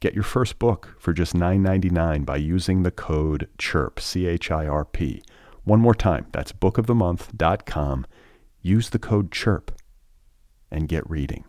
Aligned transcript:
Get 0.00 0.14
your 0.14 0.24
first 0.24 0.58
book 0.58 0.96
for 0.98 1.12
just 1.12 1.34
$9.99 1.34 2.24
by 2.24 2.36
using 2.36 2.82
the 2.82 2.90
code 2.90 3.48
CHIRP, 3.58 4.00
C 4.00 4.26
H 4.26 4.50
I 4.50 4.66
R 4.66 4.86
P. 4.86 5.22
One 5.64 5.80
more 5.80 5.94
time, 5.94 6.26
that's 6.32 6.52
bookofthemonth.com. 6.52 8.06
Use 8.62 8.88
the 8.88 8.98
code 8.98 9.30
CHIRP 9.30 9.68
and 10.70 10.88
get 10.88 11.08
reading. 11.08 11.44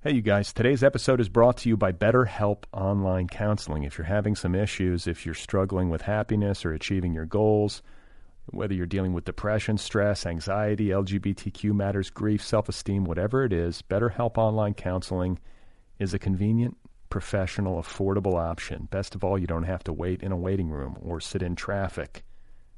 Hey, 0.00 0.12
you 0.12 0.22
guys, 0.22 0.52
today's 0.52 0.84
episode 0.84 1.20
is 1.20 1.28
brought 1.28 1.56
to 1.58 1.68
you 1.68 1.76
by 1.76 1.90
BetterHelp 1.90 2.62
Online 2.72 3.26
Counseling. 3.26 3.82
If 3.82 3.98
you're 3.98 4.04
having 4.04 4.36
some 4.36 4.54
issues, 4.54 5.08
if 5.08 5.26
you're 5.26 5.34
struggling 5.34 5.90
with 5.90 6.02
happiness 6.02 6.64
or 6.64 6.72
achieving 6.72 7.14
your 7.14 7.26
goals, 7.26 7.82
whether 8.50 8.74
you're 8.74 8.86
dealing 8.86 9.12
with 9.12 9.24
depression, 9.24 9.78
stress, 9.78 10.26
anxiety, 10.26 10.88
LGBTQ 10.88 11.72
matters, 11.74 12.10
grief, 12.10 12.42
self 12.42 12.68
esteem, 12.68 13.04
whatever 13.04 13.44
it 13.44 13.52
is, 13.52 13.82
BetterHelp 13.82 14.38
Online 14.38 14.74
Counseling 14.74 15.38
is 15.98 16.14
a 16.14 16.18
convenient, 16.18 16.76
professional, 17.10 17.80
affordable 17.80 18.34
option. 18.34 18.88
Best 18.90 19.14
of 19.14 19.24
all, 19.24 19.38
you 19.38 19.46
don't 19.46 19.64
have 19.64 19.84
to 19.84 19.92
wait 19.92 20.22
in 20.22 20.32
a 20.32 20.36
waiting 20.36 20.68
room 20.68 20.96
or 21.00 21.20
sit 21.20 21.42
in 21.42 21.56
traffic. 21.56 22.22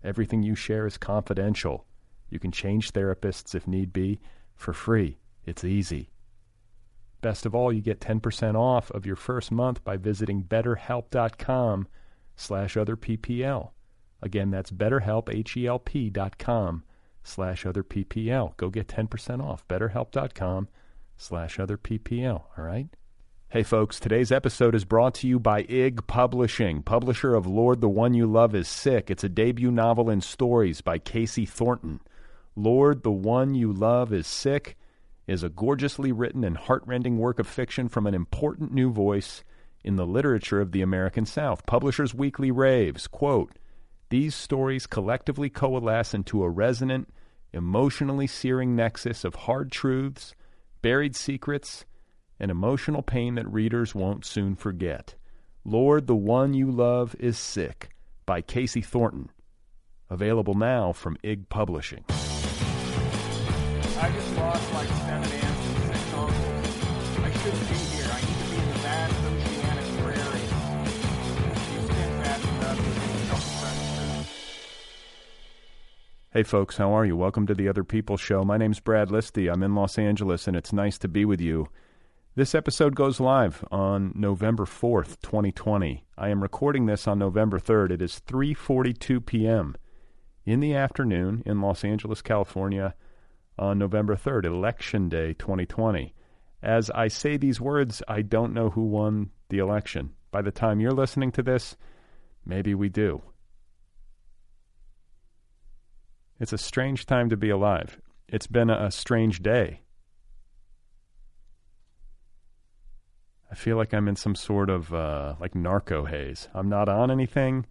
Everything 0.02 0.42
you 0.42 0.54
share 0.54 0.86
is 0.86 0.96
confidential. 0.96 1.86
You 2.30 2.38
can 2.38 2.52
change 2.52 2.92
therapists 2.92 3.54
if 3.54 3.66
need 3.66 3.92
be 3.92 4.20
for 4.54 4.72
free. 4.72 5.18
It's 5.44 5.64
easy. 5.64 6.10
Best 7.20 7.44
of 7.44 7.54
all, 7.54 7.72
you 7.72 7.82
get 7.82 8.00
10% 8.00 8.54
off 8.54 8.90
of 8.92 9.04
your 9.04 9.16
first 9.16 9.50
month 9.50 9.84
by 9.84 9.96
visiting 9.96 10.42
betterhelp.com 10.42 11.86
slash 12.36 12.76
other 12.76 12.96
PPL. 12.96 13.70
Again, 14.22 14.50
that's 14.50 14.70
betterhelp, 14.70 15.34
H-E-L-P 15.34 16.10
dot 16.10 16.38
com 16.38 16.84
slash 17.22 17.66
other 17.66 17.82
PPL. 17.82 18.56
Go 18.56 18.68
get 18.70 18.88
10% 18.88 19.42
off. 19.42 19.66
Betterhelp.com 19.68 20.68
slash 21.16 21.58
other 21.58 21.76
PPL. 21.76 22.42
All 22.56 22.64
right? 22.64 22.88
Hey, 23.48 23.62
folks, 23.64 23.98
today's 23.98 24.30
episode 24.30 24.76
is 24.76 24.84
brought 24.84 25.14
to 25.14 25.26
you 25.26 25.40
by 25.40 25.62
IG 25.62 26.06
Publishing, 26.06 26.82
publisher 26.82 27.34
of 27.34 27.48
Lord, 27.48 27.80
the 27.80 27.88
One 27.88 28.14
You 28.14 28.26
Love 28.26 28.54
is 28.54 28.68
Sick. 28.68 29.10
It's 29.10 29.24
a 29.24 29.28
debut 29.28 29.72
novel 29.72 30.08
in 30.08 30.20
stories 30.20 30.82
by 30.82 30.98
Casey 30.98 31.46
Thornton. 31.46 32.00
Lord, 32.54 33.02
the 33.02 33.10
One 33.10 33.54
You 33.54 33.72
Love 33.72 34.12
is 34.12 34.28
Sick 34.28 34.76
is 35.26 35.42
a 35.42 35.48
gorgeously 35.48 36.12
written 36.12 36.44
and 36.44 36.56
heartrending 36.56 37.18
work 37.18 37.40
of 37.40 37.46
fiction 37.48 37.88
from 37.88 38.06
an 38.06 38.14
important 38.14 38.72
new 38.72 38.92
voice 38.92 39.42
in 39.82 39.96
the 39.96 40.06
literature 40.06 40.60
of 40.60 40.72
the 40.72 40.82
American 40.82 41.26
South. 41.26 41.66
Publishers 41.66 42.14
Weekly 42.14 42.50
raves, 42.50 43.08
quote, 43.08 43.52
these 44.10 44.34
stories 44.34 44.86
collectively 44.86 45.48
coalesce 45.48 46.14
into 46.14 46.42
a 46.42 46.50
resonant, 46.50 47.08
emotionally 47.52 48.26
searing 48.26 48.76
nexus 48.76 49.24
of 49.24 49.34
hard 49.34 49.72
truths, 49.72 50.34
buried 50.82 51.16
secrets, 51.16 51.84
and 52.38 52.50
emotional 52.50 53.02
pain 53.02 53.36
that 53.36 53.50
readers 53.50 53.94
won't 53.94 54.24
soon 54.24 54.56
forget. 54.56 55.14
Lord, 55.64 56.06
the 56.06 56.16
One 56.16 56.54
You 56.54 56.70
Love 56.70 57.14
is 57.20 57.38
Sick 57.38 57.90
by 58.26 58.40
Casey 58.40 58.82
Thornton. 58.82 59.30
Available 60.08 60.54
now 60.54 60.92
from 60.92 61.16
IG 61.22 61.48
Publishing. 61.48 62.04
I 62.08 64.10
just 64.12 64.36
lost 64.36 64.72
like 64.72 64.88
seven 64.88 65.30
and 65.30 65.56
six. 65.86 66.14
I 67.22 67.30
shouldn't 67.42 67.68
be 67.68 67.89
Hey, 76.32 76.44
folks, 76.44 76.76
how 76.76 76.92
are 76.92 77.04
you? 77.04 77.16
Welcome 77.16 77.48
to 77.48 77.54
the 77.54 77.66
Other 77.66 77.82
People 77.82 78.16
Show. 78.16 78.44
My 78.44 78.56
name's 78.56 78.78
Brad 78.78 79.08
Listi. 79.08 79.52
I'm 79.52 79.64
in 79.64 79.74
Los 79.74 79.98
Angeles, 79.98 80.46
and 80.46 80.56
it's 80.56 80.72
nice 80.72 80.96
to 80.98 81.08
be 81.08 81.24
with 81.24 81.40
you. 81.40 81.66
This 82.36 82.54
episode 82.54 82.94
goes 82.94 83.18
live 83.18 83.64
on 83.72 84.12
November 84.14 84.64
4th, 84.64 85.20
2020. 85.22 86.04
I 86.16 86.28
am 86.28 86.40
recording 86.40 86.86
this 86.86 87.08
on 87.08 87.18
November 87.18 87.58
3rd. 87.58 87.90
It 87.90 88.00
is 88.00 88.22
3:42 88.28 89.26
p.m. 89.26 89.74
in 90.44 90.60
the 90.60 90.72
afternoon 90.72 91.42
in 91.46 91.60
Los 91.60 91.82
Angeles, 91.82 92.22
California 92.22 92.94
on 93.58 93.76
November 93.80 94.14
3rd, 94.14 94.44
election 94.44 95.08
day 95.08 95.32
2020. 95.32 96.14
As 96.62 96.90
I 96.90 97.08
say 97.08 97.38
these 97.38 97.60
words, 97.60 98.04
I 98.06 98.22
don't 98.22 98.54
know 98.54 98.70
who 98.70 98.84
won 98.84 99.30
the 99.48 99.58
election. 99.58 100.14
By 100.30 100.42
the 100.42 100.52
time 100.52 100.78
you're 100.78 100.92
listening 100.92 101.32
to 101.32 101.42
this, 101.42 101.76
maybe 102.46 102.72
we 102.72 102.88
do. 102.88 103.20
It's 106.40 106.54
a 106.54 106.58
strange 106.58 107.04
time 107.04 107.28
to 107.28 107.36
be 107.36 107.50
alive. 107.50 108.00
It's 108.26 108.46
been 108.46 108.70
a 108.70 108.90
strange 108.90 109.42
day. 109.42 109.82
I 113.50 113.54
feel 113.54 113.76
like 113.76 113.92
I'm 113.92 114.08
in 114.08 114.16
some 114.16 114.34
sort 114.34 114.70
of 114.70 114.94
uh, 114.94 115.34
like 115.38 115.54
narco 115.54 116.06
haze. 116.06 116.48
I'm 116.54 116.70
not 116.70 116.88
on 116.88 117.10
anything. 117.10 117.66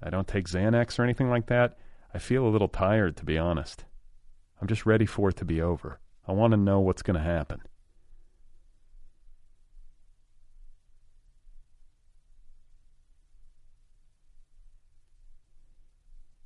I 0.00 0.10
don't 0.10 0.28
take 0.28 0.46
Xanax 0.46 0.98
or 0.98 1.02
anything 1.02 1.28
like 1.28 1.46
that. 1.46 1.76
I 2.12 2.18
feel 2.18 2.46
a 2.46 2.50
little 2.50 2.68
tired, 2.68 3.16
to 3.16 3.24
be 3.24 3.36
honest. 3.36 3.84
I'm 4.60 4.68
just 4.68 4.86
ready 4.86 5.06
for 5.06 5.30
it 5.30 5.36
to 5.36 5.44
be 5.44 5.60
over. 5.60 5.98
I 6.28 6.32
want 6.32 6.52
to 6.52 6.56
know 6.56 6.78
what's 6.78 7.02
going 7.02 7.18
to 7.18 7.24
happen. 7.24 7.62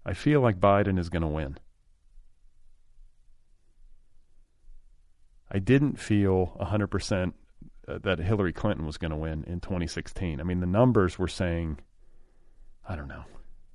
I 0.08 0.14
feel 0.14 0.40
like 0.40 0.58
Biden 0.58 0.98
is 0.98 1.10
going 1.10 1.20
to 1.20 1.28
win. 1.28 1.58
I 5.52 5.58
didn't 5.58 6.00
feel 6.00 6.56
100% 6.58 7.34
uh, 7.86 7.98
that 7.98 8.18
Hillary 8.18 8.54
Clinton 8.54 8.86
was 8.86 8.96
going 8.96 9.10
to 9.10 9.18
win 9.18 9.44
in 9.44 9.60
2016. 9.60 10.40
I 10.40 10.44
mean, 10.44 10.60
the 10.60 10.66
numbers 10.66 11.18
were 11.18 11.28
saying, 11.28 11.80
I 12.88 12.96
don't 12.96 13.08
know. 13.08 13.24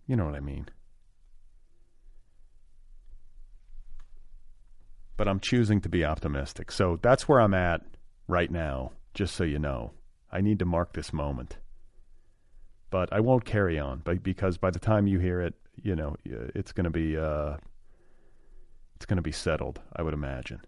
You 0.07 0.15
know 0.15 0.25
what 0.25 0.33
I 0.33 0.39
mean. 0.39 0.69
But 5.15 5.27
I'm 5.27 5.39
choosing 5.39 5.81
to 5.81 5.89
be 5.89 6.03
optimistic. 6.03 6.71
So 6.71 6.97
that's 7.03 7.29
where 7.29 7.41
I'm 7.41 7.53
at 7.53 7.81
right 8.27 8.49
now, 8.49 8.93
just 9.13 9.35
so 9.35 9.43
you 9.43 9.59
know. 9.59 9.91
I 10.31 10.41
need 10.41 10.57
to 10.57 10.65
mark 10.65 10.93
this 10.93 11.13
moment. 11.13 11.57
But 12.89 13.13
I 13.13 13.19
won't 13.19 13.45
carry 13.45 13.77
on 13.77 13.99
because 14.23 14.57
by 14.57 14.71
the 14.71 14.79
time 14.79 15.05
you 15.05 15.19
hear 15.19 15.39
it, 15.39 15.53
you 15.81 15.95
know, 15.95 16.15
it's 16.25 16.71
going 16.71 16.85
to 16.85 16.89
be 16.89 17.17
uh, 17.17 17.57
it's 18.95 19.05
going 19.05 19.17
to 19.17 19.23
be 19.23 19.31
settled, 19.31 19.81
I 19.95 20.01
would 20.01 20.13
imagine. 20.13 20.61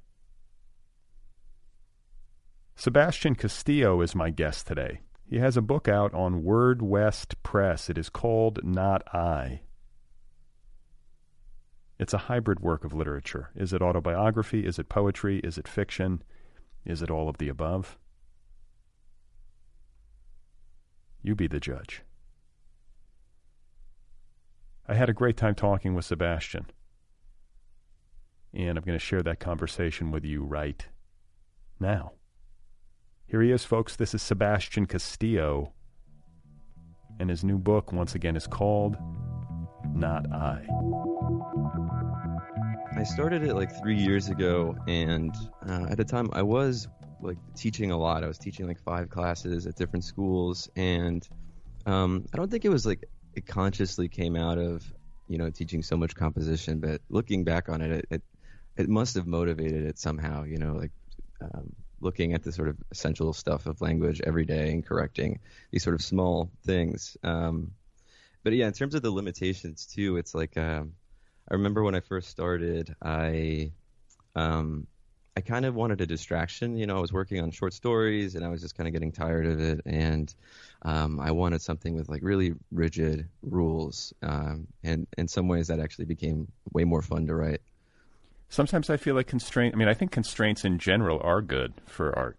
Sebastian 2.75 3.35
Castillo 3.35 4.01
is 4.01 4.15
my 4.15 4.29
guest 4.29 4.67
today. 4.67 4.99
He 5.27 5.37
has 5.37 5.55
a 5.55 5.61
book 5.61 5.87
out 5.87 6.13
on 6.13 6.43
Word 6.43 6.81
West 6.81 7.41
Press. 7.41 7.89
It 7.89 7.97
is 7.97 8.09
called 8.09 8.59
Not 8.63 9.03
I. 9.13 9.61
It's 11.97 12.13
a 12.13 12.19
hybrid 12.27 12.59
work 12.59 12.83
of 12.83 12.93
literature. 12.93 13.51
Is 13.55 13.71
it 13.71 13.81
autobiography? 13.81 14.65
Is 14.65 14.77
it 14.77 14.89
poetry? 14.89 15.39
Is 15.39 15.57
it 15.57 15.67
fiction? 15.67 16.21
Is 16.83 17.01
it 17.01 17.09
all 17.09 17.29
of 17.29 17.37
the 17.37 17.47
above? 17.47 17.97
You 21.23 21.35
be 21.35 21.47
the 21.47 21.59
judge. 21.59 22.03
I 24.87 24.93
had 24.93 25.09
a 25.09 25.13
great 25.13 25.35
time 25.35 25.55
talking 25.55 25.95
with 25.95 26.05
Sebastian. 26.05 26.67
And 28.53 28.77
I'm 28.77 28.83
going 28.83 28.97
to 28.97 29.03
share 29.03 29.23
that 29.23 29.39
conversation 29.39 30.11
with 30.11 30.23
you 30.23 30.43
right 30.43 30.85
now. 31.79 32.13
Here 33.25 33.41
he 33.41 33.51
is, 33.51 33.65
folks. 33.65 33.95
This 33.95 34.13
is 34.13 34.21
Sebastian 34.21 34.85
Castillo. 34.85 35.73
And 37.19 37.29
his 37.29 37.43
new 37.43 37.57
book, 37.57 37.91
once 37.91 38.13
again, 38.13 38.35
is 38.35 38.45
called 38.45 38.95
Not 39.93 40.31
I. 40.31 40.65
I 42.95 43.03
started 43.03 43.43
it 43.43 43.55
like 43.55 43.75
three 43.81 43.97
years 43.97 44.29
ago, 44.29 44.75
and 44.87 45.35
uh, 45.67 45.87
at 45.89 45.97
the 45.97 46.05
time 46.05 46.29
I 46.31 46.43
was 46.43 46.87
like 47.21 47.37
teaching 47.55 47.91
a 47.91 47.97
lot. 47.97 48.23
I 48.23 48.27
was 48.27 48.37
teaching 48.37 48.67
like 48.67 48.79
five 48.79 49.09
classes 49.09 49.65
at 49.67 49.75
different 49.75 50.05
schools, 50.05 50.69
and 50.75 51.27
um, 51.85 52.25
I 52.33 52.37
don't 52.37 52.49
think 52.49 52.63
it 52.63 52.69
was 52.69 52.85
like 52.85 53.03
consciously 53.41 54.07
came 54.07 54.35
out 54.35 54.57
of 54.57 54.83
you 55.27 55.37
know 55.37 55.49
teaching 55.49 55.81
so 55.81 55.97
much 55.97 56.15
composition, 56.15 56.79
but 56.79 57.01
looking 57.09 57.43
back 57.43 57.69
on 57.69 57.81
it, 57.81 57.91
it 57.91 58.05
it, 58.09 58.21
it 58.77 58.89
must 58.89 59.15
have 59.15 59.27
motivated 59.27 59.85
it 59.85 59.97
somehow. 59.97 60.43
You 60.43 60.57
know, 60.57 60.73
like 60.73 60.91
um, 61.41 61.73
looking 62.01 62.33
at 62.33 62.43
the 62.43 62.51
sort 62.51 62.69
of 62.69 62.77
essential 62.91 63.33
stuff 63.33 63.65
of 63.65 63.81
language 63.81 64.21
every 64.25 64.45
day 64.45 64.71
and 64.71 64.85
correcting 64.85 65.39
these 65.71 65.83
sort 65.83 65.95
of 65.95 66.01
small 66.01 66.51
things. 66.65 67.17
Um, 67.23 67.71
but 68.43 68.53
yeah, 68.53 68.67
in 68.67 68.73
terms 68.73 68.95
of 68.95 69.01
the 69.01 69.11
limitations 69.11 69.85
too, 69.85 70.17
it's 70.17 70.35
like 70.35 70.55
um, 70.57 70.93
I 71.49 71.55
remember 71.55 71.83
when 71.83 71.95
I 71.95 71.99
first 71.99 72.29
started, 72.29 72.95
I 73.01 73.71
um, 74.35 74.87
I 75.37 75.41
kind 75.41 75.65
of 75.65 75.75
wanted 75.75 75.99
a 75.99 76.05
distraction. 76.05 76.77
You 76.77 76.87
know, 76.87 76.97
I 76.97 77.01
was 77.01 77.11
working 77.11 77.41
on 77.41 77.51
short 77.51 77.73
stories 77.73 78.35
and 78.35 78.45
I 78.45 78.47
was 78.47 78.61
just 78.61 78.75
kind 78.75 78.87
of 78.87 78.93
getting 78.93 79.11
tired 79.11 79.45
of 79.45 79.59
it. 79.59 79.81
And 79.85 80.33
um, 80.83 81.19
I 81.19 81.31
wanted 81.31 81.61
something 81.61 81.93
with 81.93 82.07
like 82.07 82.21
really 82.23 82.53
rigid 82.71 83.27
rules. 83.43 84.13
Um, 84.23 84.67
and 84.83 85.07
in 85.17 85.27
some 85.27 85.47
ways, 85.49 85.67
that 85.67 85.79
actually 85.79 86.05
became 86.05 86.47
way 86.71 86.85
more 86.85 87.01
fun 87.01 87.27
to 87.27 87.35
write. 87.35 87.61
Sometimes 88.47 88.89
I 88.89 88.95
feel 88.95 89.15
like 89.15 89.27
constraint. 89.27 89.75
I 89.75 89.77
mean, 89.77 89.89
I 89.89 89.93
think 89.93 90.11
constraints 90.11 90.63
in 90.63 90.79
general 90.79 91.19
are 91.21 91.41
good 91.41 91.73
for 91.85 92.17
art. 92.17 92.37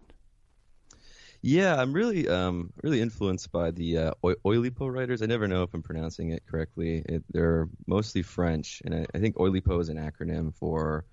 Yeah, 1.43 1.79
I'm 1.79 1.93
really, 1.93 2.27
um, 2.27 2.73
really 2.81 2.99
influenced 2.99 3.51
by 3.51 3.69
the 3.69 3.97
uh, 3.97 4.11
Oulipo 4.23 4.91
writers. 4.91 5.21
I 5.21 5.27
never 5.27 5.47
know 5.47 5.61
if 5.61 5.73
I'm 5.73 5.83
pronouncing 5.83 6.31
it 6.31 6.43
correctly. 6.47 7.03
It, 7.07 7.23
they're 7.31 7.69
mostly 7.85 8.23
French, 8.23 8.81
and 8.85 8.95
I, 8.95 9.05
I 9.13 9.19
think 9.19 9.35
Oulipo 9.35 9.79
is 9.79 9.89
an 9.89 9.97
acronym 9.97 10.55
for 10.55 11.05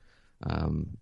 um, 0.45 0.97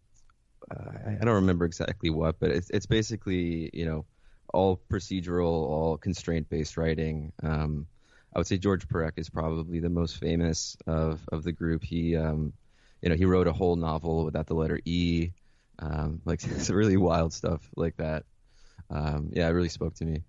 I 0.72 1.24
don't 1.24 1.34
remember 1.34 1.64
exactly 1.64 2.10
what, 2.10 2.38
but 2.40 2.50
it's 2.50 2.70
it's 2.70 2.86
basically 2.86 3.70
you 3.72 3.84
know 3.84 4.04
all 4.52 4.80
procedural, 4.90 5.50
all 5.50 5.96
constraint 5.96 6.48
based 6.48 6.76
writing. 6.76 7.32
Um, 7.42 7.86
I 8.34 8.38
would 8.38 8.46
say 8.46 8.58
George 8.58 8.88
Perec 8.88 9.14
is 9.16 9.28
probably 9.28 9.80
the 9.80 9.90
most 9.90 10.19
famous 10.19 10.76
of 10.86 11.20
of 11.30 11.42
the 11.42 11.52
group. 11.52 11.82
He 11.84 12.16
um, 12.16 12.52
you 13.00 13.08
know 13.08 13.16
he 13.16 13.24
wrote 13.24 13.46
a 13.46 13.52
whole 13.52 13.76
novel 13.76 14.24
without 14.24 14.46
the 14.46 14.54
letter 14.54 14.80
E, 14.84 15.32
um, 15.78 16.20
like 16.24 16.40
some 16.40 16.76
really 16.76 16.96
wild 16.96 17.32
stuff 17.32 17.69
like 17.76 17.96
that. 17.96 18.24
Um, 18.90 19.30
yeah, 19.32 19.48
it 19.48 19.52
really 19.52 19.69
spoke 19.69 19.94
to 19.96 20.04
me. 20.04 20.22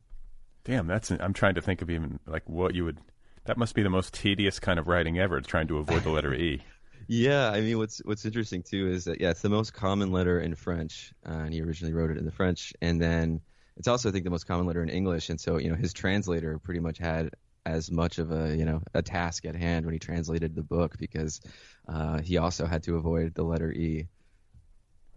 Damn, 0.63 0.87
that's 0.87 1.11
I'm 1.11 1.33
trying 1.33 1.55
to 1.55 1.61
think 1.61 1.81
of 1.81 1.89
even 1.89 2.19
like 2.25 2.47
what 2.47 2.75
you 2.75 2.85
would. 2.85 2.99
That 3.45 3.57
must 3.57 3.75
be 3.75 3.83
the 3.83 3.89
most 3.89 4.13
tedious 4.13 4.59
kind 4.59 4.79
of 4.79 4.87
writing 4.87 5.19
ever, 5.19 5.41
trying 5.41 5.67
to 5.67 5.77
avoid 5.77 6.03
the 6.03 6.09
letter 6.09 6.33
E. 6.33 6.61
Yeah, 7.07 7.51
I 7.51 7.61
mean, 7.61 7.77
what's 7.77 7.99
what's 8.05 8.25
interesting 8.25 8.63
too 8.63 8.89
is 8.89 9.05
that 9.05 9.19
yeah, 9.19 9.29
it's 9.31 9.41
the 9.41 9.49
most 9.49 9.73
common 9.73 10.11
letter 10.11 10.39
in 10.39 10.55
French, 10.55 11.13
uh, 11.25 11.33
and 11.33 11.53
he 11.53 11.61
originally 11.61 11.93
wrote 11.93 12.11
it 12.11 12.17
in 12.17 12.25
the 12.25 12.31
French, 12.31 12.73
and 12.81 13.01
then 13.01 13.41
it's 13.77 13.87
also 13.87 14.09
I 14.09 14.11
think 14.11 14.23
the 14.23 14.29
most 14.29 14.47
common 14.47 14.65
letter 14.65 14.83
in 14.83 14.89
English, 14.89 15.29
and 15.29 15.39
so 15.39 15.57
you 15.57 15.69
know 15.69 15.75
his 15.75 15.93
translator 15.93 16.59
pretty 16.59 16.79
much 16.79 16.97
had 16.97 17.31
as 17.65 17.89
much 17.91 18.19
of 18.19 18.31
a 18.31 18.55
you 18.55 18.65
know 18.65 18.81
a 18.93 19.01
task 19.01 19.45
at 19.45 19.55
hand 19.55 19.85
when 19.85 19.93
he 19.93 19.99
translated 19.99 20.55
the 20.55 20.63
book 20.63 20.97
because 20.97 21.41
uh, 21.87 22.19
he 22.21 22.37
also 22.37 22.65
had 22.65 22.83
to 22.83 22.95
avoid 22.95 23.33
the 23.35 23.43
letter 23.43 23.71
E. 23.71 24.07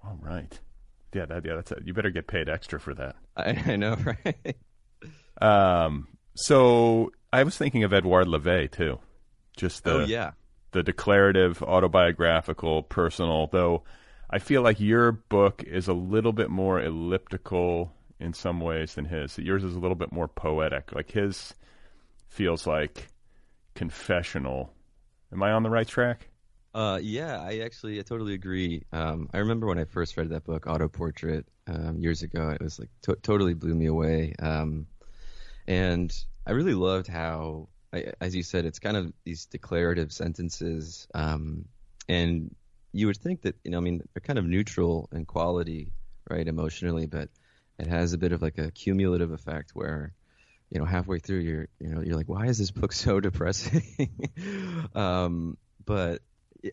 All 0.05 0.19
right. 0.21 0.59
Yeah, 1.12 1.27
that, 1.27 1.44
yeah, 1.44 1.55
that's 1.55 1.73
a, 1.73 1.79
you 1.85 1.94
better 1.94 2.11
get 2.11 2.27
paid 2.27 2.49
extra 2.49 2.79
for 2.79 2.93
that. 2.94 3.17
I, 3.37 3.73
I 3.73 3.77
know, 3.77 3.97
right? 4.25 4.56
um, 5.41 6.09
so 6.35 7.11
I 7.33 7.43
was 7.43 7.56
thinking 7.56 7.85
of 7.85 7.93
Edouard 7.93 8.27
Levé 8.27 8.71
too. 8.71 8.99
Just 9.56 9.85
the 9.85 9.93
oh 9.93 10.05
yeah, 10.05 10.33
the 10.72 10.82
declarative, 10.82 11.62
autobiographical, 11.62 12.82
personal, 12.82 13.48
though 13.48 13.84
I 14.28 14.38
feel 14.38 14.62
like 14.62 14.80
your 14.80 15.12
book 15.12 15.62
is 15.62 15.88
a 15.88 15.92
little 15.92 16.32
bit 16.32 16.50
more 16.50 16.80
elliptical 16.80 17.92
in 18.18 18.32
some 18.32 18.60
ways 18.60 18.94
than 18.94 19.04
his. 19.04 19.38
Yours 19.38 19.62
is 19.62 19.74
a 19.74 19.78
little 19.78 19.94
bit 19.94 20.12
more 20.12 20.28
poetic. 20.28 20.92
Like 20.92 21.10
his 21.10 21.54
feels 22.28 22.66
like 22.66 23.08
confessional. 23.74 24.72
Am 25.32 25.42
I 25.42 25.52
on 25.52 25.62
the 25.62 25.70
right 25.70 25.86
track? 25.86 26.28
Uh, 26.74 26.98
yeah, 27.00 27.40
I 27.40 27.60
actually 27.60 27.98
I 27.98 28.02
totally 28.02 28.34
agree. 28.34 28.82
Um, 28.92 29.30
I 29.32 29.38
remember 29.38 29.66
when 29.66 29.78
I 29.78 29.84
first 29.84 30.16
read 30.16 30.28
that 30.30 30.44
book, 30.44 30.66
Auto 30.66 30.88
Portrait, 30.88 31.46
um, 31.66 31.98
years 31.98 32.22
ago. 32.22 32.50
It 32.50 32.60
was 32.60 32.78
like 32.78 32.90
to- 33.02 33.16
totally 33.22 33.54
blew 33.54 33.74
me 33.74 33.86
away. 33.86 34.34
Um, 34.40 34.86
and 35.66 36.12
I 36.46 36.52
really 36.52 36.74
loved 36.74 37.06
how 37.06 37.68
as 38.21 38.35
you 38.35 38.43
said, 38.43 38.65
it's 38.65 38.79
kind 38.79 38.97
of 38.97 39.12
these 39.25 39.47
declarative 39.47 40.12
sentences, 40.12 41.06
um, 41.15 41.67
and 42.09 42.55
you 42.93 43.06
would 43.06 43.17
think 43.17 43.43
that 43.43 43.56
you 43.65 43.71
know, 43.71 43.79
I 43.79 43.81
mean, 43.81 44.03
they're 44.15 44.21
kind 44.21 44.38
of 44.38 44.44
neutral 44.44 45.09
in 45.12 45.25
quality, 45.25 45.93
right, 46.29 46.47
emotionally, 46.47 47.06
but 47.06 47.29
it 47.79 47.87
has 47.87 48.12
a 48.12 48.19
bit 48.19 48.33
of 48.33 48.43
like 48.43 48.59
a 48.59 48.71
cumulative 48.71 49.33
effect 49.33 49.73
where, 49.75 50.15
you 50.71 50.79
know, 50.79 50.87
halfway 50.87 51.19
through 51.19 51.41
you're, 51.41 51.69
you 51.79 51.88
know, 51.88 52.00
you're 52.00 52.17
like, 52.17 52.29
why 52.29 52.47
is 52.47 52.59
this 52.59 52.71
book 52.71 52.93
so 52.93 53.21
depressing? 53.21 54.11
um, 54.94 55.56
but 55.85 56.23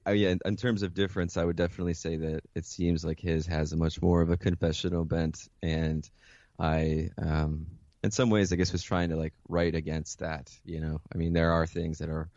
yeah, 0.08 0.36
in 0.46 0.56
terms 0.56 0.82
of 0.82 0.94
difference, 0.94 1.38
I 1.38 1.44
would 1.44 1.56
definitely 1.56 1.94
say 1.94 2.18
that 2.18 2.42
it 2.56 2.66
seems 2.66 3.04
like 3.06 3.20
his 3.20 3.46
has 3.48 3.74
a 3.74 3.78
much 3.78 4.02
more 4.02 4.22
of 4.22 4.30
a 4.30 4.38
confessional 4.38 5.06
bent, 5.06 5.48
and 5.62 6.10
I 6.60 7.10
um, 7.18 7.68
in 8.04 8.12
some 8.12 8.30
ways, 8.30 8.52
I 8.52 8.58
guess, 8.58 8.72
was 8.72 8.84
trying 8.84 9.10
to 9.10 9.16
like 9.16 9.34
write 9.48 9.76
against 9.76 10.20
that. 10.20 10.52
You 10.66 10.82
know, 10.82 11.02
I 11.14 11.18
mean, 11.18 11.34
there 11.34 11.52
are 11.52 11.66
things 11.66 12.00
that 12.00 12.10
are 12.10 12.30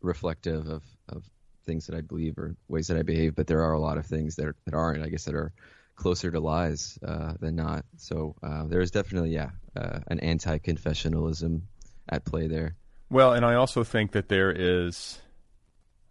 reflective 0.00 0.68
of 0.68 0.84
of 1.08 1.24
things 1.64 1.86
that 1.86 1.96
I 1.96 2.00
believe 2.00 2.38
or 2.38 2.54
ways 2.68 2.88
that 2.88 2.98
I 2.98 3.02
behave, 3.02 3.34
but 3.34 3.46
there 3.46 3.62
are 3.62 3.72
a 3.72 3.80
lot 3.80 3.98
of 3.98 4.06
things 4.06 4.36
that 4.36 4.46
are, 4.46 4.56
that 4.66 4.74
aren't. 4.74 5.02
I 5.02 5.08
guess 5.08 5.24
that 5.24 5.34
are 5.34 5.52
closer 5.96 6.30
to 6.30 6.40
lies 6.40 6.98
uh, 7.06 7.34
than 7.40 7.56
not. 7.56 7.84
So 7.96 8.34
uh, 8.42 8.64
there 8.66 8.80
is 8.80 8.90
definitely, 8.90 9.30
yeah, 9.30 9.50
uh, 9.76 10.00
an 10.08 10.20
anti-confessionalism 10.20 11.62
at 12.08 12.24
play 12.24 12.48
there. 12.48 12.76
Well, 13.10 13.34
and 13.34 13.44
I 13.44 13.54
also 13.54 13.84
think 13.84 14.12
that 14.12 14.28
there 14.28 14.50
is. 14.50 15.18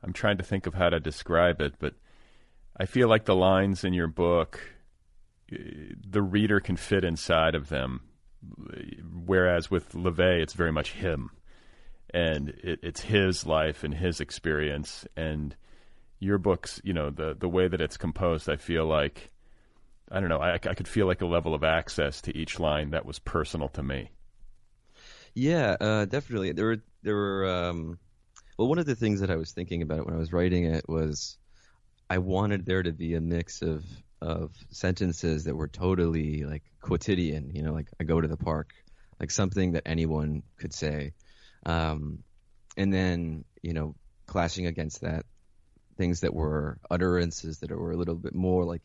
I'm 0.04 0.14
trying 0.14 0.38
to 0.38 0.44
think 0.44 0.66
of 0.66 0.74
how 0.74 0.90
to 0.90 1.00
describe 1.00 1.62
it, 1.62 1.76
but 1.78 1.94
I 2.76 2.86
feel 2.88 3.08
like 3.08 3.26
the 3.26 3.36
lines 3.36 3.84
in 3.84 3.94
your 3.94 4.08
book, 4.08 4.60
the 5.48 6.24
reader 6.24 6.60
can 6.60 6.76
fit 6.76 7.04
inside 7.04 7.54
of 7.54 7.70
them 7.70 8.02
whereas 9.26 9.70
with 9.70 9.92
Levé, 9.94 10.42
it's 10.42 10.54
very 10.54 10.72
much 10.72 10.94
him, 10.94 11.32
and 12.14 12.50
it, 12.50 12.80
it's 12.84 13.02
his 13.02 13.46
life 13.46 13.84
and 13.84 13.94
his 13.94 14.20
experience. 14.20 15.06
And 15.16 15.56
your 16.20 16.38
books, 16.38 16.82
you 16.84 16.94
know, 16.94 17.10
the 17.10 17.36
the 17.38 17.50
way 17.50 17.68
that 17.68 17.82
it's 17.82 17.98
composed, 17.98 18.50
I 18.50 18.56
feel 18.56 18.86
like, 18.86 19.32
I 20.12 20.20
don't 20.20 20.30
know, 20.30 20.40
I, 20.40 20.54
I 20.54 20.74
could 20.74 20.88
feel 20.88 21.08
like 21.08 21.22
a 21.22 21.28
level 21.28 21.54
of 21.54 21.64
access 21.64 22.22
to 22.22 22.38
each 22.38 22.60
line 22.60 22.92
that 22.92 23.06
was 23.06 23.20
personal 23.20 23.70
to 23.70 23.84
me. 23.84 24.12
Yeah, 25.34 25.78
uh, 25.80 26.06
definitely. 26.06 26.52
There 26.52 26.66
were 26.66 26.84
there 27.04 27.16
were 27.16 27.50
um, 27.50 28.00
well, 28.58 28.68
one 28.68 28.80
of 28.80 28.86
the 28.86 28.96
things 28.96 29.22
that 29.22 29.32
I 29.32 29.38
was 29.38 29.52
thinking 29.52 29.82
about 29.82 30.06
when 30.06 30.14
I 30.16 30.20
was 30.20 30.34
writing 30.34 30.66
it 30.66 30.88
was 30.88 31.38
I 32.10 32.18
wanted 32.18 32.66
there 32.66 32.84
to 32.84 32.92
be 32.92 33.16
a 33.16 33.22
mix 33.22 33.62
of 33.62 33.84
of 34.22 34.52
sentences 34.70 35.46
that 35.46 35.56
were 35.56 35.68
totally 35.68 36.44
like 36.44 36.64
quotidian, 36.82 37.52
you 37.54 37.64
know, 37.64 37.74
like 37.74 37.88
I 38.00 38.04
go 38.04 38.22
to 38.22 38.28
the 38.28 38.38
park, 38.38 38.74
like 39.20 39.32
something 39.32 39.74
that 39.74 39.84
anyone 39.86 40.44
could 40.58 40.74
say. 40.74 41.14
Um, 41.66 42.20
and 42.78 42.94
then, 42.94 43.46
you 43.62 43.74
know, 43.74 43.96
clashing 44.28 44.68
against 44.68 45.02
that, 45.02 45.26
things 45.98 46.22
that 46.22 46.34
were 46.34 46.78
utterances 46.90 47.60
that 47.60 47.72
were 47.72 47.92
a 47.92 47.98
little 47.98 48.16
bit 48.16 48.34
more 48.36 48.64
like 48.64 48.82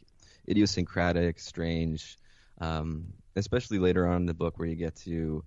idiosyncratic, 0.49 1.39
strange, 1.39 2.19
um, 2.61 3.05
especially 3.37 3.79
later 3.79 4.07
on 4.07 4.23
in 4.23 4.27
the 4.27 4.35
book 4.35 4.59
where 4.59 4.69
you 4.69 4.77
get 4.77 4.97
to 4.97 5.45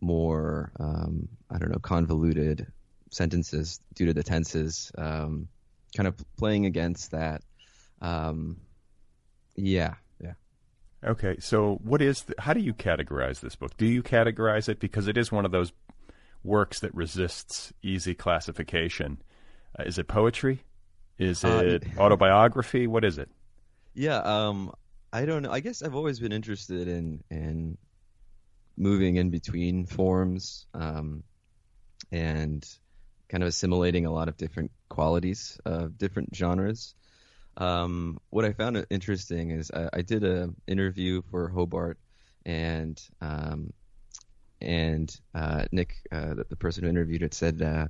more, 0.00 0.72
um, 0.78 1.28
I 1.50 1.58
don't 1.58 1.70
know, 1.70 1.78
convoluted 1.78 2.66
sentences 3.10 3.80
due 3.94 4.06
to 4.06 4.14
the 4.14 4.22
tenses, 4.22 4.90
um, 4.98 5.48
kind 5.96 6.06
of 6.06 6.16
playing 6.36 6.66
against 6.66 7.12
that. 7.12 7.42
Um, 8.00 8.58
yeah, 9.56 9.94
yeah. 10.20 10.34
Okay, 11.04 11.36
so 11.40 11.80
what 11.82 12.02
is 12.02 12.22
the, 12.24 12.34
how 12.38 12.52
do 12.52 12.60
you 12.60 12.74
categorize 12.74 13.40
this 13.40 13.56
book? 13.56 13.76
Do 13.76 13.86
you 13.86 14.02
categorize 14.02 14.68
it 14.68 14.80
because 14.80 15.08
it 15.08 15.16
is 15.16 15.30
one 15.32 15.44
of 15.44 15.52
those 15.52 15.72
works 16.44 16.80
that 16.80 16.94
resists 16.94 17.72
easy 17.82 18.14
classification? 18.14 19.18
Uh, 19.78 19.82
is 19.84 19.98
it 19.98 20.08
poetry? 20.08 20.62
Is 21.18 21.44
Uh, 21.44 21.62
it 21.82 21.84
autobiography? 21.98 22.86
What 22.86 23.04
is 23.04 23.18
it? 23.18 23.28
Yeah, 23.94 24.18
um, 24.18 24.72
I 25.12 25.24
don't 25.24 25.42
know. 25.42 25.50
I 25.50 25.60
guess 25.60 25.82
I've 25.82 25.94
always 25.94 26.20
been 26.20 26.32
interested 26.32 26.88
in 26.88 27.22
in 27.30 27.78
moving 28.76 29.16
in 29.16 29.30
between 29.30 29.86
forms, 29.86 30.66
um, 30.74 31.22
and 32.12 32.62
kind 33.28 33.42
of 33.42 33.48
assimilating 33.48 34.04
a 34.06 34.12
lot 34.12 34.28
of 34.28 34.36
different 34.36 34.70
qualities 34.90 35.58
of 35.64 35.96
different 35.98 36.34
genres. 36.36 36.94
Um, 37.56 38.18
what 38.30 38.44
I 38.44 38.52
found 38.52 38.84
interesting 38.90 39.50
is 39.50 39.70
I, 39.70 39.88
I 39.94 40.02
did 40.02 40.24
a 40.24 40.50
interview 40.66 41.22
for 41.30 41.48
Hobart, 41.48 41.98
and 42.44 43.00
um, 43.20 43.72
and 44.60 45.14
uh, 45.34 45.64
Nick, 45.72 45.96
uh, 46.12 46.34
the, 46.34 46.46
the 46.48 46.56
person 46.56 46.84
who 46.84 46.90
interviewed 46.90 47.22
it, 47.22 47.34
said 47.34 47.62
uh, 47.62 47.88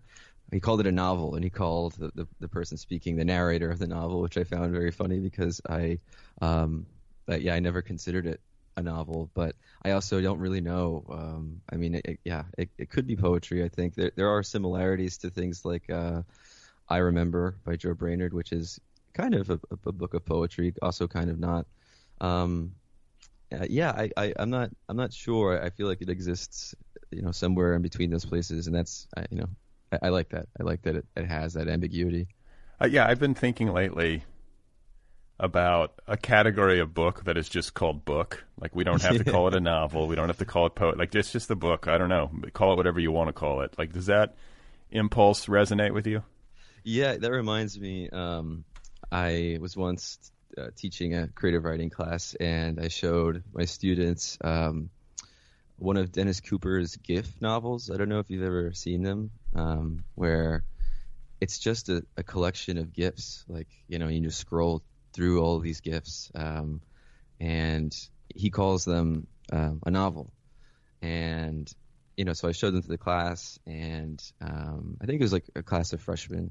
he 0.52 0.60
called 0.60 0.80
it 0.80 0.86
a 0.86 0.92
novel, 0.92 1.34
and 1.34 1.44
he 1.44 1.50
called 1.50 1.94
the, 1.94 2.10
the, 2.14 2.28
the 2.40 2.48
person 2.48 2.76
speaking 2.76 3.16
the 3.16 3.24
narrator 3.24 3.70
of 3.70 3.78
the 3.78 3.86
novel, 3.86 4.20
which 4.20 4.36
I 4.36 4.44
found 4.44 4.72
very 4.72 4.90
funny 4.90 5.18
because 5.18 5.60
I, 5.68 5.98
um, 6.40 6.86
that, 7.26 7.42
yeah, 7.42 7.54
I 7.54 7.60
never 7.60 7.82
considered 7.82 8.26
it 8.26 8.40
a 8.76 8.82
novel, 8.82 9.30
but 9.34 9.56
I 9.82 9.92
also 9.92 10.20
don't 10.20 10.38
really 10.38 10.60
know. 10.60 11.04
Um, 11.10 11.60
I 11.72 11.76
mean, 11.76 11.94
it, 11.96 12.02
it, 12.04 12.20
yeah, 12.24 12.44
it, 12.58 12.68
it 12.78 12.90
could 12.90 13.06
be 13.06 13.16
poetry. 13.16 13.64
I 13.64 13.68
think 13.68 13.94
there 13.94 14.12
there 14.16 14.28
are 14.28 14.42
similarities 14.42 15.18
to 15.18 15.30
things 15.30 15.64
like 15.64 15.88
uh, 15.90 16.22
I 16.88 16.98
Remember 16.98 17.56
by 17.64 17.76
Joe 17.76 17.94
Brainard, 17.94 18.34
which 18.34 18.52
is 18.52 18.78
kind 19.16 19.34
of 19.34 19.50
a, 19.50 19.58
a 19.86 19.92
book 19.92 20.14
of 20.14 20.24
poetry, 20.24 20.74
also 20.82 21.08
kind 21.08 21.30
of 21.30 21.38
not. 21.38 21.66
Um, 22.20 22.72
uh, 23.52 23.66
yeah, 23.68 23.90
I, 23.90 24.10
I, 24.16 24.34
I'm 24.38 24.50
not 24.50 24.70
I'm 24.88 24.96
not 24.96 25.12
sure. 25.12 25.62
I 25.62 25.70
feel 25.70 25.86
like 25.86 26.02
it 26.02 26.10
exists, 26.10 26.74
you 27.10 27.22
know, 27.22 27.32
somewhere 27.32 27.74
in 27.74 27.82
between 27.82 28.10
those 28.10 28.24
places, 28.24 28.66
and 28.66 28.76
that's 28.76 29.06
I, 29.16 29.26
you 29.30 29.38
know, 29.38 29.48
I, 29.92 30.06
I 30.06 30.08
like 30.10 30.30
that. 30.30 30.46
I 30.58 30.64
like 30.64 30.82
that 30.82 30.96
it, 30.96 31.06
it 31.16 31.26
has 31.26 31.54
that 31.54 31.68
ambiguity. 31.68 32.28
Uh, 32.80 32.86
yeah, 32.86 33.06
I've 33.06 33.20
been 33.20 33.34
thinking 33.34 33.72
lately 33.72 34.24
about 35.38 36.00
a 36.06 36.16
category 36.16 36.80
of 36.80 36.94
book 36.94 37.24
that 37.24 37.36
is 37.36 37.48
just 37.48 37.74
called 37.74 38.04
book. 38.04 38.44
Like 38.58 38.74
we 38.74 38.84
don't 38.84 39.02
have 39.02 39.18
to 39.18 39.24
call 39.32 39.48
it 39.48 39.54
a 39.54 39.60
novel. 39.60 40.06
We 40.08 40.16
don't 40.16 40.28
have 40.28 40.38
to 40.38 40.44
call 40.44 40.66
it 40.66 40.74
poet. 40.74 40.98
Like 40.98 41.14
it's 41.14 41.32
just 41.32 41.50
a 41.50 41.56
book. 41.56 41.88
I 41.88 41.98
don't 41.98 42.08
know. 42.08 42.30
Call 42.52 42.72
it 42.72 42.76
whatever 42.76 43.00
you 43.00 43.12
want 43.12 43.28
to 43.28 43.32
call 43.32 43.60
it. 43.62 43.74
Like 43.78 43.92
does 43.92 44.06
that 44.06 44.34
impulse 44.90 45.46
resonate 45.46 45.94
with 45.94 46.06
you? 46.06 46.22
Yeah, 46.84 47.16
that 47.16 47.30
reminds 47.30 47.78
me. 47.78 48.08
Um, 48.10 48.64
I 49.10 49.58
was 49.60 49.76
once 49.76 50.18
uh, 50.58 50.68
teaching 50.76 51.14
a 51.14 51.28
creative 51.28 51.64
writing 51.64 51.90
class, 51.90 52.34
and 52.34 52.80
I 52.80 52.88
showed 52.88 53.44
my 53.52 53.64
students 53.64 54.38
um, 54.42 54.90
one 55.76 55.96
of 55.96 56.12
Dennis 56.12 56.40
Cooper's 56.40 56.96
GIF 56.96 57.40
novels. 57.40 57.90
I 57.90 57.96
don't 57.96 58.08
know 58.08 58.18
if 58.18 58.30
you've 58.30 58.42
ever 58.42 58.72
seen 58.72 59.02
them, 59.02 59.30
um, 59.54 60.04
where 60.14 60.64
it's 61.40 61.58
just 61.58 61.88
a, 61.88 62.02
a, 62.16 62.22
collection 62.22 62.78
of 62.78 62.92
GIFs. 62.92 63.44
Like 63.48 63.68
you 63.88 63.98
know, 63.98 64.08
you 64.08 64.20
just 64.20 64.38
scroll 64.38 64.82
through 65.12 65.42
all 65.42 65.58
these 65.60 65.80
GIFs, 65.80 66.32
um, 66.34 66.80
and 67.38 67.94
he 68.34 68.50
calls 68.50 68.84
them 68.84 69.26
um, 69.52 69.80
a 69.86 69.90
novel. 69.90 70.32
And 71.02 71.72
you 72.16 72.24
know, 72.24 72.32
so 72.32 72.48
I 72.48 72.52
showed 72.52 72.72
them 72.72 72.82
to 72.82 72.88
the 72.88 72.98
class, 72.98 73.58
and 73.66 74.22
um, 74.40 74.96
I 75.00 75.06
think 75.06 75.20
it 75.20 75.24
was 75.24 75.32
like 75.32 75.48
a 75.54 75.62
class 75.62 75.92
of 75.92 76.00
freshmen 76.00 76.50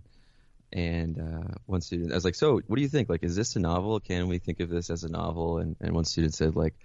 and 0.74 1.20
uh, 1.20 1.54
one 1.66 1.82
student 1.82 2.12
I 2.12 2.16
was 2.16 2.26
like, 2.26 2.36
"So, 2.36 2.62
what 2.68 2.76
do 2.76 2.82
you 2.82 2.88
think? 2.90 3.10
Like, 3.10 3.24
is 3.24 3.36
this 3.36 3.56
a 3.56 3.60
novel? 3.60 4.00
Can 4.00 4.28
we 4.28 4.40
think 4.40 4.60
of 4.60 4.70
this 4.70 4.90
as 4.90 5.04
a 5.04 5.10
novel?" 5.10 5.58
And 5.60 5.76
and 5.80 5.94
one 5.94 6.06
student 6.06 6.34
said, 6.34 6.56
"Like, 6.56 6.76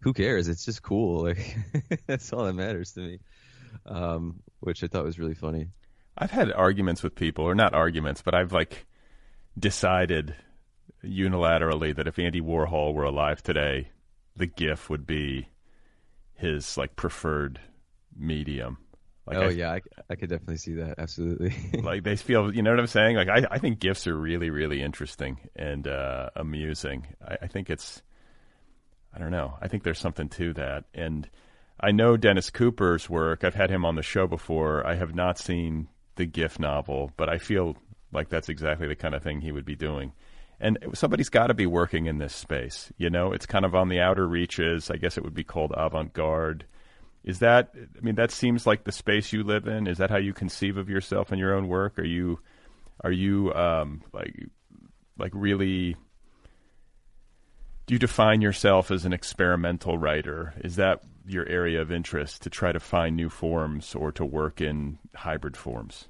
who 0.00 0.12
cares? 0.12 0.48
It's 0.48 0.64
just 0.64 0.82
cool. 0.82 1.24
Like, 1.24 1.56
that's 2.06 2.32
all 2.32 2.44
that 2.44 2.54
matters 2.54 2.92
to 2.92 3.00
me." 3.00 3.18
Um, 3.86 4.40
which 4.60 4.82
I 4.82 4.88
thought 4.88 5.04
was 5.04 5.18
really 5.18 5.34
funny. 5.34 5.68
I've 6.18 6.30
had 6.30 6.52
arguments 6.52 7.02
with 7.02 7.14
people, 7.14 7.44
or 7.44 7.54
not 7.54 7.72
arguments, 7.72 8.20
but 8.22 8.34
I've 8.34 8.52
like 8.52 8.86
decided 9.58 10.34
unilaterally 11.04 11.94
that 11.96 12.06
if 12.06 12.18
Andy 12.18 12.40
Warhol 12.40 12.94
were 12.94 13.04
alive 13.04 13.42
today, 13.42 13.90
the 14.36 14.46
GIF 14.46 14.90
would 14.90 15.06
be 15.06 15.48
his 16.34 16.76
like 16.76 16.96
preferred 16.96 17.60
medium. 18.16 18.78
Like 19.30 19.38
oh 19.38 19.48
I, 19.48 19.50
yeah, 19.50 19.70
I, 19.70 19.80
I 20.10 20.16
could 20.16 20.28
definitely 20.28 20.56
see 20.56 20.74
that. 20.74 20.98
Absolutely. 20.98 21.54
like 21.82 22.02
they 22.02 22.16
feel, 22.16 22.52
you 22.52 22.62
know 22.62 22.70
what 22.70 22.80
I'm 22.80 22.88
saying? 22.88 23.14
Like 23.14 23.28
I, 23.28 23.46
I 23.48 23.58
think 23.58 23.78
gifts 23.78 24.08
are 24.08 24.16
really, 24.16 24.50
really 24.50 24.82
interesting 24.82 25.38
and 25.54 25.86
uh, 25.86 26.30
amusing. 26.34 27.06
I, 27.24 27.36
I 27.42 27.46
think 27.46 27.70
it's, 27.70 28.02
I 29.14 29.20
don't 29.20 29.30
know. 29.30 29.56
I 29.62 29.68
think 29.68 29.84
there's 29.84 30.00
something 30.00 30.28
to 30.30 30.52
that. 30.54 30.86
And 30.94 31.30
I 31.78 31.92
know 31.92 32.16
Dennis 32.16 32.50
Cooper's 32.50 33.08
work. 33.08 33.44
I've 33.44 33.54
had 33.54 33.70
him 33.70 33.84
on 33.84 33.94
the 33.94 34.02
show 34.02 34.26
before. 34.26 34.84
I 34.84 34.96
have 34.96 35.14
not 35.14 35.38
seen 35.38 35.86
the 36.16 36.26
GIF 36.26 36.58
novel, 36.58 37.12
but 37.16 37.28
I 37.28 37.38
feel 37.38 37.76
like 38.12 38.30
that's 38.30 38.48
exactly 38.48 38.88
the 38.88 38.96
kind 38.96 39.14
of 39.14 39.22
thing 39.22 39.42
he 39.42 39.52
would 39.52 39.64
be 39.64 39.76
doing. 39.76 40.12
And 40.58 40.76
somebody's 40.94 41.28
got 41.28 41.46
to 41.46 41.54
be 41.54 41.66
working 41.66 42.06
in 42.06 42.18
this 42.18 42.34
space. 42.34 42.92
You 42.98 43.10
know, 43.10 43.32
it's 43.32 43.46
kind 43.46 43.64
of 43.64 43.76
on 43.76 43.90
the 43.90 44.00
outer 44.00 44.26
reaches. 44.26 44.90
I 44.90 44.96
guess 44.96 45.16
it 45.16 45.22
would 45.22 45.34
be 45.34 45.44
called 45.44 45.72
avant 45.76 46.12
garde 46.12 46.64
is 47.22 47.40
that 47.40 47.72
I 47.74 48.00
mean 48.00 48.14
that 48.16 48.30
seems 48.30 48.66
like 48.66 48.84
the 48.84 48.92
space 48.92 49.32
you 49.32 49.42
live 49.42 49.66
in? 49.66 49.86
Is 49.86 49.98
that 49.98 50.10
how 50.10 50.18
you 50.18 50.32
conceive 50.32 50.76
of 50.76 50.88
yourself 50.88 51.30
and 51.30 51.38
your 51.38 51.54
own 51.54 51.68
work? 51.68 51.98
Are 51.98 52.04
you 52.04 52.40
are 53.02 53.12
you 53.12 53.52
um, 53.54 54.02
like 54.12 54.34
like 55.18 55.32
really 55.34 55.96
do 57.86 57.94
you 57.94 57.98
define 57.98 58.40
yourself 58.40 58.90
as 58.90 59.04
an 59.04 59.12
experimental 59.12 59.98
writer? 59.98 60.54
Is 60.62 60.76
that 60.76 61.02
your 61.26 61.46
area 61.48 61.82
of 61.82 61.90
interest 61.90 62.42
to 62.42 62.50
try 62.50 62.72
to 62.72 62.80
find 62.80 63.16
new 63.16 63.28
forms 63.28 63.94
or 63.94 64.12
to 64.12 64.24
work 64.24 64.60
in 64.60 64.98
hybrid 65.14 65.56
forms? 65.56 66.06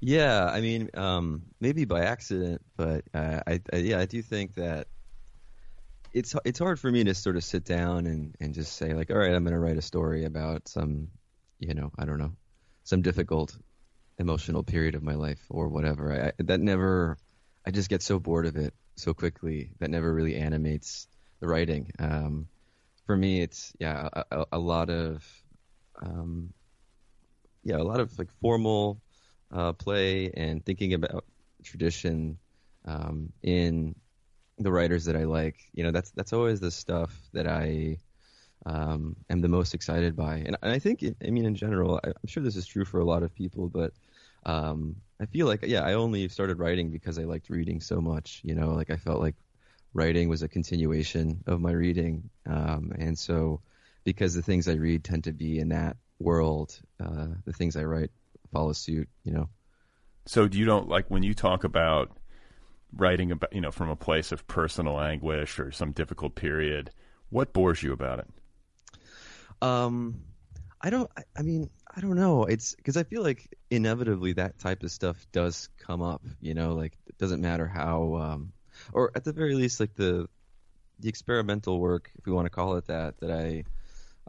Yeah, 0.00 0.46
I 0.46 0.60
mean, 0.60 0.90
um, 0.94 1.42
maybe 1.60 1.84
by 1.84 2.04
accident, 2.04 2.62
but 2.76 3.04
uh, 3.14 3.40
I, 3.46 3.60
I, 3.72 3.76
yeah, 3.76 3.98
I 3.98 4.06
do 4.06 4.22
think 4.22 4.54
that 4.54 4.88
it's 6.16 6.34
it's 6.46 6.58
hard 6.58 6.80
for 6.80 6.90
me 6.90 7.04
to 7.04 7.14
sort 7.14 7.36
of 7.36 7.44
sit 7.44 7.64
down 7.64 8.06
and 8.06 8.34
and 8.40 8.54
just 8.54 8.74
say 8.76 8.94
like, 8.94 9.10
all 9.10 9.18
right, 9.18 9.34
I'm 9.34 9.44
going 9.44 9.52
to 9.52 9.60
write 9.60 9.76
a 9.76 9.82
story 9.82 10.24
about 10.24 10.66
some, 10.66 11.08
you 11.58 11.74
know, 11.74 11.92
I 11.98 12.06
don't 12.06 12.18
know, 12.18 12.32
some 12.84 13.02
difficult 13.02 13.54
emotional 14.18 14.62
period 14.62 14.94
of 14.94 15.02
my 15.02 15.14
life 15.14 15.44
or 15.50 15.68
whatever. 15.68 16.32
I, 16.38 16.42
that 16.42 16.58
never, 16.58 17.18
I 17.66 17.70
just 17.70 17.90
get 17.90 18.02
so 18.02 18.18
bored 18.18 18.46
of 18.46 18.56
it 18.56 18.72
so 18.96 19.12
quickly. 19.12 19.72
That 19.78 19.90
never 19.90 20.10
really 20.10 20.36
animates 20.36 21.06
the 21.40 21.48
writing. 21.48 21.92
Um, 21.98 22.48
for 23.04 23.14
me, 23.14 23.42
it's 23.42 23.74
yeah, 23.78 24.08
a, 24.30 24.46
a 24.52 24.58
lot 24.58 24.88
of, 24.88 25.22
um, 26.00 26.54
yeah, 27.62 27.76
a 27.76 27.84
lot 27.84 28.00
of 28.00 28.18
like 28.18 28.30
formal 28.40 29.02
uh, 29.52 29.74
play 29.74 30.30
and 30.34 30.64
thinking 30.64 30.94
about 30.94 31.26
tradition 31.62 32.38
um, 32.86 33.34
in 33.42 33.94
the 34.58 34.72
writers 34.72 35.04
that 35.04 35.16
I 35.16 35.24
like. 35.24 35.56
You 35.74 35.84
know, 35.84 35.90
that's 35.90 36.10
that's 36.10 36.32
always 36.32 36.60
the 36.60 36.70
stuff 36.70 37.14
that 37.32 37.46
I 37.46 37.98
um, 38.66 39.16
am 39.30 39.40
the 39.40 39.48
most 39.48 39.74
excited 39.74 40.16
by. 40.16 40.36
And, 40.36 40.56
and 40.60 40.72
I 40.72 40.78
think, 40.78 41.04
I 41.24 41.30
mean, 41.30 41.44
in 41.44 41.54
general, 41.54 42.00
I, 42.02 42.08
am 42.08 42.14
sure 42.26 42.42
this 42.42 42.56
is 42.56 42.66
true 42.66 42.84
for 42.84 43.00
a 43.00 43.04
lot 43.04 43.22
of 43.22 43.34
people, 43.34 43.68
but 43.68 43.92
um, 44.44 44.96
I 45.20 45.26
feel 45.26 45.46
like, 45.46 45.64
yeah, 45.66 45.82
I 45.82 45.94
only 45.94 46.28
started 46.28 46.58
writing 46.58 46.90
because 46.90 47.18
I 47.18 47.22
liked 47.22 47.48
reading 47.48 47.80
so 47.80 48.00
much. 48.00 48.40
You 48.44 48.54
know, 48.54 48.70
like 48.70 48.90
I 48.90 48.96
felt 48.96 49.20
like 49.20 49.34
writing 49.94 50.28
was 50.28 50.42
a 50.42 50.48
continuation 50.48 51.42
of 51.46 51.60
my 51.60 51.72
reading, 51.72 52.28
um, 52.46 52.92
and 52.98 53.18
so 53.18 53.60
because 54.04 54.34
the 54.34 54.42
things 54.42 54.68
I 54.68 54.74
read 54.74 55.04
tend 55.04 55.24
to 55.24 55.32
be 55.32 55.58
in 55.58 55.70
that 55.70 55.96
world, 56.20 56.78
uh, 57.00 57.26
the 57.44 57.52
things 57.52 57.76
I 57.76 57.84
write 57.84 58.10
follow 58.52 58.72
suit. 58.72 59.08
You 59.24 59.32
know. 59.32 59.48
So 60.26 60.48
do 60.48 60.58
you 60.58 60.64
don't 60.64 60.88
like 60.88 61.06
when 61.08 61.22
you 61.22 61.34
talk 61.34 61.64
about 61.64 62.16
writing 62.96 63.30
about 63.32 63.52
you 63.52 63.60
know 63.60 63.70
from 63.70 63.88
a 63.88 63.96
place 63.96 64.32
of 64.32 64.46
personal 64.46 65.00
anguish 65.00 65.58
or 65.58 65.70
some 65.70 65.92
difficult 65.92 66.34
period 66.34 66.90
what 67.28 67.52
bores 67.52 67.82
you 67.82 67.92
about 67.92 68.20
it? 68.20 68.28
Um 69.62 70.22
i 70.80 70.90
don't 70.90 71.10
i, 71.16 71.22
I 71.36 71.42
mean 71.42 71.70
i 71.96 72.00
don't 72.00 72.16
know. 72.16 72.44
It's 72.44 72.74
because 72.74 72.96
i 72.96 73.02
feel 73.02 73.22
like 73.22 73.54
inevitably 73.70 74.34
that 74.34 74.58
type 74.58 74.82
of 74.82 74.90
stuff 74.90 75.26
does 75.32 75.68
come 75.78 76.02
up 76.02 76.22
you 76.40 76.54
know 76.54 76.74
like 76.74 76.96
it 77.06 77.18
doesn't 77.18 77.40
matter 77.40 77.66
how 77.66 78.14
um 78.16 78.52
or 78.92 79.10
at 79.14 79.24
the 79.24 79.32
very 79.32 79.54
least 79.54 79.80
like 79.80 79.94
the 79.94 80.28
the 81.00 81.08
experimental 81.08 81.78
work 81.78 82.10
if 82.18 82.26
we 82.26 82.32
want 82.32 82.46
to 82.46 82.50
call 82.50 82.76
it 82.76 82.86
that 82.86 83.18
that 83.20 83.30
i 83.30 83.64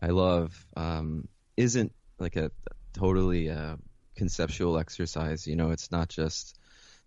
i 0.01 0.07
love 0.07 0.65
um 0.75 1.27
isn't 1.55 1.93
like 2.19 2.35
a 2.35 2.51
totally 2.93 3.49
uh 3.49 3.75
conceptual 4.15 4.77
exercise 4.77 5.45
you 5.45 5.55
know 5.55 5.69
it's 5.71 5.91
not 5.91 6.09
just 6.09 6.57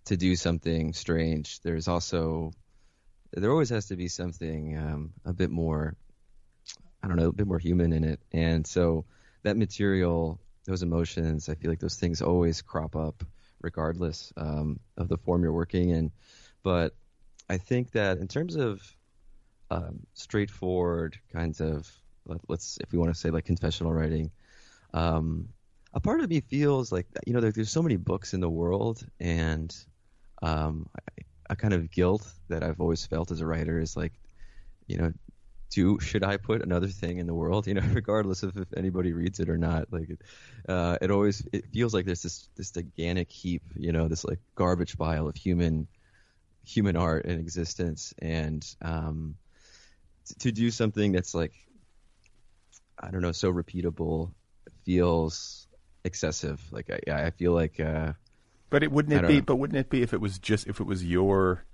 to 0.06 0.16
do 0.16 0.36
something 0.36 0.92
strange, 0.92 1.60
there's 1.60 1.88
also 1.88 2.52
there 3.32 3.50
always 3.50 3.70
has 3.70 3.86
to 3.86 3.96
be 3.96 4.08
something 4.08 4.76
um, 4.76 5.12
a 5.24 5.32
bit 5.32 5.50
more 5.50 5.96
I 7.02 7.08
don't 7.08 7.16
know, 7.16 7.28
a 7.28 7.32
bit 7.32 7.46
more 7.46 7.58
human 7.58 7.92
in 7.92 8.04
it. 8.04 8.20
And 8.32 8.66
so 8.66 9.04
that 9.42 9.56
material, 9.56 10.38
those 10.66 10.82
emotions, 10.82 11.48
I 11.48 11.54
feel 11.54 11.70
like 11.70 11.80
those 11.80 11.96
things 11.96 12.20
always 12.20 12.60
crop 12.60 12.94
up 12.94 13.24
regardless 13.62 14.32
um, 14.36 14.80
of 14.96 15.08
the 15.08 15.16
form 15.16 15.42
you're 15.42 15.52
working 15.52 15.90
in. 15.90 16.10
But 16.62 16.94
I 17.48 17.58
think 17.58 17.92
that 17.92 18.18
in 18.18 18.28
terms 18.28 18.56
of 18.56 18.82
um, 19.70 20.00
straightforward 20.14 21.18
kinds 21.32 21.60
of 21.60 21.90
let's 22.48 22.78
if 22.80 22.92
we 22.92 22.98
want 22.98 23.12
to 23.12 23.18
say 23.18 23.30
like 23.30 23.44
confessional 23.44 23.92
writing, 23.92 24.30
um, 24.92 25.48
a 25.92 26.00
part 26.00 26.20
of 26.20 26.28
me 26.28 26.40
feels 26.40 26.92
like 26.92 27.06
you 27.26 27.32
know 27.32 27.40
there, 27.40 27.52
there's 27.52 27.70
so 27.70 27.82
many 27.82 27.96
books 27.96 28.34
in 28.34 28.40
the 28.40 28.50
world 28.50 29.04
and 29.18 29.74
um, 30.42 30.88
a 31.50 31.56
kind 31.56 31.74
of 31.74 31.90
guilt 31.90 32.32
that 32.48 32.62
I've 32.62 32.80
always 32.80 33.04
felt 33.06 33.30
as 33.30 33.40
a 33.40 33.46
writer 33.46 33.80
is 33.80 33.96
like, 33.96 34.12
you 34.86 34.98
know, 34.98 35.12
do 35.70 35.98
should 36.00 36.24
I 36.24 36.36
put 36.36 36.62
another 36.62 36.88
thing 36.88 37.18
in 37.18 37.26
the 37.26 37.34
world? 37.34 37.66
You 37.70 37.74
know, 37.74 37.82
regardless 37.92 38.42
of 38.42 38.56
if 38.56 38.68
anybody 38.76 39.12
reads 39.12 39.40
it 39.40 39.48
or 39.48 39.58
not. 39.58 39.92
Like, 39.92 40.10
uh, 40.68 40.98
it 41.00 41.10
always 41.10 41.46
it 41.52 41.66
feels 41.72 41.94
like 41.94 42.06
there's 42.06 42.22
this 42.22 42.48
this 42.56 42.70
gigantic 42.72 43.30
heap, 43.30 43.62
you 43.76 43.92
know, 43.92 44.08
this 44.08 44.24
like 44.24 44.40
garbage 44.54 44.96
pile 44.98 45.28
of 45.28 45.36
human 45.36 45.88
human 46.64 46.96
art 46.96 47.26
in 47.26 47.38
existence, 47.38 48.14
and 48.20 48.66
um, 48.82 49.36
t- 50.26 50.34
to 50.40 50.52
do 50.52 50.70
something 50.70 51.12
that's 51.12 51.34
like, 51.34 51.54
I 52.98 53.10
don't 53.10 53.22
know, 53.22 53.32
so 53.32 53.52
repeatable 53.52 54.32
feels 54.84 55.68
excessive. 56.04 56.60
Like 56.72 56.90
I 57.08 57.26
I 57.26 57.30
feel 57.30 57.52
like. 57.52 57.80
Uh, 57.80 58.12
but 58.70 58.82
it 58.82 58.90
wouldn't 58.90 59.12
it 59.12 59.28
be? 59.28 59.36
know. 59.36 59.42
But 59.42 59.56
wouldn't 59.56 59.78
it 59.78 59.90
be 59.90 60.02
if 60.02 60.14
it 60.14 60.20
was 60.20 60.38
just 60.38 60.66
if 60.66 60.80
it 60.80 60.84
was 60.86 61.04
your 61.04 61.64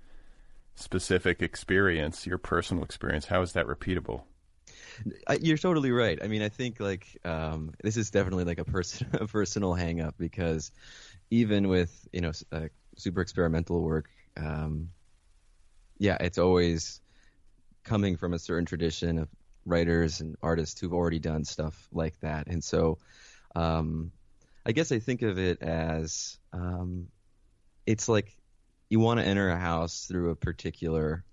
specific 0.75 1.41
experience, 1.41 2.25
your 2.27 2.37
personal 2.37 2.83
experience? 2.83 3.27
How 3.27 3.41
is 3.41 3.53
that 3.53 3.67
repeatable? 3.67 4.23
I, 5.27 5.37
you're 5.41 5.57
totally 5.57 5.91
right. 5.91 6.19
I 6.21 6.27
mean, 6.27 6.41
I 6.41 6.49
think 6.49 6.79
like 6.79 7.17
um, 7.23 7.73
this 7.83 7.97
is 7.97 8.09
definitely 8.09 8.45
like 8.45 8.59
a 8.59 8.65
person 8.65 9.07
a 9.13 9.27
personal 9.27 9.73
hang 9.73 10.01
up 10.01 10.15
because 10.17 10.71
even 11.29 11.67
with 11.67 12.07
you 12.11 12.21
know 12.21 12.31
uh, 12.51 12.67
super 12.97 13.21
experimental 13.21 13.81
work, 13.81 14.09
um, 14.35 14.89
yeah, 15.97 16.17
it's 16.19 16.37
always 16.37 17.01
coming 17.83 18.17
from 18.17 18.33
a 18.33 18.39
certain 18.39 18.65
tradition 18.65 19.17
of 19.19 19.29
writers 19.65 20.21
and 20.21 20.35
artists 20.41 20.79
who've 20.79 20.93
already 20.93 21.19
done 21.19 21.45
stuff 21.45 21.87
like 21.91 22.19
that, 22.21 22.47
and 22.47 22.63
so 22.63 22.97
um, 23.55 24.11
I 24.67 24.73
guess 24.73 24.91
I 24.91 24.99
think 24.99 25.21
of 25.21 25.39
it 25.39 25.61
as 25.61 26.37
um, 26.51 27.07
it's 27.85 28.09
like 28.09 28.35
you 28.89 28.99
want 28.99 29.21
to 29.21 29.25
enter 29.25 29.49
a 29.49 29.57
house 29.57 30.07
through 30.07 30.31
a 30.31 30.35
particular 30.35 31.23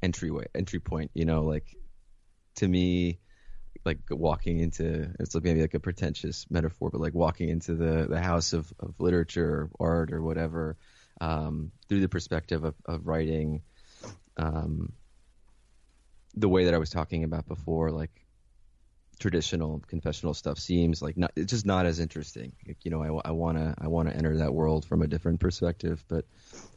entryway 0.00 0.46
entry 0.54 0.78
point. 0.78 1.10
You 1.12 1.24
know, 1.24 1.42
like 1.42 1.76
to 2.56 2.68
me 2.68 3.18
like 3.84 3.98
walking 4.10 4.60
into 4.60 5.10
it's 5.18 5.34
like 5.34 5.42
maybe 5.42 5.62
like 5.62 5.74
a 5.74 5.80
pretentious 5.80 6.46
metaphor 6.50 6.90
but 6.90 7.00
like 7.00 7.14
walking 7.14 7.48
into 7.48 7.74
the 7.74 8.06
the 8.08 8.20
house 8.20 8.52
of, 8.52 8.70
of 8.78 8.94
literature 8.98 9.70
or 9.78 9.88
art 9.88 10.12
or 10.12 10.22
whatever 10.22 10.76
um, 11.20 11.72
through 11.88 12.00
the 12.00 12.08
perspective 12.08 12.62
of, 12.64 12.74
of 12.84 13.06
writing 13.06 13.62
um, 14.36 14.92
the 16.34 16.48
way 16.48 16.66
that 16.66 16.74
I 16.74 16.78
was 16.78 16.90
talking 16.90 17.24
about 17.24 17.48
before 17.48 17.90
like 17.90 18.10
traditional 19.20 19.80
confessional 19.86 20.34
stuff 20.34 20.58
seems 20.58 21.00
like 21.00 21.16
not 21.16 21.30
it's 21.36 21.52
just 21.52 21.66
not 21.66 21.86
as 21.86 22.00
interesting 22.00 22.52
Like, 22.66 22.78
you 22.84 22.90
know 22.90 23.20
I, 23.24 23.30
want 23.30 23.58
to 23.58 23.74
I 23.78 23.86
want 23.86 24.08
to 24.08 24.16
enter 24.16 24.38
that 24.38 24.52
world 24.52 24.84
from 24.84 25.02
a 25.02 25.06
different 25.06 25.38
perspective 25.38 26.02
but 26.08 26.24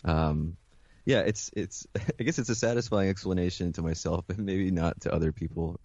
um, 0.03 0.57
yeah, 1.05 1.19
it's 1.19 1.51
it's. 1.53 1.85
I 2.19 2.23
guess 2.23 2.39
it's 2.39 2.49
a 2.49 2.55
satisfying 2.55 3.09
explanation 3.09 3.73
to 3.73 3.81
myself, 3.81 4.25
but 4.27 4.37
maybe 4.37 4.71
not 4.71 5.01
to 5.01 5.13
other 5.13 5.31
people. 5.31 5.79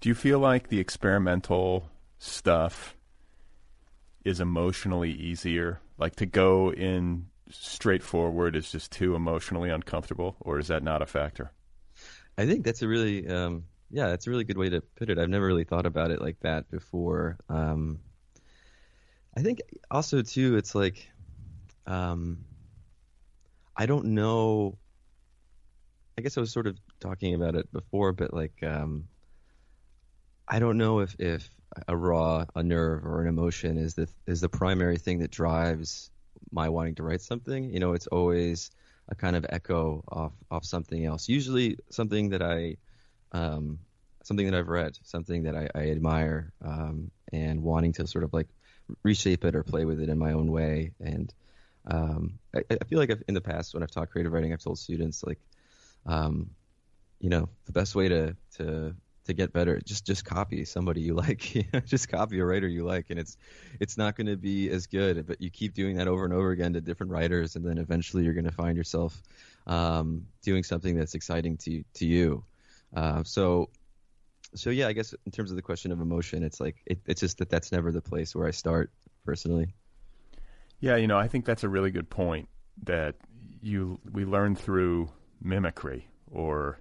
Do 0.00 0.08
you 0.08 0.14
feel 0.14 0.38
like 0.38 0.68
the 0.68 0.78
experimental 0.78 1.88
stuff 2.18 2.96
is 4.24 4.40
emotionally 4.40 5.12
easier? 5.12 5.80
Like 5.96 6.16
to 6.16 6.26
go 6.26 6.72
in 6.72 7.26
straightforward 7.50 8.56
is 8.56 8.70
just 8.70 8.92
too 8.92 9.14
emotionally 9.14 9.70
uncomfortable, 9.70 10.36
or 10.40 10.58
is 10.58 10.68
that 10.68 10.82
not 10.82 11.02
a 11.02 11.06
factor? 11.06 11.52
I 12.36 12.46
think 12.46 12.64
that's 12.64 12.82
a 12.82 12.88
really, 12.88 13.26
um, 13.26 13.64
yeah, 13.90 14.08
that's 14.08 14.26
a 14.26 14.30
really 14.30 14.44
good 14.44 14.58
way 14.58 14.68
to 14.70 14.80
put 14.80 15.10
it. 15.10 15.18
I've 15.18 15.28
never 15.28 15.46
really 15.46 15.64
thought 15.64 15.86
about 15.86 16.10
it 16.10 16.20
like 16.20 16.38
that 16.40 16.70
before. 16.70 17.38
Um, 17.48 18.00
I 19.36 19.42
think 19.42 19.60
also 19.90 20.22
too, 20.22 20.56
it's 20.56 20.74
like, 20.74 21.08
um, 21.86 22.44
I 23.76 23.86
don't 23.86 24.06
know. 24.06 24.76
I 26.18 26.22
guess 26.22 26.36
I 26.36 26.40
was 26.40 26.52
sort 26.52 26.66
of 26.66 26.76
talking 26.98 27.34
about 27.34 27.54
it 27.54 27.70
before, 27.72 28.12
but 28.12 28.34
like, 28.34 28.62
um, 28.62 29.06
I 30.48 30.58
don't 30.58 30.76
know 30.76 31.00
if, 31.00 31.14
if 31.20 31.48
a 31.86 31.96
raw, 31.96 32.44
a 32.54 32.62
nerve, 32.62 33.04
or 33.04 33.22
an 33.22 33.28
emotion 33.28 33.78
is 33.78 33.94
the 33.94 34.08
is 34.26 34.40
the 34.40 34.48
primary 34.48 34.98
thing 34.98 35.18
that 35.20 35.30
drives 35.30 36.10
my 36.50 36.68
wanting 36.68 36.94
to 36.96 37.02
write 37.02 37.20
something. 37.20 37.70
You 37.72 37.78
know, 37.78 37.92
it's 37.92 38.06
always 38.08 38.70
a 39.08 39.14
kind 39.14 39.36
of 39.36 39.46
echo 39.48 40.02
off 40.08 40.32
off 40.50 40.64
something 40.64 41.04
else. 41.04 41.28
Usually 41.28 41.78
something 41.90 42.30
that 42.30 42.42
I, 42.42 42.76
um, 43.32 43.78
something 44.24 44.46
that 44.50 44.56
I've 44.56 44.68
read, 44.68 44.98
something 45.02 45.44
that 45.44 45.56
I, 45.56 45.68
I 45.74 45.90
admire, 45.90 46.52
um, 46.64 47.10
and 47.32 47.62
wanting 47.62 47.92
to 47.94 48.06
sort 48.06 48.24
of 48.24 48.32
like 48.32 48.48
reshape 49.02 49.44
it 49.44 49.54
or 49.54 49.62
play 49.62 49.84
with 49.84 50.00
it 50.00 50.08
in 50.08 50.18
my 50.18 50.32
own 50.32 50.50
way. 50.50 50.92
And 51.00 51.32
um, 51.86 52.38
I, 52.54 52.62
I 52.70 52.84
feel 52.84 52.98
like 52.98 53.10
I've, 53.10 53.22
in 53.28 53.34
the 53.34 53.40
past 53.40 53.74
when 53.74 53.82
I've 53.82 53.90
taught 53.90 54.10
creative 54.10 54.32
writing, 54.32 54.52
I've 54.52 54.62
told 54.62 54.78
students 54.78 55.24
like, 55.24 55.38
um, 56.06 56.50
you 57.20 57.30
know, 57.30 57.48
the 57.66 57.72
best 57.72 57.94
way 57.94 58.08
to 58.08 58.36
to 58.56 58.94
to 59.28 59.34
get 59.34 59.52
better, 59.52 59.78
just 59.84 60.06
just 60.06 60.24
copy 60.24 60.64
somebody 60.64 61.02
you 61.02 61.14
like. 61.26 61.40
Just 61.84 62.08
copy 62.08 62.40
a 62.40 62.44
writer 62.44 62.66
you 62.66 62.84
like, 62.84 63.06
and 63.10 63.18
it's 63.18 63.36
it's 63.78 63.96
not 63.96 64.16
going 64.16 64.26
to 64.26 64.36
be 64.36 64.70
as 64.70 64.86
good. 64.86 65.26
But 65.26 65.40
you 65.40 65.50
keep 65.50 65.74
doing 65.74 65.96
that 65.96 66.08
over 66.08 66.24
and 66.24 66.32
over 66.32 66.50
again 66.50 66.72
to 66.72 66.80
different 66.80 67.12
writers, 67.12 67.54
and 67.54 67.64
then 67.64 67.78
eventually 67.78 68.24
you're 68.24 68.34
going 68.34 68.44
to 68.46 68.52
find 68.52 68.76
yourself 68.76 69.22
um, 69.66 70.26
doing 70.42 70.64
something 70.64 70.96
that's 70.96 71.14
exciting 71.14 71.56
to 71.58 71.84
to 71.94 72.06
you. 72.06 72.44
Uh, 72.94 73.22
so 73.24 73.70
so 74.54 74.70
yeah, 74.70 74.88
I 74.88 74.92
guess 74.92 75.14
in 75.26 75.32
terms 75.32 75.50
of 75.50 75.56
the 75.56 75.62
question 75.62 75.92
of 75.92 76.00
emotion, 76.00 76.42
it's 76.42 76.60
like 76.60 76.76
it, 76.86 77.00
it's 77.06 77.20
just 77.20 77.38
that 77.38 77.50
that's 77.50 77.72
never 77.72 77.92
the 77.92 78.00
place 78.00 78.34
where 78.34 78.46
I 78.46 78.50
start 78.50 78.90
personally. 79.24 79.74
Yeah, 80.80 80.96
you 80.96 81.06
know, 81.06 81.18
I 81.18 81.28
think 81.28 81.44
that's 81.44 81.64
a 81.64 81.68
really 81.68 81.90
good 81.90 82.08
point 82.08 82.48
that 82.84 83.16
you 83.60 84.00
we 84.10 84.24
learn 84.24 84.54
through 84.54 85.10
mimicry 85.42 86.08
or 86.30 86.80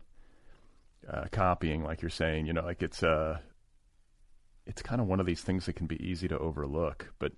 uh, 1.10 1.26
copying, 1.32 1.84
like 1.84 2.02
you're 2.02 2.10
saying. 2.10 2.46
You 2.46 2.54
know, 2.54 2.64
like 2.64 2.82
it's 2.82 3.04
uh, 3.04 3.40
it's 4.66 4.82
kind 4.82 5.02
of 5.02 5.08
one 5.08 5.20
of 5.20 5.26
these 5.26 5.42
things 5.42 5.66
that 5.66 5.74
can 5.74 5.88
be 5.88 6.02
easy 6.04 6.28
to 6.28 6.38
overlook. 6.38 7.14
But 7.20 7.34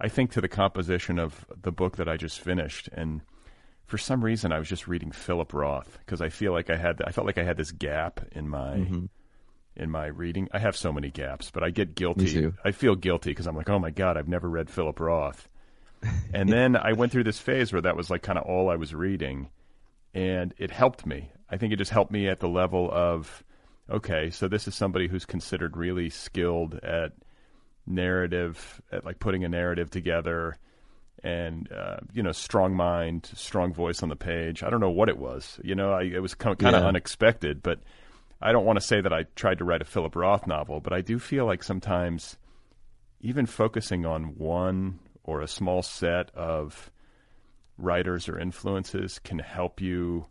I 0.00 0.08
think 0.08 0.30
to 0.32 0.40
the 0.40 0.48
composition 0.48 1.18
of 1.18 1.44
the 1.62 1.72
book 1.72 1.96
that 1.96 2.08
I 2.08 2.16
just 2.16 2.40
finished, 2.40 2.88
and 2.92 3.20
for 3.86 3.98
some 3.98 4.24
reason 4.24 4.52
I 4.52 4.58
was 4.58 4.68
just 4.68 4.86
reading 4.88 5.10
Philip 5.12 5.52
Roth 5.52 5.98
because 6.00 6.20
I 6.20 6.28
feel 6.28 6.52
like 6.52 6.70
I 6.70 6.76
had 6.76 7.02
I 7.06 7.10
felt 7.10 7.26
like 7.26 7.38
I 7.38 7.44
had 7.44 7.56
this 7.56 7.70
gap 7.72 8.20
in 8.32 8.48
my 8.48 8.76
Mhm. 8.78 9.08
in 9.76 9.90
my 9.90 10.06
reading. 10.06 10.48
I 10.52 10.58
have 10.60 10.76
so 10.76 10.92
many 10.92 11.10
gaps, 11.10 11.50
but 11.50 11.62
I 11.64 11.70
get 11.70 11.94
guilty. 11.94 12.24
I 12.64 12.70
feel 12.72 12.94
guilty 12.94 13.30
because 13.30 13.46
I'm 13.46 13.56
like, 13.56 13.68
oh 13.68 13.78
my 13.78 13.90
god, 13.90 14.16
I've 14.16 14.28
never 14.28 14.48
read 14.48 14.70
Philip 14.70 14.98
Roth. 15.00 15.48
And 16.34 16.48
then 16.48 16.76
I 16.76 16.92
went 16.92 17.12
through 17.12 17.24
this 17.24 17.38
phase 17.38 17.72
where 17.72 17.82
that 17.82 17.96
was 17.96 18.10
like 18.10 18.22
kind 18.22 18.38
of 18.38 18.44
all 18.44 18.68
I 18.70 18.76
was 18.76 18.94
reading, 18.94 19.48
and 20.12 20.52
it 20.58 20.70
helped 20.70 21.06
me. 21.06 21.30
I 21.50 21.56
think 21.56 21.72
it 21.72 21.76
just 21.76 21.90
helped 21.92 22.12
me 22.12 22.28
at 22.28 22.40
the 22.40 22.48
level 22.48 22.90
of, 22.92 23.42
okay, 23.90 24.30
so 24.30 24.46
this 24.48 24.68
is 24.68 24.74
somebody 24.74 25.08
who's 25.08 25.24
considered 25.24 25.76
really 25.76 26.10
skilled 26.10 26.74
at 26.82 27.12
narrative, 27.86 28.80
at 28.92 29.04
like 29.04 29.18
putting 29.18 29.44
a 29.44 29.48
narrative 29.48 29.90
together, 29.90 30.56
and 31.22 31.70
uh, 31.72 31.98
you 32.12 32.22
know, 32.22 32.32
strong 32.32 32.74
mind, 32.74 33.30
strong 33.34 33.72
voice 33.72 34.02
on 34.02 34.08
the 34.08 34.16
page. 34.16 34.62
I 34.62 34.70
don't 34.70 34.80
know 34.80 34.90
what 34.90 35.08
it 35.08 35.18
was. 35.18 35.58
You 35.62 35.74
know, 35.74 35.92
I, 35.92 36.02
it 36.02 36.20
was 36.20 36.34
kind 36.34 36.54
of 36.54 36.62
Yeah. 36.62 36.86
unexpected, 36.86 37.62
but 37.62 37.80
I 38.42 38.52
don't 38.52 38.64
want 38.66 38.78
to 38.78 38.84
say 38.84 39.00
that 39.00 39.12
I 39.12 39.24
tried 39.36 39.58
to 39.58 39.64
write 39.64 39.80
a 39.80 39.84
Philip 39.86 40.14
Roth 40.16 40.46
novel, 40.46 40.80
but 40.80 40.92
I 40.92 41.00
do 41.00 41.18
feel 41.18 41.46
like 41.46 41.62
sometimes 41.62 42.36
even 43.20 43.46
focusing 43.46 44.04
on 44.04 44.36
one 44.36 44.98
or 45.22 45.40
a 45.40 45.48
small 45.48 45.80
set 45.82 46.30
of 46.34 46.90
writers 47.78 48.28
or 48.28 48.38
influences 48.38 49.18
can 49.18 49.38
help 49.38 49.80
you, 49.80 50.26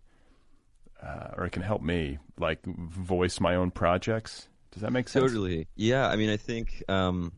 uh, 1.01 1.29
or 1.35 1.45
it 1.45 1.51
can 1.51 1.63
help 1.63 1.81
me, 1.81 2.19
like 2.37 2.63
voice 2.65 3.39
my 3.39 3.55
own 3.55 3.71
projects. 3.71 4.47
Does 4.71 4.81
that 4.83 4.91
make 4.91 5.09
sense? 5.09 5.31
Totally. 5.31 5.67
Yeah. 5.75 6.07
I 6.07 6.15
mean, 6.15 6.29
I 6.29 6.37
think 6.37 6.83
um, 6.87 7.31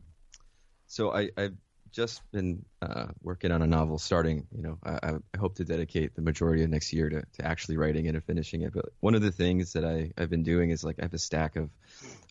so. 0.88 1.12
I, 1.14 1.30
I've 1.38 1.56
just 1.96 2.30
been 2.32 2.66
uh, 2.82 3.08
working 3.24 3.52
on 3.52 3.62
a 3.62 3.68
novel, 3.68 3.98
starting. 3.98 4.46
You 4.56 4.64
know, 4.64 4.78
I, 4.84 5.14
I 5.34 5.38
hope 5.38 5.56
to 5.56 5.64
dedicate 5.64 6.14
the 6.14 6.22
majority 6.22 6.64
of 6.64 6.70
next 6.70 6.92
year 6.92 7.10
to, 7.10 7.24
to 7.38 7.46
actually 7.46 7.78
writing 7.78 8.06
it 8.06 8.16
and 8.16 8.24
finishing 8.24 8.64
it. 8.64 8.74
But 8.74 8.86
one 9.00 9.16
of 9.16 9.22
the 9.22 9.32
things 9.32 9.74
that 9.74 9.86
I, 9.86 10.12
I've 10.18 10.30
been 10.30 10.44
doing 10.44 10.72
is 10.72 10.84
like 10.84 10.98
I 11.00 11.04
have 11.04 11.14
a 11.14 11.18
stack 11.18 11.56
of 11.56 11.70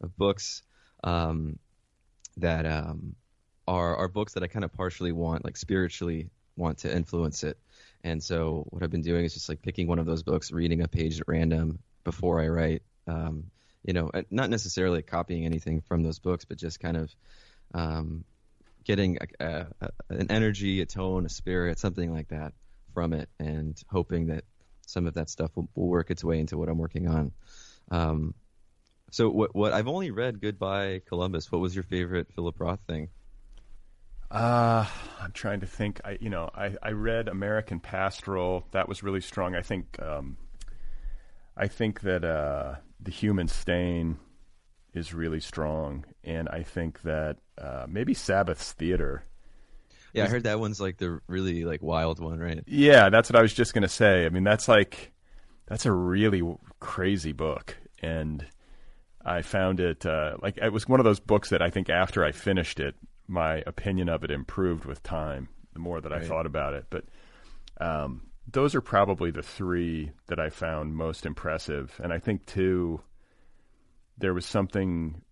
of 0.03 0.17
books 0.17 0.63
um, 1.03 1.59
that 2.37 2.67
um, 2.67 3.17
are 3.67 3.97
are 3.97 4.09
books 4.09 4.35
that 4.35 4.43
I 4.43 4.49
kind 4.49 4.65
of 4.67 4.73
partially 4.73 5.13
want, 5.13 5.45
like 5.45 5.57
spiritually 5.57 6.29
want 6.57 6.79
to 6.79 6.95
influence 6.95 7.43
it. 7.43 7.59
And 8.05 8.23
so 8.23 8.67
what 8.69 8.83
I've 8.83 8.91
been 8.91 9.03
doing 9.03 9.25
is 9.25 9.33
just 9.33 9.49
like 9.49 9.63
picking 9.63 9.89
one 9.89 9.99
of 9.99 10.05
those 10.05 10.23
books, 10.23 10.53
reading 10.53 10.83
a 10.83 10.89
page 10.89 11.21
at 11.21 11.27
random 11.27 11.79
before 12.05 12.41
I 12.41 12.49
write. 12.49 12.83
Um, 13.07 13.45
you 13.83 13.95
know, 13.95 14.11
not 14.31 14.51
necessarily 14.51 15.03
copying 15.03 15.45
anything 15.45 15.81
from 15.81 16.03
those 16.03 16.19
books, 16.19 16.45
but 16.45 16.59
just 16.59 16.81
kind 16.81 16.97
of 16.97 17.15
um, 17.75 18.25
getting 18.85 19.19
a, 19.41 19.45
a, 19.45 19.67
a, 19.81 19.91
an 20.11 20.31
energy, 20.31 20.81
a 20.81 20.87
tone, 20.87 21.27
a 21.27 21.29
spirit, 21.29 21.79
something 21.79 22.13
like 22.13 22.29
that 22.29 22.53
from 22.93 23.13
it, 23.13 23.29
and 23.39 23.81
hoping 23.91 24.27
that 24.27 24.45
some 24.87 25.07
of 25.07 25.15
that 25.15 25.31
stuff 25.31 25.51
will, 25.55 25.69
will 25.75 25.89
work 25.89 26.11
its 26.11 26.23
way 26.23 26.39
into 26.39 26.57
what 26.57 26.69
I'm 26.69 26.79
working 26.79 27.09
on. 27.09 27.33
Um, 27.91 28.35
so 29.11 29.29
what 29.31 29.55
what 29.55 29.73
I've 29.73 29.89
only 29.89 30.11
read 30.11 30.41
Goodbye 30.41 31.03
Columbus. 31.07 31.51
What 31.51 31.61
was 31.61 31.75
your 31.75 31.85
favorite 31.85 32.29
Philip 32.35 32.59
Roth 32.59 32.81
thing? 32.87 33.09
Uh, 34.31 34.85
I'm 35.21 35.33
trying 35.33 35.61
to 35.61 35.67
think. 35.67 36.01
I, 36.05 36.19
you 36.21 36.29
know, 36.29 36.51
I, 36.55 36.75
I 36.83 36.91
read 36.91 37.29
American 37.29 37.79
Pastoral. 37.79 38.67
That 38.73 38.89
was 38.89 39.03
really 39.03 39.21
strong. 39.21 39.55
I 39.55 39.63
think, 39.63 39.97
um, 40.03 40.37
I 41.57 41.69
think 41.69 42.01
that 42.01 42.25
uh, 42.25 42.77
the 43.01 43.13
Human 43.13 43.47
Stain 43.47 44.19
is 44.95 45.13
really 45.13 45.41
strong, 45.41 46.05
and 46.23 46.49
I 46.49 46.63
think 46.63 47.03
that 47.03 47.39
uh, 47.59 47.87
maybe 47.89 48.15
Sabbath's 48.15 48.73
Theater. 48.73 49.25
Yeah, 50.13 50.25
I 50.25 50.29
heard 50.29 50.45
that 50.45 50.61
one's 50.61 50.81
like 50.81 50.99
the 50.99 51.21
really 51.27 51.65
like 51.65 51.83
wild 51.83 52.21
one, 52.21 52.39
right? 52.39 52.63
Yeah, 52.67 53.11
that's 53.11 53.29
what 53.29 53.39
I 53.39 53.43
was 53.43 53.53
just 53.53 53.75
gonna 53.75 53.89
say. 53.89 54.25
I 54.25 54.29
mean, 54.29 54.45
that's 54.45 54.69
like 54.69 55.13
that's 55.67 55.87
a 55.87 55.93
really 55.93 56.43
crazy 56.79 57.33
book, 57.33 57.77
and 58.01 58.47
I 59.25 59.43
found 59.43 59.81
it 59.81 60.07
uh, 60.07 60.37
like 60.41 60.59
it 60.59 60.73
was 60.73 60.89
one 60.89 61.01
of 61.01 61.05
those 61.05 61.21
books 61.21 61.51
that 61.51 61.63
I 61.63 61.71
think 61.71 61.91
after 61.91 62.25
I 62.25 62.31
finished 62.31 62.79
it, 62.79 62.95
my 63.27 63.63
opinion 63.67 64.09
of 64.09 64.23
it 64.23 64.31
improved 64.31 64.85
with 64.85 65.03
time. 65.03 65.49
The 65.73 65.81
more 65.81 66.01
that 66.01 66.13
I 66.13 66.21
thought 66.21 66.47
about 66.47 66.75
it, 66.75 66.87
but 66.89 67.05
um, 67.81 68.29
those 68.49 68.77
are 68.77 68.81
probably 68.81 69.33
the 69.33 69.43
three 69.43 70.13
that 70.29 70.39
I 70.39 70.51
found 70.51 70.95
most 70.95 71.27
impressive, 71.27 72.01
and 72.01 72.13
I 72.13 72.21
think 72.21 72.47
too 72.47 73.01
there 74.19 74.35
was 74.35 74.47
something 74.47 75.23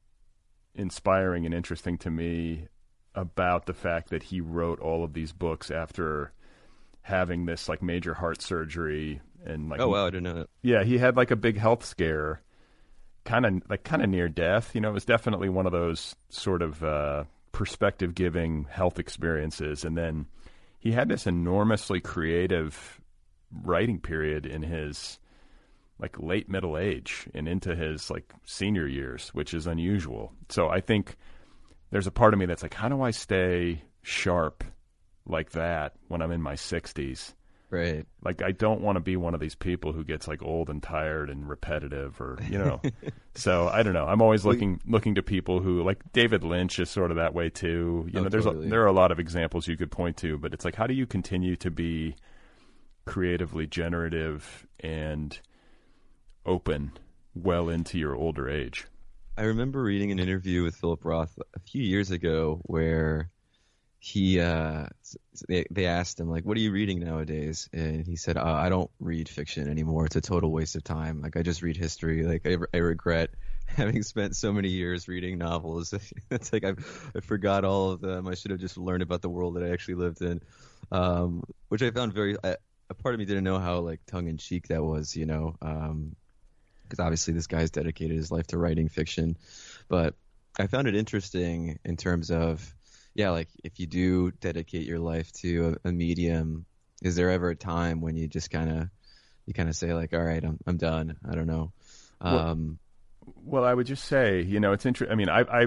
inspiring 0.75 1.45
and 1.47 1.55
interesting 1.55 1.99
to 1.99 2.11
me 2.11 2.67
about 3.15 3.67
the 3.67 3.75
fact 3.75 4.11
that 4.11 4.23
he 4.23 4.41
wrote 4.41 4.81
all 4.81 5.05
of 5.05 5.13
these 5.13 5.33
books 5.33 5.71
after 5.71 6.33
having 7.03 7.45
this 7.47 7.69
like 7.69 7.83
major 7.83 8.15
heart 8.15 8.41
surgery 8.41 9.21
and 9.45 9.69
like 9.69 9.81
Oh 9.81 9.89
wow, 9.89 10.07
I 10.07 10.11
didn't 10.11 10.23
know 10.23 10.35
that. 10.35 10.51
yeah, 10.63 10.83
he 10.85 10.99
had 10.99 11.17
like 11.17 11.31
a 11.31 11.37
big 11.37 11.59
health 11.59 11.85
scare, 11.85 12.41
kind 13.25 13.45
of 13.45 13.63
like 13.69 13.83
kind 13.85 14.03
of 14.03 14.09
near 14.09 14.29
death. 14.29 14.75
You 14.75 14.81
know, 14.81 14.91
it 14.91 14.95
was 14.95 15.05
definitely 15.05 15.49
one 15.49 15.67
of 15.67 15.73
those 15.73 16.15
sort 16.31 16.63
of 16.63 16.83
uh, 16.83 17.25
perspective 17.51 18.15
giving 18.15 18.65
health 18.71 18.99
experiences. 18.99 19.85
And 19.85 19.97
then 19.99 20.27
he 20.79 20.93
had 20.93 21.09
this 21.09 21.27
enormously 21.27 22.01
creative 22.01 23.01
writing 23.63 23.99
period 24.01 24.47
in 24.47 24.63
his 24.63 25.19
like 25.99 26.19
late 26.21 26.49
middle 26.49 26.77
age 26.79 27.29
and 27.35 27.47
into 27.49 27.75
his 27.77 28.11
like 28.11 28.33
senior 28.45 28.87
years, 28.89 29.29
which 29.31 29.55
is 29.55 29.67
unusual. 29.67 30.33
So 30.49 30.69
I 30.69 30.81
think 30.81 31.17
there's 31.91 32.07
a 32.07 32.11
part 32.13 32.33
of 32.35 32.41
me 32.41 32.47
that's 32.47 32.63
like, 32.63 32.75
how 32.75 32.89
do 32.89 33.03
I 33.03 33.11
stay 33.13 33.83
sharp 34.03 34.65
like 35.27 35.53
that 35.53 35.93
when 36.09 36.21
I'm 36.23 36.33
in 36.33 36.43
my 36.43 36.55
60s? 36.55 37.35
Right. 37.71 38.05
like 38.23 38.43
I 38.43 38.53
don't 38.53 38.83
want 38.83 38.97
to 38.97 39.01
be 39.01 39.17
one 39.17 39.33
of 39.33 39.41
these 39.41 39.55
people 39.55 39.93
who 39.95 40.05
gets 40.05 40.29
like 40.29 40.43
old 40.43 40.69
and 40.69 40.83
tired 40.83 41.31
and 41.31 41.49
repetitive 41.49 42.21
or 42.21 42.39
you 42.47 42.59
know. 42.59 42.83
so 43.35 43.67
I 43.67 43.83
don't 43.83 43.95
know. 43.95 44.05
I'm 44.07 44.21
always 44.21 44.45
looking 44.45 44.79
looking 44.87 45.15
to 45.15 45.23
people 45.23 45.61
who 45.61 45.83
like 45.83 46.13
David 46.13 46.45
Lynch 46.45 46.79
is 46.79 46.91
sort 46.91 47.11
of 47.11 47.17
that 47.17 47.33
way 47.33 47.49
too. 47.49 48.07
You 48.13 48.21
Oh, 48.21 48.23
know, 48.25 48.29
there's 48.29 48.45
totally. 48.45 48.67
a, 48.67 48.69
there 48.71 48.83
are 48.83 48.87
a 48.89 48.93
lot 48.93 49.11
of 49.11 49.19
examples 49.19 49.69
you 49.69 49.79
could 49.79 49.91
point 49.91 50.19
to, 50.19 50.37
but 50.37 50.53
it's 50.53 50.67
like 50.67 50.75
how 50.75 50.87
do 50.87 50.93
you 50.93 51.07
continue 51.07 51.57
to 51.57 51.71
be 51.71 52.15
creatively 53.07 53.67
generative 53.67 54.67
and 54.81 55.41
open 56.47 56.93
well 57.35 57.69
into 57.69 57.99
your 57.99 58.15
older 58.15 58.49
age? 58.49 58.87
I 59.37 59.45
remember 59.45 59.83
reading 59.83 60.13
an 60.13 60.19
interview 60.19 60.63
with 60.63 60.77
Philip 60.77 61.05
Roth 61.05 61.39
a 61.55 61.61
few 61.61 61.83
years 61.83 62.11
ago 62.11 62.61
where 62.65 63.31
he 63.99 64.41
uh 64.41 64.87
they, 65.49 65.65
they 65.71 65.87
asked 65.87 66.19
him 66.19 66.29
like 66.29 66.45
what 66.45 66.57
are 66.57 66.61
you 66.61 66.73
reading 66.73 66.99
nowadays? 66.99 67.69
And 67.73 68.05
he 68.05 68.17
said 68.17 68.37
uh, 68.37 68.43
I 68.45 68.69
don't 68.69 68.91
read 68.99 69.29
fiction 69.29 69.69
anymore. 69.69 70.07
It's 70.07 70.17
a 70.17 70.21
total 70.21 70.51
waste 70.51 70.75
of 70.75 70.83
time. 70.83 71.23
Like 71.23 71.37
I 71.37 71.43
just 71.43 71.63
read 71.63 71.77
history. 71.77 72.25
Like 72.25 72.43
I, 72.45 72.57
I 72.75 72.79
regret 72.79 73.31
having 73.67 74.03
spent 74.03 74.35
so 74.35 74.53
many 74.53 74.69
years 74.69 75.07
reading 75.07 75.39
novels. 75.39 75.95
It's 76.31 76.53
like 76.53 76.65
I 76.65 76.75
I 77.15 77.21
forgot 77.21 77.65
all 77.65 77.93
of 77.93 78.01
them. 78.01 78.27
I 78.27 78.35
should 78.35 78.51
have 78.51 78.61
just 78.61 78.77
learned 78.77 79.05
about 79.05 79.23
the 79.23 79.31
world 79.31 79.55
that 79.55 79.63
I 79.63 79.71
actually 79.71 79.95
lived 79.95 80.21
in. 80.21 80.41
Um 80.91 81.45
which 81.69 81.83
I 81.83 81.91
found 81.93 82.13
very 82.13 82.37
I, 82.43 82.57
a 82.91 82.95
part 82.95 83.15
of 83.15 83.21
me 83.21 83.25
didn't 83.25 83.45
know 83.45 83.61
how 83.61 83.79
like 83.79 84.01
tongue 84.07 84.27
in 84.27 84.37
cheek 84.37 84.67
that 84.69 84.83
was 84.83 85.17
you 85.17 85.27
know? 85.27 85.57
Um 85.63 86.17
because 86.93 87.03
obviously 87.03 87.33
this 87.33 87.47
guy's 87.47 87.71
dedicated 87.71 88.15
his 88.15 88.31
life 88.31 88.47
to 88.49 88.59
writing 88.59 88.89
fiction. 88.91 89.39
But 89.89 90.15
I 90.61 90.67
found 90.67 90.89
it 90.89 90.95
interesting 90.95 91.79
in 91.87 91.97
terms 91.97 92.31
of, 92.31 92.75
yeah, 93.15 93.31
like 93.31 93.49
if 93.65 93.81
you 93.81 93.87
do 93.87 94.31
dedicate 94.33 94.87
your 94.87 94.99
life 94.99 95.33
to 95.41 95.79
a, 95.85 95.89
a 95.89 95.93
medium, 95.93 96.67
is 97.03 97.17
there 97.17 97.31
ever 97.31 97.49
a 97.49 97.57
time 97.57 98.03
when 98.03 98.15
you 98.17 98.29
just 98.29 98.51
kind 98.51 98.71
of, 98.71 98.89
you 99.47 99.55
kind 99.55 99.71
of 99.71 99.75
say 99.75 99.95
like, 99.95 100.13
all 100.13 100.23
right, 100.23 100.45
I'm 100.45 100.59
I'm 100.67 100.77
done. 100.77 101.17
I 101.27 101.35
don't 101.35 101.47
know. 101.47 101.73
Well- 102.21 102.39
Um, 102.39 102.79
Well, 103.45 103.65
I 103.65 103.73
would 103.73 103.87
just 103.87 104.05
say, 104.05 104.43
you 104.43 104.61
know, 104.61 104.73
it's 104.73 104.85
interesting. 104.85 105.13
I 105.13 105.17
mean, 105.17 105.29
I, 105.31 105.41
I 105.63 105.67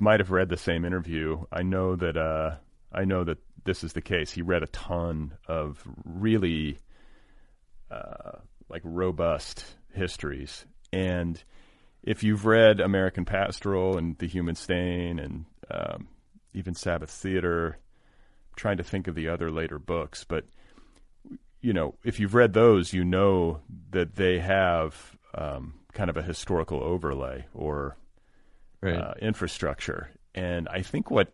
might 0.00 0.20
have 0.20 0.30
read 0.30 0.48
the 0.48 0.56
same 0.56 0.84
interview. 0.86 1.44
I 1.52 1.62
know 1.62 1.96
that 1.96 2.16
uh, 2.16 2.54
I 2.92 3.04
know 3.04 3.24
that 3.24 3.38
this 3.64 3.82
is 3.84 3.92
the 3.92 4.00
case. 4.00 4.30
He 4.30 4.40
read 4.42 4.62
a 4.62 4.68
ton 4.68 5.34
of 5.46 5.82
really 6.04 6.78
uh, 7.90 8.38
like 8.68 8.82
robust 8.84 9.64
histories, 9.94 10.64
and 10.92 11.42
if 12.02 12.22
you've 12.22 12.44
read 12.44 12.80
American 12.80 13.24
Pastoral 13.24 13.96
and 13.96 14.18
The 14.18 14.26
Human 14.26 14.54
Stain 14.54 15.18
and 15.18 15.46
um, 15.70 16.08
even 16.52 16.74
Sabbath 16.74 17.10
Theater, 17.10 17.78
I'm 17.78 18.54
trying 18.56 18.76
to 18.76 18.84
think 18.84 19.08
of 19.08 19.14
the 19.14 19.28
other 19.28 19.50
later 19.50 19.78
books, 19.78 20.24
but 20.24 20.44
you 21.60 21.72
know, 21.72 21.94
if 22.04 22.20
you've 22.20 22.34
read 22.34 22.52
those, 22.52 22.92
you 22.92 23.04
know 23.04 23.62
that 23.90 24.16
they 24.16 24.38
have 24.38 25.16
um, 25.34 25.72
kind 25.94 26.10
of 26.10 26.16
a 26.18 26.22
historical 26.22 26.84
overlay 26.84 27.46
or 27.54 27.96
right. 28.82 28.96
uh, 28.96 29.14
infrastructure. 29.20 30.10
And 30.34 30.68
I 30.68 30.82
think 30.82 31.10
what 31.10 31.32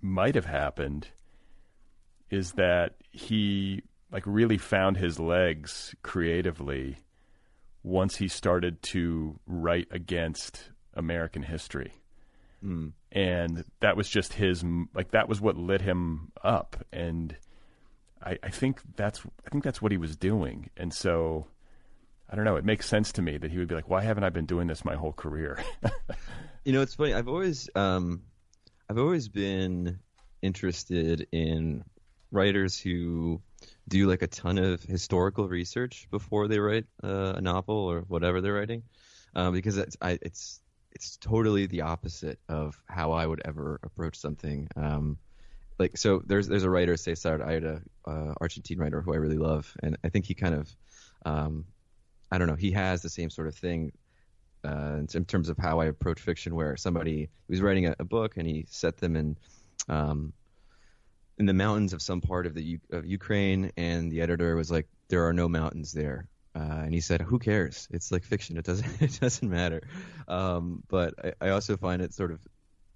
might 0.00 0.36
have 0.36 0.46
happened 0.46 1.08
is 2.30 2.52
that 2.52 2.94
he 3.10 3.82
like 4.10 4.22
really 4.24 4.56
found 4.56 4.96
his 4.96 5.18
legs 5.18 5.94
creatively 6.02 6.96
once 7.82 8.16
he 8.16 8.28
started 8.28 8.82
to 8.82 9.38
write 9.46 9.88
against 9.90 10.70
American 10.94 11.42
history. 11.42 11.92
Mm. 12.64 12.92
And 13.12 13.64
that 13.80 13.96
was 13.96 14.08
just 14.08 14.32
his 14.32 14.64
like 14.94 15.12
that 15.12 15.28
was 15.28 15.40
what 15.40 15.56
lit 15.56 15.80
him 15.80 16.32
up 16.42 16.84
and 16.92 17.36
I, 18.20 18.36
I 18.42 18.50
think 18.50 18.80
that's 18.96 19.20
I 19.46 19.50
think 19.50 19.62
that's 19.62 19.80
what 19.80 19.92
he 19.92 19.98
was 19.98 20.16
doing. 20.16 20.70
And 20.76 20.92
so 20.92 21.46
I 22.28 22.34
don't 22.34 22.44
know, 22.44 22.56
it 22.56 22.64
makes 22.64 22.86
sense 22.86 23.12
to 23.12 23.22
me 23.22 23.38
that 23.38 23.50
he 23.50 23.58
would 23.58 23.68
be 23.68 23.74
like, 23.74 23.88
Why 23.88 24.02
haven't 24.02 24.24
I 24.24 24.30
been 24.30 24.46
doing 24.46 24.66
this 24.66 24.84
my 24.84 24.96
whole 24.96 25.12
career? 25.12 25.62
You 26.68 26.74
know, 26.74 26.82
it's 26.82 26.96
funny. 26.96 27.14
I've 27.14 27.28
always, 27.28 27.70
um, 27.74 28.24
I've 28.90 28.98
always 28.98 29.26
been 29.28 30.00
interested 30.42 31.26
in 31.32 31.82
writers 32.30 32.78
who 32.78 33.40
do 33.88 34.06
like 34.06 34.22
a 34.22 34.26
ton 34.26 34.58
of 34.58 34.82
historical 34.82 35.48
research 35.48 36.06
before 36.10 36.48
they 36.48 36.58
write 36.58 36.86
uh, 37.02 37.34
a 37.36 37.40
novel 37.40 37.74
or 37.74 38.00
whatever 38.02 38.40
they're 38.40 38.54
writing, 38.54 38.82
um, 39.34 39.52
because 39.52 39.78
it's, 39.78 39.96
I, 40.00 40.18
it's, 40.22 40.60
it's 40.92 41.16
totally 41.16 41.66
the 41.66 41.82
opposite 41.82 42.38
of 42.48 42.80
how 42.86 43.12
I 43.12 43.26
would 43.26 43.42
ever 43.44 43.80
approach 43.82 44.16
something. 44.16 44.68
Um, 44.76 45.18
like, 45.78 45.96
so 45.96 46.22
there's, 46.26 46.48
there's 46.48 46.64
a 46.64 46.70
writer, 46.70 46.96
Cesar 46.96 47.38
Aira, 47.38 47.82
uh, 48.06 48.34
Argentine 48.40 48.78
writer 48.78 49.00
who 49.00 49.12
I 49.12 49.16
really 49.16 49.38
love, 49.38 49.72
and 49.82 49.96
I 50.04 50.08
think 50.08 50.26
he 50.26 50.34
kind 50.34 50.54
of, 50.54 50.74
um, 51.24 51.64
I 52.30 52.38
don't 52.38 52.48
know, 52.48 52.56
he 52.56 52.72
has 52.72 53.00
the 53.02 53.08
same 53.08 53.30
sort 53.30 53.48
of 53.48 53.54
thing 53.54 53.92
uh, 54.64 54.96
in, 54.98 55.08
in 55.14 55.24
terms 55.24 55.48
of 55.48 55.56
how 55.56 55.80
I 55.80 55.86
approach 55.86 56.20
fiction, 56.20 56.54
where 56.54 56.76
somebody 56.76 57.28
was 57.48 57.60
writing 57.60 57.86
a, 57.86 57.94
a 57.98 58.04
book 58.04 58.36
and 58.36 58.46
he 58.46 58.66
set 58.68 58.96
them 58.96 59.16
in 59.16 59.36
um, 59.88 60.32
in 61.38 61.46
the 61.46 61.54
mountains 61.54 61.92
of 61.92 62.02
some 62.02 62.20
part 62.20 62.46
of 62.46 62.54
the 62.54 62.78
of 62.90 63.06
Ukraine, 63.06 63.70
and 63.76 64.10
the 64.10 64.20
editor 64.20 64.56
was 64.56 64.70
like, 64.70 64.86
"There 65.08 65.26
are 65.26 65.32
no 65.32 65.48
mountains 65.48 65.92
there," 65.92 66.26
uh, 66.54 66.82
and 66.84 66.92
he 66.92 67.00
said, 67.00 67.20
"Who 67.20 67.38
cares? 67.38 67.88
It's 67.90 68.10
like 68.10 68.24
fiction. 68.24 68.56
It 68.56 68.64
doesn't 68.64 68.90
it 69.02 69.18
doesn't 69.20 69.48
matter." 69.48 69.82
Um, 70.26 70.82
but 70.88 71.14
I, 71.24 71.46
I 71.46 71.48
also 71.50 71.76
find 71.76 72.02
it 72.02 72.12
sort 72.12 72.32
of 72.32 72.40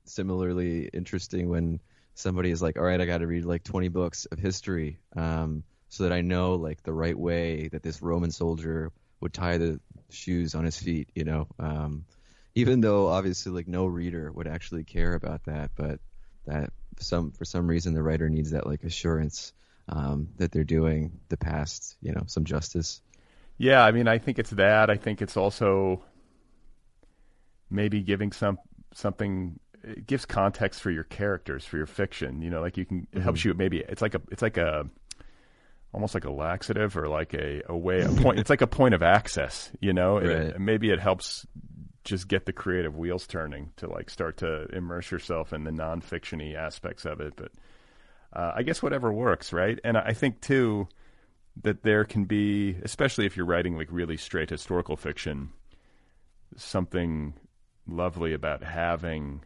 similarly 0.05 0.89
interesting 0.93 1.49
when 1.49 1.81
somebody 2.15 2.51
is 2.51 2.61
like, 2.61 2.77
"All 2.79 2.85
right, 2.85 3.01
I 3.01 3.07
got 3.07 3.19
to 3.19 3.27
read 3.27 3.45
like 3.45 3.63
20 3.65 3.89
books 3.89 4.27
of 4.27 4.39
history." 4.39 4.99
Um, 5.17 5.63
so 5.89 6.05
that 6.05 6.13
I 6.13 6.23
know 6.23 6.55
like 6.55 6.83
the 6.83 6.93
right 6.93 7.19
way 7.19 7.69
that 7.69 7.83
this 7.83 8.01
Roman 8.01 8.31
soldier 8.31 8.91
would 9.21 9.35
tie 9.35 9.59
the 9.59 9.79
shoes 10.11 10.55
on 10.55 10.65
his 10.65 10.79
feet, 10.79 11.11
you 11.15 11.25
know. 11.25 11.47
Um, 11.59 12.07
even 12.55 12.81
though 12.81 13.09
obviously 13.09 13.53
like 13.53 13.69
no 13.69 13.87
reader 13.87 14.33
would 14.33 14.49
actually 14.49 14.85
care 14.85 15.15
about 15.15 15.45
that, 15.45 15.71
but 15.77 16.01
that 16.47 16.73
some 16.99 17.33
for 17.33 17.45
some 17.45 17.67
reason 17.67 17.95
the 17.95 18.03
writer 18.03 18.29
needs 18.29 18.51
that 18.51 18.67
like 18.67 18.85
assurance 18.85 19.53
um, 19.89 20.29
that 20.37 20.53
they're 20.53 20.65
doing 20.65 21.13
the 21.29 21.37
past, 21.37 21.97
you 22.01 22.13
know, 22.13 22.23
some 22.27 22.45
justice. 22.45 23.01
Yeah, 23.59 23.85
I 23.85 23.91
mean, 23.93 24.09
I 24.09 24.19
think 24.19 24.39
it's 24.39 24.51
that. 24.51 24.91
I 24.91 24.97
think 24.97 25.21
it's 25.23 25.37
also 25.37 26.03
maybe 27.71 28.01
giving 28.03 28.33
some 28.33 28.59
something 28.95 29.59
it 29.85 30.07
gives 30.07 30.25
context 30.27 30.81
for 30.81 30.91
your 30.91 31.05
characters 31.05 31.65
for 31.65 31.77
your 31.77 31.87
fiction. 31.87 32.43
You 32.43 32.51
know, 32.51 32.61
like 32.61 32.77
you 32.77 32.85
can 32.85 33.07
it 33.13 33.23
helps 33.23 33.45
you 33.45 33.55
maybe 33.55 33.79
it's 33.81 34.03
like 34.03 34.15
a 34.15 34.21
it's 34.31 34.43
like 34.43 34.57
a 34.57 34.87
almost 35.93 36.15
like 36.15 36.25
a 36.25 36.31
laxative 36.31 36.97
or 36.97 37.09
like 37.09 37.35
a, 37.35 37.63
a 37.69 37.77
way 37.77 38.01
a 38.01 38.09
point 38.09 38.39
it's 38.39 38.49
like 38.51 38.63
a 38.63 38.67
point 38.67 38.95
of 38.95 39.03
access, 39.03 39.71
you 39.81 39.93
know? 39.93 40.17
And 40.19 40.31
it- 40.31 40.61
maybe 40.61 40.91
it 40.91 41.01
helps 41.01 41.47
just 42.05 42.29
get 42.29 42.47
the 42.47 42.53
creative 42.53 42.97
wheels 42.97 43.27
turning 43.27 43.71
to 43.77 43.89
like 43.89 44.11
start 44.11 44.37
to 44.39 44.67
immerse 44.75 45.11
yourself 45.11 45.53
in 45.53 45.65
the 45.65 45.71
nonfictiony 45.71 46.55
aspects 46.55 47.05
of 47.05 47.21
it. 47.21 47.35
But 47.37 47.53
uh, 48.33 48.53
I 48.57 48.63
guess 48.63 48.83
whatever 48.83 49.13
works, 49.13 49.53
right? 49.53 49.79
And 49.85 49.97
I 49.97 50.13
think 50.13 50.41
too 50.41 50.89
that 51.63 51.83
there 51.83 52.05
can 52.05 52.25
be, 52.25 52.77
especially 52.83 53.27
if 53.27 53.37
you're 53.37 53.47
writing 53.47 53.77
like 53.77 53.89
really 53.91 54.17
straight 54.17 54.51
historical 54.51 54.97
fiction, 54.97 55.51
something 56.57 57.35
lovely 57.87 58.33
about 58.33 58.63
having 58.63 59.43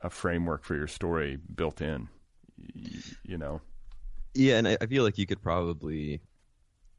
a 0.00 0.10
framework 0.10 0.64
for 0.64 0.74
your 0.74 0.86
story 0.86 1.38
built 1.54 1.80
in. 1.80 2.08
You 3.24 3.38
know. 3.38 3.60
Yeah, 4.34 4.56
and 4.56 4.68
I, 4.68 4.78
I 4.80 4.86
feel 4.86 5.04
like 5.04 5.18
you 5.18 5.26
could 5.26 5.42
probably 5.42 6.20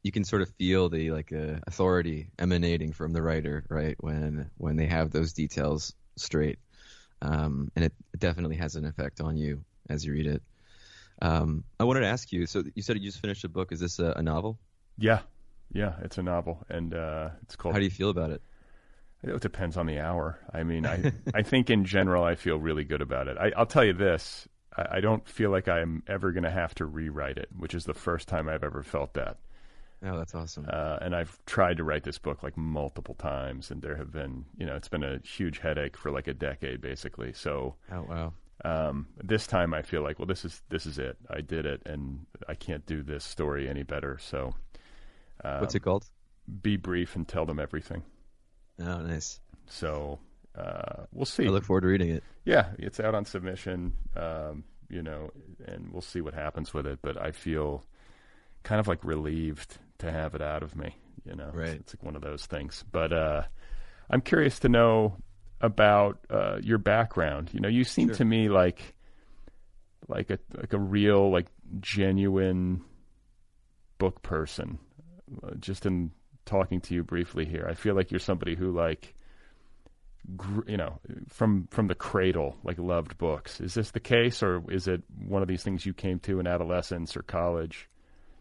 you 0.04 0.12
can 0.12 0.26
sort 0.26 0.42
of 0.42 0.50
feel 0.56 0.90
the 0.90 1.12
like 1.12 1.32
uh, 1.32 1.60
authority 1.66 2.30
emanating 2.38 2.92
from 2.92 3.14
the 3.14 3.22
writer, 3.22 3.66
right? 3.70 3.96
When 4.00 4.52
when 4.58 4.76
they 4.76 4.88
have 4.88 5.12
those 5.12 5.34
details 5.34 5.94
straight, 6.18 6.60
um, 7.22 7.72
and 7.76 7.86
it, 7.86 7.94
it 8.14 8.20
definitely 8.20 8.58
has 8.58 8.76
an 8.76 8.86
effect 8.86 9.22
on 9.22 9.38
you 9.38 9.64
as 9.90 10.06
you 10.06 10.12
read 10.12 10.28
it. 10.28 10.44
Um, 11.22 11.64
I 11.80 11.86
wanted 11.86 12.02
to 12.02 12.08
ask 12.08 12.32
you. 12.34 12.46
So 12.46 12.64
you 12.76 12.84
said 12.84 12.98
you 12.98 13.04
just 13.04 13.22
finished 13.22 13.46
a 13.46 13.50
book. 13.50 13.72
Is 13.72 13.80
this 13.80 14.00
a, 14.00 14.14
a 14.18 14.22
novel? 14.22 14.60
Yeah, 14.98 15.22
yeah, 15.72 15.94
it's 16.02 16.18
a 16.18 16.24
novel, 16.24 16.66
and 16.70 16.94
uh, 16.94 17.30
it's 17.44 17.56
called. 17.56 17.74
How 17.74 17.80
do 17.80 17.86
you 17.86 17.92
feel 17.92 18.10
about 18.10 18.30
it? 18.30 18.42
It 19.24 19.42
depends 19.42 19.78
on 19.78 19.86
the 19.86 20.00
hour. 20.00 20.38
I 20.54 20.64
mean, 20.64 20.86
I 20.86 21.14
I 21.34 21.44
think 21.44 21.70
in 21.70 21.86
general 21.86 22.26
I 22.26 22.36
feel 22.36 22.58
really 22.58 22.84
good 22.84 23.02
about 23.02 23.30
it. 23.30 23.38
I, 23.38 23.58
will 23.58 23.66
tell 23.66 23.86
you 23.86 23.94
this: 23.94 24.50
I, 24.76 24.98
I 24.98 25.00
don't 25.00 25.26
feel 25.26 25.50
like 25.50 25.70
I'm 25.70 26.04
ever 26.08 26.34
going 26.34 26.44
to 26.44 26.52
have 26.52 26.76
to 26.76 26.86
rewrite 26.86 27.38
it, 27.38 27.48
which 27.58 27.74
is 27.74 27.86
the 27.86 27.94
first 27.94 28.28
time 28.28 28.50
I've 28.50 28.66
ever 28.66 28.84
felt 28.84 29.14
that. 29.14 29.38
Oh, 30.06 30.18
that's 30.18 30.36
awesome. 30.36 30.68
Uh, 30.70 30.98
and 31.02 31.16
I've 31.16 31.38
tried 31.46 31.78
to 31.78 31.84
write 31.84 32.04
this 32.04 32.18
book 32.18 32.44
like 32.44 32.58
multiple 32.58 33.16
times, 33.16 33.72
and 33.72 33.82
there 33.82 33.96
have 33.96 34.12
been, 34.12 34.46
you 34.58 34.66
know, 34.66 34.76
it's 34.76 34.90
been 34.90 35.04
a 35.04 35.20
huge 35.24 35.60
headache 35.60 35.96
for 35.96 36.12
like 36.12 36.28
a 36.28 36.34
decade, 36.34 36.82
basically. 36.82 37.32
So, 37.34 37.76
oh 37.92 38.06
wow. 38.10 38.34
Um, 38.66 39.08
this 39.22 39.48
time 39.48 39.74
I 39.74 39.82
feel 39.82 40.04
like, 40.04 40.20
well, 40.20 40.26
this 40.26 40.46
is 40.46 40.62
this 40.70 40.86
is 40.86 41.00
it. 41.00 41.18
I 41.30 41.42
did 41.42 41.66
it, 41.66 41.82
and 41.86 42.26
I 42.48 42.56
can't 42.56 42.86
do 42.86 43.02
this 43.02 43.24
story 43.24 43.70
any 43.70 43.84
better. 43.84 44.18
So, 44.20 44.54
um, 45.44 45.62
what's 45.62 45.76
it 45.76 45.82
called? 45.82 46.06
Be 46.62 46.76
brief 46.76 47.16
and 47.16 47.28
tell 47.28 47.46
them 47.46 47.60
everything. 47.60 48.04
Oh, 48.82 49.00
nice. 49.00 49.40
So 49.68 50.20
uh, 50.58 51.06
we'll 51.14 51.26
see. 51.26 51.46
I 51.46 51.50
look 51.50 51.64
forward 51.64 51.82
to 51.82 51.88
reading 51.88 52.10
it. 52.10 52.24
Yeah, 52.44 52.72
it's 52.78 53.00
out 53.00 53.16
on 53.16 53.24
submission. 53.24 53.94
Um, 54.18 54.66
you 54.90 55.02
know, 55.02 55.32
and 55.66 55.92
we'll 55.92 56.02
see 56.02 56.22
what 56.22 56.34
happens 56.34 56.74
with 56.74 56.86
it. 56.86 57.00
But 57.02 57.20
I 57.22 57.32
feel 57.32 57.86
kind 58.64 58.80
of 58.80 58.88
like 58.88 59.04
relieved 59.04 59.78
to 60.04 60.12
have 60.12 60.36
it 60.36 60.42
out 60.42 60.64
of 60.64 60.76
me. 60.76 60.96
You 61.26 61.36
know, 61.36 61.50
right? 61.54 61.70
It's, 61.70 61.94
it's 61.94 61.96
like 61.96 62.04
one 62.04 62.16
of 62.16 62.22
those 62.22 62.46
things. 62.46 62.84
But 62.92 63.14
uh, 63.14 63.44
I'm 64.10 64.22
curious 64.22 64.60
to 64.60 64.70
know 64.70 65.18
about 65.62 66.20
uh, 66.30 66.58
your 66.62 66.78
background. 66.78 67.50
You 67.54 67.62
know, 67.62 67.70
you 67.70 67.84
seem 67.84 68.10
sure. 68.10 68.18
to 68.18 68.26
me 68.26 68.50
like 68.50 68.94
like 70.08 70.30
a 70.30 70.40
like 70.56 70.74
a 70.74 70.80
real 70.80 71.32
like 71.32 71.48
genuine 71.80 72.82
book 73.98 74.22
person. 74.22 74.80
Uh, 75.42 75.56
just 75.60 75.86
in 75.86 76.12
talking 76.46 76.82
to 76.82 76.94
you 76.94 77.04
briefly 77.04 77.46
here, 77.46 77.66
I 77.70 77.74
feel 77.74 77.96
like 77.96 78.12
you're 78.12 78.20
somebody 78.20 78.56
who 78.56 78.72
like 78.72 79.16
gr- 80.36 80.68
you 80.70 80.78
know 80.78 81.00
from 81.30 81.68
from 81.72 81.88
the 81.88 81.96
cradle 81.96 82.58
like 82.64 82.78
loved 82.78 83.18
books. 83.18 83.62
Is 83.62 83.74
this 83.74 83.92
the 83.92 84.00
case, 84.00 84.44
or 84.44 84.64
is 84.70 84.88
it 84.88 85.04
one 85.26 85.42
of 85.42 85.48
these 85.48 85.64
things 85.64 85.86
you 85.86 85.94
came 85.94 86.20
to 86.20 86.40
in 86.40 86.48
adolescence 86.48 87.16
or 87.16 87.24
college? 87.24 87.90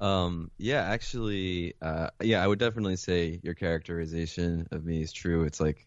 Um, 0.03 0.51
yeah, 0.59 0.83
actually, 0.83 1.75
uh, 1.81 2.09
yeah, 2.21 2.43
I 2.43 2.47
would 2.47 2.59
definitely 2.59 2.97
say 2.97 3.38
your 3.45 3.55
characterization 3.55 4.67
of 4.73 4.85
me 4.85 5.01
is 5.01 5.12
true. 5.12 5.45
It's 5.45 5.61
like 5.61 5.87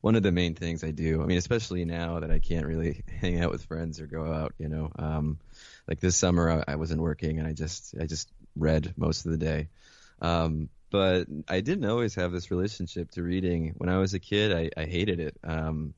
one 0.00 0.16
of 0.16 0.22
the 0.22 0.32
main 0.32 0.54
things 0.54 0.82
I 0.82 0.92
do. 0.92 1.22
I 1.22 1.26
mean, 1.26 1.36
especially 1.36 1.84
now 1.84 2.20
that 2.20 2.30
I 2.30 2.38
can't 2.38 2.66
really 2.66 3.04
hang 3.20 3.38
out 3.38 3.52
with 3.52 3.66
friends 3.66 4.00
or 4.00 4.06
go 4.06 4.32
out, 4.32 4.54
you 4.58 4.68
know. 4.68 4.90
Um, 4.98 5.38
like 5.86 6.00
this 6.00 6.16
summer, 6.16 6.64
I, 6.66 6.72
I 6.72 6.76
wasn't 6.76 7.02
working 7.02 7.38
and 7.38 7.46
I 7.46 7.52
just 7.52 7.94
I 8.00 8.06
just 8.06 8.32
read 8.56 8.94
most 8.96 9.26
of 9.26 9.32
the 9.32 9.38
day. 9.38 9.68
Um, 10.22 10.70
but 10.90 11.26
I 11.46 11.60
didn't 11.60 11.84
always 11.84 12.14
have 12.14 12.32
this 12.32 12.50
relationship 12.50 13.10
to 13.12 13.22
reading. 13.22 13.74
When 13.76 13.90
I 13.90 13.98
was 13.98 14.14
a 14.14 14.18
kid, 14.18 14.52
I, 14.52 14.70
I 14.80 14.86
hated 14.86 15.20
it. 15.20 15.36
Um, 15.44 15.92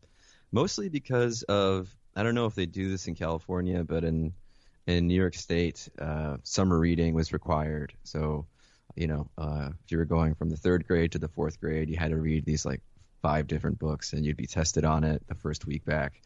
mostly 0.50 0.88
because 0.88 1.44
of 1.44 1.88
I 2.16 2.24
don't 2.24 2.34
know 2.34 2.46
if 2.46 2.56
they 2.56 2.66
do 2.66 2.90
this 2.90 3.06
in 3.06 3.14
California, 3.14 3.84
but 3.84 4.02
in 4.02 4.34
in 4.86 5.06
New 5.06 5.14
York 5.14 5.34
State, 5.34 5.88
uh, 5.98 6.36
summer 6.42 6.78
reading 6.78 7.14
was 7.14 7.32
required. 7.32 7.92
So, 8.02 8.46
you 8.96 9.06
know, 9.06 9.30
uh, 9.38 9.70
if 9.84 9.92
you 9.92 9.98
were 9.98 10.04
going 10.04 10.34
from 10.34 10.50
the 10.50 10.56
third 10.56 10.86
grade 10.86 11.12
to 11.12 11.18
the 11.18 11.28
fourth 11.28 11.60
grade, 11.60 11.88
you 11.88 11.96
had 11.96 12.10
to 12.10 12.16
read 12.16 12.44
these 12.44 12.66
like 12.66 12.82
five 13.20 13.46
different 13.46 13.78
books, 13.78 14.12
and 14.12 14.24
you'd 14.26 14.36
be 14.36 14.46
tested 14.46 14.84
on 14.84 15.04
it 15.04 15.22
the 15.28 15.34
first 15.34 15.66
week 15.66 15.84
back. 15.84 16.20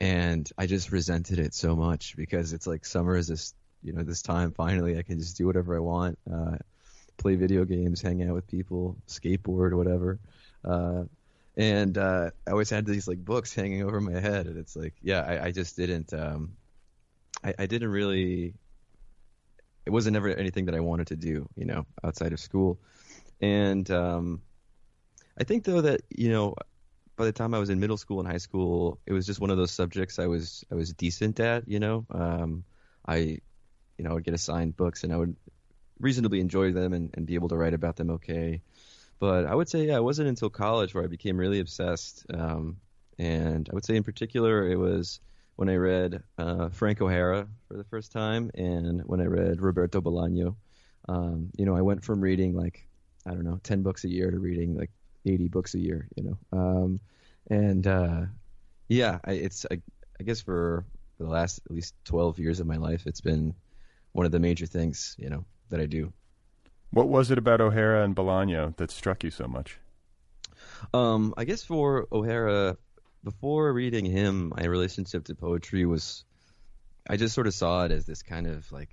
And 0.00 0.50
I 0.58 0.66
just 0.66 0.90
resented 0.90 1.38
it 1.38 1.54
so 1.54 1.76
much 1.76 2.16
because 2.16 2.52
it's 2.52 2.66
like 2.66 2.84
summer 2.84 3.16
is 3.16 3.28
this, 3.28 3.54
you 3.82 3.92
know, 3.92 4.02
this 4.02 4.22
time 4.22 4.50
finally 4.50 4.98
I 4.98 5.02
can 5.02 5.18
just 5.18 5.36
do 5.36 5.46
whatever 5.46 5.76
I 5.76 5.80
want, 5.80 6.18
uh, 6.30 6.56
play 7.16 7.36
video 7.36 7.64
games, 7.64 8.02
hang 8.02 8.22
out 8.22 8.34
with 8.34 8.48
people, 8.48 8.96
skateboard, 9.06 9.72
whatever. 9.74 10.18
Uh, 10.64 11.04
and 11.56 11.96
uh, 11.96 12.30
I 12.46 12.50
always 12.50 12.70
had 12.70 12.84
these 12.84 13.06
like 13.06 13.24
books 13.24 13.54
hanging 13.54 13.84
over 13.84 14.00
my 14.00 14.18
head, 14.18 14.46
and 14.46 14.58
it's 14.58 14.74
like, 14.74 14.94
yeah, 15.00 15.20
I, 15.20 15.46
I 15.46 15.50
just 15.52 15.76
didn't. 15.76 16.12
Um, 16.12 16.56
I, 17.44 17.54
I 17.60 17.66
didn't 17.66 17.90
really. 17.90 18.54
It 19.86 19.90
wasn't 19.90 20.16
ever 20.16 20.28
anything 20.28 20.64
that 20.64 20.74
I 20.74 20.80
wanted 20.80 21.08
to 21.08 21.16
do, 21.16 21.46
you 21.56 21.66
know, 21.66 21.84
outside 22.02 22.32
of 22.32 22.40
school. 22.40 22.78
And 23.40 23.88
um, 23.90 24.40
I 25.38 25.44
think 25.44 25.64
though 25.64 25.82
that 25.82 26.02
you 26.08 26.30
know, 26.30 26.54
by 27.16 27.26
the 27.26 27.32
time 27.32 27.54
I 27.54 27.58
was 27.58 27.70
in 27.70 27.80
middle 27.80 27.98
school 27.98 28.20
and 28.20 28.28
high 28.28 28.38
school, 28.38 28.98
it 29.06 29.12
was 29.12 29.26
just 29.26 29.40
one 29.40 29.50
of 29.50 29.58
those 29.58 29.70
subjects 29.70 30.18
I 30.18 30.26
was 30.26 30.64
I 30.72 30.74
was 30.74 30.92
decent 30.94 31.38
at. 31.40 31.68
You 31.68 31.80
know, 31.80 32.06
um, 32.10 32.64
I, 33.06 33.16
you 33.98 34.04
know, 34.04 34.10
I 34.10 34.14
would 34.14 34.24
get 34.24 34.34
assigned 34.34 34.76
books 34.76 35.04
and 35.04 35.12
I 35.12 35.16
would 35.16 35.36
reasonably 36.00 36.40
enjoy 36.40 36.72
them 36.72 36.92
and, 36.92 37.10
and 37.14 37.26
be 37.26 37.34
able 37.34 37.48
to 37.48 37.56
write 37.56 37.74
about 37.74 37.96
them 37.96 38.10
okay. 38.10 38.62
But 39.18 39.46
I 39.46 39.54
would 39.54 39.68
say 39.68 39.84
yeah, 39.84 39.96
it 39.96 40.04
wasn't 40.04 40.28
until 40.28 40.50
college 40.50 40.94
where 40.94 41.04
I 41.04 41.08
became 41.08 41.36
really 41.36 41.60
obsessed. 41.60 42.24
Um, 42.32 42.78
and 43.18 43.68
I 43.70 43.74
would 43.74 43.84
say 43.84 43.96
in 43.96 44.02
particular 44.02 44.68
it 44.68 44.76
was 44.76 45.20
when 45.56 45.68
I 45.68 45.76
read 45.76 46.22
uh, 46.38 46.68
Frank 46.70 47.00
O'Hara 47.00 47.46
for 47.68 47.76
the 47.76 47.84
first 47.84 48.12
time, 48.12 48.50
and 48.54 49.02
when 49.02 49.20
I 49.20 49.26
read 49.26 49.60
Roberto 49.60 50.00
Bolaño. 50.00 50.56
Um, 51.08 51.50
you 51.56 51.66
know, 51.66 51.76
I 51.76 51.82
went 51.82 52.02
from 52.02 52.20
reading 52.20 52.54
like 52.54 52.86
I 53.26 53.30
don't 53.30 53.44
know, 53.44 53.60
ten 53.62 53.82
books 53.82 54.04
a 54.04 54.08
year 54.08 54.30
to 54.30 54.38
reading 54.38 54.76
like 54.76 54.90
eighty 55.26 55.48
books 55.48 55.74
a 55.74 55.78
year. 55.78 56.08
You 56.16 56.24
know, 56.24 56.38
um, 56.52 57.00
and 57.48 57.86
uh, 57.86 58.22
yeah, 58.88 59.18
I, 59.24 59.32
it's 59.32 59.66
I, 59.70 59.80
I 60.18 60.22
guess 60.22 60.40
for, 60.40 60.84
for 61.16 61.24
the 61.24 61.30
last 61.30 61.60
at 61.66 61.70
least 61.70 61.94
twelve 62.04 62.38
years 62.38 62.60
of 62.60 62.66
my 62.66 62.76
life, 62.76 63.06
it's 63.06 63.20
been 63.20 63.54
one 64.12 64.26
of 64.26 64.32
the 64.32 64.40
major 64.40 64.66
things 64.66 65.14
you 65.18 65.28
know 65.28 65.44
that 65.70 65.80
I 65.80 65.86
do. 65.86 66.12
What 66.90 67.08
was 67.08 67.30
it 67.30 67.38
about 67.38 67.60
O'Hara 67.60 68.04
and 68.04 68.14
Bolaño 68.14 68.76
that 68.76 68.90
struck 68.90 69.24
you 69.24 69.30
so 69.30 69.48
much? 69.48 69.78
Um, 70.92 71.34
I 71.36 71.44
guess 71.44 71.62
for 71.62 72.06
O'Hara, 72.12 72.76
before 73.24 73.72
reading 73.72 74.04
him, 74.04 74.52
my 74.54 74.66
relationship 74.66 75.24
to 75.24 75.34
poetry 75.34 75.86
was 75.86 76.24
I 77.08 77.16
just 77.16 77.34
sort 77.34 77.46
of 77.46 77.54
saw 77.54 77.84
it 77.84 77.92
as 77.92 78.06
this 78.06 78.22
kind 78.22 78.46
of 78.46 78.70
like 78.70 78.90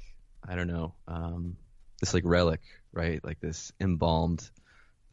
I 0.48 0.56
don't 0.56 0.67
know, 0.67 0.96
um, 1.08 1.58
this 2.00 2.13
like 2.13 2.24
relic, 2.26 2.62
right? 2.94 3.24
Like 3.24 3.39
this 3.39 3.72
embalmed 3.80 4.50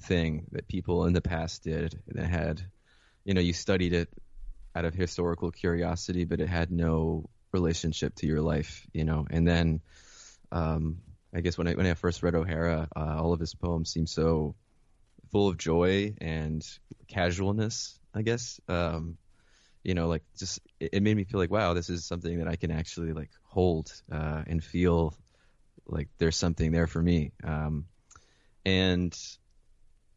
thing 0.02 0.46
that 0.52 0.68
people 0.68 1.04
in 1.04 1.12
the 1.12 1.20
past 1.20 1.64
did 1.64 2.00
that 2.08 2.26
had, 2.26 2.62
you 3.24 3.34
know, 3.34 3.40
you 3.40 3.52
studied 3.52 3.92
it 3.92 4.08
out 4.74 4.84
of 4.84 4.94
historical 4.94 5.50
curiosity, 5.50 6.24
but 6.24 6.40
it 6.40 6.48
had 6.48 6.70
no 6.70 7.28
relationship 7.52 8.14
to 8.16 8.26
your 8.26 8.40
life, 8.40 8.86
you 8.92 9.04
know. 9.04 9.26
And 9.28 9.46
then, 9.46 9.80
um, 10.52 10.98
I 11.34 11.40
guess 11.40 11.58
when 11.58 11.68
I 11.68 11.74
when 11.74 11.86
I 11.86 11.94
first 11.94 12.22
read 12.22 12.34
O'Hara, 12.34 12.88
uh, 12.96 13.16
all 13.18 13.32
of 13.32 13.40
his 13.40 13.54
poems 13.54 13.90
seemed 13.90 14.08
so 14.08 14.54
full 15.30 15.48
of 15.48 15.58
joy 15.58 16.14
and 16.20 16.66
casualness, 17.06 17.98
I 18.18 18.22
guess. 18.22 18.60
Um, 18.68 19.16
you 19.84 19.94
know, 19.94 20.08
like 20.08 20.22
just 20.36 20.60
it, 20.80 20.90
it, 20.94 21.02
made 21.02 21.16
me 21.16 21.24
feel 21.24 21.40
like, 21.40 21.50
wow, 21.50 21.72
this 21.72 21.88
is 21.88 22.04
something 22.04 22.38
that 22.38 22.48
I 22.48 22.56
can 22.56 22.70
actually 22.70 23.12
like 23.12 23.30
hold 23.44 23.92
uh, 24.12 24.42
and 24.46 24.62
feel 24.62 25.14
like 25.86 26.08
there's 26.18 26.36
something 26.36 26.72
there 26.72 26.86
for 26.86 27.00
me. 27.00 27.32
Um, 27.42 27.86
and 28.66 29.16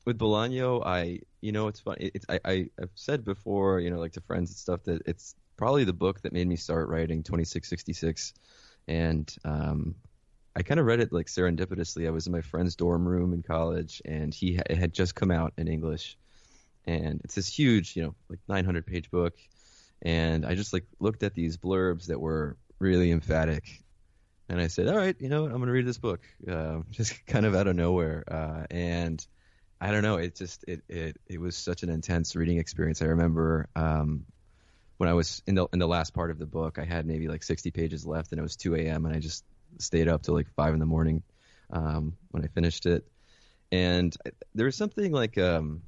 with 0.05 0.17
Bolaño, 0.17 0.85
I, 0.85 1.19
you 1.41 1.51
know, 1.51 1.67
it's 1.67 1.79
fun. 1.79 1.97
It's 1.99 2.25
I, 2.27 2.39
I 2.43 2.69
I've 2.81 2.89
said 2.95 3.23
before, 3.23 3.79
you 3.79 3.89
know, 3.91 3.99
like 3.99 4.13
to 4.13 4.21
friends 4.21 4.49
and 4.49 4.57
stuff 4.57 4.83
that 4.83 5.03
it's 5.05 5.35
probably 5.57 5.83
the 5.83 5.93
book 5.93 6.21
that 6.21 6.33
made 6.33 6.47
me 6.47 6.55
start 6.55 6.89
writing 6.89 7.23
2666, 7.23 8.33
and 8.87 9.33
um, 9.45 9.95
I 10.55 10.63
kind 10.63 10.79
of 10.79 10.85
read 10.85 10.99
it 10.99 11.13
like 11.13 11.27
serendipitously. 11.27 12.07
I 12.07 12.11
was 12.11 12.25
in 12.25 12.33
my 12.33 12.41
friend's 12.41 12.75
dorm 12.75 13.07
room 13.07 13.33
in 13.33 13.43
college, 13.43 14.01
and 14.05 14.33
he 14.33 14.59
it 14.69 14.77
had 14.77 14.93
just 14.93 15.15
come 15.15 15.31
out 15.31 15.53
in 15.57 15.67
English, 15.67 16.17
and 16.85 17.21
it's 17.23 17.35
this 17.35 17.47
huge, 17.47 17.95
you 17.95 18.03
know, 18.03 18.15
like 18.29 18.39
900 18.47 18.85
page 18.85 19.11
book, 19.11 19.33
and 20.01 20.45
I 20.45 20.55
just 20.55 20.73
like 20.73 20.85
looked 20.99 21.23
at 21.23 21.35
these 21.35 21.57
blurbs 21.57 22.07
that 22.07 22.19
were 22.19 22.57
really 22.79 23.11
emphatic, 23.11 23.81
and 24.49 24.59
I 24.59 24.67
said, 24.67 24.87
all 24.87 24.97
right, 24.97 25.15
you 25.19 25.29
know, 25.29 25.43
what, 25.43 25.51
I'm 25.51 25.59
gonna 25.59 25.71
read 25.71 25.85
this 25.85 25.97
book, 25.97 26.21
uh, 26.49 26.79
just 26.91 27.25
kind 27.25 27.45
of 27.45 27.55
out 27.55 27.67
of 27.67 27.75
nowhere, 27.75 28.23
uh, 28.29 28.65
and 28.69 29.25
I 29.79 29.91
don't 29.91 30.03
know. 30.03 30.17
It 30.17 30.35
just 30.35 30.63
it 30.67 30.83
it 30.87 31.17
it 31.27 31.39
was 31.39 31.55
such 31.55 31.81
an 31.83 31.89
intense 31.89 32.35
reading 32.35 32.57
experience. 32.57 33.01
I 33.01 33.05
remember 33.05 33.67
um, 33.75 34.25
when 34.97 35.09
I 35.09 35.13
was 35.13 35.41
in 35.47 35.55
the 35.55 35.67
in 35.73 35.79
the 35.79 35.87
last 35.87 36.13
part 36.13 36.29
of 36.29 36.37
the 36.37 36.45
book, 36.45 36.77
I 36.77 36.85
had 36.85 37.07
maybe 37.07 37.27
like 37.27 37.41
60 37.41 37.71
pages 37.71 38.05
left, 38.05 38.31
and 38.31 38.39
it 38.39 38.43
was 38.43 38.55
2 38.55 38.75
a.m. 38.75 39.05
and 39.05 39.15
I 39.15 39.19
just 39.19 39.43
stayed 39.79 40.07
up 40.07 40.21
till 40.21 40.35
like 40.35 40.47
five 40.55 40.75
in 40.75 40.79
the 40.79 40.85
morning 40.85 41.23
um, 41.71 42.15
when 42.29 42.43
I 42.43 42.47
finished 42.47 42.85
it. 42.85 43.07
And 43.71 44.15
there 44.53 44.67
was 44.67 44.75
something 44.75 45.11
like 45.11 45.39
um, 45.39 45.81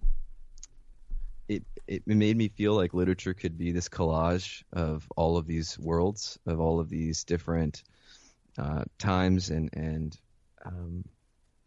it 1.88 2.08
made 2.08 2.38
me 2.38 2.48
feel 2.48 2.74
like 2.74 2.94
literature 2.94 3.34
could 3.34 3.58
be 3.58 3.72
this 3.72 3.90
collage 3.90 4.64
of 4.72 5.08
all 5.16 5.38
of 5.38 5.48
these 5.48 5.78
worlds, 5.78 6.40
of 6.46 6.60
all 6.60 6.80
of 6.80 6.90
these 6.90 7.24
different 7.24 7.84
uh, 8.58 8.84
times 8.98 9.50
and 9.50 9.70
and 9.74 10.18
um, 10.66 11.04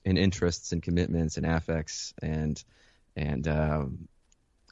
and 0.04 0.18
interests 0.18 0.72
and 0.72 0.82
commitments 0.82 1.36
and 1.36 1.46
affects 1.46 2.14
and 2.22 2.62
and 3.16 3.46
um, 3.48 4.08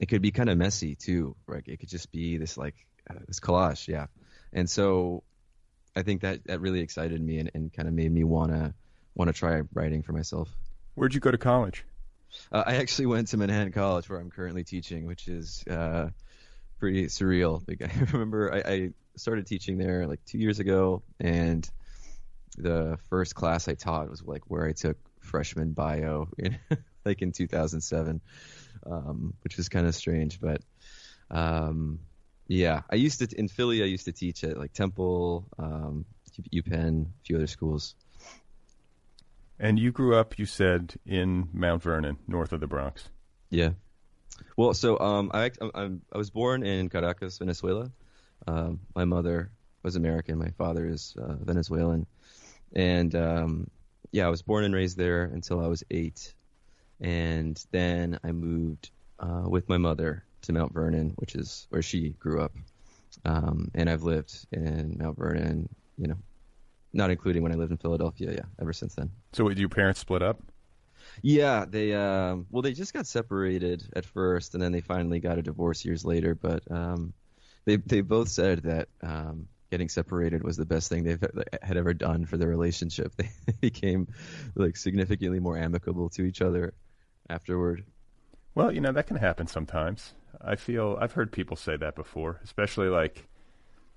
it 0.00 0.07
could 0.07 0.22
be 0.22 0.30
kind 0.30 0.48
of 0.48 0.57
messy 0.57 0.94
too. 0.94 1.37
Right? 1.46 1.64
It 1.66 1.78
could 1.78 1.88
just 1.88 2.11
be 2.11 2.38
this 2.38 2.57
like 2.57 2.74
uh, 3.11 3.20
this 3.26 3.40
collage, 3.40 3.88
yeah. 3.88 4.07
And 4.52 4.68
so 4.68 5.24
I 5.94 6.02
think 6.02 6.22
that 6.22 6.44
that 6.46 6.61
really 6.61 6.80
excited 6.80 7.20
me 7.20 7.38
and, 7.38 7.50
and 7.54 7.72
kind 7.72 7.88
of 7.88 7.94
made 7.94 8.12
me 8.12 8.24
wanna 8.24 8.74
wanna 9.14 9.33
try 9.33 9.62
writing 9.74 10.02
for 10.02 10.12
myself. 10.12 10.48
Where'd 10.94 11.14
you 11.14 11.20
go 11.20 11.30
to 11.30 11.38
college? 11.38 11.85
Uh, 12.52 12.64
I 12.66 12.76
actually 12.76 13.06
went 13.06 13.28
to 13.28 13.36
Manhattan 13.36 13.72
College, 13.72 14.08
where 14.08 14.18
I'm 14.18 14.30
currently 14.30 14.64
teaching, 14.64 15.06
which 15.06 15.28
is 15.28 15.64
uh, 15.68 16.10
pretty 16.78 17.06
surreal. 17.06 17.62
I 17.82 18.12
remember 18.12 18.52
I, 18.52 18.72
I 18.72 18.90
started 19.16 19.46
teaching 19.46 19.78
there 19.78 20.06
like 20.06 20.24
two 20.24 20.38
years 20.38 20.58
ago, 20.58 21.02
and 21.20 21.68
the 22.56 22.98
first 23.08 23.34
class 23.34 23.68
I 23.68 23.74
taught 23.74 24.10
was 24.10 24.22
like 24.22 24.42
where 24.48 24.66
I 24.66 24.72
took 24.72 24.96
freshman 25.20 25.72
bio, 25.72 26.28
in, 26.38 26.58
like 27.04 27.22
in 27.22 27.32
2007, 27.32 28.20
um, 28.86 29.34
which 29.42 29.56
was 29.56 29.68
kind 29.68 29.86
of 29.86 29.94
strange. 29.94 30.40
But 30.40 30.62
um, 31.30 32.00
yeah, 32.46 32.82
I 32.90 32.96
used 32.96 33.20
to 33.20 33.38
in 33.38 33.48
Philly. 33.48 33.82
I 33.82 33.86
used 33.86 34.04
to 34.04 34.12
teach 34.12 34.44
at 34.44 34.58
like 34.58 34.72
Temple, 34.72 35.46
um, 35.58 36.04
UPenn, 36.52 37.06
a 37.06 37.24
few 37.24 37.36
other 37.36 37.46
schools. 37.46 37.94
And 39.58 39.78
you 39.78 39.92
grew 39.92 40.16
up, 40.16 40.38
you 40.38 40.46
said, 40.46 40.94
in 41.06 41.48
Mount 41.52 41.82
Vernon, 41.82 42.18
north 42.26 42.52
of 42.52 42.60
the 42.60 42.66
Bronx. 42.66 43.08
Yeah. 43.50 43.70
Well, 44.56 44.74
so 44.74 44.98
um, 44.98 45.30
I 45.32 45.50
I, 45.74 45.90
I 46.12 46.18
was 46.18 46.30
born 46.30 46.64
in 46.64 46.88
Caracas, 46.88 47.38
Venezuela. 47.38 47.90
Um, 48.46 48.80
my 48.94 49.04
mother 49.04 49.50
was 49.82 49.96
American. 49.96 50.38
My 50.38 50.50
father 50.58 50.86
is 50.86 51.14
uh, 51.20 51.34
Venezuelan, 51.34 52.06
and 52.74 53.14
um, 53.14 53.70
yeah, 54.10 54.26
I 54.26 54.30
was 54.30 54.42
born 54.42 54.64
and 54.64 54.74
raised 54.74 54.96
there 54.96 55.24
until 55.24 55.60
I 55.60 55.68
was 55.68 55.84
eight, 55.90 56.34
and 57.00 57.62
then 57.70 58.18
I 58.24 58.32
moved 58.32 58.90
uh, 59.20 59.44
with 59.46 59.68
my 59.68 59.78
mother 59.78 60.24
to 60.42 60.52
Mount 60.52 60.72
Vernon, 60.72 61.12
which 61.16 61.34
is 61.34 61.66
where 61.70 61.82
she 61.82 62.10
grew 62.10 62.40
up. 62.42 62.52
Um, 63.24 63.70
and 63.74 63.88
I've 63.88 64.02
lived 64.02 64.46
in 64.52 64.96
Mount 64.98 65.16
Vernon, 65.16 65.68
you 65.96 66.08
know, 66.08 66.16
not 66.94 67.11
including 67.11 67.42
when 67.42 67.52
I 67.52 67.57
lived 67.57 67.72
in 67.72 67.78
Philadelphia. 67.78 68.33
Yeah, 68.33 68.44
ever 68.61 68.72
since 68.72 68.94
then. 68.94 69.11
So, 69.33 69.48
did 69.48 69.59
your 69.59 69.68
parents 69.68 70.00
split 70.00 70.22
up? 70.22 70.40
Yeah, 71.22 71.64
they 71.68 71.92
um, 71.94 72.46
well, 72.50 72.62
they 72.62 72.72
just 72.72 72.94
got 72.94 73.07
separated 73.07 73.85
at 73.94 74.04
first, 74.04 74.54
and 74.54 74.62
then 74.62 74.72
they 74.72 74.80
finally 74.80 75.20
got 75.20 75.38
a 75.38 75.42
divorce 75.42 75.85
years 75.85 76.04
later. 76.04 76.35
But 76.35 76.62
um, 76.70 77.12
they 77.64 77.76
they 77.76 78.00
both 78.00 78.28
said 78.28 78.62
that 78.64 78.88
um, 79.02 79.48
getting 79.70 79.88
separated 79.88 80.42
was 80.42 80.57
the 80.57 80.64
best 80.64 80.88
thing 80.88 81.04
they 81.04 81.18
had 81.62 81.76
ever 81.76 81.94
done 81.94 82.26
for 82.26 82.37
their 82.37 82.48
relationship. 82.48 83.12
They 83.46 83.52
became 83.61 84.09
like 84.54 84.76
significantly 84.76 85.40
more 85.40 85.59
amicable 85.59 86.09
to 86.11 86.22
each 86.22 86.42
other 86.42 86.74
afterward. 87.28 87.85
Well, 88.54 88.72
you 88.72 88.80
know 88.80 88.92
that 88.92 89.07
can 89.07 89.16
happen 89.16 89.46
sometimes. 89.46 90.12
I 90.40 90.57
feel 90.57 90.98
I've 91.00 91.12
heard 91.12 91.33
people 91.33 91.57
say 91.57 91.76
that 91.76 91.94
before, 91.94 92.40
especially 92.44 92.88
like 92.88 93.26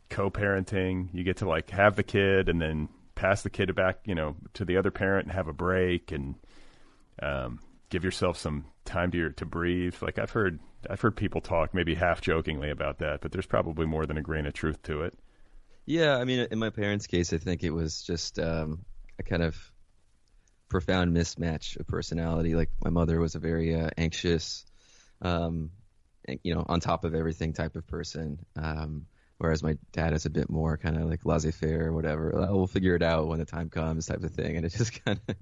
co-parenting. 0.10 1.10
You 1.14 1.24
get 1.24 1.38
to 1.38 1.48
like 1.48 1.70
have 1.72 1.96
the 1.96 2.04
kid 2.04 2.50
and 2.50 2.62
then 2.62 2.90
pass 3.16 3.42
the 3.42 3.50
kid 3.50 3.74
back, 3.76 4.00
you 4.06 4.16
know, 4.16 4.36
to 4.54 4.66
the 4.66 4.78
other 4.78 4.92
parent 4.92 5.26
and 5.26 5.34
have 5.34 5.48
a 5.48 5.54
break 5.54 6.12
and 6.12 6.36
um, 7.22 7.60
give 7.90 8.04
yourself 8.04 8.38
some 8.38 8.66
time 8.86 9.12
to 9.12 9.18
your, 9.18 9.30
to 9.32 9.46
breathe. 9.46 9.96
Like 10.02 10.20
I've 10.20 10.32
heard 10.32 10.60
I've 10.90 11.02
heard 11.02 11.16
people 11.16 11.42
talk 11.42 11.74
maybe 11.74 11.96
half 11.96 12.22
jokingly 12.22 12.70
about 12.70 13.00
that, 13.00 13.22
but 13.22 13.32
there's 13.32 13.46
probably 13.46 13.86
more 13.86 14.06
than 14.06 14.18
a 14.18 14.22
grain 14.22 14.46
of 14.46 14.54
truth 14.54 14.82
to 14.84 15.02
it. 15.02 15.18
Yeah, 15.86 16.18
I 16.18 16.26
mean, 16.26 16.48
in 16.52 16.60
my 16.60 16.70
parents' 16.70 17.08
case, 17.08 17.34
I 17.34 17.38
think 17.38 17.64
it 17.64 17.72
was 17.72 18.04
just 18.04 18.40
um, 18.40 18.86
a 19.18 19.24
kind 19.24 19.42
of 19.42 19.58
profound 20.70 21.16
mismatch 21.16 21.80
of 21.80 21.88
personality. 21.88 22.56
Like 22.56 22.70
my 22.84 22.90
mother 22.90 23.20
was 23.20 23.36
a 23.36 23.40
very 23.40 23.74
uh, 23.74 23.90
anxious, 23.98 24.66
um, 25.22 25.72
you 26.44 26.54
know, 26.54 26.66
on 26.68 26.80
top 26.80 27.06
of 27.06 27.16
everything 27.16 27.54
type 27.54 27.76
of 27.76 27.88
person. 27.88 28.40
Um, 28.56 29.08
whereas 29.38 29.62
my 29.64 29.78
dad 29.92 30.14
is 30.14 30.26
a 30.26 30.30
bit 30.30 30.50
more 30.50 30.78
kind 30.78 30.98
of 30.98 31.10
like 31.10 31.26
laissez-faire 31.26 31.88
or 31.88 31.94
whatever. 31.94 32.32
We'll 32.50 32.68
figure 32.68 32.96
it 32.96 33.04
out 33.04 33.28
when 33.28 33.40
the 33.40 33.46
time 33.46 33.70
comes, 33.70 34.08
type 34.08 34.24
of 34.24 34.32
thing. 34.32 34.58
And 34.58 34.66
it 34.66 34.70
just 34.78 35.04
kind 35.04 35.20
of 35.28 35.36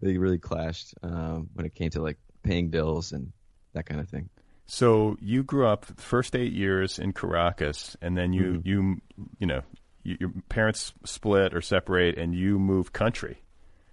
they 0.00 0.18
really 0.18 0.38
clashed 0.38 0.94
um, 1.02 1.48
when 1.54 1.66
it 1.66 1.74
came 1.74 1.90
to 1.90 2.02
like 2.02 2.18
paying 2.42 2.68
bills 2.68 3.12
and 3.12 3.32
that 3.72 3.86
kind 3.86 4.00
of 4.00 4.08
thing. 4.08 4.28
So 4.66 5.16
you 5.20 5.44
grew 5.44 5.66
up 5.66 5.84
first 5.84 6.34
eight 6.34 6.52
years 6.52 6.98
in 6.98 7.12
Caracas, 7.12 7.96
and 8.02 8.16
then 8.16 8.32
you 8.32 8.42
mm-hmm. 8.42 8.68
you 8.68 9.00
you 9.38 9.46
know 9.46 9.62
you, 10.02 10.16
your 10.18 10.32
parents 10.48 10.92
split 11.04 11.54
or 11.54 11.60
separate, 11.60 12.18
and 12.18 12.34
you 12.34 12.58
move 12.58 12.92
country. 12.92 13.42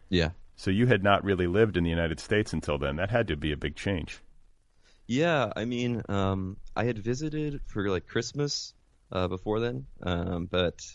Yeah. 0.09 0.29
So 0.55 0.71
you 0.71 0.87
had 0.87 1.03
not 1.03 1.23
really 1.23 1.47
lived 1.47 1.77
in 1.77 1.83
the 1.83 1.89
United 1.89 2.19
States 2.19 2.53
until 2.53 2.77
then. 2.77 2.95
That 2.95 3.11
had 3.11 3.27
to 3.27 3.35
be 3.35 3.51
a 3.51 3.57
big 3.57 3.75
change. 3.75 4.19
Yeah, 5.05 5.51
I 5.55 5.65
mean, 5.65 6.01
um, 6.07 6.57
I 6.75 6.85
had 6.85 6.97
visited 6.97 7.61
for 7.65 7.89
like 7.89 8.07
Christmas 8.07 8.73
uh, 9.13 9.27
before 9.27 9.59
then, 9.59 9.85
um, 10.01 10.47
but 10.51 10.85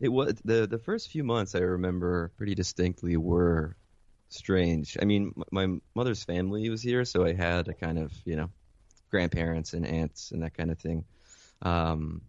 it 0.00 0.08
was 0.08 0.34
the 0.44 0.66
the 0.66 0.78
first 0.78 1.10
few 1.10 1.22
months 1.24 1.54
I 1.54 1.60
remember 1.60 2.32
pretty 2.36 2.54
distinctly 2.54 3.16
were 3.16 3.76
strange. 4.28 4.98
I 5.00 5.04
mean, 5.04 5.32
my 5.50 5.68
mother's 5.94 6.24
family 6.24 6.68
was 6.68 6.82
here, 6.82 7.04
so 7.04 7.24
I 7.24 7.32
had 7.32 7.68
a 7.68 7.74
kind 7.74 7.98
of 7.98 8.12
you 8.24 8.36
know 8.36 8.50
grandparents 9.10 9.74
and 9.74 9.86
aunts 9.86 10.32
and 10.32 10.42
that 10.42 10.54
kind 10.54 10.70
of 10.70 10.78
thing. 10.78 11.04
Um, 11.62 12.22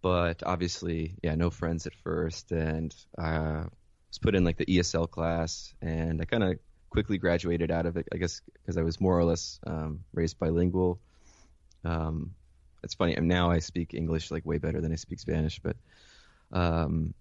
but 0.00 0.44
obviously, 0.46 1.16
yeah, 1.22 1.34
no 1.34 1.50
friends 1.50 1.86
at 1.86 1.94
first, 1.94 2.52
and 2.52 2.94
uh, 3.18 3.64
was 4.08 4.18
put 4.20 4.36
in 4.36 4.44
like 4.44 4.56
the 4.56 4.66
ESL 4.66 5.10
class, 5.10 5.74
and 5.82 6.20
I 6.20 6.24
kind 6.24 6.44
of 6.44 6.58
quickly 6.90 7.18
graduated 7.18 7.72
out 7.72 7.86
of 7.86 7.96
it. 7.96 8.06
I 8.12 8.18
guess 8.18 8.42
because 8.54 8.76
I 8.76 8.82
was 8.82 9.00
more 9.00 9.18
or 9.18 9.24
less 9.24 9.58
um, 9.66 10.04
raised 10.12 10.38
bilingual. 10.38 11.00
Um, 11.84 12.34
it's 12.86 12.94
funny. 12.94 13.14
Now 13.20 13.50
I 13.50 13.58
speak 13.58 13.92
English 13.92 14.30
like 14.30 14.46
way 14.46 14.58
better 14.58 14.80
than 14.80 14.92
I 14.92 14.96
speak 14.96 15.20
Spanish, 15.20 15.58
but 15.58 15.76
um, 16.52 17.12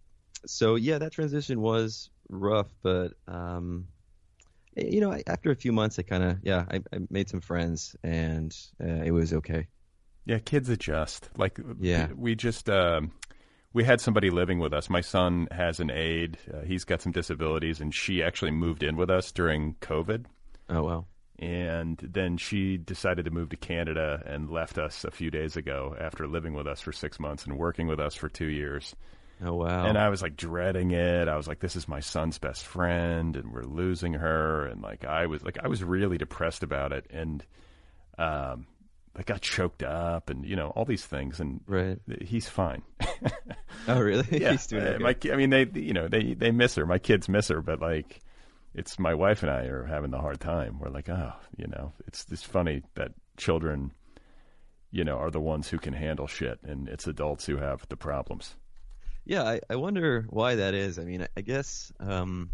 so 0.45 0.75
yeah, 0.75 0.99
that 0.99 1.11
transition 1.11 1.59
was 1.59 2.09
rough, 2.29 2.67
but 2.81 3.13
um, 3.27 3.87
you 4.77 5.01
know, 5.01 5.17
after 5.27 5.51
a 5.51 5.55
few 5.55 5.71
months, 5.71 5.97
I 5.99 6.03
kind 6.03 6.23
of 6.23 6.37
yeah, 6.43 6.65
I, 6.69 6.77
I, 6.93 6.99
made 7.09 7.29
some 7.29 7.41
friends, 7.41 7.95
and 8.03 8.55
uh, 8.81 9.03
it 9.03 9.11
was 9.11 9.33
okay. 9.33 9.67
Yeah, 10.25 10.39
kids 10.39 10.69
adjust. 10.69 11.29
Like 11.37 11.59
yeah, 11.79 12.09
we 12.15 12.35
just 12.35 12.69
um, 12.69 13.11
we 13.73 13.83
had 13.83 14.01
somebody 14.01 14.29
living 14.29 14.59
with 14.59 14.73
us. 14.73 14.89
My 14.89 15.01
son 15.01 15.47
has 15.51 15.79
an 15.79 15.89
aide. 15.89 16.37
Uh, 16.53 16.61
he's 16.61 16.83
got 16.83 17.01
some 17.01 17.11
disabilities, 17.11 17.81
and 17.81 17.93
she 17.93 18.21
actually 18.21 18.51
moved 18.51 18.83
in 18.83 18.97
with 18.97 19.09
us 19.09 19.31
during 19.31 19.75
COVID. 19.81 20.25
Oh 20.69 20.83
wow! 20.83 21.05
And 21.37 21.97
then 21.97 22.37
she 22.37 22.77
decided 22.77 23.25
to 23.25 23.31
move 23.31 23.49
to 23.49 23.57
Canada 23.57 24.23
and 24.25 24.49
left 24.49 24.77
us 24.77 25.03
a 25.03 25.11
few 25.11 25.29
days 25.29 25.57
ago 25.57 25.95
after 25.99 26.27
living 26.27 26.53
with 26.53 26.65
us 26.65 26.79
for 26.79 26.93
six 26.93 27.19
months 27.19 27.45
and 27.45 27.57
working 27.57 27.87
with 27.87 27.99
us 27.99 28.15
for 28.15 28.29
two 28.29 28.47
years. 28.47 28.95
Oh 29.43 29.55
wow! 29.55 29.85
And 29.85 29.97
I 29.97 30.07
was 30.07 30.21
like 30.21 30.37
dreading 30.37 30.91
it. 30.91 31.27
I 31.27 31.35
was 31.35 31.45
like, 31.45 31.59
"This 31.59 31.75
is 31.75 31.89
my 31.89 31.99
son's 31.99 32.37
best 32.37 32.65
friend, 32.65 33.35
and 33.35 33.51
we're 33.51 33.63
losing 33.63 34.13
her." 34.13 34.65
And 34.65 34.81
like, 34.81 35.03
I 35.03 35.25
was 35.25 35.43
like, 35.43 35.57
I 35.61 35.67
was 35.67 35.83
really 35.83 36.17
depressed 36.17 36.63
about 36.63 36.93
it. 36.93 37.05
And 37.09 37.43
um, 38.17 38.65
I 39.15 39.23
got 39.23 39.41
choked 39.41 39.83
up 39.83 40.29
and 40.29 40.45
you 40.45 40.55
know 40.55 40.69
all 40.69 40.85
these 40.85 41.05
things 41.05 41.39
and 41.39 41.61
right. 41.67 41.99
he's 42.21 42.49
fine. 42.49 42.83
oh 43.87 43.99
really? 43.99 44.25
Yeah. 44.31 44.51
he's 44.51 44.67
doing 44.67 44.83
okay. 44.83 45.03
my, 45.03 45.15
I 45.31 45.35
mean 45.35 45.49
they 45.49 45.67
you 45.73 45.93
know 45.93 46.07
they 46.07 46.33
they 46.33 46.51
miss 46.51 46.75
her. 46.75 46.85
My 46.85 46.99
kids 46.99 47.29
miss 47.29 47.47
her, 47.47 47.61
but 47.61 47.81
like 47.81 48.21
it's 48.75 48.99
my 48.99 49.13
wife 49.13 49.41
and 49.41 49.51
I 49.51 49.63
are 49.65 49.85
having 49.85 50.11
the 50.11 50.19
hard 50.19 50.39
time. 50.39 50.79
We're 50.79 50.89
like, 50.89 51.09
oh, 51.09 51.33
you 51.55 51.67
know, 51.67 51.93
it's 52.07 52.25
it's 52.29 52.43
funny 52.43 52.83
that 52.95 53.11
children, 53.37 53.91
you 54.91 55.03
know, 55.03 55.17
are 55.17 55.31
the 55.31 55.39
ones 55.39 55.69
who 55.69 55.77
can 55.77 55.93
handle 55.93 56.27
shit, 56.27 56.59
and 56.63 56.89
it's 56.89 57.07
adults 57.07 57.45
who 57.45 57.57
have 57.57 57.87
the 57.87 57.95
problems. 57.95 58.55
Yeah, 59.23 59.43
I, 59.43 59.61
I 59.69 59.77
wonder 59.77 60.25
why 60.29 60.55
that 60.55 60.73
is. 60.73 60.99
I 60.99 61.03
mean, 61.03 61.25
I, 61.35 61.41
guess 61.41 61.91
um, 61.99 62.51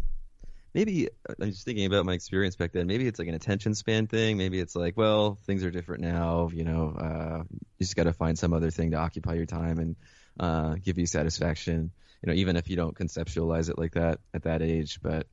maybe 0.72 1.08
I'm 1.28 1.50
just 1.50 1.66
thinking 1.66 1.84
about 1.84 2.06
my 2.06 2.14
experience 2.14 2.56
back 2.56 2.72
then. 2.72 2.86
Maybe 2.86 3.06
it's 3.06 3.18
like 3.18 3.28
an 3.28 3.34
attention 3.34 3.74
span 3.74 4.06
thing. 4.06 4.38
Maybe 4.38 4.58
it's 4.58 4.74
like, 4.74 4.96
well, 4.96 5.36
things 5.44 5.64
are 5.64 5.70
different 5.70 6.02
now. 6.02 6.50
You 6.54 6.64
know, 6.64 6.96
uh, 6.98 7.42
you 7.50 7.84
just 7.84 7.94
got 7.94 8.04
to 8.04 8.14
find 8.14 8.38
some 8.38 8.54
other 8.54 8.70
thing 8.70 8.92
to 8.92 8.96
occupy 8.96 9.34
your 9.34 9.44
time 9.44 9.78
and 9.78 9.96
uh, 10.40 10.76
give 10.82 10.98
you 10.98 11.06
satisfaction. 11.06 11.90
You 12.22 12.32
know, 12.32 12.38
even 12.38 12.56
if 12.56 12.70
you 12.70 12.76
don't 12.76 12.96
conceptualize 12.96 13.68
it 13.68 13.76
like 13.76 13.92
that 13.92 14.20
at 14.32 14.44
that 14.44 14.62
age. 14.62 15.00
But 15.02 15.26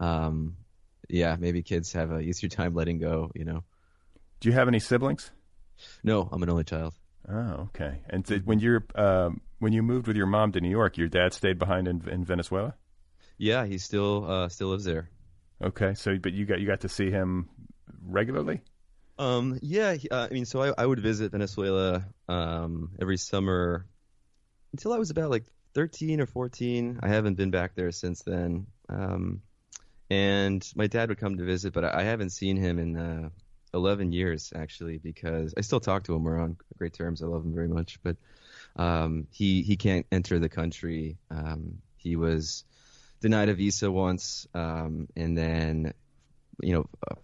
um, 0.00 0.56
yeah, 1.08 1.36
maybe 1.38 1.62
kids 1.62 1.92
have 1.92 2.10
a 2.12 2.20
easier 2.20 2.48
time 2.48 2.74
letting 2.74 2.98
go. 2.98 3.30
You 3.34 3.44
know. 3.44 3.64
Do 4.40 4.48
you 4.48 4.54
have 4.54 4.68
any 4.68 4.80
siblings? 4.80 5.30
No, 6.02 6.28
I'm 6.30 6.42
an 6.42 6.50
only 6.50 6.64
child. 6.64 6.94
Oh, 7.28 7.68
okay. 7.68 8.00
And 8.08 8.24
did, 8.24 8.46
when 8.46 8.60
you're 8.60 8.84
um, 8.94 9.40
when 9.58 9.72
you 9.72 9.82
moved 9.82 10.06
with 10.06 10.16
your 10.16 10.26
mom 10.26 10.52
to 10.52 10.60
New 10.60 10.70
York, 10.70 10.96
your 10.96 11.08
dad 11.08 11.32
stayed 11.32 11.58
behind 11.58 11.88
in, 11.88 12.06
in 12.08 12.24
Venezuela. 12.24 12.74
Yeah, 13.38 13.66
he 13.66 13.78
still 13.78 14.30
uh, 14.30 14.48
still 14.48 14.68
lives 14.68 14.84
there. 14.84 15.10
Okay, 15.62 15.94
so 15.94 16.16
but 16.18 16.32
you 16.32 16.44
got 16.44 16.60
you 16.60 16.66
got 16.66 16.80
to 16.80 16.88
see 16.88 17.10
him 17.10 17.48
regularly. 18.04 18.60
Um, 19.18 19.58
yeah, 19.62 19.96
uh, 20.10 20.28
I 20.30 20.34
mean, 20.34 20.44
so 20.44 20.62
I, 20.62 20.74
I 20.76 20.84
would 20.84 21.00
visit 21.00 21.32
Venezuela 21.32 22.04
um, 22.28 22.90
every 23.00 23.16
summer 23.16 23.86
until 24.72 24.92
I 24.92 24.98
was 24.98 25.08
about 25.08 25.30
like 25.30 25.44
13 25.74 26.20
or 26.20 26.26
14. 26.26 27.00
I 27.02 27.08
haven't 27.08 27.36
been 27.36 27.50
back 27.50 27.74
there 27.74 27.90
since 27.92 28.22
then. 28.22 28.66
Um, 28.90 29.40
and 30.10 30.66
my 30.76 30.86
dad 30.86 31.08
would 31.08 31.18
come 31.18 31.36
to 31.36 31.44
visit, 31.44 31.72
but 31.72 31.84
I, 31.84 32.02
haven't 32.02 32.30
seen 32.30 32.56
him 32.56 32.78
in 32.78 32.96
uh, 32.96 33.28
11 33.74 34.12
years 34.12 34.52
actually 34.54 34.98
because 34.98 35.54
I 35.56 35.62
still 35.62 35.80
talk 35.80 36.04
to 36.04 36.14
him. 36.14 36.24
We're 36.24 36.40
on 36.40 36.56
great 36.78 36.92
terms. 36.92 37.22
I 37.22 37.26
love 37.26 37.44
him 37.44 37.54
very 37.54 37.68
much, 37.68 37.98
but 38.02 38.16
um, 38.76 39.26
he 39.30 39.62
he 39.62 39.76
can't 39.76 40.06
enter 40.12 40.38
the 40.38 40.48
country. 40.48 41.18
Um, 41.30 41.78
he 41.96 42.16
was 42.16 42.64
denied 43.20 43.48
a 43.48 43.54
visa 43.54 43.90
once, 43.90 44.46
um, 44.54 45.08
and 45.16 45.36
then 45.36 45.92
you 46.62 46.74
know 46.74 46.86
uh, 47.10 47.16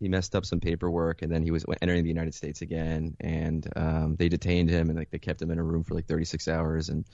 he 0.00 0.08
messed 0.08 0.34
up 0.34 0.44
some 0.44 0.60
paperwork, 0.60 1.22
and 1.22 1.32
then 1.32 1.42
he 1.42 1.50
was 1.50 1.64
entering 1.80 2.02
the 2.02 2.08
United 2.08 2.34
States 2.34 2.60
again, 2.60 3.16
and 3.20 3.66
um, 3.76 4.16
they 4.16 4.28
detained 4.28 4.68
him 4.68 4.90
and 4.90 4.98
like 4.98 5.10
they 5.10 5.18
kept 5.18 5.40
him 5.40 5.50
in 5.50 5.58
a 5.58 5.62
room 5.62 5.84
for 5.84 5.94
like 5.94 6.06
36 6.06 6.48
hours, 6.48 6.88
and 6.88 7.04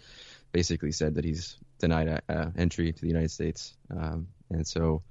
basically 0.53 0.93
said 0.93 1.15
that 1.15 1.25
he's 1.25 1.57
denied 1.81 2.23
uh, 2.29 2.51
entry 2.57 2.93
to 2.93 3.01
the 3.01 3.09
United 3.09 3.31
States, 3.31 3.75
um, 3.91 4.29
and 4.51 4.67
so 4.67 5.03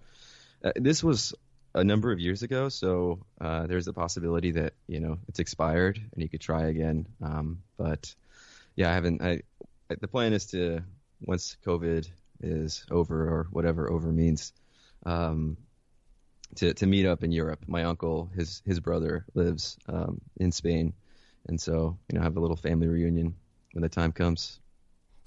uh, 0.63 0.72
this 0.76 1.03
was 1.03 1.34
a 1.76 1.84
number 1.84 2.11
of 2.11 2.20
years 2.20 2.43
ago, 2.43 2.70
so 2.70 3.20
uh, 3.41 3.67
there's 3.67 3.88
a 3.88 3.93
possibility 3.93 4.51
that 4.51 4.74
you 4.88 4.99
know 4.99 5.17
it's 5.28 5.39
expired 5.39 5.99
and 6.13 6.22
you 6.22 6.30
could 6.30 6.41
try 6.41 6.67
again, 6.67 7.07
um, 7.22 7.61
but 7.78 8.13
yeah, 8.76 8.89
I 8.89 8.93
haven't. 8.93 9.22
I 9.22 9.41
the 9.89 10.07
plan 10.07 10.34
is 10.34 10.45
to 10.47 10.82
once 11.22 11.57
COVID 11.65 12.07
is 12.41 12.86
over 12.89 13.28
or 13.28 13.47
whatever 13.51 13.91
over 13.91 14.11
means. 14.11 14.53
Um, 15.05 15.57
to 16.55 16.74
to 16.74 16.88
meet 16.88 17.05
up 17.05 17.24
in 17.24 17.32
Europe. 17.32 17.63
My 17.67 17.84
uncle, 17.84 18.30
his 18.36 18.61
his 18.65 18.80
brother 18.80 19.26
lives 19.34 19.78
um, 19.88 20.22
in 20.38 20.51
Spain, 20.51 20.93
and 21.47 21.59
so 21.59 21.97
you 22.11 22.17
know 22.17 22.24
have 22.24 22.38
a 22.38 22.39
little 22.39 22.55
family 22.55 22.88
reunion 22.88 23.36
when 23.74 23.82
the 23.82 23.89
time 23.89 24.11
comes. 24.11 24.59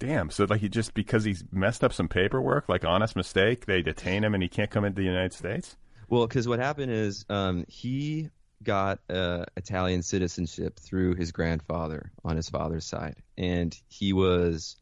Damn. 0.03 0.31
So 0.31 0.45
like 0.49 0.59
he 0.59 0.67
just 0.67 0.93
because 0.93 1.23
he's 1.23 1.45
messed 1.49 1.81
up 1.81 1.93
some 1.93 2.09
paperwork, 2.09 2.67
like 2.67 2.83
honest 2.83 3.15
mistake, 3.15 3.67
they 3.67 3.81
detain 3.81 4.21
him 4.21 4.33
and 4.33 4.43
he 4.43 4.49
can't 4.49 4.69
come 4.69 4.83
into 4.83 4.97
the 4.97 5.07
United 5.07 5.31
States. 5.31 5.77
Well, 6.09 6.27
because 6.27 6.45
what 6.45 6.59
happened 6.59 6.91
is 6.91 7.23
um, 7.29 7.63
he 7.69 8.29
got 8.61 8.99
uh, 9.09 9.45
Italian 9.55 10.01
citizenship 10.03 10.77
through 10.77 11.15
his 11.15 11.31
grandfather 11.31 12.11
on 12.25 12.35
his 12.35 12.49
father's 12.49 12.83
side, 12.83 13.15
and 13.37 13.73
he 13.87 14.11
was 14.11 14.75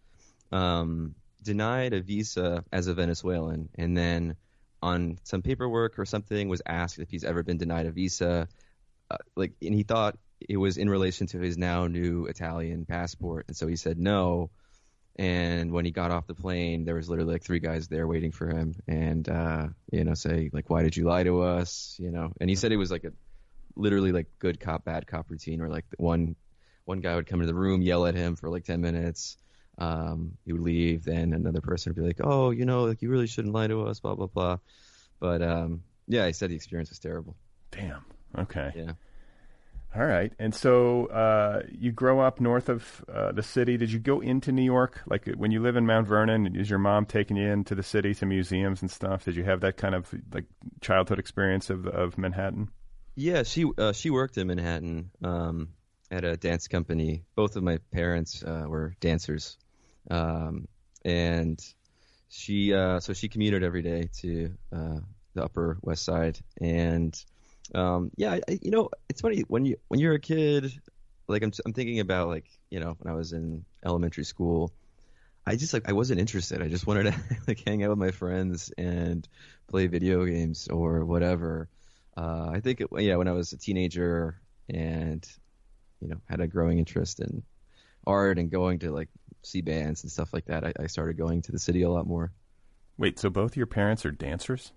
um, 0.52 1.14
denied 1.44 1.94
a 1.94 2.02
visa 2.02 2.66
as 2.72 2.88
a 2.88 2.96
Venezuelan, 2.96 3.70
and 3.76 3.96
then 3.96 4.36
on 4.82 5.20
some 5.24 5.44
paperwork 5.44 6.00
or 6.00 6.06
something 6.06 6.50
was 6.50 6.64
asked 6.66 6.98
if 6.98 7.12
he's 7.12 7.24
ever 7.24 7.44
been 7.44 7.60
denied 7.60 7.86
a 7.86 7.92
visa, 7.92 8.48
uh, 9.12 9.18
like, 9.36 9.54
and 9.62 9.76
he 9.76 9.84
thought 9.84 10.18
it 10.50 10.58
was 10.58 10.78
in 10.78 10.90
relation 10.90 11.28
to 11.28 11.40
his 11.40 11.60
now 11.60 11.86
new 11.86 12.26
Italian 12.26 12.86
passport, 12.86 13.46
and 13.48 13.56
so 13.56 13.68
he 13.68 13.76
said 13.76 14.00
no. 14.00 14.50
And 15.18 15.72
when 15.72 15.86
he 15.86 15.92
got 15.92 16.12
off 16.12 16.28
the 16.28 16.34
plane, 16.34 16.86
there 16.86 16.96
was 16.96 17.10
literally 17.10 17.34
like 17.34 17.44
three 17.44 17.60
guys 17.60 17.88
there 17.88 18.08
waiting 18.08 18.32
for 18.32 18.48
him, 18.48 18.76
and 18.88 19.28
uh, 19.28 19.68
you 19.92 20.04
know, 20.04 20.14
say 20.14 20.50
like, 20.54 20.70
"Why 20.70 20.84
did 20.84 20.96
you 20.96 21.04
lie 21.04 21.24
to 21.24 21.42
us?" 21.42 21.98
You 22.00 22.12
know, 22.12 22.32
and 22.40 22.50
he 22.50 22.56
said 22.56 22.72
it 22.72 22.78
was 22.78 22.92
like 22.92 23.04
a 23.04 23.12
literally 23.76 24.12
like 24.12 24.28
good 24.40 24.60
cop 24.60 24.86
bad 24.86 25.08
cop 25.08 25.30
routine, 25.30 25.60
where 25.60 25.70
like 25.70 25.86
one 25.98 26.36
one 26.86 27.02
guy 27.02 27.16
would 27.16 27.28
come 27.28 27.42
into 27.42 27.52
the 27.52 27.60
room, 27.60 27.82
yell 27.82 28.06
at 28.06 28.16
him 28.16 28.36
for 28.36 28.50
like 28.50 28.64
ten 28.64 28.82
minutes, 28.82 29.38
um, 29.78 30.38
he 30.46 30.54
would 30.54 30.62
leave, 30.62 31.04
then 31.04 31.34
another 31.34 31.62
person 31.62 31.92
would 31.92 32.02
be 32.02 32.08
like, 32.08 32.22
"Oh, 32.24 32.52
you 32.52 32.66
know, 32.66 32.84
like 32.84 33.02
you 33.02 33.10
really 33.10 33.28
shouldn't 33.28 33.54
lie 33.54 33.68
to 33.68 33.82
us," 33.88 34.00
blah 34.00 34.16
blah 34.16 34.28
blah. 34.28 34.58
But 35.20 35.42
um, 35.42 35.84
yeah, 36.08 36.26
he 36.26 36.34
said 36.34 36.50
the 36.50 36.56
experience 36.56 36.90
was 36.90 37.00
terrible. 37.00 37.36
Damn. 37.72 38.04
Okay. 38.38 38.72
Yeah. 38.76 38.94
All 39.94 40.06
right. 40.06 40.32
And 40.40 40.56
so 40.56 41.08
uh, 41.08 41.64
you 41.70 41.92
grow 41.92 42.22
up 42.22 42.40
north 42.40 42.70
of 42.70 43.04
uh, 43.14 43.34
the 43.34 43.44
city. 43.44 43.76
Did 43.76 43.92
you 43.92 44.00
go 44.00 44.22
into 44.22 44.54
New 44.54 44.64
York? 44.64 45.02
Like 45.06 45.28
when 45.36 45.52
you 45.52 45.62
live 45.62 45.76
in 45.76 45.86
Mount 45.86 46.08
Vernon, 46.08 46.56
is 46.56 46.70
your 46.70 46.80
mom 46.80 47.06
taking 47.06 47.36
you 47.36 47.50
into 47.50 47.76
the 47.76 47.84
city 47.84 48.16
to 48.16 48.26
museums 48.26 48.82
and 48.82 48.90
stuff? 48.90 49.26
Did 49.26 49.36
you 49.36 49.44
have 49.44 49.60
that 49.62 49.76
kind 49.76 49.94
of 49.94 50.14
like 50.34 50.46
childhood 50.80 51.20
experience 51.20 51.70
of 51.70 51.88
of 51.88 52.18
Manhattan? 52.18 52.70
Yeah, 53.16 53.44
she 53.44 53.66
uh, 53.78 53.92
she 53.92 54.10
worked 54.10 54.38
in 54.38 54.48
Manhattan 54.48 55.12
um, 55.24 55.70
at 56.10 56.24
a 56.24 56.38
dance 56.38 56.70
company. 56.70 57.24
Both 57.36 57.58
of 57.58 57.64
my 57.64 57.80
parents 57.92 58.44
uh, 58.44 58.64
were 58.68 58.96
dancers, 59.02 59.58
um, 60.10 60.70
and 61.04 61.60
she 62.30 62.74
uh, 62.74 63.02
so 63.02 63.12
she 63.12 63.28
commuted 63.28 63.62
every 63.62 63.82
day 63.82 64.10
to 64.22 64.54
uh, 64.74 65.00
the 65.34 65.44
Upper 65.44 65.78
West 65.82 66.06
Side. 66.06 66.40
And 66.62 67.14
um, 67.74 68.12
yeah, 68.16 68.40
I, 68.48 68.60
you 68.62 68.72
know, 68.72 68.90
it's 69.10 69.22
funny 69.22 69.44
when 69.48 69.66
you 69.66 69.78
when 69.88 70.00
you're 70.00 70.14
a 70.14 70.20
kid. 70.20 70.74
Like 71.28 71.44
I'm 71.44 71.52
I'm 71.66 71.74
thinking 71.74 72.00
about 72.00 72.28
like 72.28 72.46
you 72.70 72.80
know 72.80 72.96
when 73.00 73.14
I 73.14 73.16
was 73.16 73.34
in 73.34 73.66
elementary 73.86 74.26
school. 74.26 74.74
I 75.46 75.56
just 75.56 75.74
like 75.74 75.90
I 75.90 75.94
wasn't 75.94 76.20
interested. 76.20 76.62
I 76.62 76.68
just 76.68 76.86
wanted 76.86 77.12
to 77.12 77.16
like 77.48 77.64
hang 77.66 77.84
out 77.84 77.90
with 77.90 78.00
my 78.00 78.12
friends 78.12 78.72
and 78.78 79.28
play 79.68 79.88
video 79.88 80.26
games 80.26 80.68
or 80.68 81.06
whatever. 81.06 81.70
Uh, 82.16 82.50
I 82.52 82.60
think 82.60 82.82
it, 82.82 82.88
yeah, 82.98 83.16
when 83.16 83.28
I 83.28 83.32
was 83.32 83.54
a 83.54 83.58
teenager 83.58 84.40
and 84.70 85.26
you 86.02 86.10
know 86.10 86.18
had 86.30 86.42
a 86.42 86.48
growing 86.48 86.78
interest 86.80 87.20
in 87.20 87.44
art 88.06 88.38
and 88.38 88.52
going 88.52 88.80
to 88.80 88.92
like 88.92 89.10
see 89.44 89.62
bands 89.62 90.04
and 90.04 90.12
stuff 90.12 90.34
like 90.34 90.46
that, 90.46 90.66
I, 90.66 90.74
I 90.80 90.88
started 90.88 91.18
going 91.18 91.42
to 91.44 91.52
the 91.52 91.60
city 91.60 91.84
a 91.84 91.90
lot 91.90 92.06
more. 92.06 92.32
Wait, 92.98 93.18
so 93.18 93.30
both 93.30 93.58
your 93.58 93.66
parents 93.66 94.06
are 94.06 94.12
dancers? 94.12 94.74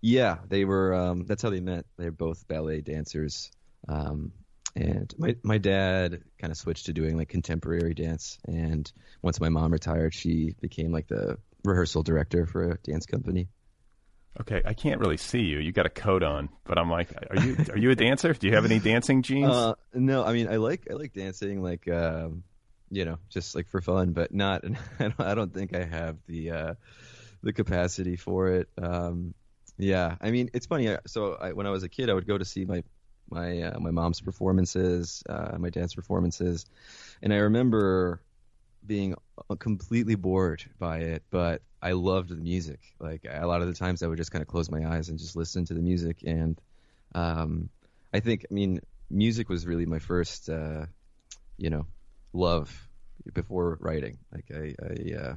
Yeah, 0.00 0.38
they 0.48 0.64
were. 0.64 0.94
Um, 0.94 1.24
that's 1.26 1.42
how 1.42 1.50
they 1.50 1.60
met. 1.60 1.86
They're 1.96 2.10
both 2.10 2.46
ballet 2.48 2.80
dancers. 2.80 3.50
Um, 3.88 4.32
and 4.74 5.12
my 5.18 5.36
my 5.42 5.58
dad 5.58 6.22
kind 6.38 6.50
of 6.50 6.56
switched 6.56 6.86
to 6.86 6.92
doing 6.92 7.16
like 7.16 7.28
contemporary 7.28 7.94
dance. 7.94 8.38
And 8.46 8.90
once 9.22 9.40
my 9.40 9.48
mom 9.48 9.72
retired, 9.72 10.14
she 10.14 10.54
became 10.60 10.92
like 10.92 11.08
the 11.08 11.38
rehearsal 11.64 12.02
director 12.02 12.46
for 12.46 12.70
a 12.70 12.78
dance 12.78 13.06
company. 13.06 13.48
Okay, 14.40 14.62
I 14.64 14.72
can't 14.72 14.98
really 14.98 15.18
see 15.18 15.40
you. 15.40 15.58
You 15.58 15.72
got 15.72 15.84
a 15.84 15.90
coat 15.90 16.22
on, 16.22 16.48
but 16.64 16.78
I'm 16.78 16.90
like, 16.90 17.10
are 17.30 17.44
you 17.44 17.56
are 17.70 17.76
you 17.76 17.90
a 17.90 17.94
dancer? 17.94 18.32
Do 18.32 18.46
you 18.46 18.54
have 18.54 18.64
any 18.64 18.78
dancing 18.78 19.22
genes? 19.22 19.52
Uh, 19.52 19.74
no, 19.92 20.24
I 20.24 20.32
mean 20.32 20.48
I 20.48 20.56
like 20.56 20.88
I 20.90 20.94
like 20.94 21.12
dancing, 21.12 21.62
like 21.62 21.86
um, 21.88 22.42
you 22.90 23.04
know, 23.04 23.18
just 23.28 23.54
like 23.54 23.68
for 23.68 23.82
fun, 23.82 24.12
but 24.12 24.32
not. 24.32 24.64
I 24.64 24.68
don't, 24.98 25.20
I 25.20 25.34
don't 25.34 25.52
think 25.52 25.76
I 25.76 25.84
have 25.84 26.16
the 26.26 26.50
uh, 26.50 26.74
the 27.42 27.52
capacity 27.52 28.16
for 28.16 28.48
it. 28.48 28.68
Um, 28.80 29.34
yeah, 29.82 30.16
I 30.20 30.30
mean 30.30 30.50
it's 30.54 30.66
funny. 30.66 30.96
So 31.06 31.34
I, 31.34 31.52
when 31.52 31.66
I 31.66 31.70
was 31.70 31.82
a 31.82 31.88
kid, 31.88 32.10
I 32.10 32.14
would 32.14 32.26
go 32.26 32.38
to 32.38 32.44
see 32.44 32.64
my 32.64 32.82
my 33.30 33.62
uh, 33.62 33.80
my 33.80 33.90
mom's 33.90 34.20
performances, 34.20 35.22
uh, 35.28 35.56
my 35.58 35.70
dance 35.70 35.94
performances, 35.94 36.66
and 37.22 37.32
I 37.32 37.38
remember 37.38 38.20
being 38.86 39.14
completely 39.58 40.14
bored 40.14 40.64
by 40.78 40.98
it, 40.98 41.22
but 41.30 41.62
I 41.80 41.92
loved 41.92 42.30
the 42.30 42.36
music. 42.36 42.80
Like 42.98 43.24
a 43.28 43.46
lot 43.46 43.62
of 43.62 43.68
the 43.68 43.74
times, 43.74 44.02
I 44.02 44.06
would 44.06 44.18
just 44.18 44.30
kind 44.30 44.42
of 44.42 44.48
close 44.48 44.70
my 44.70 44.86
eyes 44.96 45.08
and 45.08 45.18
just 45.18 45.36
listen 45.36 45.64
to 45.66 45.74
the 45.74 45.80
music. 45.80 46.22
And 46.26 46.60
um, 47.14 47.68
I 48.12 48.20
think, 48.20 48.46
I 48.50 48.54
mean, 48.54 48.80
music 49.10 49.48
was 49.48 49.66
really 49.66 49.86
my 49.86 49.98
first, 49.98 50.48
uh, 50.48 50.86
you 51.56 51.70
know, 51.70 51.86
love 52.32 52.88
before 53.34 53.78
writing. 53.80 54.18
Like 54.32 54.50
I, 54.52 54.74
I, 54.82 55.14
uh, 55.16 55.34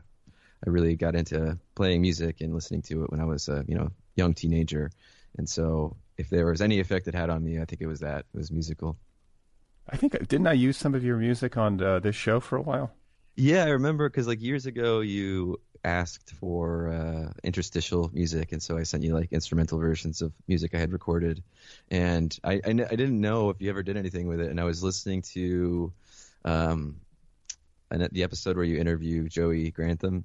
I 0.66 0.70
really 0.70 0.96
got 0.96 1.16
into 1.16 1.60
playing 1.76 2.02
music 2.02 2.42
and 2.42 2.54
listening 2.54 2.82
to 2.84 3.04
it 3.04 3.12
when 3.12 3.20
I 3.20 3.26
was 3.26 3.48
a, 3.50 3.64
you 3.68 3.76
know, 3.76 3.92
young 4.16 4.34
teenager. 4.34 4.92
And 5.38 5.50
so, 5.50 5.98
if 6.18 6.30
there 6.30 6.46
was 6.46 6.62
any 6.62 6.80
effect 6.80 7.08
it 7.08 7.16
had 7.16 7.30
on 7.30 7.44
me, 7.44 7.60
I 7.60 7.66
think 7.66 7.82
it 7.82 7.88
was 7.88 8.00
that 8.00 8.26
it 8.34 8.38
was 8.38 8.52
musical. 8.52 8.98
I 9.90 9.98
think 9.98 10.14
didn't 10.28 10.48
I 10.48 10.54
use 10.54 10.78
some 10.78 10.96
of 10.96 11.04
your 11.04 11.18
music 11.18 11.58
on 11.58 11.82
uh, 11.82 12.00
this 12.00 12.16
show 12.16 12.40
for 12.40 12.58
a 12.58 12.62
while? 12.62 12.92
Yeah, 13.36 13.66
I 13.66 13.70
remember 13.70 14.10
because 14.10 14.28
like 14.28 14.42
years 14.42 14.66
ago 14.66 15.02
you 15.02 15.60
asked 15.84 16.32
for 16.32 16.90
uh, 16.90 17.32
interstitial 17.44 18.10
music, 18.14 18.52
and 18.52 18.64
so 18.64 18.78
I 18.78 18.84
sent 18.84 19.04
you 19.04 19.14
like 19.14 19.32
instrumental 19.32 19.78
versions 19.78 20.22
of 20.22 20.34
music 20.48 20.74
I 20.74 20.80
had 20.80 20.92
recorded, 20.92 21.44
and 21.92 22.38
I, 22.44 22.54
I, 22.54 22.70
I 22.70 22.74
didn't 22.74 23.22
know 23.22 23.50
if 23.50 23.62
you 23.62 23.70
ever 23.70 23.84
did 23.84 23.98
anything 23.98 24.28
with 24.28 24.40
it, 24.40 24.50
and 24.50 24.60
I 24.60 24.64
was 24.64 24.84
listening 24.84 25.22
to 25.34 25.94
um, 26.44 26.96
an, 27.92 28.08
the 28.12 28.24
episode 28.24 28.56
where 28.56 28.66
you 28.66 28.78
interview 28.78 29.30
Joey 29.30 29.70
Grantham, 29.70 30.24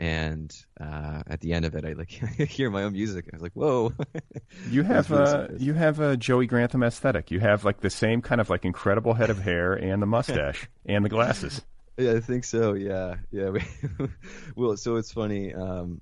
and 0.00 0.56
uh, 0.80 1.22
at 1.26 1.40
the 1.40 1.52
end 1.52 1.66
of 1.66 1.74
it, 1.74 1.84
I 1.84 1.92
like 1.92 2.08
hear 2.48 2.70
my 2.70 2.84
own 2.84 2.94
music. 2.94 3.26
I 3.30 3.36
was 3.36 3.42
like, 3.42 3.52
"Whoa!" 3.52 3.92
you 4.70 4.82
have 4.82 5.12
uh, 5.12 5.48
you 5.58 5.74
have 5.74 6.00
a 6.00 6.16
Joey 6.16 6.46
Grantham 6.46 6.82
aesthetic. 6.82 7.30
You 7.30 7.38
have 7.40 7.66
like 7.66 7.80
the 7.80 7.90
same 7.90 8.22
kind 8.22 8.40
of 8.40 8.48
like 8.48 8.64
incredible 8.64 9.12
head 9.12 9.28
of 9.28 9.38
hair 9.38 9.74
and 9.74 10.00
the 10.00 10.06
mustache 10.06 10.70
and 10.86 11.04
the 11.04 11.10
glasses. 11.10 11.60
Yeah, 11.98 12.12
I 12.12 12.20
think 12.20 12.44
so. 12.44 12.72
Yeah, 12.72 13.16
yeah. 13.30 13.50
well, 14.56 14.78
so 14.78 14.96
it's 14.96 15.12
funny. 15.12 15.52
Um, 15.52 16.00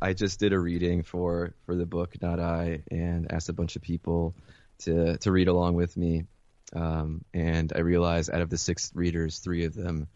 I 0.00 0.12
just 0.12 0.38
did 0.38 0.52
a 0.52 0.58
reading 0.58 1.02
for 1.02 1.52
for 1.66 1.74
the 1.74 1.86
book 1.86 2.22
Not 2.22 2.38
I, 2.38 2.84
and 2.88 3.32
asked 3.32 3.48
a 3.48 3.52
bunch 3.52 3.74
of 3.74 3.82
people 3.82 4.36
to 4.80 5.16
to 5.18 5.32
read 5.32 5.48
along 5.48 5.74
with 5.74 5.96
me. 5.96 6.26
Um, 6.72 7.24
and 7.34 7.72
I 7.74 7.80
realized 7.80 8.30
out 8.30 8.42
of 8.42 8.48
the 8.48 8.58
six 8.58 8.92
readers, 8.94 9.40
three 9.40 9.64
of 9.64 9.74
them 9.74 10.06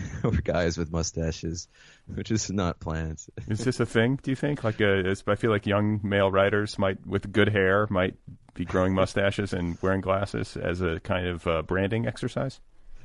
were 0.22 0.30
guys 0.32 0.78
with 0.78 0.90
mustaches, 0.90 1.68
which 2.06 2.30
is 2.30 2.50
not 2.50 2.80
planned. 2.80 3.24
Is 3.48 3.64
this 3.64 3.80
a 3.80 3.86
thing? 3.86 4.18
Do 4.22 4.30
you 4.30 4.36
think? 4.36 4.64
Like, 4.64 4.80
uh, 4.80 5.14
I 5.26 5.34
feel 5.34 5.50
like 5.50 5.66
young 5.66 6.00
male 6.02 6.30
writers 6.30 6.78
might, 6.78 7.04
with 7.06 7.30
good 7.32 7.48
hair, 7.48 7.86
might 7.90 8.14
be 8.54 8.64
growing 8.64 8.94
mustaches 8.94 9.52
and 9.52 9.76
wearing 9.82 10.00
glasses 10.00 10.56
as 10.56 10.80
a 10.80 11.00
kind 11.00 11.26
of 11.26 11.46
uh, 11.46 11.62
branding 11.62 12.06
exercise. 12.06 12.60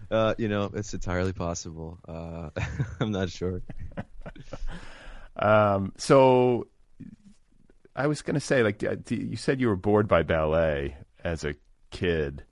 Uh, 0.10 0.36
you 0.38 0.48
know, 0.48 0.72
it's 0.74 0.94
entirely 0.94 1.34
possible. 1.34 2.00
Uh, 2.08 2.50
I'm 3.00 3.12
not 3.12 3.30
sure. 3.30 3.62
um, 5.36 5.94
so, 5.98 6.68
I 7.96 8.08
was 8.08 8.22
going 8.22 8.36
to 8.36 8.40
say, 8.40 8.64
like, 8.64 8.82
you 9.10 9.36
said 9.36 9.60
you 9.60 9.68
were 9.68 9.76
bored 9.76 10.08
by 10.08 10.24
ballet 10.24 10.96
as 11.24 11.44
a 11.44 11.56
kid 11.90 12.44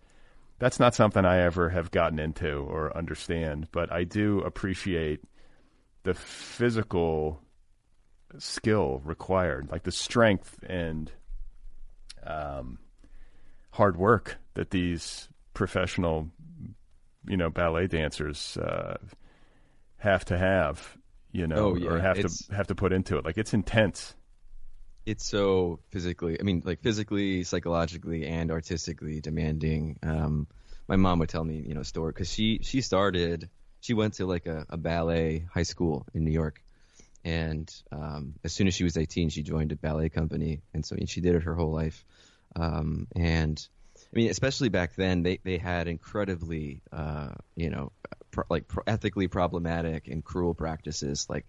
that's 0.60 0.80
not 0.80 0.96
something 0.96 1.26
I 1.26 1.40
ever 1.40 1.70
have 1.70 1.92
gotten 1.92 2.20
into 2.20 2.58
or 2.58 2.96
understand, 2.96 3.68
but 3.72 3.92
I 3.92 4.04
do 4.04 4.40
appreciate 4.42 5.22
the 6.04 6.14
physical 6.14 7.42
skill 8.38 9.02
required, 9.04 9.70
like 9.72 9.84
the 9.84 9.92
strength 9.92 10.60
and 10.68 11.12
um, 12.26 12.80
hard 13.72 13.98
work 13.98 14.38
that 14.54 14.72
these 14.72 15.28
professional, 15.54 16.30
you 17.28 17.38
know, 17.38 17.50
ballet 17.50 17.88
dancers 17.88 18.58
uh, 18.58 18.98
have 19.98 20.26
to 20.26 20.38
have, 20.38 20.98
you 21.32 21.48
know, 21.48 21.56
oh, 21.56 21.76
yeah. 21.76 21.90
or 21.90 22.00
have 22.00 22.18
it's, 22.18 22.48
to 22.48 22.56
have 22.56 22.68
to 22.68 22.76
put 22.76 22.94
into 22.94 23.18
it. 23.18 23.26
Like 23.26 23.38
it's 23.38 23.54
intense. 23.54 24.16
It's 25.06 25.24
so 25.24 25.80
physically, 25.92 26.40
I 26.40 26.44
mean, 26.44 26.64
like 26.66 26.82
physically, 26.82 27.44
psychologically, 27.44 28.26
and 28.26 28.50
artistically 28.50 29.22
demanding. 29.22 30.00
Um, 30.02 30.48
my 30.88 30.96
mom 30.96 31.20
would 31.20 31.30
tell 31.30 31.44
me, 31.44 31.64
you 31.68 31.76
know, 31.76 31.84
story 31.84 32.12
because 32.12 32.32
she 32.32 32.60
she 32.64 32.82
started, 32.82 33.50
she 33.82 33.94
went 33.94 34.16
to 34.16 34.26
like 34.26 34.48
a, 34.48 34.66
a 34.70 34.78
ballet 34.78 35.46
high 35.54 35.64
school 35.64 36.08
in 36.16 36.24
New 36.24 36.32
York, 36.32 36.60
and 37.24 37.72
um, 37.92 38.34
as 38.44 38.54
soon 38.54 38.68
as 38.68 38.74
she 38.74 38.84
was 38.84 38.98
18, 38.98 39.30
she 39.30 39.44
joined 39.44 39.72
a 39.72 39.76
ballet 39.76 40.10
company, 40.10 40.62
and 40.74 40.84
so 40.84 40.96
she 41.06 41.22
did 41.22 41.36
it 41.36 41.44
her 41.44 41.54
whole 41.56 41.72
life. 41.72 42.04
Um, 42.56 43.08
and 43.16 43.64
I 43.96 44.16
mean, 44.16 44.32
especially 44.32 44.70
back 44.70 44.96
then, 44.96 45.22
they 45.22 45.40
they 45.44 45.60
had 45.60 45.88
incredibly, 45.88 46.82
uh, 46.92 47.36
you 47.56 47.70
know, 47.70 47.92
pro- 48.32 48.46
like 48.50 48.68
pro- 48.68 48.84
ethically 48.88 49.28
problematic 49.28 50.08
and 50.08 50.24
cruel 50.24 50.56
practices, 50.56 51.28
like 51.30 51.46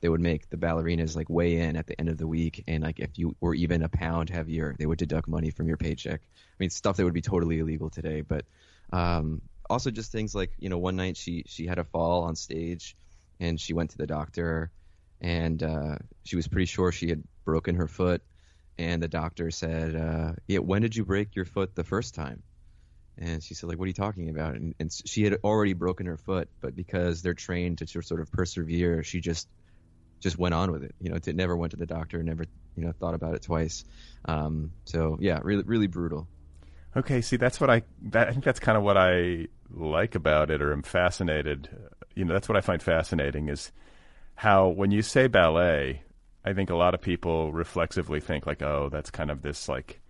they 0.00 0.08
would 0.08 0.20
make 0.20 0.48
the 0.48 0.56
ballerinas 0.56 1.14
like 1.14 1.28
weigh 1.28 1.58
in 1.58 1.76
at 1.76 1.86
the 1.86 1.98
end 2.00 2.08
of 2.08 2.16
the 2.16 2.26
week. 2.26 2.64
And 2.66 2.82
like 2.82 3.00
if 3.00 3.18
you 3.18 3.36
were 3.40 3.54
even 3.54 3.82
a 3.82 3.88
pound 3.88 4.30
heavier 4.30 4.74
they 4.78 4.86
would 4.86 4.98
deduct 4.98 5.28
money 5.28 5.50
from 5.50 5.68
your 5.68 5.76
paycheck. 5.76 6.20
I 6.22 6.56
mean 6.58 6.70
stuff 6.70 6.96
that 6.96 7.04
would 7.04 7.14
be 7.14 7.20
totally 7.20 7.58
illegal 7.58 7.90
today. 7.90 8.22
But 8.22 8.44
um, 8.92 9.42
also 9.68 9.90
just 9.90 10.10
things 10.10 10.34
like 10.34 10.52
you 10.58 10.68
know 10.68 10.78
one 10.78 10.96
night 10.96 11.16
she 11.16 11.44
she 11.46 11.66
had 11.66 11.78
a 11.78 11.84
fall 11.84 12.24
on 12.24 12.34
stage 12.34 12.96
and 13.38 13.60
she 13.60 13.72
went 13.72 13.90
to 13.90 13.98
the 13.98 14.06
doctor 14.06 14.70
and 15.20 15.62
uh, 15.62 15.96
she 16.24 16.36
was 16.36 16.48
pretty 16.48 16.66
sure 16.66 16.92
she 16.92 17.08
had 17.08 17.22
broken 17.44 17.74
her 17.74 17.88
foot. 17.88 18.22
And 18.78 19.02
the 19.02 19.08
doctor 19.08 19.50
said 19.50 19.94
uh, 19.94 20.32
yeah 20.48 20.58
when 20.58 20.80
did 20.80 20.96
you 20.96 21.04
break 21.04 21.36
your 21.36 21.44
foot 21.44 21.74
the 21.74 21.84
first 21.84 22.14
time? 22.14 22.42
And 23.18 23.42
she 23.42 23.52
said 23.52 23.68
like 23.68 23.78
what 23.78 23.84
are 23.84 23.88
you 23.88 23.92
talking 23.92 24.30
about? 24.30 24.54
And, 24.54 24.74
and 24.80 24.90
she 25.04 25.24
had 25.24 25.36
already 25.44 25.74
broken 25.74 26.06
her 26.06 26.16
foot 26.16 26.48
but 26.62 26.74
because 26.74 27.20
they're 27.20 27.34
trained 27.34 27.78
to 27.78 27.86
sort 27.86 28.22
of 28.22 28.32
persevere 28.32 29.02
she 29.02 29.20
just 29.20 29.46
just 30.20 30.38
went 30.38 30.54
on 30.54 30.70
with 30.70 30.84
it. 30.84 30.94
You 31.00 31.10
know, 31.10 31.16
it 31.16 31.34
never 31.34 31.56
went 31.56 31.72
to 31.72 31.76
the 31.76 31.86
doctor, 31.86 32.22
never 32.22 32.44
you 32.76 32.84
know 32.84 32.92
thought 32.92 33.14
about 33.14 33.34
it 33.34 33.42
twice. 33.42 33.84
Um, 34.26 34.72
so 34.84 35.18
yeah, 35.20 35.40
really 35.42 35.64
really 35.64 35.86
brutal. 35.86 36.28
Okay, 36.96 37.20
see 37.20 37.36
that's 37.36 37.60
what 37.60 37.70
I 37.70 37.82
that, 38.10 38.28
I 38.28 38.32
think 38.32 38.44
that's 38.44 38.60
kind 38.60 38.76
of 38.76 38.84
what 38.84 38.96
I 38.96 39.48
like 39.70 40.14
about 40.14 40.50
it, 40.50 40.62
or 40.62 40.72
am 40.72 40.82
fascinated. 40.82 41.68
You 42.14 42.24
know, 42.24 42.32
that's 42.32 42.48
what 42.48 42.56
I 42.56 42.60
find 42.60 42.82
fascinating 42.82 43.48
is 43.48 43.72
how 44.34 44.68
when 44.68 44.90
you 44.90 45.02
say 45.02 45.26
ballet, 45.26 46.02
I 46.44 46.52
think 46.52 46.70
a 46.70 46.74
lot 46.74 46.94
of 46.94 47.00
people 47.00 47.52
reflexively 47.52 48.20
think 48.20 48.46
like, 48.46 48.62
oh, 48.62 48.88
that's 48.90 49.10
kind 49.10 49.30
of 49.30 49.42
this 49.42 49.68
like 49.68 50.00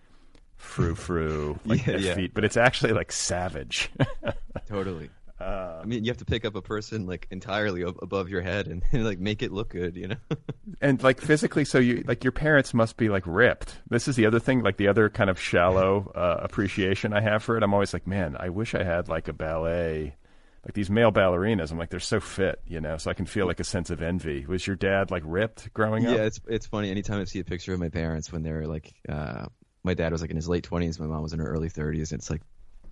frou 0.57 0.95
frou 0.95 1.59
like 1.65 1.87
yeah, 1.87 1.97
yeah. 1.97 2.15
feet, 2.15 2.35
but 2.35 2.45
it's 2.45 2.57
actually 2.57 2.93
like 2.93 3.13
savage. 3.13 3.91
totally. 4.69 5.11
Uh, 5.41 5.81
I 5.83 5.87
mean, 5.87 6.05
you 6.05 6.11
have 6.11 6.19
to 6.19 6.25
pick 6.27 6.45
up 6.45 6.55
a 6.55 6.61
person 6.61 7.07
like 7.07 7.27
entirely 7.31 7.83
ab- 7.83 7.99
above 8.03 8.29
your 8.29 8.43
head 8.43 8.67
and, 8.67 8.83
and, 8.93 9.05
like 9.07 9.19
make 9.19 9.43
it 9.43 9.53
look 9.53 9.71
good, 9.71 9.97
you 9.97 10.09
know. 10.09 10.17
and 10.81 11.03
like 11.03 11.21
physically, 11.21 11.65
so 11.65 11.79
you 11.79 12.05
like 12.07 12.23
your 12.23 12.33
parents 12.33 12.75
must 12.75 12.99
be 12.99 13.09
like 13.09 13.25
ripped. 13.27 13.77
This 13.89 14.07
is 14.07 14.17
the 14.17 14.27
other 14.27 14.39
thing, 14.39 14.63
like 14.63 14.77
the 14.77 14.89
other 14.89 15.09
kind 15.09 15.31
of 15.31 15.41
shallow 15.41 16.13
uh, 16.15 16.41
appreciation 16.43 17.15
I 17.15 17.23
have 17.23 17.43
for 17.43 17.57
it. 17.57 17.63
I'm 17.63 17.73
always 17.73 17.95
like, 17.95 18.07
man, 18.07 18.37
I 18.39 18.51
wish 18.51 18.75
I 18.75 18.83
had 18.83 19.09
like 19.09 19.29
a 19.29 19.33
ballet, 19.33 20.17
like 20.65 20.75
these 20.75 20.91
male 20.91 21.11
ballerinas. 21.11 21.71
I'm 21.71 21.79
like, 21.79 21.89
they're 21.89 22.01
so 22.01 22.21
fit, 22.21 22.61
you 22.67 22.81
know, 22.81 22.99
so 22.99 23.11
I 23.11 23.15
can 23.15 23.25
feel 23.25 23.47
like 23.47 23.61
a 23.61 23.65
sense 23.65 23.89
of 23.89 24.03
envy. 24.03 24.45
Was 24.45 24.67
your 24.67 24.77
dad 24.77 25.11
like 25.11 25.23
ripped 25.25 25.73
growing 25.73 26.07
up? 26.07 26.17
Yeah, 26.17 26.25
it's 26.25 26.41
it's 26.49 26.67
funny. 26.67 26.91
Anytime 26.91 27.19
I 27.19 27.25
see 27.25 27.41
a 27.41 27.45
picture 27.45 27.73
of 27.73 27.81
my 27.81 27.89
parents 27.89 28.31
when 28.31 28.43
they're 28.43 28.67
like, 28.67 28.93
uh, 29.09 29.47
my 29.85 29.95
dad 29.95 30.13
was 30.13 30.21
like 30.21 30.31
in 30.31 30.37
his 30.37 30.51
late 30.51 30.69
20s, 30.69 31.01
my 31.01 31.07
mom 31.07 31.23
was 31.23 31.33
in 31.33 31.39
her 31.39 31.51
early 31.51 31.71
30s. 31.71 32.13
It's 32.13 32.29
like 32.29 32.43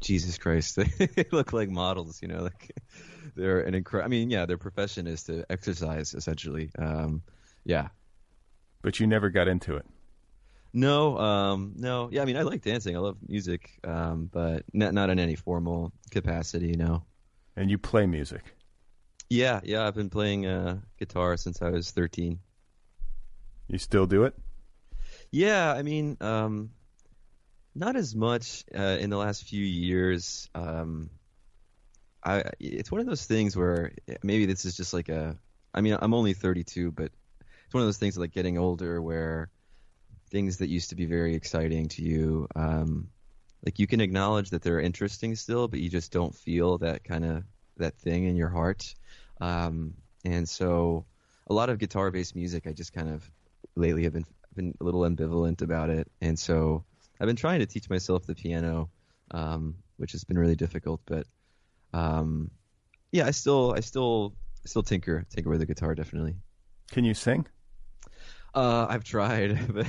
Jesus 0.00 0.38
Christ, 0.38 0.76
they 0.98 1.26
look 1.32 1.52
like 1.52 1.68
models, 1.68 2.20
you 2.22 2.28
know, 2.28 2.42
like 2.42 2.72
they're 3.34 3.60
an 3.60 3.74
incredible, 3.74 4.06
I 4.06 4.08
mean, 4.08 4.30
yeah, 4.30 4.46
their 4.46 4.58
profession 4.58 5.06
is 5.06 5.24
to 5.24 5.44
exercise 5.50 6.14
essentially. 6.14 6.70
Um, 6.78 7.22
yeah. 7.64 7.88
But 8.82 9.00
you 9.00 9.06
never 9.06 9.28
got 9.28 9.48
into 9.48 9.76
it. 9.76 9.86
No, 10.72 11.18
um, 11.18 11.72
no. 11.76 12.08
Yeah, 12.12 12.22
I 12.22 12.24
mean, 12.24 12.36
I 12.36 12.42
like 12.42 12.62
dancing. 12.62 12.94
I 12.94 13.00
love 13.00 13.16
music, 13.26 13.78
um, 13.84 14.28
but 14.32 14.64
not 14.72 14.94
not 14.94 15.10
in 15.10 15.18
any 15.18 15.34
formal 15.34 15.92
capacity. 16.10 16.72
No. 16.72 17.04
And 17.56 17.70
you 17.70 17.78
play 17.78 18.06
music. 18.06 18.42
Yeah, 19.30 19.60
yeah. 19.64 19.86
I've 19.86 19.94
been 19.94 20.10
playing 20.10 20.46
uh, 20.46 20.78
guitar 20.98 21.36
since 21.36 21.60
I 21.62 21.70
was 21.70 21.90
13. 21.90 22.38
You 23.68 23.78
still 23.78 24.06
do 24.06 24.24
it? 24.24 24.34
Yeah, 25.30 25.72
I 25.72 25.82
mean, 25.82 26.16
um, 26.20 26.70
not 27.78 27.96
as 27.96 28.14
much 28.14 28.64
uh, 28.76 28.98
in 29.00 29.08
the 29.08 29.16
last 29.16 29.44
few 29.44 29.64
years. 29.64 30.50
Um, 30.54 31.10
I 32.24 32.42
it's 32.58 32.90
one 32.90 33.00
of 33.00 33.06
those 33.06 33.24
things 33.24 33.56
where 33.56 33.92
maybe 34.22 34.46
this 34.46 34.64
is 34.64 34.76
just 34.76 34.92
like 34.92 35.08
a. 35.08 35.36
I 35.72 35.80
mean, 35.80 35.96
I'm 36.00 36.14
only 36.14 36.32
32, 36.32 36.90
but 36.90 37.12
it's 37.64 37.74
one 37.74 37.82
of 37.82 37.86
those 37.86 37.98
things 37.98 38.18
like 38.18 38.32
getting 38.32 38.58
older 38.58 39.00
where 39.00 39.50
things 40.30 40.58
that 40.58 40.68
used 40.68 40.90
to 40.90 40.96
be 40.96 41.06
very 41.06 41.34
exciting 41.34 41.88
to 41.88 42.02
you, 42.02 42.48
um, 42.56 43.08
like 43.64 43.78
you 43.78 43.86
can 43.86 44.00
acknowledge 44.00 44.50
that 44.50 44.62
they're 44.62 44.80
interesting 44.80 45.36
still, 45.36 45.68
but 45.68 45.78
you 45.78 45.88
just 45.88 46.10
don't 46.10 46.34
feel 46.34 46.78
that 46.78 47.04
kind 47.04 47.24
of 47.24 47.44
that 47.76 47.96
thing 47.98 48.24
in 48.24 48.34
your 48.34 48.48
heart. 48.48 48.94
Um, 49.40 49.94
and 50.24 50.48
so, 50.48 51.04
a 51.46 51.54
lot 51.54 51.70
of 51.70 51.78
guitar-based 51.78 52.34
music, 52.34 52.66
I 52.66 52.72
just 52.72 52.92
kind 52.92 53.08
of 53.08 53.30
lately 53.76 54.04
have 54.04 54.14
been 54.14 54.26
been 54.54 54.74
a 54.80 54.84
little 54.84 55.02
ambivalent 55.02 55.62
about 55.62 55.90
it, 55.90 56.10
and 56.20 56.36
so 56.36 56.84
I've 57.20 57.26
been 57.26 57.36
trying 57.36 57.60
to 57.60 57.66
teach 57.66 57.90
myself 57.90 58.26
the 58.26 58.34
piano, 58.34 58.90
um, 59.30 59.74
which 59.96 60.12
has 60.12 60.24
been 60.24 60.38
really 60.38 60.56
difficult. 60.56 61.00
But 61.06 61.26
um, 61.92 62.50
yeah, 63.12 63.26
I 63.26 63.32
still 63.32 63.74
I 63.76 63.80
still 63.80 64.34
still 64.64 64.82
tinker 64.82 65.24
tinker 65.30 65.50
with 65.50 65.60
the 65.60 65.66
guitar 65.66 65.94
definitely. 65.94 66.36
Can 66.90 67.04
you 67.04 67.14
sing? 67.14 67.46
Uh, 68.54 68.86
I've 68.88 69.04
tried, 69.04 69.58
but 69.72 69.86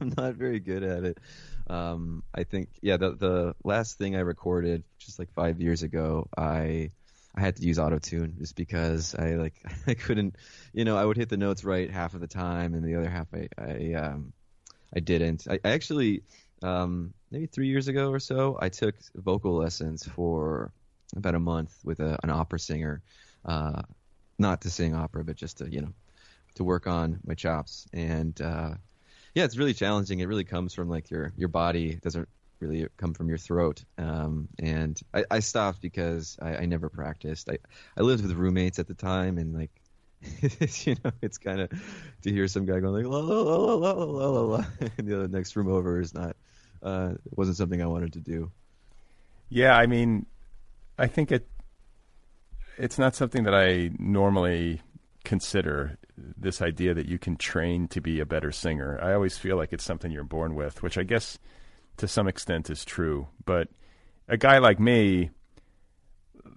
I'm 0.00 0.12
not 0.16 0.34
very 0.34 0.60
good 0.60 0.82
at 0.82 1.04
it. 1.04 1.18
Um, 1.68 2.22
I 2.34 2.44
think 2.44 2.68
yeah, 2.80 2.96
the 2.96 3.14
the 3.14 3.54
last 3.64 3.98
thing 3.98 4.16
I 4.16 4.20
recorded 4.20 4.84
just 4.98 5.18
like 5.18 5.32
five 5.32 5.60
years 5.60 5.82
ago, 5.82 6.28
I 6.36 6.90
I 7.34 7.40
had 7.40 7.56
to 7.56 7.62
use 7.66 7.78
auto 7.78 7.98
tune 7.98 8.36
just 8.38 8.56
because 8.56 9.14
I 9.14 9.34
like 9.34 9.54
I 9.86 9.94
couldn't, 9.94 10.36
you 10.72 10.84
know, 10.84 10.96
I 10.96 11.04
would 11.04 11.16
hit 11.16 11.28
the 11.28 11.36
notes 11.36 11.64
right 11.64 11.90
half 11.90 12.14
of 12.14 12.20
the 12.20 12.26
time, 12.26 12.74
and 12.74 12.84
the 12.84 12.96
other 12.96 13.10
half 13.10 13.28
I 13.34 13.48
I 13.58 13.92
um 13.94 14.32
I 14.94 15.00
didn't. 15.00 15.46
I, 15.48 15.60
I 15.64 15.70
actually 15.70 16.22
um, 16.62 17.12
maybe 17.30 17.46
three 17.46 17.68
years 17.68 17.88
ago 17.88 18.10
or 18.10 18.18
so, 18.18 18.58
I 18.60 18.68
took 18.68 18.96
vocal 19.14 19.54
lessons 19.54 20.04
for 20.04 20.72
about 21.16 21.34
a 21.34 21.40
month 21.40 21.78
with 21.84 22.00
a, 22.00 22.18
an 22.22 22.30
opera 22.30 22.58
singer, 22.58 23.02
uh, 23.44 23.82
not 24.38 24.60
to 24.62 24.70
sing 24.70 24.94
opera, 24.94 25.24
but 25.24 25.36
just 25.36 25.58
to 25.58 25.70
you 25.70 25.80
know 25.80 25.92
to 26.54 26.64
work 26.64 26.86
on 26.86 27.20
my 27.24 27.34
chops. 27.34 27.86
And 27.92 28.40
uh, 28.40 28.74
yeah, 29.34 29.44
it's 29.44 29.56
really 29.56 29.74
challenging. 29.74 30.20
It 30.20 30.28
really 30.28 30.44
comes 30.44 30.74
from 30.74 30.88
like 30.88 31.10
your 31.10 31.32
your 31.36 31.48
body 31.48 31.90
it 31.90 32.02
doesn't 32.02 32.28
really 32.60 32.86
come 32.96 33.14
from 33.14 33.28
your 33.28 33.38
throat. 33.38 33.84
Um, 33.98 34.48
and 34.58 35.00
I, 35.14 35.24
I 35.30 35.38
stopped 35.40 35.80
because 35.80 36.36
I, 36.42 36.56
I 36.56 36.66
never 36.66 36.88
practiced. 36.88 37.48
I 37.48 37.58
I 37.96 38.02
lived 38.02 38.22
with 38.22 38.32
roommates 38.32 38.78
at 38.78 38.88
the 38.88 38.94
time, 38.94 39.38
and 39.38 39.54
like 39.54 39.70
you 40.84 40.96
know, 41.04 41.12
it's 41.22 41.38
kind 41.38 41.60
of 41.60 41.70
to 42.22 42.32
hear 42.32 42.48
some 42.48 42.66
guy 42.66 42.80
going 42.80 43.04
like 43.04 43.06
la 43.06 43.18
la 43.18 43.40
la 43.40 43.74
la 43.74 43.92
la 43.92 44.28
la 44.28 44.40
la, 44.40 44.64
and 44.98 45.08
the 45.08 45.28
next 45.28 45.54
room 45.56 45.68
over 45.68 46.00
is 46.00 46.12
not 46.14 46.36
uh, 46.82 47.14
it 47.24 47.36
wasn't 47.36 47.56
something 47.56 47.82
I 47.82 47.86
wanted 47.86 48.12
to 48.14 48.20
do. 48.20 48.50
Yeah, 49.48 49.76
I 49.76 49.86
mean, 49.86 50.26
I 50.98 51.06
think 51.06 51.32
it 51.32 51.48
it's 52.76 52.98
not 52.98 53.14
something 53.14 53.44
that 53.44 53.54
I 53.54 53.90
normally 53.98 54.82
consider 55.24 55.98
this 56.16 56.62
idea 56.62 56.94
that 56.94 57.06
you 57.06 57.18
can 57.18 57.36
train 57.36 57.88
to 57.88 58.00
be 58.00 58.20
a 58.20 58.26
better 58.26 58.52
singer. 58.52 58.98
I 59.02 59.12
always 59.12 59.36
feel 59.36 59.56
like 59.56 59.72
it's 59.72 59.84
something 59.84 60.10
you're 60.10 60.24
born 60.24 60.54
with, 60.54 60.82
which 60.82 60.96
I 60.96 61.02
guess 61.02 61.38
to 61.98 62.08
some 62.08 62.28
extent 62.28 62.70
is 62.70 62.84
true. 62.84 63.28
But 63.44 63.68
a 64.28 64.36
guy 64.36 64.58
like 64.58 64.78
me, 64.78 65.30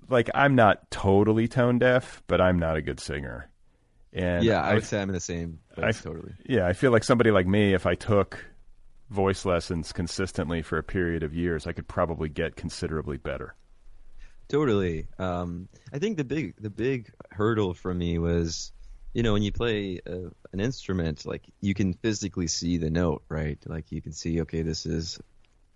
like 0.09 0.29
I'm 0.33 0.55
not 0.55 0.89
totally 0.91 1.47
tone 1.47 1.79
deaf, 1.79 2.23
but 2.27 2.39
I'm 2.39 2.59
not 2.59 2.77
a 2.77 2.81
good 2.81 2.99
singer. 2.99 3.49
And 4.13 4.43
yeah, 4.43 4.61
I 4.61 4.73
would 4.73 4.85
say 4.85 5.01
I'm 5.01 5.09
in 5.09 5.13
the 5.13 5.19
same. 5.19 5.59
I, 5.77 5.91
totally. 5.91 6.33
Yeah, 6.45 6.67
I 6.67 6.73
feel 6.73 6.91
like 6.91 7.03
somebody 7.03 7.31
like 7.31 7.47
me, 7.47 7.73
if 7.73 7.85
I 7.85 7.95
took 7.95 8.43
voice 9.11 9.43
lessons 9.45 9.91
consistently 9.91 10.61
for 10.61 10.77
a 10.77 10.83
period 10.83 11.21
of 11.21 11.35
years, 11.35 11.67
I 11.67 11.73
could 11.73 11.87
probably 11.87 12.29
get 12.29 12.55
considerably 12.55 13.17
better. 13.17 13.53
Totally. 14.47 15.07
Um, 15.19 15.67
I 15.93 15.99
think 15.99 16.17
the 16.17 16.23
big 16.23 16.55
the 16.59 16.69
big 16.69 17.11
hurdle 17.29 17.73
for 17.73 17.93
me 17.93 18.17
was, 18.17 18.71
you 19.13 19.23
know, 19.23 19.33
when 19.33 19.43
you 19.43 19.51
play 19.51 19.99
a, 20.05 20.31
an 20.53 20.59
instrument, 20.59 21.25
like 21.25 21.43
you 21.61 21.73
can 21.73 21.93
physically 21.93 22.47
see 22.47 22.77
the 22.77 22.89
note, 22.89 23.23
right? 23.29 23.57
Like 23.65 23.91
you 23.91 24.01
can 24.01 24.13
see, 24.13 24.41
okay, 24.41 24.61
this 24.61 24.85
is 24.85 25.19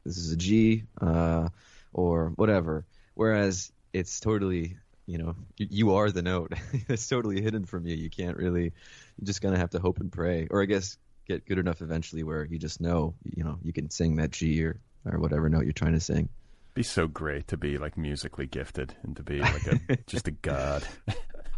this 0.06 0.18
is 0.18 0.32
a 0.32 0.38
G, 0.38 0.84
uh, 1.02 1.50
or 1.94 2.32
whatever. 2.36 2.86
Whereas 3.16 3.72
it's 3.94 4.20
totally, 4.20 4.78
you 5.06 5.18
know, 5.18 5.36
you, 5.58 5.96
are 5.96 6.12
the 6.12 6.22
note. 6.22 6.54
it's 6.90 7.08
totally 7.08 7.42
hidden 7.42 7.66
from 7.66 7.86
you. 7.86 7.96
You 7.96 8.10
can't 8.10 8.38
really. 8.38 8.74
You're 9.18 9.26
just 9.26 9.42
gonna 9.42 9.58
have 9.58 9.72
to 9.72 9.80
hope 9.80 10.00
and 10.00 10.12
pray, 10.12 10.48
or 10.50 10.62
I 10.62 10.66
guess 10.66 10.98
get 11.28 11.46
good 11.46 11.60
enough 11.60 11.82
eventually 11.82 12.24
where 12.24 12.46
you 12.46 12.58
just 12.58 12.82
know, 12.82 13.16
you 13.36 13.44
know, 13.44 13.58
you 13.64 13.74
can 13.74 13.90
sing 13.90 14.18
that 14.18 14.32
G 14.32 14.64
or 14.64 14.80
or 15.06 15.20
whatever 15.20 15.50
note 15.50 15.64
you're 15.64 15.74
trying 15.74 15.94
to 15.94 16.00
sing 16.00 16.30
be 16.76 16.84
so 16.84 17.08
great 17.08 17.48
to 17.48 17.58
be 17.58 17.78
like 17.78 17.98
musically 17.98 18.46
gifted 18.46 18.94
and 19.04 19.16
to 19.16 19.24
be 19.24 19.40
like 19.40 19.66
a 19.66 19.96
just 20.08 20.28
a 20.28 20.32
god. 20.32 20.86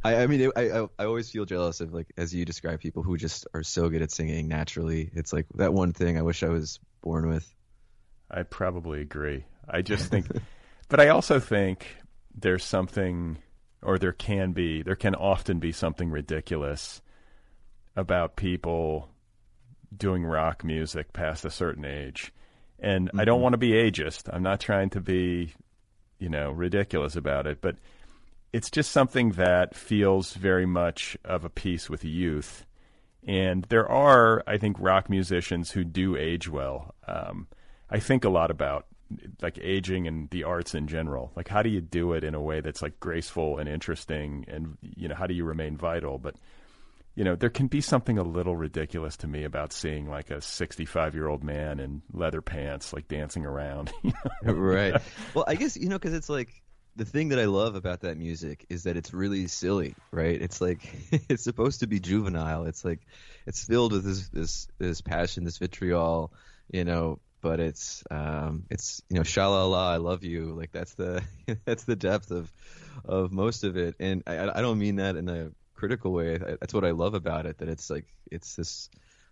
I, 0.04 0.18
I 0.18 0.28
mean, 0.28 0.52
I, 0.56 0.70
I 0.70 0.88
I 1.00 1.06
always 1.06 1.30
feel 1.30 1.44
jealous 1.44 1.82
of 1.82 1.94
like 1.94 2.08
as 2.18 2.34
you 2.34 2.46
describe 2.46 2.80
people 2.80 3.04
who 3.04 3.18
just 3.18 3.48
are 3.54 3.64
so 3.64 3.90
good 3.90 4.04
at 4.04 4.12
singing 4.12 4.48
naturally. 4.48 5.10
It's 5.14 5.34
like 5.34 5.48
that 5.56 5.74
one 5.74 5.92
thing 5.92 6.18
I 6.18 6.22
wish 6.22 6.44
I 6.44 6.50
was 6.50 6.80
born 7.02 7.28
with. 7.28 7.52
I 8.30 8.44
probably 8.44 9.02
agree. 9.02 9.46
I 9.68 9.82
just 9.82 10.10
think, 10.10 10.28
but 10.88 11.00
I 11.00 11.10
also 11.10 11.40
think 11.40 11.88
there's 12.36 12.64
something, 12.64 13.40
or 13.82 13.98
there 13.98 14.12
can 14.12 14.52
be, 14.52 14.84
there 14.84 14.96
can 14.96 15.16
often 15.16 15.60
be 15.60 15.72
something 15.72 16.10
ridiculous 16.10 17.02
about 17.96 18.36
people 18.36 19.10
doing 19.96 20.26
rock 20.26 20.64
music 20.64 21.14
past 21.14 21.46
a 21.46 21.52
certain 21.52 21.86
age 21.86 22.32
and 22.80 23.08
mm-hmm. 23.08 23.20
I 23.20 23.26
don't 23.26 23.38
mm-hmm. 23.38 23.44
want 23.44 23.54
to 23.54 23.58
be 23.58 23.72
ageist. 23.72 24.30
I'm 24.32 24.44
not 24.44 24.60
trying 24.60 24.90
to 24.92 25.02
be, 25.02 25.54
you 26.20 26.30
know, 26.30 26.52
ridiculous 26.52 27.16
about 27.16 27.48
it, 27.48 27.62
but 27.62 27.76
it's 28.54 28.70
just 28.70 28.92
something 28.92 29.32
that 29.32 29.76
feels 29.76 30.34
very 30.34 30.66
much 30.66 31.18
of 31.26 31.44
a 31.44 31.50
piece 31.50 31.90
with 31.90 32.06
youth. 32.06 32.66
And 33.28 33.66
there 33.66 33.90
are, 33.90 34.44
I 34.48 34.58
think, 34.58 34.78
rock 34.80 35.10
musicians 35.10 35.72
who 35.72 35.84
do 35.84 36.16
age 36.16 36.48
well. 36.48 36.96
Um, 37.08 37.48
I 37.90 38.00
think 38.00 38.24
a 38.24 38.30
lot 38.30 38.52
about 38.52 38.86
like 39.42 39.58
aging 39.62 40.08
and 40.08 40.30
the 40.30 40.44
arts 40.44 40.76
in 40.76 40.88
general. 40.88 41.32
Like, 41.36 41.48
how 41.48 41.62
do 41.62 41.70
you 41.70 41.82
do 41.82 42.14
it 42.14 42.24
in 42.24 42.36
a 42.36 42.42
way 42.42 42.62
that's 42.62 42.82
like 42.82 43.00
graceful 43.00 43.58
and 43.58 43.68
interesting, 43.68 44.46
and 44.48 44.78
you 44.82 45.08
know, 45.08 45.16
how 45.16 45.28
do 45.28 45.34
you 45.34 45.46
remain 45.46 45.78
vital? 45.78 46.18
But 46.18 46.36
you 47.18 47.24
know, 47.24 47.36
there 47.36 47.50
can 47.50 47.66
be 47.66 47.82
something 47.82 48.20
a 48.20 48.24
little 48.24 48.56
ridiculous 48.56 49.18
to 49.18 49.28
me 49.28 49.44
about 49.44 49.74
seeing 49.74 50.08
like 50.08 50.30
a 50.30 50.40
65 50.40 51.16
year 51.16 51.28
old 51.28 51.44
man 51.44 51.80
in 51.80 52.04
leather 52.14 52.44
pants, 52.44 52.94
like 52.94 53.08
dancing 53.08 53.44
around. 53.44 53.92
right. 54.44 55.02
Well, 55.34 55.44
I 55.48 55.56
guess, 55.56 55.76
you 55.76 55.90
know, 55.90 55.98
because 55.98 56.14
it's 56.14 56.30
like 56.30 56.62
the 56.96 57.06
thing 57.06 57.30
that 57.30 57.40
I 57.40 57.46
love 57.46 57.74
about 57.74 58.02
that 58.02 58.18
music 58.18 58.68
is 58.70 58.84
that 58.84 58.98
it's 58.98 59.16
really 59.16 59.48
silly, 59.48 59.96
right? 60.12 60.40
It's 60.40 60.62
like, 60.62 60.88
it's 61.28 61.44
supposed 61.44 61.80
to 61.80 61.88
be 61.88 62.00
juvenile. 62.00 62.66
It's 62.66 62.86
like, 62.86 63.00
it's 63.48 63.66
filled 63.66 63.94
with 63.94 64.06
this, 64.06 64.30
this, 64.30 64.68
this 64.78 65.02
passion, 65.02 65.44
this 65.44 65.58
vitriol, 65.58 66.32
you 66.70 66.86
know, 66.86 67.20
but 67.42 67.60
it's 67.60 68.04
um 68.10 68.64
it's 68.72 69.04
you 69.10 69.16
know 69.16 69.22
shalala 69.22 69.92
I 69.92 69.98
love 69.98 70.24
you 70.24 70.56
like 70.56 70.72
that's 70.72 70.96
the 70.96 71.24
that's 71.66 71.84
the 71.84 71.96
depth 71.96 72.32
of 72.32 72.52
of 73.06 73.32
most 73.32 73.64
of 73.64 73.78
it 73.78 73.94
and 74.00 74.24
I 74.26 74.50
I 74.50 74.62
don't 74.62 74.80
mean 74.80 74.96
that 74.96 75.16
in 75.16 75.30
a 75.30 75.52
critical 75.78 76.12
way. 76.12 76.38
That's 76.38 76.74
what 76.74 76.84
I 76.84 76.92
love 76.92 77.14
about 77.14 77.46
it. 77.46 77.60
That 77.60 77.70
it's 77.70 77.90
like 77.90 78.06
it's 78.30 78.56
this 78.56 78.90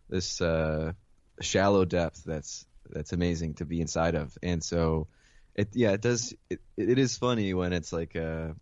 this 0.10 0.40
uh, 0.42 0.94
shallow 1.42 1.86
depth 1.86 2.24
that's 2.24 2.66
that's 2.90 3.14
amazing 3.14 3.56
to 3.56 3.66
be 3.66 3.82
inside 3.82 4.16
of. 4.16 4.38
And 4.42 4.64
so, 4.64 5.08
it 5.56 5.70
yeah, 5.74 5.92
it 5.92 6.02
does. 6.02 6.34
It, 6.50 6.62
it 6.78 7.00
is 7.00 7.18
funny 7.18 7.54
when 7.54 7.74
it's 7.74 7.92
like 7.92 8.16
a, 8.16 8.56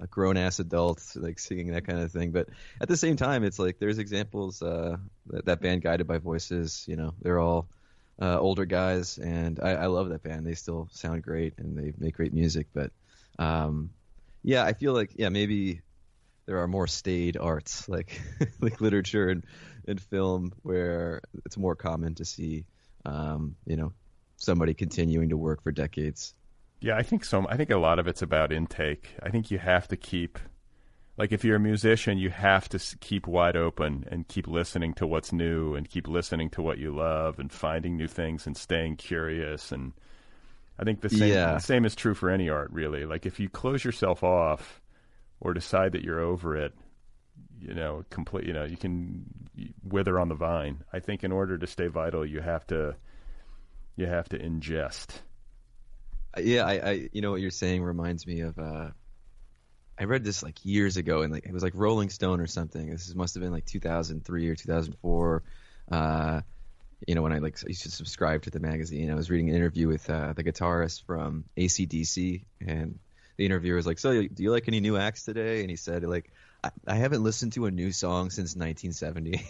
a 0.00 0.06
grown 0.06 0.36
ass 0.36 0.58
adult 0.58 1.02
like 1.14 1.38
singing 1.38 1.72
that 1.72 1.86
kind 1.86 2.00
of 2.00 2.10
thing. 2.10 2.32
But 2.32 2.48
at 2.80 2.88
the 2.88 2.96
same 2.96 3.16
time, 3.16 3.44
it's 3.44 3.58
like 3.58 3.78
there's 3.78 3.98
examples. 3.98 4.62
Uh, 4.62 4.96
that, 5.28 5.44
that 5.44 5.60
band, 5.60 5.82
Guided 5.82 6.06
by 6.06 6.18
Voices, 6.18 6.84
you 6.88 6.96
know, 6.96 7.14
they're 7.22 7.38
all. 7.38 7.68
Uh, 8.22 8.38
older 8.38 8.66
guys, 8.66 9.16
and 9.16 9.58
I, 9.60 9.70
I 9.70 9.86
love 9.86 10.10
that 10.10 10.22
band. 10.22 10.46
They 10.46 10.52
still 10.52 10.90
sound 10.92 11.22
great 11.22 11.54
and 11.56 11.74
they 11.74 11.94
make 11.96 12.16
great 12.16 12.34
music. 12.34 12.66
But 12.74 12.92
um, 13.38 13.88
yeah, 14.42 14.62
I 14.62 14.74
feel 14.74 14.92
like 14.92 15.12
yeah 15.16 15.30
maybe 15.30 15.80
there 16.50 16.58
are 16.58 16.66
more 16.66 16.88
staid 16.88 17.36
arts 17.36 17.88
like 17.88 18.20
like 18.60 18.80
literature 18.80 19.28
and, 19.28 19.46
and 19.86 20.00
film 20.00 20.52
where 20.64 21.20
it's 21.46 21.56
more 21.56 21.76
common 21.76 22.12
to 22.16 22.24
see 22.24 22.64
um, 23.04 23.54
you 23.66 23.76
know 23.76 23.92
somebody 24.36 24.74
continuing 24.74 25.28
to 25.28 25.36
work 25.36 25.62
for 25.62 25.70
decades. 25.70 26.34
Yeah, 26.80 26.96
I 26.96 27.04
think 27.04 27.24
so. 27.24 27.46
I 27.48 27.56
think 27.56 27.70
a 27.70 27.76
lot 27.76 28.00
of 28.00 28.08
it's 28.08 28.20
about 28.20 28.50
intake. 28.50 29.10
I 29.22 29.30
think 29.30 29.52
you 29.52 29.58
have 29.58 29.86
to 29.88 29.96
keep 29.96 30.40
like 31.16 31.30
if 31.30 31.44
you're 31.44 31.54
a 31.54 31.60
musician, 31.60 32.18
you 32.18 32.30
have 32.30 32.68
to 32.70 32.80
keep 32.98 33.28
wide 33.28 33.54
open 33.54 34.04
and 34.10 34.26
keep 34.26 34.48
listening 34.48 34.92
to 34.94 35.06
what's 35.06 35.32
new 35.32 35.76
and 35.76 35.88
keep 35.88 36.08
listening 36.08 36.50
to 36.50 36.62
what 36.62 36.78
you 36.78 36.92
love 36.92 37.38
and 37.38 37.52
finding 37.52 37.96
new 37.96 38.08
things 38.08 38.44
and 38.44 38.56
staying 38.56 38.96
curious 38.96 39.70
and 39.70 39.92
I 40.80 40.82
think 40.82 41.00
the 41.00 41.10
same 41.10 41.32
yeah. 41.32 41.54
the 41.54 41.60
same 41.60 41.84
is 41.84 41.94
true 41.94 42.14
for 42.14 42.28
any 42.28 42.48
art 42.48 42.72
really. 42.72 43.04
Like 43.04 43.24
if 43.24 43.38
you 43.38 43.48
close 43.48 43.84
yourself 43.84 44.24
off 44.24 44.79
or 45.40 45.54
decide 45.54 45.92
that 45.92 46.02
you're 46.02 46.20
over 46.20 46.56
it, 46.56 46.74
you 47.58 47.74
know, 47.74 48.04
complete, 48.10 48.46
you 48.46 48.52
know, 48.52 48.64
you 48.64 48.76
can 48.76 49.24
wither 49.82 50.18
on 50.18 50.28
the 50.28 50.34
vine. 50.34 50.82
I 50.92 51.00
think 51.00 51.24
in 51.24 51.32
order 51.32 51.58
to 51.58 51.66
stay 51.66 51.88
vital, 51.88 52.24
you 52.24 52.40
have 52.40 52.66
to, 52.68 52.96
you 53.96 54.06
have 54.06 54.28
to 54.30 54.38
ingest. 54.38 55.08
Yeah, 56.38 56.64
I, 56.64 56.72
I 56.72 57.08
you 57.12 57.22
know 57.22 57.32
what 57.32 57.40
you're 57.40 57.50
saying 57.50 57.82
reminds 57.82 58.26
me 58.26 58.40
of, 58.40 58.58
uh, 58.58 58.90
I 60.00 60.04
read 60.04 60.24
this 60.24 60.42
like 60.42 60.64
years 60.64 60.96
ago, 60.96 61.20
and 61.20 61.32
like 61.32 61.44
it 61.44 61.52
was 61.52 61.62
like 61.62 61.74
Rolling 61.74 62.08
Stone 62.08 62.40
or 62.40 62.46
something. 62.46 62.88
This 62.88 63.14
must 63.14 63.34
have 63.34 63.42
been 63.42 63.52
like 63.52 63.66
2003 63.66 64.48
or 64.48 64.54
2004. 64.54 65.42
Uh, 65.90 66.40
you 67.06 67.14
know, 67.14 67.22
when 67.22 67.34
I 67.34 67.38
like 67.38 67.62
used 67.66 67.82
to 67.82 67.90
subscribe 67.90 68.42
to 68.42 68.50
the 68.50 68.60
magazine, 68.60 69.10
I 69.10 69.14
was 69.14 69.30
reading 69.30 69.50
an 69.50 69.56
interview 69.56 69.88
with 69.88 70.08
uh, 70.08 70.32
the 70.32 70.42
guitarist 70.42 71.04
from 71.04 71.44
ACDC, 71.58 72.44
and 72.66 72.98
the 73.40 73.46
interviewer 73.46 73.76
was 73.76 73.86
like, 73.86 73.98
"So, 73.98 74.12
do 74.12 74.42
you 74.42 74.50
like 74.50 74.68
any 74.68 74.80
new 74.80 74.98
acts 74.98 75.24
today?" 75.24 75.62
And 75.62 75.70
he 75.70 75.76
said, 75.76 76.04
"Like, 76.04 76.30
I, 76.62 76.70
I 76.86 76.96
haven't 76.96 77.22
listened 77.22 77.54
to 77.54 77.64
a 77.64 77.70
new 77.70 77.90
song 77.90 78.28
since 78.28 78.54
1970." 78.54 79.42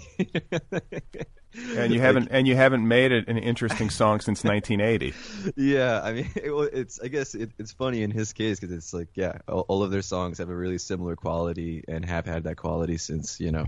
and 1.77 1.93
you 1.93 2.01
haven't 2.01 2.29
and 2.31 2.47
you 2.47 2.55
haven't 2.55 2.87
made 2.87 3.11
it 3.11 3.27
an 3.27 3.37
interesting 3.37 3.91
song 3.91 4.21
since 4.21 4.45
1980. 4.45 5.13
Yeah, 5.57 6.01
I 6.01 6.13
mean, 6.13 6.31
it, 6.37 6.71
it's 6.73 7.01
I 7.01 7.09
guess 7.09 7.35
it, 7.35 7.51
it's 7.59 7.73
funny 7.73 8.05
in 8.05 8.13
his 8.13 8.33
case 8.33 8.61
because 8.61 8.73
it's 8.73 8.95
like, 8.95 9.09
yeah, 9.17 9.39
all, 9.49 9.65
all, 9.67 9.83
of 9.83 9.91
their 9.91 10.03
songs 10.03 10.39
have 10.39 10.51
a 10.51 10.57
really 10.57 10.79
similar 10.79 11.17
quality 11.17 11.83
and 11.89 12.05
have 12.05 12.27
had 12.27 12.45
that 12.45 12.59
quality 12.59 12.97
since 12.97 13.41
you 13.41 13.51
know, 13.51 13.67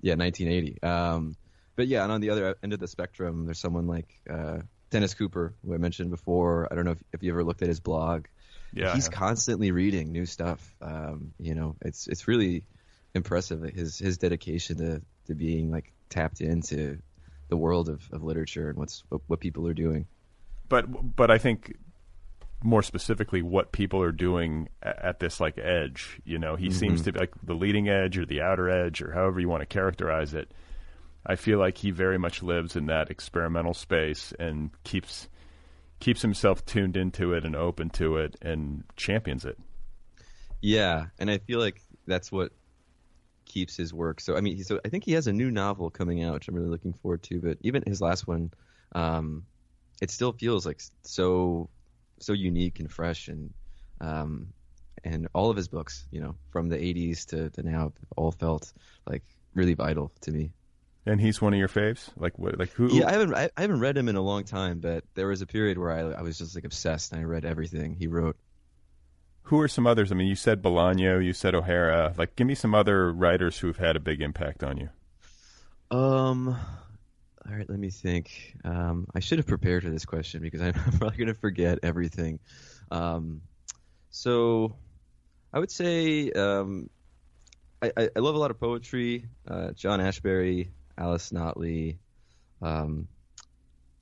yeah, 0.00 0.16
1980. 0.16 0.82
Um, 0.82 1.36
but 1.76 1.86
yeah, 1.86 2.02
and 2.02 2.10
on 2.10 2.20
the 2.20 2.30
other 2.30 2.56
end 2.60 2.72
of 2.72 2.80
the 2.80 2.88
spectrum, 2.88 3.44
there's 3.44 3.60
someone 3.60 3.86
like 3.86 4.08
uh, 4.28 4.62
Dennis 4.90 5.14
Cooper, 5.14 5.54
who 5.64 5.74
I 5.74 5.78
mentioned 5.78 6.10
before. 6.10 6.66
I 6.72 6.74
don't 6.74 6.84
know 6.84 6.90
if, 6.90 7.02
if 7.12 7.22
you 7.22 7.30
ever 7.30 7.44
looked 7.44 7.62
at 7.62 7.68
his 7.68 7.78
blog. 7.78 8.26
Yeah, 8.72 8.94
he's 8.94 9.08
constantly 9.08 9.72
reading 9.72 10.12
new 10.12 10.26
stuff. 10.26 10.74
Um, 10.80 11.32
you 11.38 11.54
know, 11.54 11.76
it's 11.82 12.06
it's 12.06 12.28
really 12.28 12.64
impressive 13.14 13.62
his 13.62 13.98
his 13.98 14.18
dedication 14.18 14.76
to 14.78 15.02
to 15.26 15.34
being 15.34 15.70
like 15.70 15.92
tapped 16.08 16.40
into 16.40 16.98
the 17.48 17.56
world 17.56 17.88
of, 17.88 18.02
of 18.12 18.22
literature 18.22 18.68
and 18.68 18.78
what's 18.78 19.02
what, 19.08 19.22
what 19.26 19.40
people 19.40 19.66
are 19.66 19.74
doing. 19.74 20.06
But 20.68 21.16
but 21.16 21.30
I 21.30 21.38
think 21.38 21.76
more 22.62 22.82
specifically 22.82 23.42
what 23.42 23.72
people 23.72 24.02
are 24.02 24.12
doing 24.12 24.68
at 24.82 25.18
this 25.18 25.40
like 25.40 25.58
edge. 25.58 26.20
You 26.24 26.38
know, 26.38 26.56
he 26.56 26.66
mm-hmm. 26.66 26.78
seems 26.78 27.02
to 27.02 27.12
be 27.12 27.18
like 27.18 27.32
the 27.42 27.54
leading 27.54 27.88
edge 27.88 28.18
or 28.18 28.26
the 28.26 28.42
outer 28.42 28.68
edge 28.68 29.02
or 29.02 29.12
however 29.12 29.40
you 29.40 29.48
want 29.48 29.62
to 29.62 29.66
characterize 29.66 30.34
it. 30.34 30.52
I 31.24 31.36
feel 31.36 31.58
like 31.58 31.78
he 31.78 31.90
very 31.90 32.18
much 32.18 32.42
lives 32.42 32.76
in 32.76 32.86
that 32.86 33.10
experimental 33.10 33.74
space 33.74 34.32
and 34.38 34.70
keeps 34.84 35.28
keeps 36.00 36.22
himself 36.22 36.64
tuned 36.64 36.96
into 36.96 37.32
it 37.32 37.44
and 37.44 37.54
open 37.54 37.90
to 37.90 38.16
it 38.16 38.36
and 38.42 38.84
champions 38.96 39.44
it. 39.44 39.58
Yeah, 40.60 41.06
and 41.18 41.30
I 41.30 41.38
feel 41.38 41.60
like 41.60 41.80
that's 42.06 42.32
what 42.32 42.52
keeps 43.44 43.76
his 43.76 43.92
work. 43.94 44.20
So 44.20 44.36
I 44.36 44.40
mean, 44.40 44.62
so 44.64 44.80
I 44.84 44.88
think 44.88 45.04
he 45.04 45.12
has 45.12 45.26
a 45.26 45.32
new 45.32 45.50
novel 45.50 45.90
coming 45.90 46.22
out, 46.22 46.34
which 46.34 46.48
I'm 46.48 46.54
really 46.54 46.68
looking 46.68 46.92
forward 46.92 47.22
to. 47.24 47.40
But 47.40 47.58
even 47.60 47.82
his 47.86 48.00
last 48.00 48.26
one, 48.26 48.50
um, 48.92 49.44
it 50.02 50.10
still 50.10 50.32
feels 50.32 50.66
like 50.66 50.80
so 51.02 51.68
so 52.18 52.32
unique 52.32 52.80
and 52.80 52.90
fresh, 52.90 53.28
and 53.28 53.52
um, 54.00 54.48
and 55.04 55.28
all 55.32 55.50
of 55.50 55.56
his 55.56 55.68
books, 55.68 56.06
you 56.10 56.20
know, 56.20 56.34
from 56.50 56.68
the 56.68 56.76
80s 56.76 57.26
to, 57.26 57.50
to 57.50 57.62
now, 57.62 57.92
all 58.16 58.32
felt 58.32 58.72
like 59.06 59.22
really 59.54 59.74
vital 59.74 60.12
to 60.22 60.30
me. 60.30 60.52
And 61.10 61.20
he's 61.20 61.42
one 61.42 61.52
of 61.52 61.58
your 61.58 61.68
faves? 61.68 62.08
Like 62.16 62.38
what? 62.38 62.56
Like 62.56 62.70
who? 62.70 62.86
Yeah, 62.92 63.08
I 63.08 63.12
haven't 63.12 63.34
I, 63.34 63.50
I 63.56 63.62
haven't 63.62 63.80
read 63.80 63.98
him 63.98 64.08
in 64.08 64.14
a 64.14 64.20
long 64.20 64.44
time, 64.44 64.78
but 64.78 65.02
there 65.14 65.26
was 65.26 65.42
a 65.42 65.46
period 65.46 65.76
where 65.76 65.90
I 65.90 66.20
I 66.20 66.22
was 66.22 66.38
just 66.38 66.54
like 66.54 66.64
obsessed 66.64 67.10
and 67.10 67.20
I 67.20 67.24
read 67.24 67.44
everything 67.44 67.96
he 67.96 68.06
wrote. 68.06 68.36
Who 69.44 69.58
are 69.58 69.66
some 69.66 69.88
others? 69.88 70.12
I 70.12 70.14
mean, 70.14 70.28
you 70.28 70.36
said 70.36 70.62
Bolaño, 70.62 71.24
you 71.24 71.32
said 71.32 71.56
O'Hara. 71.56 72.14
Like, 72.16 72.36
give 72.36 72.46
me 72.46 72.54
some 72.54 72.72
other 72.72 73.12
writers 73.12 73.58
who've 73.58 73.76
had 73.76 73.96
a 73.96 74.00
big 74.00 74.20
impact 74.20 74.62
on 74.62 74.76
you. 74.76 74.88
Um, 75.90 76.56
all 77.44 77.56
right, 77.56 77.68
let 77.68 77.80
me 77.80 77.90
think. 77.90 78.54
Um, 78.64 79.08
I 79.12 79.18
should 79.18 79.38
have 79.38 79.48
prepared 79.48 79.82
for 79.82 79.90
this 79.90 80.04
question 80.04 80.40
because 80.40 80.60
I'm 80.62 80.74
probably 80.74 81.16
going 81.16 81.26
to 81.26 81.34
forget 81.34 81.80
everything. 81.82 82.38
Um, 82.92 83.40
so 84.10 84.76
I 85.52 85.58
would 85.58 85.72
say 85.72 86.30
um, 86.30 86.88
I, 87.82 87.90
I, 87.96 88.20
love 88.20 88.36
a 88.36 88.38
lot 88.38 88.52
of 88.52 88.60
poetry. 88.60 89.24
Uh, 89.48 89.72
John 89.72 89.98
Ashbery, 89.98 90.68
Alice 91.00 91.30
Notley. 91.30 91.96
Um, 92.60 93.08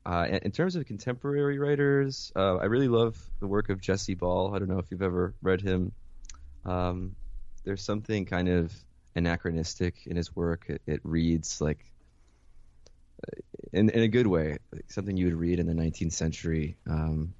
uh, 0.04 0.26
in 0.42 0.50
terms 0.50 0.74
of 0.74 0.84
contemporary 0.86 1.58
writers, 1.58 2.32
uh, 2.34 2.56
I 2.56 2.64
really 2.64 2.88
love 2.88 3.16
the 3.40 3.46
work 3.46 3.68
of 3.68 3.80
Jesse 3.80 4.14
Ball. 4.14 4.54
I 4.54 4.58
don't 4.58 4.68
know 4.68 4.78
if 4.78 4.90
you've 4.90 5.02
ever 5.02 5.34
read 5.42 5.60
him. 5.60 5.92
Um, 6.64 7.14
there's 7.64 7.82
something 7.82 8.24
kind 8.24 8.48
of 8.48 8.72
anachronistic 9.14 10.06
in 10.06 10.16
his 10.16 10.34
work. 10.34 10.64
It, 10.68 10.82
it 10.86 11.00
reads 11.04 11.60
like, 11.60 11.84
in, 13.72 13.90
in 13.90 14.02
a 14.02 14.08
good 14.08 14.26
way, 14.26 14.58
like 14.72 14.90
something 14.90 15.16
you 15.16 15.26
would 15.26 15.34
read 15.34 15.60
in 15.60 15.66
the 15.66 15.74
19th 15.74 16.12
century, 16.12 16.76
um, 16.88 17.34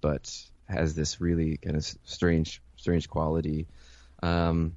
but 0.00 0.34
has 0.68 0.94
this 0.94 1.20
really 1.20 1.56
kind 1.58 1.76
of 1.76 1.84
strange, 2.04 2.62
strange 2.76 3.08
quality. 3.08 3.66
Um, 4.22 4.74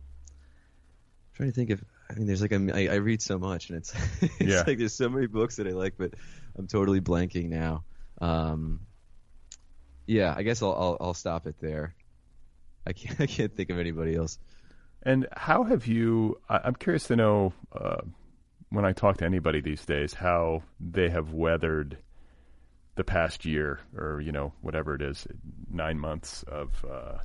I'm 1.32 1.36
trying 1.36 1.50
to 1.50 1.56
think 1.56 1.70
of 1.70 1.84
I 2.12 2.16
mean, 2.16 2.28
there's 2.28 2.42
like 2.42 2.52
a, 2.52 2.70
I, 2.74 2.94
I 2.94 2.96
read 2.96 3.22
so 3.22 3.40
much, 3.40 3.70
and 3.70 3.78
it's 3.78 3.94
it's 4.22 4.40
yeah. 4.40 4.64
like 4.68 4.78
there's 4.78 4.94
so 4.94 5.10
many 5.10 5.28
books 5.28 5.56
that 5.56 5.68
I 5.68 5.72
like, 5.72 5.96
but 5.98 6.14
I'm 6.58 6.68
totally 6.68 7.02
blanking 7.02 7.50
now. 7.50 7.84
Um, 8.20 8.82
yeah, 10.06 10.34
I 10.36 10.44
guess 10.44 10.62
I'll, 10.62 10.74
I'll 10.74 10.98
I'll 11.00 11.14
stop 11.14 11.48
it 11.48 11.56
there. 11.60 11.96
I 12.86 12.94
can't 12.94 13.20
I 13.22 13.28
can't 13.28 13.56
think 13.56 13.70
of 13.70 13.80
anybody 13.80 14.16
else. 14.16 14.38
And 15.04 15.28
how 15.32 15.64
have 15.64 15.88
you? 15.88 16.40
I'm 16.50 16.76
curious 16.76 17.06
to 17.06 17.16
know 17.16 17.54
uh, 17.74 18.02
when 18.70 18.86
I 18.86 18.92
talk 18.92 19.18
to 19.18 19.26
anybody 19.26 19.62
these 19.62 19.86
days 19.86 20.14
how 20.14 20.64
they 20.80 21.10
have 21.10 21.34
weathered 21.34 21.98
the 22.96 23.04
past 23.04 23.46
year, 23.46 23.80
or 23.98 24.20
you 24.22 24.32
know 24.32 24.54
whatever 24.62 24.96
it 24.96 25.02
is, 25.02 25.26
nine 25.70 25.98
months 25.98 26.44
of. 26.44 26.86
Uh, 26.86 27.18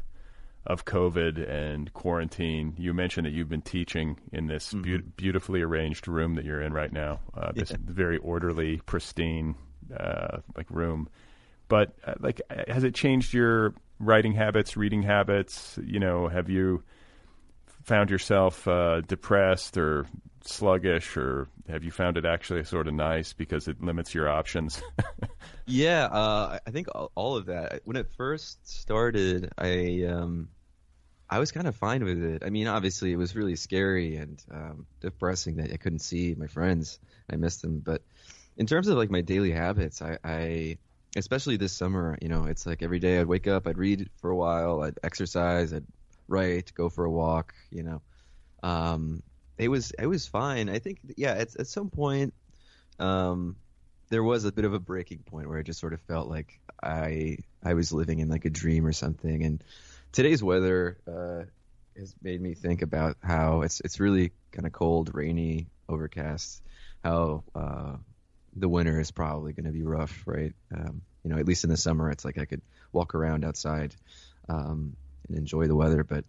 of 0.66 0.84
COVID 0.84 1.48
and 1.48 1.92
quarantine, 1.92 2.74
you 2.76 2.92
mentioned 2.92 3.26
that 3.26 3.32
you've 3.32 3.48
been 3.48 3.62
teaching 3.62 4.18
in 4.32 4.46
this 4.46 4.72
mm-hmm. 4.72 4.82
be- 4.82 5.02
beautifully 5.16 5.62
arranged 5.62 6.08
room 6.08 6.34
that 6.34 6.44
you're 6.44 6.60
in 6.60 6.72
right 6.72 6.92
now. 6.92 7.20
Uh, 7.34 7.52
this 7.52 7.70
yeah. 7.70 7.76
very 7.84 8.18
orderly, 8.18 8.78
pristine, 8.86 9.54
uh, 9.96 10.38
like 10.56 10.70
room. 10.70 11.08
But 11.68 11.94
uh, 12.04 12.14
like, 12.20 12.40
has 12.68 12.84
it 12.84 12.94
changed 12.94 13.32
your 13.32 13.74
writing 13.98 14.32
habits, 14.32 14.76
reading 14.76 15.02
habits? 15.02 15.78
You 15.82 16.00
know, 16.00 16.28
have 16.28 16.48
you 16.48 16.82
found 17.84 18.10
yourself 18.10 18.66
uh, 18.66 19.00
depressed 19.02 19.76
or 19.76 20.06
sluggish, 20.44 21.16
or 21.16 21.48
have 21.68 21.84
you 21.84 21.90
found 21.90 22.16
it 22.16 22.24
actually 22.24 22.64
sort 22.64 22.88
of 22.88 22.94
nice 22.94 23.32
because 23.32 23.68
it 23.68 23.82
limits 23.82 24.14
your 24.14 24.28
options? 24.28 24.82
yeah, 25.66 26.06
uh, 26.06 26.58
I 26.66 26.70
think 26.70 26.88
all 27.14 27.36
of 27.36 27.46
that. 27.46 27.82
When 27.84 27.96
it 27.96 28.08
first 28.16 28.66
started, 28.68 29.52
I 29.58 30.04
um, 30.08 30.48
I 31.28 31.38
was 31.38 31.50
kind 31.50 31.66
of 31.66 31.74
fine 31.74 32.04
with 32.04 32.22
it. 32.22 32.44
I 32.44 32.50
mean, 32.50 32.68
obviously, 32.68 33.12
it 33.12 33.16
was 33.16 33.34
really 33.34 33.56
scary 33.56 34.16
and 34.16 34.42
um, 34.50 34.86
depressing 35.00 35.56
that 35.56 35.72
I 35.72 35.76
couldn't 35.76 35.98
see 35.98 36.34
my 36.38 36.46
friends. 36.46 37.00
I 37.30 37.36
missed 37.36 37.62
them, 37.62 37.80
but 37.80 38.02
in 38.56 38.66
terms 38.66 38.88
of 38.88 38.96
like 38.96 39.10
my 39.10 39.22
daily 39.22 39.50
habits, 39.50 40.02
I, 40.02 40.18
I 40.24 40.78
especially 41.16 41.56
this 41.56 41.72
summer, 41.72 42.16
you 42.22 42.28
know, 42.28 42.44
it's 42.44 42.66
like 42.66 42.82
every 42.82 43.00
day 43.00 43.18
I'd 43.18 43.26
wake 43.26 43.48
up, 43.48 43.66
I'd 43.66 43.78
read 43.78 44.08
for 44.20 44.30
a 44.30 44.36
while, 44.36 44.82
I'd 44.82 44.98
exercise, 45.02 45.72
I'd 45.72 45.86
write, 46.28 46.72
go 46.74 46.88
for 46.88 47.04
a 47.04 47.10
walk, 47.10 47.54
you 47.70 47.82
know. 47.82 48.02
Um, 48.62 49.22
it 49.58 49.68
was 49.68 49.92
it 49.98 50.06
was 50.06 50.26
fine. 50.26 50.68
I 50.68 50.78
think 50.78 50.98
yeah, 51.16 51.32
at 51.32 51.56
at 51.56 51.66
some 51.66 51.90
point, 51.90 52.34
um, 52.98 53.56
there 54.10 54.22
was 54.22 54.44
a 54.44 54.52
bit 54.52 54.64
of 54.64 54.74
a 54.74 54.78
breaking 54.78 55.18
point 55.18 55.48
where 55.48 55.58
I 55.58 55.62
just 55.62 55.80
sort 55.80 55.92
of 55.92 56.00
felt 56.02 56.28
like 56.28 56.60
I 56.82 57.38
I 57.64 57.74
was 57.74 57.92
living 57.92 58.20
in 58.20 58.28
like 58.28 58.44
a 58.44 58.50
dream 58.50 58.86
or 58.86 58.92
something, 58.92 59.44
and 59.44 59.64
today's 60.16 60.42
weather 60.42 60.96
uh, 61.06 61.44
has 61.94 62.14
made 62.22 62.40
me 62.40 62.54
think 62.54 62.80
about 62.80 63.18
how 63.22 63.60
it's 63.60 63.80
it's 63.80 64.00
really 64.00 64.32
kind 64.50 64.66
of 64.66 64.72
cold, 64.72 65.10
rainy, 65.12 65.66
overcast. 65.90 66.62
How 67.04 67.44
uh, 67.54 67.96
the 68.56 68.68
winter 68.68 68.98
is 68.98 69.10
probably 69.10 69.52
going 69.52 69.66
to 69.66 69.72
be 69.72 69.82
rough, 69.82 70.22
right? 70.24 70.54
Um, 70.74 71.02
you 71.22 71.30
know, 71.30 71.36
at 71.36 71.46
least 71.46 71.64
in 71.64 71.70
the 71.70 71.76
summer, 71.76 72.10
it's 72.10 72.24
like 72.24 72.38
I 72.38 72.46
could 72.46 72.62
walk 72.92 73.14
around 73.14 73.44
outside 73.44 73.94
um, 74.48 74.96
and 75.28 75.36
enjoy 75.36 75.66
the 75.66 75.76
weather. 75.76 76.02
But 76.02 76.24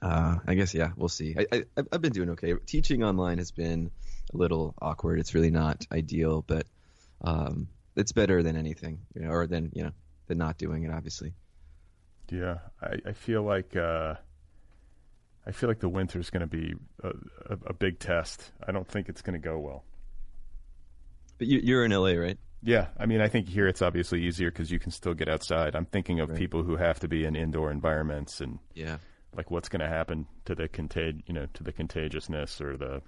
uh, 0.00 0.36
I 0.46 0.54
guess 0.54 0.72
yeah, 0.72 0.92
we'll 0.96 1.10
see. 1.10 1.36
I, 1.38 1.64
I, 1.76 1.82
I've 1.92 2.00
been 2.00 2.12
doing 2.12 2.30
okay. 2.30 2.54
Teaching 2.64 3.04
online 3.04 3.36
has 3.36 3.50
been 3.50 3.90
a 4.32 4.36
little 4.38 4.74
awkward. 4.80 5.20
It's 5.20 5.34
really 5.34 5.50
not 5.50 5.86
ideal, 5.92 6.42
but 6.46 6.66
um, 7.20 7.68
it's 7.94 8.12
better 8.12 8.42
than 8.42 8.56
anything, 8.56 9.00
you 9.14 9.20
know, 9.20 9.28
or 9.28 9.46
than 9.46 9.70
you 9.74 9.82
know, 9.82 9.92
than 10.28 10.38
not 10.38 10.56
doing 10.56 10.84
it, 10.84 10.90
obviously. 10.90 11.34
Yeah, 12.30 12.58
I, 12.82 12.96
I 13.06 13.12
feel 13.12 13.42
like 13.42 13.76
uh, 13.76 14.14
I 15.46 15.52
feel 15.52 15.68
like 15.68 15.80
the 15.80 15.88
winter 15.88 16.18
is 16.18 16.30
going 16.30 16.40
to 16.40 16.46
be 16.46 16.74
a, 17.02 17.08
a, 17.08 17.58
a, 17.66 17.72
big 17.72 17.98
test. 17.98 18.50
I 18.66 18.72
don't 18.72 18.86
think 18.86 19.08
it's 19.08 19.22
going 19.22 19.40
to 19.40 19.48
go 19.48 19.58
well. 19.58 19.84
But 21.38 21.46
you, 21.46 21.60
you're 21.62 21.84
in 21.84 21.92
LA, 21.92 22.12
right? 22.12 22.38
Yeah, 22.62 22.88
I 22.98 23.06
mean, 23.06 23.20
I 23.20 23.28
think 23.28 23.48
here 23.48 23.68
it's 23.68 23.80
obviously 23.82 24.24
easier 24.24 24.50
because 24.50 24.72
you 24.72 24.80
can 24.80 24.90
still 24.90 25.14
get 25.14 25.28
outside. 25.28 25.76
I'm 25.76 25.84
thinking 25.84 26.18
of 26.18 26.30
right. 26.30 26.38
people 26.38 26.64
who 26.64 26.76
have 26.76 26.98
to 27.00 27.08
be 27.08 27.24
in 27.24 27.36
indoor 27.36 27.70
environments 27.70 28.40
and 28.40 28.58
yeah, 28.74 28.98
like 29.36 29.50
what's 29.50 29.68
going 29.68 29.80
to 29.80 29.88
happen 29.88 30.26
to 30.46 30.54
the 30.54 30.68
contag, 30.68 31.22
you 31.26 31.34
know, 31.34 31.46
to 31.54 31.62
the 31.62 31.72
contagiousness 31.72 32.60
or 32.60 32.76
the 32.76 33.02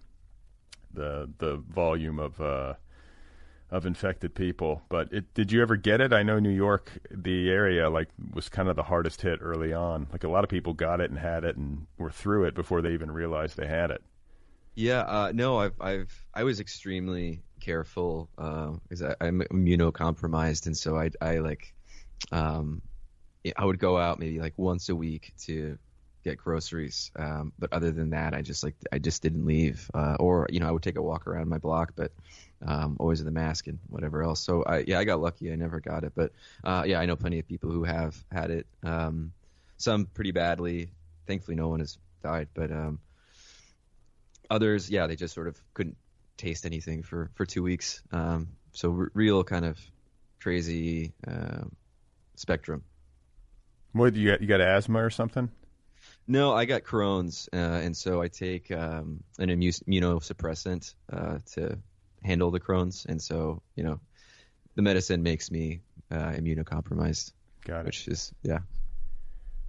the 0.93 1.29
the 1.39 1.57
volume 1.57 2.19
of 2.21 2.41
uh, 2.41 2.75
of 3.71 3.85
infected 3.85 4.35
people. 4.35 4.83
But 4.89 5.12
it, 5.12 5.35
did 5.35 5.53
you 5.53 5.61
ever 5.62 5.77
get 5.77 6.01
it? 6.01 6.12
I 6.12 6.23
know 6.23 6.39
New 6.39 6.51
York, 6.51 6.93
the 7.11 7.51
area, 7.51 7.91
like 7.91 8.09
was 8.33 8.49
kind 8.49 8.69
of 8.69 8.77
the 8.77 8.83
hardest 8.83 9.21
hit 9.23 9.41
early 9.43 9.73
on. 9.73 10.07
Like 10.12 10.25
a 10.25 10.29
lot 10.29 10.45
of 10.45 10.51
people 10.51 10.73
got 10.73 11.01
it 11.01 11.11
and 11.11 11.19
had 11.19 11.45
it 11.45 11.57
and 11.57 11.87
were 11.99 12.11
through 12.11 12.45
it 12.45 12.55
before 12.55 12.81
they 12.81 12.93
even 12.93 13.11
realized 13.11 13.57
they 13.57 13.66
had 13.66 13.91
it. 13.91 14.03
Yeah, 14.75 15.01
uh, 15.01 15.33
no, 15.35 15.59
I've, 15.59 15.81
I've, 15.81 16.27
I 16.33 16.45
was 16.45 16.61
extremely 16.61 17.43
careful 17.61 18.29
because 18.37 19.03
uh, 19.03 19.14
I'm 19.21 19.41
immunocompromised, 19.41 20.66
and 20.66 20.77
so 20.77 20.97
I, 20.97 21.11
I 21.21 21.39
like, 21.39 21.75
um, 22.31 22.81
I 23.57 23.64
would 23.64 23.81
go 23.81 23.99
out 23.99 24.21
maybe 24.21 24.39
like 24.39 24.55
once 24.57 24.89
a 24.89 24.95
week 24.95 25.33
to 25.47 25.77
get 26.23 26.39
groceries. 26.39 27.11
Um, 27.16 27.53
but 27.59 27.73
other 27.73 27.91
than 27.91 28.11
that, 28.11 28.35
I 28.35 28.43
just 28.43 28.62
like 28.62 28.77
I 28.93 28.99
just 28.99 29.21
didn't 29.21 29.45
leave. 29.45 29.91
Uh, 29.95 30.16
or 30.21 30.47
you 30.49 30.61
know, 30.61 30.69
I 30.69 30.71
would 30.71 30.83
take 30.83 30.97
a 30.97 31.03
walk 31.03 31.27
around 31.27 31.49
my 31.49 31.59
block, 31.59 31.95
but 31.97 32.12
um, 32.67 32.97
always 32.99 33.21
in 33.21 33.27
the 33.27 33.33
mask 33.33 33.67
and 33.67 33.79
whatever 33.89 34.23
else. 34.23 34.41
So 34.41 34.63
I 34.65 34.79
yeah, 34.87 34.99
I 34.99 35.05
got 35.05 35.21
lucky. 35.21 35.53
I 35.53 35.57
never 35.57 35.81
got 35.81 36.05
it, 36.05 36.13
but 36.15 36.33
uh, 36.65 36.85
yeah, 36.87 37.01
I 37.01 37.07
know 37.07 37.17
plenty 37.17 37.39
of 37.39 37.47
people 37.47 37.71
who 37.71 37.85
have 37.85 38.17
had 38.31 38.51
it. 38.51 38.67
Um, 38.83 39.33
some 39.77 40.07
pretty 40.07 40.33
badly. 40.33 40.91
Thankfully, 41.27 41.57
no 41.57 41.69
one 41.69 41.81
has 41.81 41.99
died, 42.23 42.49
but 42.55 42.71
um, 42.71 43.01
others, 44.51 44.91
yeah, 44.91 45.07
they 45.07 45.17
just 45.17 45.35
sort 45.35 45.47
of 45.49 45.57
couldn't 45.75 45.97
taste 46.37 46.67
anything 46.67 47.03
for 47.03 47.31
for 47.35 47.47
two 47.47 47.63
weeks. 47.63 48.03
Um, 48.13 48.49
so 48.73 48.93
r- 48.93 49.11
real 49.15 49.45
kind 49.45 49.65
of 49.65 49.79
crazy 50.41 51.13
uh, 51.27 51.65
spectrum. 52.35 52.83
What 53.93 54.15
you 54.15 54.31
got? 54.31 54.41
You 54.41 54.47
got 54.47 54.61
asthma 54.61 55.03
or 55.03 55.11
something? 55.11 55.51
No, 56.27 56.55
I 56.55 56.65
got 56.67 56.83
Crohn's, 56.83 57.49
uh, 57.53 57.57
and 57.57 57.97
so 57.97 58.21
I 58.21 58.29
take 58.29 58.71
um, 58.71 59.23
an 59.39 59.49
immunosuppressant 59.49 60.95
uh, 61.13 61.39
to 61.55 61.79
handle 62.25 62.51
the 62.51 62.61
Crohn's, 62.61 63.07
and 63.07 63.21
so 63.21 63.62
you 63.75 63.85
know, 63.85 64.01
the 64.75 64.83
medicine 64.83 65.23
makes 65.23 65.51
me 65.51 65.81
uh, 66.11 66.31
immunocompromised. 66.31 67.33
Got 67.64 67.81
it. 67.81 67.87
Which 67.87 68.09
is 68.09 68.33
yeah. 68.43 68.61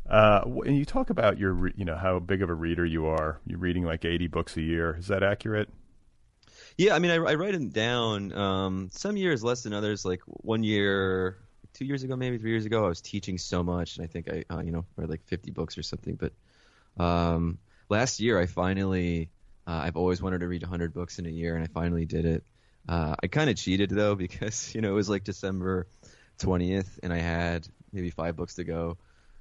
Uh, 0.10 0.41
and 0.66 0.76
you 0.76 0.86
talk 0.86 1.12
about 1.12 1.38
your, 1.38 1.68
you 1.76 1.86
know, 1.86 1.95
how 1.95 2.18
big 2.18 2.41
of 2.41 2.50
a 2.50 2.54
reader 2.54 2.84
you 2.84 3.06
are. 3.06 3.39
You're 3.45 3.60
reading 3.60 3.84
like 3.84 4.06
80 4.06 4.28
books 4.28 4.58
a 4.58 4.62
year. 4.62 4.95
Is 4.97 5.08
that 5.08 5.22
accurate? 5.22 5.70
Yeah, 6.78 6.95
I 6.95 7.00
mean, 7.00 7.12
I, 7.12 7.16
I 7.16 7.36
write 7.36 7.54
them 7.54 7.70
down. 7.70 8.34
Um, 8.34 8.89
some 8.91 9.18
years 9.18 9.43
less 9.43 9.62
than 9.62 9.74
others. 9.74 10.06
Like 10.06 10.22
one 10.26 10.64
year, 10.64 11.38
two 11.74 11.86
years 11.86 12.04
ago, 12.04 12.16
maybe 12.16 12.39
three 12.39 12.52
years 12.52 12.66
ago, 12.66 12.86
I 12.86 12.88
was 12.88 13.02
teaching 13.02 13.38
so 13.38 13.62
much, 13.62 13.97
and 13.97 14.04
I 14.04 14.08
think 14.08 14.30
I, 14.30 14.43
uh, 14.52 14.62
you 14.62 14.72
know, 14.72 14.86
read 14.95 15.10
like 15.10 15.24
50 15.26 15.52
books 15.52 15.78
or 15.78 15.84
something. 15.84 16.16
But 16.16 16.34
um, 17.04 17.60
last 17.89 18.20
year, 18.20 18.39
I 18.39 18.47
finally, 18.47 19.30
uh, 19.70 19.82
I've 19.84 19.97
always 19.97 20.20
wanted 20.20 20.39
to 20.39 20.47
read 20.47 20.63
100 20.63 20.95
books 20.95 21.20
in 21.20 21.28
a 21.28 21.30
year, 21.30 21.55
and 21.55 21.63
I 21.63 21.67
finally 21.67 22.07
did 22.07 22.26
it. 22.26 22.43
Uh, 22.88 23.15
I 23.22 23.28
kind 23.28 23.51
of 23.51 23.55
cheated 23.55 23.91
though 23.91 24.15
because 24.26 24.74
you 24.74 24.82
know 24.82 24.89
it 24.89 24.95
was 24.95 25.09
like 25.09 25.24
December 25.24 25.88
20th, 26.39 26.97
and 27.03 27.13
I 27.13 27.20
had 27.20 27.67
maybe 27.93 28.09
five 28.09 28.36
books 28.36 28.55
to 28.55 28.63
go. 28.63 28.97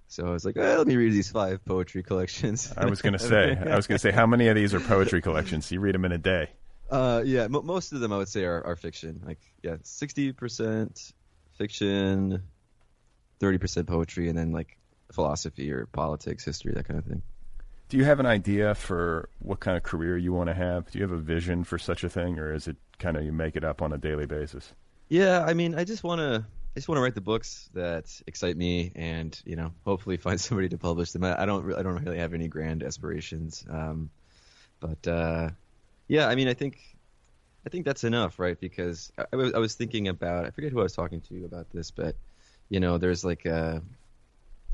So 0.09 0.26
I 0.26 0.31
was 0.31 0.45
like, 0.45 0.57
well, 0.57 0.79
let 0.79 0.87
me 0.87 0.97
read 0.97 1.12
these 1.12 1.31
five 1.31 1.64
poetry 1.64 2.03
collections. 2.03 2.72
I 2.76 2.87
was 2.87 3.01
gonna 3.03 3.18
say, 3.18 3.57
I 3.59 3.76
was 3.76 3.87
gonna 3.87 3.99
say, 3.99 4.11
how 4.11 4.26
many 4.26 4.49
of 4.49 4.55
these 4.55 4.74
are 4.74 4.81
poetry 4.81 5.22
collections? 5.22 5.70
You 5.72 5.81
read 5.81 5.95
them 5.95 6.05
in 6.05 6.12
a 6.12 6.18
day. 6.18 6.51
Uh, 6.91 7.22
yeah, 7.24 7.45
m- 7.45 7.64
most 7.64 7.93
of 7.93 8.01
them 8.01 8.12
I 8.12 8.18
would 8.18 8.29
say 8.29 8.45
are, 8.45 8.62
are 8.64 8.76
fiction. 8.76 9.22
Like, 9.24 9.41
yeah, 9.62 9.76
sixty 9.83 10.33
percent 10.33 11.12
fiction, 11.57 12.43
thirty 13.41 13.59
percent 13.59 13.87
poetry, 13.87 14.29
and 14.29 14.37
then 14.37 14.53
like 14.53 14.79
philosophy 15.12 15.70
or 15.72 15.87
politics, 15.87 16.45
history, 16.45 16.72
that 16.74 16.87
kind 16.87 16.99
of 16.99 17.07
thing. 17.07 17.22
Do 17.89 17.97
you 17.97 18.05
have 18.05 18.20
an 18.20 18.26
idea 18.26 18.74
for 18.74 19.30
what 19.39 19.61
kind 19.61 19.76
of 19.76 19.82
career 19.82 20.18
you 20.18 20.32
want 20.32 20.49
to 20.49 20.55
have? 20.55 20.91
Do 20.91 20.99
you 20.99 21.05
have 21.05 21.12
a 21.12 21.20
vision 21.20 21.64
for 21.64 21.78
such 21.78 22.05
a 22.05 22.09
thing, 22.09 22.39
or 22.39 22.53
is 22.53 22.68
it 22.68 22.76
kind 22.99 23.16
of 23.16 23.24
you 23.24 23.32
make 23.32 23.57
it 23.57 23.64
up 23.64 23.80
on 23.80 23.93
a 23.93 23.99
daily 23.99 24.26
basis? 24.26 24.74
Yeah, 25.09 25.43
I 25.47 25.55
mean, 25.55 25.74
I 25.74 25.84
just 25.84 26.05
want 26.05 26.20
to, 26.20 26.45
I 26.45 26.74
just 26.74 26.89
want 26.89 26.99
to 26.99 27.03
write 27.03 27.14
the 27.14 27.22
books 27.22 27.70
that 27.72 28.20
excite 28.26 28.59
me, 28.59 28.93
and 28.95 29.41
you 29.47 29.57
know, 29.57 29.72
hopefully 29.84 30.16
find 30.28 30.39
somebody 30.39 30.68
to 30.68 30.76
publish 30.78 31.12
them. 31.12 31.24
I, 31.24 31.43
I 31.43 31.47
don't, 31.47 31.72
I 31.74 31.82
don't 31.82 32.05
really 32.05 32.18
have 32.18 32.34
any 32.34 32.49
grand 32.49 32.82
aspirations, 32.82 33.64
um, 33.70 34.11
but 34.80 35.09
uh, 35.09 35.51
yeah, 36.09 36.28
I 36.28 36.34
mean, 36.34 36.49
I 36.49 36.55
think, 36.55 36.78
I 37.64 37.70
think 37.70 37.86
that's 37.86 38.05
enough, 38.05 38.39
right? 38.39 38.61
Because 38.61 39.11
I, 39.16 39.24
I 39.32 39.36
was, 39.36 39.55
I 39.55 39.59
was 39.59 39.74
thinking 39.74 40.09
about, 40.09 40.45
I 40.45 40.51
forget 40.51 40.72
who 40.72 40.80
I 40.80 40.82
was 40.82 40.95
talking 40.95 41.22
to 41.22 41.45
about 41.47 41.70
this, 41.70 41.91
but 41.91 42.16
you 42.68 42.80
know, 42.80 42.99
there's 42.99 43.24
like 43.24 43.47
uh 43.47 43.80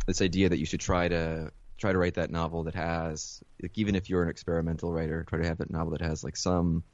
this 0.07 0.21
idea 0.21 0.49
that 0.49 0.59
you 0.59 0.67
should 0.67 0.81
try 0.81 1.09
to 1.09 1.51
try 1.79 1.93
to 1.93 1.99
write 1.99 2.15
that 2.15 2.31
novel 2.31 2.65
that 2.65 2.75
has, 2.75 3.43
like, 3.63 3.77
even 3.77 3.95
if 3.95 4.09
you're 4.09 4.23
an 4.23 4.29
experimental 4.29 4.93
writer, 4.93 5.25
try 5.25 5.41
to 5.41 5.47
have 5.47 5.59
that 5.59 5.71
novel 5.71 5.93
that 5.93 6.01
has 6.03 6.25
like 6.25 6.37
some 6.37 6.85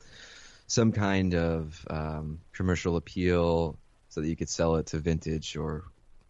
some 0.66 0.92
kind 0.92 1.34
of 1.34 1.84
um, 1.90 2.40
commercial 2.52 2.96
appeal 2.96 3.76
so 4.08 4.20
that 4.20 4.28
you 4.28 4.36
could 4.36 4.48
sell 4.48 4.76
it 4.76 4.86
to 4.86 4.98
vintage 4.98 5.56
or 5.56 5.84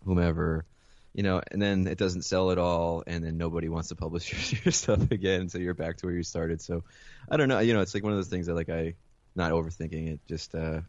whomever 0.04 0.64
you 1.12 1.22
know 1.22 1.40
and 1.50 1.60
then 1.60 1.86
it 1.86 1.98
doesn't 1.98 2.22
sell 2.22 2.50
at 2.50 2.58
all 2.58 3.02
and 3.06 3.24
then 3.24 3.36
nobody 3.36 3.68
wants 3.68 3.88
to 3.88 3.96
publish 3.96 4.52
your, 4.52 4.62
your 4.64 4.72
stuff 4.72 5.10
again 5.10 5.48
so 5.48 5.58
you're 5.58 5.74
back 5.74 5.96
to 5.96 6.06
where 6.06 6.14
you 6.14 6.22
started 6.22 6.60
so 6.60 6.82
i 7.30 7.36
don't 7.36 7.48
know 7.48 7.58
you 7.58 7.74
know 7.74 7.80
it's 7.80 7.94
like 7.94 8.02
one 8.02 8.12
of 8.12 8.18
those 8.18 8.28
things 8.28 8.46
that 8.46 8.54
like 8.54 8.68
i 8.70 8.94
not 9.34 9.52
overthinking 9.52 10.08
it 10.12 10.20
just 10.26 10.54
uh 10.54 10.80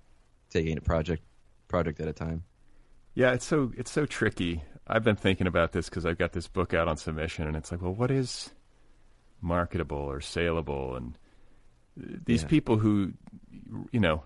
taking 0.49 0.77
it 0.77 0.83
project 0.83 1.23
project 1.67 1.99
at 1.99 2.07
a 2.07 2.13
time 2.13 2.43
Yeah, 3.13 3.33
it's 3.33 3.45
so 3.45 3.71
it's 3.77 3.91
so 3.91 4.05
tricky. 4.05 4.63
I've 4.91 5.03
been 5.05 5.15
thinking 5.15 5.47
about 5.47 5.71
this 5.71 5.87
because 5.89 6.05
I've 6.05 6.17
got 6.17 6.33
this 6.33 6.47
book 6.47 6.73
out 6.73 6.87
on 6.89 6.97
submission, 6.97 7.47
and 7.47 7.55
it's 7.55 7.71
like, 7.71 7.81
well, 7.81 7.93
what 7.93 8.11
is 8.11 8.51
marketable 9.39 9.97
or 9.97 10.19
saleable? 10.19 10.95
And 10.95 11.17
these 11.95 12.43
Yeah. 12.43 12.49
people 12.49 12.77
who, 12.77 13.13
you 13.91 13.99
know, 14.01 14.23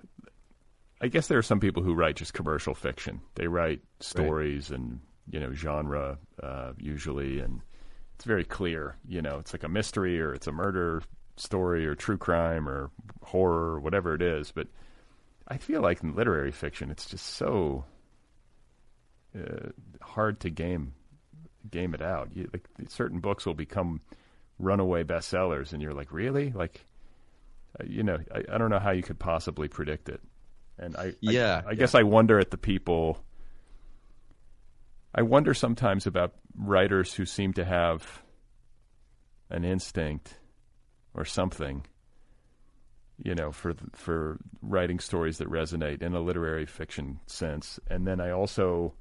I 1.01 1.07
guess 1.07 1.27
there 1.27 1.37
are 1.37 1.43
some 1.43 1.59
people 1.59 1.83
who 1.83 1.93
write 1.93 2.15
just 2.15 2.33
commercial 2.33 2.73
fiction. 2.73 3.21
They 3.35 3.47
write 3.47 3.81
stories 3.99 4.71
and 4.71 5.01
you 5.29 5.39
know 5.39 5.53
genre 5.53 6.17
uh, 6.41 6.71
usually, 6.77 7.39
and 7.39 7.61
it's 8.15 8.25
very 8.25 8.43
clear. 8.45 8.95
You 9.07 9.21
know, 9.21 9.37
it's 9.37 9.53
like 9.53 9.63
a 9.63 9.69
mystery 9.69 10.19
or 10.19 10.33
it's 10.33 10.47
a 10.47 10.51
murder 10.51 11.03
story 11.37 11.85
or 11.85 11.95
true 11.95 12.17
crime 12.17 12.67
or 12.67 12.89
horror 13.21 13.73
or 13.75 13.79
whatever 13.79 14.15
it 14.15 14.21
is. 14.21 14.51
But 14.51 14.67
I 15.47 15.57
feel 15.57 15.81
like 15.81 16.01
in 16.01 16.15
literary 16.15 16.51
fiction, 16.51 16.89
it's 16.89 17.05
just 17.05 17.25
so 17.25 17.85
uh, 19.35 19.69
hard 20.01 20.39
to 20.41 20.49
game 20.49 20.93
game 21.69 21.93
it 21.93 22.01
out. 22.01 22.29
You, 22.33 22.49
like 22.53 22.67
certain 22.89 23.19
books 23.19 23.45
will 23.45 23.53
become 23.55 24.01
runaway 24.59 25.03
bestsellers, 25.03 25.73
and 25.73 25.81
you're 25.81 25.93
like, 25.93 26.11
really? 26.13 26.51
Like, 26.51 26.85
uh, 27.79 27.83
you 27.87 28.03
know, 28.03 28.17
I, 28.33 28.43
I 28.53 28.57
don't 28.57 28.69
know 28.69 28.79
how 28.79 28.91
you 28.91 29.03
could 29.03 29.19
possibly 29.19 29.67
predict 29.67 30.09
it. 30.09 30.21
And 30.77 30.95
I, 30.95 31.07
I- 31.07 31.13
Yeah, 31.21 31.61
I, 31.65 31.73
guess 31.75 31.95
I 31.95 32.03
wonder 32.03 32.39
at 32.39 32.51
the 32.51 32.57
people. 32.57 33.23
I 35.13 35.21
wonder 35.21 35.53
sometimes 35.53 36.05
about 36.07 36.33
writers 36.57 37.13
who 37.13 37.25
seem 37.25 37.53
to 37.53 37.63
have 37.65 38.21
an 39.49 39.63
instinct 39.63 40.35
or 41.13 41.23
something, 41.23 41.85
you 43.17 43.33
know, 43.33 43.51
for 43.51 43.73
for 43.93 44.37
writing 44.61 44.99
stories 44.99 45.37
that 45.37 45.49
resonate 45.49 46.01
in 46.01 46.13
a 46.13 46.19
literary 46.19 46.65
fiction 46.65 47.19
sense. 47.27 47.79
And 47.89 48.05
then 48.05 48.19
I 48.19 48.31
also, 48.31 48.93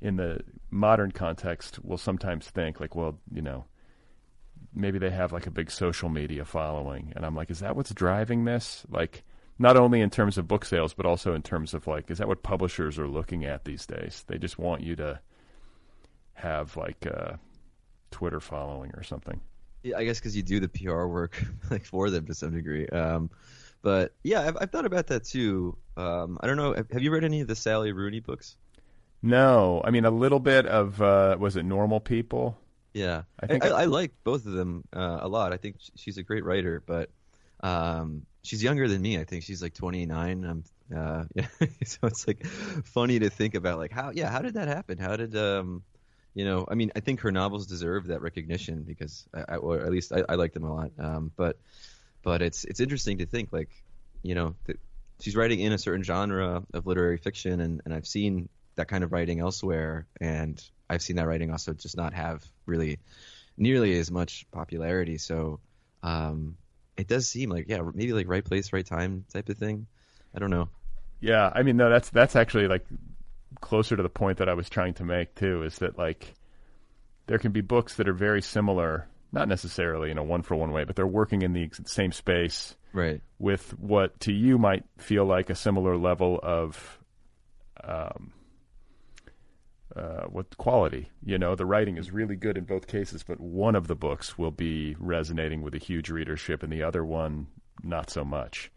in 0.00 0.16
the 0.16 0.40
modern 0.70 1.12
context, 1.12 1.84
will 1.84 1.98
sometimes 1.98 2.48
think 2.48 2.80
like, 2.80 2.94
well, 2.94 3.18
you 3.32 3.42
know, 3.42 3.64
maybe 4.74 4.98
they 4.98 5.10
have 5.10 5.32
like 5.32 5.46
a 5.46 5.50
big 5.50 5.70
social 5.70 6.08
media 6.08 6.44
following, 6.44 7.12
and 7.16 7.24
I'm 7.24 7.34
like, 7.34 7.50
is 7.50 7.60
that 7.60 7.76
what's 7.76 7.92
driving 7.92 8.44
this? 8.44 8.84
Like, 8.88 9.24
not 9.58 9.76
only 9.76 10.00
in 10.00 10.10
terms 10.10 10.38
of 10.38 10.48
book 10.48 10.64
sales, 10.64 10.94
but 10.94 11.04
also 11.04 11.34
in 11.34 11.42
terms 11.42 11.74
of 11.74 11.86
like, 11.86 12.10
is 12.10 12.18
that 12.18 12.28
what 12.28 12.42
publishers 12.42 12.98
are 12.98 13.08
looking 13.08 13.44
at 13.44 13.64
these 13.64 13.86
days? 13.86 14.24
They 14.26 14.38
just 14.38 14.58
want 14.58 14.82
you 14.82 14.96
to 14.96 15.20
have 16.32 16.76
like 16.76 17.04
a 17.04 17.38
Twitter 18.10 18.40
following 18.40 18.92
or 18.94 19.02
something. 19.02 19.40
Yeah, 19.82 19.98
I 19.98 20.04
guess 20.04 20.18
because 20.18 20.36
you 20.36 20.42
do 20.42 20.60
the 20.60 20.68
PR 20.68 21.04
work 21.04 21.42
like 21.70 21.84
for 21.84 22.10
them 22.10 22.26
to 22.26 22.34
some 22.34 22.52
degree. 22.52 22.86
Um, 22.88 23.30
but 23.82 24.14
yeah, 24.22 24.42
I've, 24.42 24.56
I've 24.60 24.70
thought 24.70 24.86
about 24.86 25.08
that 25.08 25.24
too. 25.24 25.76
Um, 25.96 26.38
I 26.40 26.46
don't 26.46 26.56
know. 26.56 26.74
Have, 26.74 26.90
have 26.90 27.02
you 27.02 27.10
read 27.10 27.24
any 27.24 27.40
of 27.40 27.48
the 27.48 27.56
Sally 27.56 27.92
Rooney 27.92 28.20
books? 28.20 28.56
No, 29.22 29.80
I 29.84 29.90
mean 29.90 30.04
a 30.04 30.10
little 30.10 30.40
bit 30.40 30.66
of 30.66 31.00
uh, 31.00 31.36
was 31.38 31.56
it 31.56 31.62
Normal 31.64 32.00
People? 32.00 32.58
Yeah, 32.92 33.22
I 33.40 33.46
I, 33.48 33.48
think 33.48 33.64
I, 33.64 33.68
I- 33.68 33.70
I 33.70 33.84
like 33.84 34.12
both 34.24 34.46
of 34.46 34.52
them 34.52 34.84
uh, 34.92 35.18
a 35.20 35.28
lot. 35.28 35.52
I 35.52 35.56
think 35.56 35.76
she's 35.96 36.18
a 36.18 36.22
great 36.22 36.44
writer, 36.44 36.82
but 36.84 37.10
um, 37.60 38.26
she's 38.42 38.62
younger 38.62 38.88
than 38.88 39.00
me. 39.00 39.18
I 39.18 39.24
think 39.24 39.44
she's 39.44 39.62
like 39.62 39.74
29. 39.74 40.44
I'm, 40.44 40.64
uh, 40.96 41.24
yeah, 41.34 41.46
so 41.84 41.98
it's 42.04 42.26
like 42.26 42.44
funny 42.46 43.20
to 43.20 43.30
think 43.30 43.54
about, 43.54 43.78
like 43.78 43.92
how, 43.92 44.10
yeah, 44.10 44.28
how 44.30 44.40
did 44.42 44.54
that 44.54 44.66
happen? 44.68 44.98
How 44.98 45.16
did, 45.16 45.36
um, 45.36 45.84
you 46.34 46.44
know, 46.44 46.66
I 46.68 46.74
mean, 46.74 46.90
I 46.96 47.00
think 47.00 47.20
her 47.20 47.30
novels 47.32 47.66
deserve 47.66 48.08
that 48.08 48.22
recognition 48.22 48.82
because, 48.82 49.26
I, 49.34 49.44
I, 49.54 49.56
or 49.56 49.80
at 49.80 49.90
least 49.92 50.12
I, 50.12 50.24
I 50.28 50.34
like 50.34 50.52
them 50.52 50.64
a 50.64 50.74
lot. 50.74 50.90
Um, 50.98 51.32
but, 51.36 51.58
but 52.22 52.42
it's 52.42 52.64
it's 52.64 52.80
interesting 52.80 53.18
to 53.18 53.26
think 53.26 53.52
like, 53.52 53.70
you 54.22 54.34
know, 54.34 54.56
that 54.66 54.78
she's 55.20 55.36
writing 55.36 55.60
in 55.60 55.72
a 55.72 55.78
certain 55.78 56.02
genre 56.02 56.62
of 56.74 56.86
literary 56.86 57.18
fiction, 57.18 57.60
and, 57.60 57.82
and 57.84 57.94
I've 57.94 58.06
seen 58.06 58.48
that 58.80 58.88
kind 58.88 59.04
of 59.04 59.12
writing 59.12 59.40
elsewhere, 59.40 60.06
and 60.20 60.60
I've 60.88 61.02
seen 61.02 61.16
that 61.16 61.26
writing 61.26 61.50
also 61.50 61.72
just 61.74 61.96
not 61.96 62.14
have 62.14 62.42
really 62.66 62.98
nearly 63.56 63.98
as 63.98 64.10
much 64.10 64.46
popularity. 64.50 65.18
So 65.18 65.60
um, 66.02 66.56
it 66.96 67.06
does 67.06 67.28
seem 67.28 67.50
like 67.50 67.66
yeah, 67.68 67.82
maybe 67.94 68.12
like 68.12 68.26
right 68.28 68.44
place, 68.44 68.72
right 68.72 68.86
time 68.86 69.24
type 69.32 69.48
of 69.48 69.58
thing. 69.58 69.86
I 70.34 70.38
don't 70.38 70.50
know. 70.50 70.68
Yeah, 71.20 71.50
I 71.54 71.62
mean, 71.62 71.76
no, 71.76 71.90
that's 71.90 72.08
that's 72.10 72.34
actually 72.36 72.66
like 72.68 72.86
closer 73.60 73.96
to 73.96 74.02
the 74.02 74.08
point 74.08 74.38
that 74.38 74.48
I 74.48 74.54
was 74.54 74.68
trying 74.70 74.94
to 74.94 75.04
make 75.04 75.34
too. 75.34 75.62
Is 75.62 75.78
that 75.78 75.98
like 75.98 76.34
there 77.26 77.38
can 77.38 77.52
be 77.52 77.60
books 77.60 77.96
that 77.96 78.08
are 78.08 78.14
very 78.14 78.40
similar, 78.40 79.06
not 79.30 79.46
necessarily 79.46 80.10
in 80.10 80.18
a 80.18 80.24
one 80.24 80.42
for 80.42 80.56
one 80.56 80.72
way, 80.72 80.84
but 80.84 80.96
they're 80.96 81.06
working 81.06 81.42
in 81.42 81.52
the 81.52 81.70
same 81.84 82.12
space 82.12 82.74
Right. 82.92 83.20
with 83.38 83.78
what 83.78 84.18
to 84.20 84.32
you 84.32 84.58
might 84.58 84.84
feel 84.98 85.24
like 85.24 85.50
a 85.50 85.54
similar 85.54 85.96
level 85.96 86.40
of 86.42 86.98
um, 87.84 88.32
uh, 89.96 90.22
what 90.24 90.56
quality. 90.56 91.10
You 91.24 91.38
know, 91.38 91.54
the 91.54 91.66
writing 91.66 91.96
is 91.96 92.10
really 92.10 92.36
good 92.36 92.56
in 92.56 92.64
both 92.64 92.86
cases, 92.86 93.22
but 93.22 93.40
one 93.40 93.74
of 93.74 93.86
the 93.88 93.96
books 93.96 94.38
will 94.38 94.50
be 94.50 94.96
resonating 94.98 95.62
with 95.62 95.74
a 95.74 95.78
huge 95.78 96.10
readership, 96.10 96.62
and 96.62 96.72
the 96.72 96.82
other 96.82 97.04
one 97.04 97.48
not 97.82 98.10
so 98.10 98.24
much. 98.24 98.70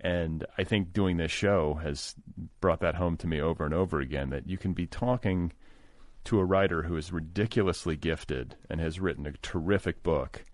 And 0.00 0.44
I 0.58 0.64
think 0.64 0.92
doing 0.92 1.16
this 1.16 1.30
show 1.32 1.74
has 1.74 2.14
brought 2.60 2.80
that 2.80 2.96
home 2.96 3.16
to 3.18 3.26
me 3.26 3.40
over 3.40 3.64
and 3.64 3.72
over 3.72 4.00
again 4.00 4.30
that 4.30 4.46
you 4.48 4.58
can 4.58 4.72
be 4.74 4.86
talking 4.86 5.52
to 6.24 6.38
a 6.38 6.44
writer 6.44 6.82
who 6.82 6.96
is 6.96 7.12
ridiculously 7.12 7.96
gifted 7.96 8.56
and 8.68 8.80
has 8.80 9.00
written 9.00 9.26
a 9.26 9.32
terrific 9.42 10.02
book, 10.02 10.44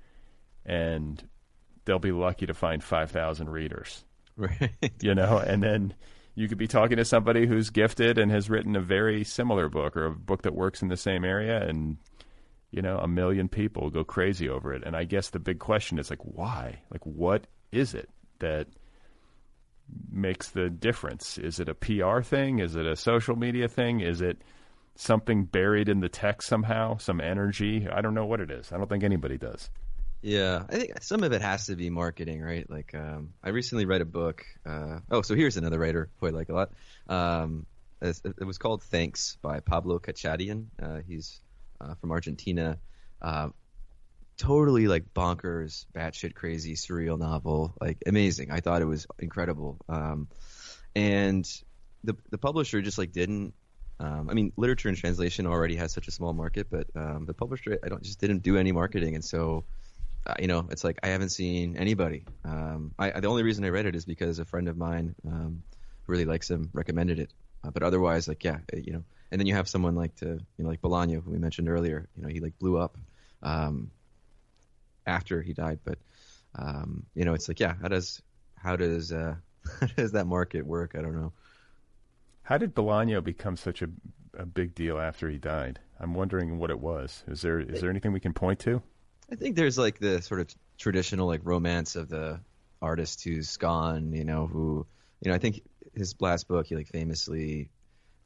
and 0.65 1.29
they'll 1.85 1.99
be 1.99 2.13
lucky 2.13 2.47
to 2.47 2.55
find 2.55 2.83
5,000 2.83 3.49
readers, 3.51 4.05
Right. 4.37 4.93
you 5.01 5.15
know, 5.15 5.39
and 5.39 5.63
then 5.63 5.95
you 6.35 6.49
could 6.49 6.59
be 6.59 6.69
talking 6.69 6.97
to 6.97 7.05
somebody 7.05 7.47
who's 7.47 7.71
gifted 7.71 8.19
and 8.19 8.31
has 8.31 8.49
written 8.49 8.77
a 8.77 8.81
very 8.81 9.25
similar 9.25 9.69
book 9.69 9.97
or 9.97 10.07
a 10.07 10.15
book 10.15 10.43
that 10.43 10.55
works 10.55 10.83
in 10.83 10.89
the 10.89 10.97
same 10.97 11.25
area 11.25 11.67
and 11.67 11.99
you 12.71 12.83
know, 12.83 12.99
a 12.99 13.09
million 13.09 13.49
people 13.49 13.91
go 13.91 14.05
crazy 14.05 14.49
over 14.49 14.73
it. 14.73 14.85
And 14.85 14.97
I 14.97 15.05
guess 15.05 15.31
the 15.31 15.41
big 15.41 15.59
question 15.59 15.99
is 15.99 16.11
like 16.11 16.23
why? 16.23 16.81
Like 16.91 17.05
what 17.05 17.47
is 17.73 17.95
it 17.95 18.09
that 18.39 18.69
makes 20.11 20.51
the 20.51 20.71
difference? 20.71 21.37
Is 21.39 21.59
it 21.59 21.69
a 21.69 21.75
PR 21.75 22.21
thing? 22.21 22.61
Is 22.61 22.77
it 22.77 22.87
a 22.87 22.97
social 22.97 23.37
media 23.37 23.69
thing? 23.69 24.01
Is 24.01 24.21
it 24.21 24.43
something 24.95 25.45
buried 25.45 25.89
in 25.89 26.01
the 26.01 26.09
text 26.09 26.49
somehow, 26.49 26.97
some 26.99 27.21
energy? 27.21 27.89
I 27.91 28.01
don't 28.01 28.15
know 28.15 28.27
what 28.27 28.41
it 28.41 28.51
is. 28.51 28.73
I 28.73 28.77
don't 28.77 28.89
think 28.89 29.05
anybody 29.05 29.37
does. 29.37 29.69
Yeah, 30.23 30.65
I 30.69 30.77
think 30.77 31.03
some 31.03 31.23
of 31.23 31.33
it 31.33 31.41
has 31.41 31.67
to 31.67 31.77
be 31.77 31.89
marketing, 31.89 32.43
right? 32.43 32.69
Like, 32.69 32.95
um, 32.95 33.33
I 33.43 33.51
recently 33.51 33.87
read 33.87 34.03
a 34.03 34.05
book. 34.05 34.45
Uh, 34.67 35.01
oh, 35.11 35.23
so 35.23 35.35
here's 35.35 35.57
another 35.57 35.79
writer 35.79 36.11
who 36.19 36.27
I 36.27 36.31
like 36.31 36.51
a 36.51 36.53
lot. 36.53 36.73
Um, 37.09 37.67
it, 38.03 38.45
was 38.45 38.59
called 38.59 38.83
Thanks 38.83 39.39
by 39.43 39.61
Pablo 39.61 39.99
Katchadjian. 39.99 40.67
Uh, 40.83 41.01
he's 41.07 41.41
uh, 41.81 41.95
from 41.95 42.11
Argentina. 42.11 42.79
Uh, 43.23 43.49
totally 44.37 44.89
like 44.89 45.13
bonkers, 45.15 45.87
batshit 45.95 46.35
crazy, 46.35 46.75
surreal 46.75 47.19
novel. 47.19 47.75
Like 47.81 48.03
amazing. 48.07 48.51
I 48.51 48.61
thought 48.61 48.83
it 48.83 48.87
was 48.87 49.07
incredible. 49.19 49.79
Um, 49.89 50.29
and 50.95 51.47
the 52.05 52.17
the 52.31 52.39
publisher 52.39 52.81
just 52.83 52.99
like 52.99 53.13
didn't 53.13 53.55
Um, 54.01 54.31
I 54.31 54.35
mean, 54.35 54.53
literature 54.57 54.89
and 54.89 54.97
translation 54.97 55.47
already 55.47 55.77
has 55.77 55.93
such 55.93 56.09
a 56.09 56.11
small 56.11 56.33
market, 56.33 56.69
but 56.71 56.87
um, 56.97 57.27
the 57.27 57.35
publisher 57.35 57.79
I 57.85 57.89
don't 57.89 58.03
just 58.03 58.19
didn't 58.19 58.43
do 58.43 58.57
any 58.57 58.73
marketing, 58.73 59.15
and 59.15 59.25
so 59.25 59.65
uh, 60.27 60.35
you 60.39 60.47
know, 60.47 60.67
it's 60.71 60.85
like 60.85 60.99
I 61.03 61.09
haven't 61.09 61.31
seen 61.31 61.77
anybody. 61.77 62.25
Um, 62.45 62.93
I, 62.99 63.21
the 63.21 63.29
only 63.29 63.43
reason 63.43 63.65
I 63.65 63.69
read 63.69 63.87
it 63.87 63.95
is 63.95 64.05
because 64.05 64.39
a 64.39 64.45
friend 64.45 64.69
of 64.69 64.77
mine 64.77 65.15
um, 65.27 65.63
who 66.05 66.13
really 66.13 66.27
likes 66.27 66.51
him 66.51 66.71
recommended 66.73 67.19
it. 67.19 67.33
Uh, 67.65 67.71
but 67.71 67.83
otherwise, 67.83 68.29
like 68.29 68.45
yeah, 68.45 68.59
uh, 68.73 68.77
you 68.77 68.93
know, 68.93 69.05
and 69.31 69.41
then 69.41 69.47
you 69.47 69.55
have 69.55 69.69
someone 69.69 69.95
like 69.95 70.15
to 70.17 70.27
you 70.27 70.65
know 70.65 70.69
like 70.69 70.83
Bolaño 70.83 71.23
who 71.23 71.31
we 71.31 71.39
mentioned 71.39 71.69
earlier. 71.69 72.09
You 72.17 72.23
know, 72.23 72.29
he 72.29 72.41
like 72.41 72.59
blew 72.59 72.79
up 72.79 72.97
um, 73.43 73.91
after 75.07 75.41
he 75.41 75.55
died, 75.55 75.81
but 75.85 75.99
um, 76.55 77.07
you 77.15 77.25
know, 77.25 77.35
it's 77.35 77.49
like 77.49 77.61
yeah, 77.61 77.75
how 77.81 77.89
does 77.89 78.21
how 78.57 78.77
does 78.77 79.13
uh, 79.13 79.37
how 79.81 79.87
does 79.97 80.13
that 80.13 80.27
market 80.27 80.67
work? 80.67 80.95
I 80.99 81.03
don't 81.03 81.15
know. 81.15 81.33
How 82.43 82.59
did 82.59 82.75
Bolaño 82.75 83.23
become 83.23 83.57
such 83.57 83.81
a, 83.81 83.89
a 84.35 84.45
big 84.45 84.75
deal 84.75 84.99
after 84.99 85.31
he 85.31 85.39
died? 85.39 85.79
I'm 85.99 86.15
wondering 86.15 86.59
what 86.59 86.71
it 86.71 86.81
was. 86.81 87.23
Is 87.27 87.41
there 87.43 87.61
is 87.61 87.81
there 87.81 87.91
anything 87.91 88.13
we 88.13 88.21
can 88.21 88.33
point 88.35 88.59
to? 88.61 88.83
I 89.31 89.37
think 89.37 89.57
there's 89.57 89.79
like 89.79 89.99
the 89.99 90.21
sort 90.23 90.41
of 90.41 90.49
traditional 90.79 91.27
like 91.27 91.41
romance 91.45 91.97
of 91.97 92.09
the 92.09 92.41
artist 92.83 93.23
who's 93.23 93.57
gone, 93.57 94.13
you 94.13 94.25
know, 94.25 94.47
who 94.47 94.87
you 95.21 95.31
know, 95.31 95.35
I 95.35 95.39
think 95.39 95.63
his 95.95 96.15
last 96.21 96.49
book 96.49 96.67
he 96.67 96.77
like 96.77 96.89
famously 96.89 97.71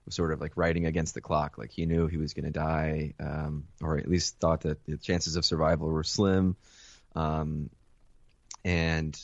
was 0.05 0.15
sort 0.15 0.33
of 0.33 0.41
like 0.41 0.53
writing 0.57 0.87
against 0.87 1.15
the 1.15 1.21
clock. 1.21 1.59
Like 1.59 1.73
he 1.73 1.87
knew 1.87 2.07
he 2.07 2.17
was 2.17 2.35
going 2.35 2.45
to 2.45 2.51
die, 2.51 3.15
um, 3.21 3.65
or 3.83 3.99
at 3.99 4.09
least 4.09 4.39
thought 4.39 4.63
that 4.63 4.85
the 4.87 4.97
chances 4.97 5.37
of 5.37 5.45
survival 5.45 5.89
were 5.89 6.05
slim. 6.05 6.57
Um, 7.17 7.71
and 8.65 9.19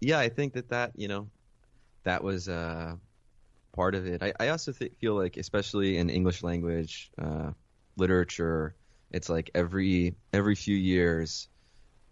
yeah, 0.00 0.18
I 0.18 0.28
think 0.28 0.54
that 0.54 0.68
that 0.70 0.92
you 0.96 1.08
know 1.08 1.28
that 2.04 2.22
was 2.22 2.48
uh, 2.48 2.96
part 3.72 3.94
of 3.94 4.06
it. 4.06 4.22
I, 4.22 4.32
I 4.40 4.48
also 4.48 4.72
th- 4.72 4.92
feel 5.00 5.14
like, 5.14 5.36
especially 5.36 5.98
in 5.98 6.10
English 6.10 6.42
language 6.42 7.10
uh, 7.18 7.52
literature, 7.96 8.74
it's 9.10 9.28
like 9.28 9.50
every 9.54 10.14
every 10.32 10.54
few 10.54 10.76
years 10.76 11.48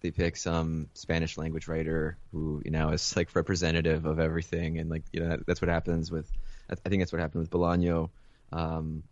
they 0.01 0.11
pick 0.11 0.37
some 0.37 0.89
Spanish 0.95 1.37
language 1.37 1.69
writer 1.69 2.19
who 2.33 2.63
you 2.65 2.71
know 2.71 2.91
is 2.91 3.17
like 3.17 3.35
representative 3.35 4.07
of 4.07 4.21
everything, 4.21 4.79
and 4.79 4.91
like 4.91 5.05
you 5.13 5.21
know 5.21 5.39
that's 5.47 5.61
what 5.61 5.69
happens 5.69 6.11
with. 6.11 6.31
I 6.71 6.89
think 6.89 7.01
that's 7.01 7.13
what 7.13 7.21
happened 7.21 7.43
with 7.43 7.51
Bolaño. 7.51 8.11
Um, 8.53 9.03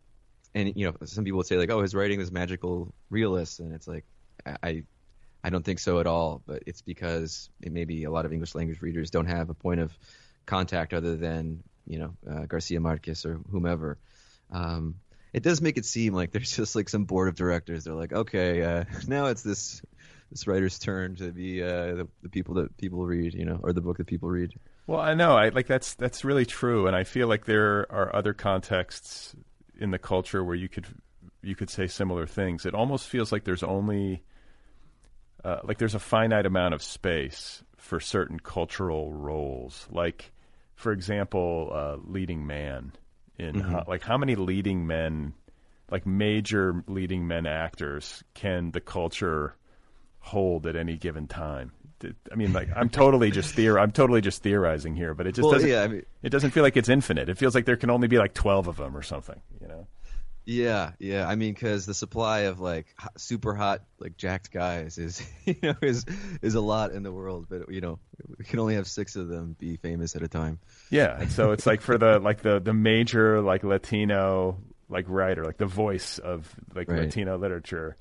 and 0.54 0.72
you 0.76 0.86
know, 0.86 0.94
some 1.04 1.24
people 1.24 1.38
would 1.38 1.46
say 1.46 1.56
like, 1.56 1.70
"Oh, 1.70 1.82
his 1.82 1.94
writing 1.94 2.20
is 2.20 2.30
magical 2.30 2.94
realist," 3.10 3.60
and 3.60 3.72
it's 3.74 3.88
like, 3.88 4.04
I, 4.62 4.84
I 5.42 5.50
don't 5.50 5.64
think 5.64 5.78
so 5.78 6.00
at 6.00 6.06
all. 6.06 6.42
But 6.46 6.62
it's 6.66 6.82
because 6.82 7.50
it 7.60 7.72
maybe 7.72 8.04
a 8.04 8.10
lot 8.10 8.24
of 8.24 8.32
English 8.32 8.54
language 8.54 8.80
readers 8.82 9.10
don't 9.10 9.26
have 9.26 9.50
a 9.50 9.54
point 9.54 9.80
of 9.80 9.96
contact 10.46 10.94
other 10.94 11.16
than 11.16 11.62
you 11.86 11.98
know 11.98 12.14
uh, 12.30 12.46
Garcia 12.46 12.80
Marquez 12.80 13.24
or 13.26 13.40
whomever. 13.50 13.98
Um, 14.50 14.96
it 15.34 15.42
does 15.42 15.60
make 15.60 15.76
it 15.76 15.84
seem 15.84 16.14
like 16.14 16.30
there's 16.30 16.52
just 16.56 16.74
like 16.74 16.88
some 16.88 17.04
board 17.04 17.28
of 17.28 17.34
directors. 17.34 17.84
They're 17.84 17.94
like, 17.94 18.12
okay, 18.12 18.62
uh, 18.62 18.84
now 19.06 19.26
it's 19.26 19.42
this 19.42 19.82
this 20.30 20.46
writer's 20.46 20.78
turn 20.78 21.16
to 21.16 21.30
be 21.30 21.62
uh, 21.62 21.94
the, 21.94 22.08
the 22.22 22.28
people 22.28 22.54
that 22.54 22.76
people 22.78 23.04
read, 23.04 23.34
you 23.34 23.44
know, 23.44 23.60
or 23.62 23.72
the 23.72 23.82
book 23.82 23.98
that 23.98 24.06
people 24.06 24.30
read. 24.30 24.52
Well, 24.86 25.00
I 25.00 25.14
know, 25.14 25.36
I 25.36 25.50
like 25.50 25.66
that's 25.66 25.94
that's 25.94 26.24
really 26.24 26.46
true, 26.46 26.86
and 26.86 26.96
I 26.96 27.04
feel 27.04 27.28
like 27.28 27.44
there 27.44 27.90
are 27.92 28.14
other 28.14 28.32
contexts 28.32 29.34
in 29.78 29.90
the 29.90 29.98
culture 29.98 30.42
where 30.42 30.54
you 30.54 30.68
could 30.68 30.86
you 31.42 31.54
could 31.54 31.68
say 31.68 31.88
similar 31.88 32.26
things. 32.26 32.64
It 32.64 32.74
almost 32.74 33.08
feels 33.08 33.32
like 33.32 33.44
there's 33.44 33.62
only 33.62 34.22
uh, 35.44 35.58
like 35.64 35.78
there's 35.78 35.94
a 35.94 36.00
finite 36.00 36.46
amount 36.46 36.74
of 36.74 36.82
space 36.82 37.62
for 37.76 38.00
certain 38.00 38.38
cultural 38.38 39.12
roles. 39.12 39.86
Like, 39.90 40.32
for 40.74 40.92
example, 40.92 41.70
uh, 41.72 41.96
leading 42.02 42.46
man 42.46 42.92
in 43.38 43.56
mm-hmm. 43.56 43.70
how, 43.70 43.84
like 43.86 44.02
how 44.02 44.18
many 44.18 44.34
leading 44.34 44.86
men, 44.86 45.34
like 45.90 46.06
major 46.06 46.84
leading 46.86 47.26
men 47.26 47.46
actors, 47.46 48.22
can 48.34 48.70
the 48.70 48.80
culture 48.80 49.56
hold 50.20 50.66
at 50.66 50.76
any 50.76 50.96
given 50.96 51.26
time? 51.26 51.72
I 52.30 52.34
mean, 52.34 52.52
like 52.52 52.68
I'm 52.74 52.88
totally 52.88 53.30
just 53.30 53.54
theor- 53.56 53.80
I'm 53.80 53.92
totally 53.92 54.20
just 54.20 54.42
theorizing 54.42 54.94
here, 54.94 55.14
but 55.14 55.26
it 55.26 55.32
just 55.32 55.44
well, 55.44 55.52
doesn't. 55.52 55.68
Yeah, 55.68 55.82
I 55.82 55.88
mean, 55.88 56.02
it 56.22 56.30
doesn't 56.30 56.50
feel 56.50 56.62
like 56.62 56.76
it's 56.76 56.88
infinite. 56.88 57.28
It 57.28 57.38
feels 57.38 57.54
like 57.54 57.64
there 57.64 57.76
can 57.76 57.90
only 57.90 58.08
be 58.08 58.18
like 58.18 58.34
twelve 58.34 58.68
of 58.68 58.76
them 58.76 58.96
or 58.96 59.02
something. 59.02 59.40
You 59.60 59.68
know. 59.68 59.86
Yeah, 60.46 60.92
yeah. 60.98 61.26
I 61.26 61.36
mean, 61.36 61.54
because 61.54 61.86
the 61.86 61.94
supply 61.94 62.40
of 62.40 62.60
like 62.60 62.86
super 63.16 63.54
hot, 63.54 63.82
like 63.98 64.16
jacked 64.16 64.50
guys 64.50 64.98
is, 64.98 65.26
you 65.44 65.56
know, 65.62 65.74
is 65.80 66.04
is 66.42 66.54
a 66.54 66.60
lot 66.60 66.92
in 66.92 67.02
the 67.02 67.12
world. 67.12 67.46
But 67.48 67.70
you 67.72 67.80
know, 67.80 67.98
we 68.38 68.44
can 68.44 68.58
only 68.58 68.74
have 68.74 68.86
six 68.86 69.16
of 69.16 69.28
them 69.28 69.56
be 69.58 69.76
famous 69.76 70.16
at 70.16 70.22
a 70.22 70.28
time. 70.28 70.58
Yeah, 70.90 71.20
and 71.20 71.32
so 71.32 71.52
it's 71.52 71.66
like 71.66 71.80
for 71.80 71.98
the 71.98 72.18
like 72.18 72.42
the 72.42 72.60
the 72.60 72.74
major 72.74 73.40
like 73.40 73.64
Latino 73.64 74.58
like 74.88 75.06
writer, 75.08 75.44
like 75.44 75.56
the 75.56 75.66
voice 75.66 76.18
of 76.18 76.52
like 76.74 76.88
right. 76.88 77.00
Latino 77.00 77.36
literature, 77.38 77.96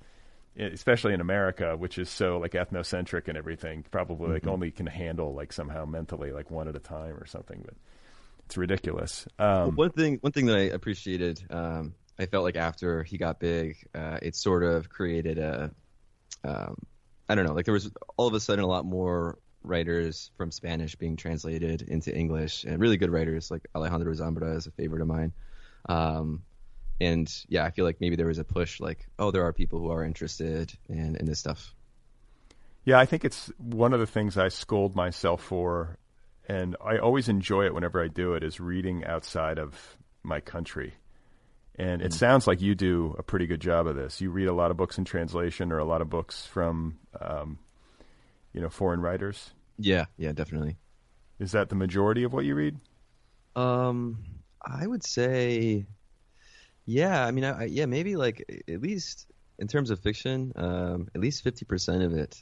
especially 0.57 1.13
in 1.13 1.21
America, 1.21 1.75
which 1.77 1.97
is 1.97 2.09
so 2.09 2.37
like 2.37 2.51
ethnocentric 2.51 3.27
and 3.27 3.37
everything. 3.37 3.85
Probably 3.89 4.25
mm-hmm. 4.25 4.33
like 4.33 4.47
only 4.47 4.71
can 4.71 4.85
handle 4.85 5.33
like 5.33 5.53
somehow 5.53 5.85
mentally 5.85 6.31
like 6.31 6.51
one 6.51 6.67
at 6.67 6.75
a 6.75 6.79
time 6.79 7.15
or 7.15 7.25
something, 7.25 7.61
but. 7.65 7.75
It's 8.45 8.57
ridiculous. 8.57 9.25
Um, 9.39 9.73
one 9.77 9.91
thing, 9.91 10.17
one 10.19 10.33
thing 10.33 10.47
that 10.47 10.57
I 10.57 10.63
appreciated 10.63 11.41
um, 11.49 11.93
I 12.19 12.25
felt 12.25 12.43
like 12.43 12.55
after 12.55 13.03
he 13.03 13.17
got 13.17 13.39
big, 13.39 13.77
uh, 13.95 14.19
it 14.21 14.35
sort 14.35 14.63
of 14.63 14.89
created 14.89 15.39
a, 15.39 15.71
um, 16.43 16.77
I 17.27 17.35
don't 17.35 17.45
know, 17.45 17.53
like 17.53 17.65
there 17.65 17.73
was 17.73 17.89
all 18.17 18.27
of 18.27 18.33
a 18.33 18.39
sudden 18.39 18.63
a 18.63 18.67
lot 18.67 18.85
more 18.85 19.39
writers 19.63 20.31
from 20.37 20.51
Spanish 20.51 20.95
being 20.95 21.15
translated 21.15 21.81
into 21.81 22.15
English, 22.15 22.63
and 22.63 22.79
really 22.79 22.97
good 22.97 23.09
writers 23.09 23.49
like 23.49 23.67
Alejandro 23.75 24.13
Zambra 24.13 24.55
is 24.57 24.67
a 24.67 24.71
favorite 24.71 25.01
of 25.01 25.07
mine. 25.07 25.33
Um, 25.87 26.43
and 27.01 27.31
yeah, 27.49 27.65
I 27.65 27.71
feel 27.71 27.85
like 27.85 27.99
maybe 27.99 28.15
there 28.15 28.27
was 28.27 28.37
a 28.37 28.43
push, 28.43 28.79
like, 28.79 29.07
oh, 29.19 29.31
there 29.31 29.43
are 29.43 29.53
people 29.53 29.79
who 29.79 29.91
are 29.91 30.03
interested 30.03 30.73
in 30.87 31.15
in 31.15 31.25
this 31.25 31.39
stuff. 31.39 31.73
Yeah, 32.85 32.99
I 32.99 33.05
think 33.05 33.23
it's 33.23 33.51
one 33.57 33.93
of 33.93 33.99
the 33.99 34.07
things 34.07 34.37
I 34.37 34.49
scold 34.49 34.95
myself 34.95 35.41
for, 35.41 35.97
and 36.47 36.75
I 36.83 36.97
always 36.97 37.29
enjoy 37.29 37.65
it 37.65 37.73
whenever 37.73 38.03
I 38.03 38.07
do 38.07 38.33
it. 38.33 38.43
Is 38.43 38.59
reading 38.59 39.05
outside 39.05 39.57
of 39.57 39.97
my 40.23 40.39
country 40.39 40.93
and 41.75 42.01
it 42.01 42.11
mm. 42.11 42.13
sounds 42.13 42.45
like 42.45 42.61
you 42.61 42.75
do 42.75 43.15
a 43.17 43.23
pretty 43.23 43.47
good 43.47 43.59
job 43.59 43.87
of 43.87 43.95
this. 43.95 44.21
You 44.21 44.29
read 44.29 44.47
a 44.47 44.53
lot 44.53 44.71
of 44.71 44.77
books 44.77 44.97
in 44.97 45.05
translation 45.05 45.71
or 45.71 45.79
a 45.79 45.85
lot 45.85 46.01
of 46.01 46.09
books 46.09 46.45
from, 46.45 46.99
um, 47.19 47.57
you 48.53 48.61
know, 48.61 48.69
foreign 48.69 49.01
writers. 49.01 49.51
Yeah, 49.77 50.05
yeah, 50.17 50.31
definitely. 50.31 50.77
Is 51.39 51.51
that 51.51 51.69
the 51.69 51.75
majority 51.75 52.23
of 52.23 52.33
what 52.33 52.45
you 52.45 52.55
read? 52.55 52.77
Um, 53.55 54.23
I 54.63 54.85
would 54.87 55.03
say, 55.03 55.85
yeah. 56.85 57.25
I 57.25 57.31
mean, 57.31 57.43
I, 57.43 57.65
yeah, 57.65 57.85
maybe 57.85 58.15
like 58.15 58.63
at 58.67 58.81
least 58.81 59.27
in 59.59 59.67
terms 59.67 59.89
of 59.89 59.99
fiction, 59.99 60.53
um, 60.55 61.09
at 61.13 61.21
least 61.21 61.43
fifty 61.43 61.65
percent 61.65 62.03
of 62.03 62.13
it. 62.13 62.41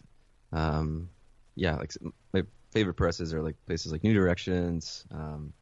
Um, 0.51 1.09
yeah, 1.55 1.76
like 1.76 1.93
my 2.34 2.43
favorite 2.72 2.95
presses 2.95 3.34
are 3.34 3.41
like 3.41 3.55
places 3.66 3.91
like 3.91 4.03
New 4.03 4.14
Directions, 4.14 5.05
um, 5.12 5.53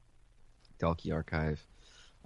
Dalkey 0.82 1.14
Archive. 1.14 1.66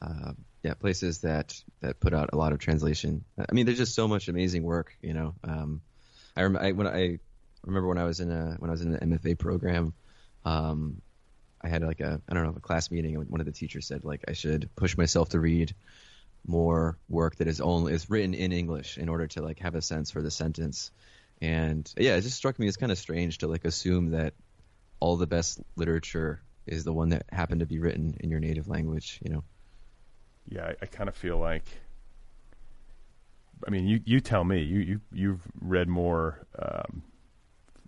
Uh, 0.02 0.34
yeah, 0.64 0.74
places 0.74 1.20
that 1.20 1.62
that 1.82 2.00
put 2.00 2.14
out 2.14 2.30
a 2.34 2.38
lot 2.38 2.54
of 2.54 2.60
translation. 2.60 3.24
I 3.38 3.52
mean, 3.54 3.66
there's 3.66 3.78
just 3.78 3.96
so 3.96 4.08
much 4.08 4.28
amazing 4.28 4.64
work. 4.64 4.98
You 5.02 5.14
know, 5.14 5.36
um, 5.44 5.82
I, 6.36 6.42
remember 6.42 6.66
I 6.66 6.72
when 6.72 6.88
I 6.88 7.20
remember 7.64 7.88
when 7.88 7.98
I 7.98 8.04
was 8.04 8.20
in 8.20 8.32
a 8.32 8.56
when 8.60 8.70
I 8.70 8.74
was 8.74 8.82
in 8.82 8.96
an 8.96 9.12
MFA 9.12 9.38
program, 9.38 9.94
um, 10.46 11.02
I 11.62 11.70
had 11.70 11.84
like 11.84 12.00
a 12.00 12.22
I 12.28 12.34
don't 12.34 12.44
know 12.44 12.54
a 12.56 12.60
class 12.60 12.92
meeting, 12.92 13.16
and 13.16 13.30
one 13.30 13.40
of 13.40 13.46
the 13.46 13.52
teachers 13.52 13.88
said 13.88 14.04
like 14.04 14.26
I 14.28 14.34
should 14.34 14.70
push 14.76 14.98
myself 14.98 15.30
to 15.30 15.40
read 15.40 15.74
more 16.46 16.98
work 17.08 17.38
that 17.38 17.48
is 17.48 17.62
only 17.62 17.94
is 17.94 18.10
written 18.10 18.34
in 18.34 18.52
English 18.52 18.98
in 18.98 19.08
order 19.10 19.28
to 19.28 19.42
like 19.42 19.60
have 19.60 19.76
a 19.76 19.82
sense 19.82 20.12
for 20.12 20.22
the 20.22 20.32
sentence. 20.32 20.92
And 21.42 21.92
yeah, 21.98 22.16
it 22.16 22.22
just 22.22 22.38
struck 22.38 22.60
me 22.60 22.68
as 22.68 22.78
kind 22.78 22.92
of 22.92 22.98
strange 22.98 23.40
to 23.40 23.48
like 23.48 23.66
assume 23.66 24.12
that 24.12 24.34
all 25.00 25.18
the 25.18 25.28
best 25.28 25.62
literature 25.76 26.42
is 26.66 26.84
the 26.84 26.94
one 26.94 27.10
that 27.10 27.26
happened 27.32 27.60
to 27.60 27.66
be 27.66 27.80
written 27.80 28.16
in 28.20 28.30
your 28.30 28.40
native 28.40 28.68
language. 28.68 29.20
You 29.24 29.34
know 29.34 29.44
yeah, 30.48 30.66
I, 30.66 30.76
I 30.82 30.86
kind 30.86 31.10
of 31.10 31.16
feel 31.16 31.38
like. 31.38 31.64
I 33.66 33.70
mean, 33.70 33.88
you 33.88 34.02
you 34.06 34.20
tell 34.20 34.44
me. 34.44 34.62
You 34.62 34.80
you 34.80 35.02
you've 35.12 35.42
read 35.62 35.88
more, 35.88 36.46
um, 36.60 37.04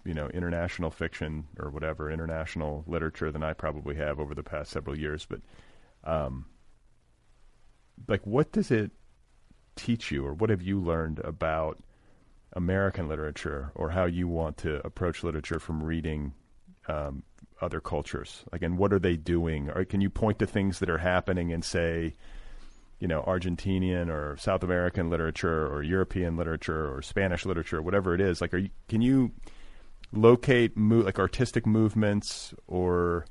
you 0.06 0.14
know, 0.14 0.30
international 0.30 0.92
fiction 0.92 1.48
or 1.60 1.72
whatever 1.72 2.12
international 2.12 2.84
literature 2.88 3.32
than 3.32 3.44
I 3.44 3.54
probably 3.54 3.96
have 3.96 4.20
over 4.20 4.36
the 4.36 4.44
past 4.44 4.72
several 4.72 4.98
years. 4.98 5.26
But, 5.26 5.42
um, 6.04 6.46
like, 8.08 8.26
what 8.26 8.52
does 8.52 8.72
it 8.72 8.92
teach 9.76 10.12
you, 10.12 10.26
or 10.26 10.34
what 10.34 10.52
have 10.52 10.62
you 10.62 10.80
learned 10.80 11.20
about 11.20 11.84
American 12.54 13.10
literature, 13.10 13.72
or 13.76 13.90
how 13.90 14.06
you 14.06 14.28
want 14.28 14.58
to 14.58 14.86
approach 14.86 15.24
literature 15.24 15.60
from 15.60 15.84
reading 15.84 16.34
um, 16.88 17.24
other 17.60 17.82
cultures? 17.82 18.46
Like, 18.52 18.62
and 18.62 18.78
what 18.78 18.94
are 18.94 19.00
they 19.00 19.18
doing? 19.18 19.70
Or 19.70 19.84
can 19.86 20.02
you 20.02 20.12
point 20.12 20.38
to 20.40 20.46
things 20.46 20.80
that 20.80 20.90
are 20.90 21.00
happening 21.00 21.52
and 21.52 21.66
say? 21.66 22.16
you 23.00 23.10
know, 23.10 23.24
Argentinian 23.24 24.10
or 24.10 24.38
South 24.38 24.64
American 24.64 25.10
literature 25.10 25.68
or 25.68 25.84
European 25.84 26.38
literature 26.38 26.94
or 26.94 27.02
Spanish 27.02 27.46
literature, 27.46 27.82
whatever 27.82 28.16
it 28.16 28.22
is. 28.22 28.40
Like, 28.40 28.54
are 28.54 28.58
you, 28.58 28.70
can 28.88 29.02
you 29.02 29.32
locate 30.18 30.76
mo- 30.76 31.02
like 31.02 31.20
artistic 31.20 31.66
movements 31.66 32.54
or 32.68 33.26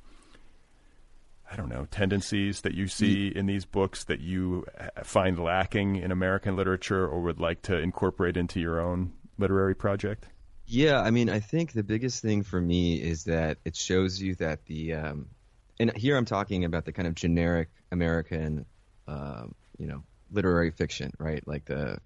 I 1.51 1.57
don't 1.57 1.69
know, 1.69 1.87
tendencies 1.91 2.63
that 2.63 2.75
you 2.75 2.89
see 2.89 3.29
in 3.29 3.47
these 3.47 3.65
books 3.65 4.05
that 4.05 4.21
you 4.21 4.65
uh, 4.79 5.05
find 5.05 5.39
lacking 5.39 5.97
in 5.97 6.11
American 6.11 6.57
literature 6.57 7.07
or 7.07 7.21
would 7.21 7.39
like 7.39 7.63
to 7.63 7.79
incorporate 7.79 8.37
into 8.37 8.61
your 8.61 8.81
own 8.81 9.13
literary 9.39 9.75
project? 9.75 10.27
Yeah, 10.67 11.01
I 11.01 11.11
mean, 11.11 11.29
I 11.29 11.41
think 11.41 11.73
the 11.73 11.85
biggest 11.85 12.23
thing 12.23 12.43
for 12.43 12.61
me 12.61 12.97
is 13.01 13.25
that 13.25 13.59
it 13.65 13.77
shows 13.77 14.21
you 14.21 14.35
that 14.37 14.65
the, 14.67 14.95
um, 14.95 15.27
and 15.79 15.97
here 15.97 16.17
I'm 16.17 16.25
talking 16.25 16.65
about 16.65 16.87
the 16.87 16.93
kind 16.93 17.07
of 17.07 17.15
generic 17.15 17.69
American, 17.93 18.65
uh, 19.07 19.45
you 19.79 19.87
know, 19.87 20.03
literary 20.33 20.71
fiction, 20.71 21.13
right? 21.19 21.47
Like 21.47 21.67
the, 21.67 21.99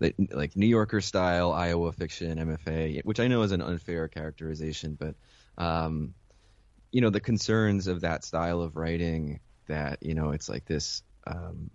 like 0.00 0.56
New 0.56 0.66
Yorker 0.66 1.00
style 1.00 1.52
Iowa 1.52 1.92
fiction, 1.92 2.38
MFA, 2.38 3.02
which 3.04 3.20
I 3.20 3.28
know 3.28 3.42
is 3.42 3.52
an 3.52 3.62
unfair 3.62 4.08
characterization, 4.08 4.96
but, 4.98 5.14
um, 5.56 6.14
you 6.92 7.00
know, 7.00 7.10
the 7.10 7.20
concerns 7.20 7.86
of 7.86 8.02
that 8.02 8.24
style 8.24 8.60
of 8.60 8.76
writing 8.76 9.40
that, 9.68 10.02
you 10.02 10.14
know, 10.14 10.30
it's 10.30 10.48
like 10.48 10.66
this, 10.66 11.02
um, 11.26 11.70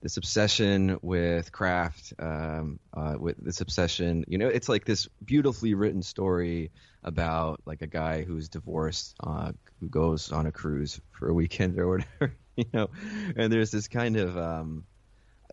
this 0.00 0.16
obsession 0.16 0.98
with 1.02 1.50
craft, 1.50 2.12
um, 2.18 2.78
uh, 2.92 3.16
with 3.18 3.42
this 3.42 3.60
obsession, 3.60 4.24
you 4.28 4.38
know, 4.38 4.48
it's 4.48 4.68
like 4.68 4.84
this 4.84 5.08
beautifully 5.24 5.74
written 5.74 6.02
story 6.02 6.70
about 7.02 7.60
like 7.66 7.82
a 7.82 7.86
guy 7.86 8.22
who's 8.22 8.48
divorced, 8.48 9.14
uh, 9.24 9.52
who 9.80 9.88
goes 9.88 10.30
on 10.30 10.46
a 10.46 10.52
cruise 10.52 11.00
for 11.10 11.28
a 11.28 11.34
weekend 11.34 11.78
or 11.78 11.88
whatever, 11.88 12.36
you 12.56 12.66
know, 12.72 12.90
and 13.36 13.52
there's 13.52 13.70
this 13.70 13.88
kind 13.88 14.16
of, 14.16 14.36
um, 14.36 14.84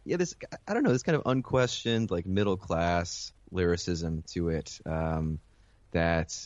yeah, 0.05 0.17
this, 0.17 0.35
I 0.67 0.73
don't 0.73 0.83
know, 0.83 0.91
this 0.91 1.03
kind 1.03 1.15
of 1.15 1.23
unquestioned 1.25 2.11
like 2.11 2.25
middle 2.25 2.57
class 2.57 3.33
lyricism 3.51 4.23
to 4.31 4.49
it, 4.49 4.79
um, 4.85 5.39
that 5.91 6.37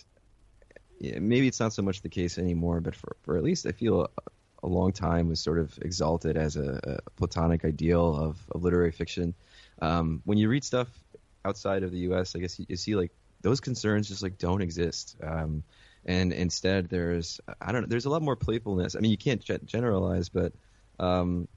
yeah, 0.99 1.20
maybe 1.20 1.47
it's 1.47 1.60
not 1.60 1.74
so 1.74 1.82
much 1.82 2.01
the 2.01 2.10
case 2.10 2.38
anymore, 2.38 2.82
but 2.82 2.95
for, 2.95 3.16
for 3.24 3.38
at 3.38 3.43
least 3.43 3.66
I 3.66 3.72
feel 3.72 4.10
a 4.64 4.68
long 4.68 4.91
time 4.91 5.30
was 5.30 5.39
sort 5.39 5.60
of 5.60 5.78
exalted 5.82 6.38
as 6.38 6.56
a, 6.56 6.99
a 7.06 7.12
platonic 7.12 7.64
ideal 7.64 8.16
of, 8.16 8.38
of 8.51 8.64
literary 8.64 8.91
fiction. 8.91 9.34
Um, 9.82 10.22
when 10.26 10.38
you 10.38 10.49
read 10.49 10.64
stuff 10.64 10.88
outside 11.43 11.84
of 11.84 11.91
the 11.91 11.99
U.S., 11.99 12.36
I 12.36 12.39
guess 12.39 12.58
you, 12.58 12.66
you, 12.68 12.76
see 12.76 12.95
like 12.95 13.12
those 13.41 13.60
concerns 13.60 14.08
just 14.08 14.24
like 14.24 14.38
don't 14.38 14.62
exist. 14.62 15.18
Um, 15.22 15.64
and 16.06 16.34
instead, 16.34 16.89
there's 16.89 17.39
I 17.62 17.72
don't 17.72 17.82
know, 17.82 17.88
there's 17.88 18.06
a 18.06 18.10
lot 18.10 18.22
more 18.22 18.36
playfulness. 18.36 18.95
I 18.95 18.99
mean, 18.99 19.12
you 19.12 19.18
can't 19.18 19.43
generalize, 19.66 20.30
but 20.30 20.53
um, 20.99 21.47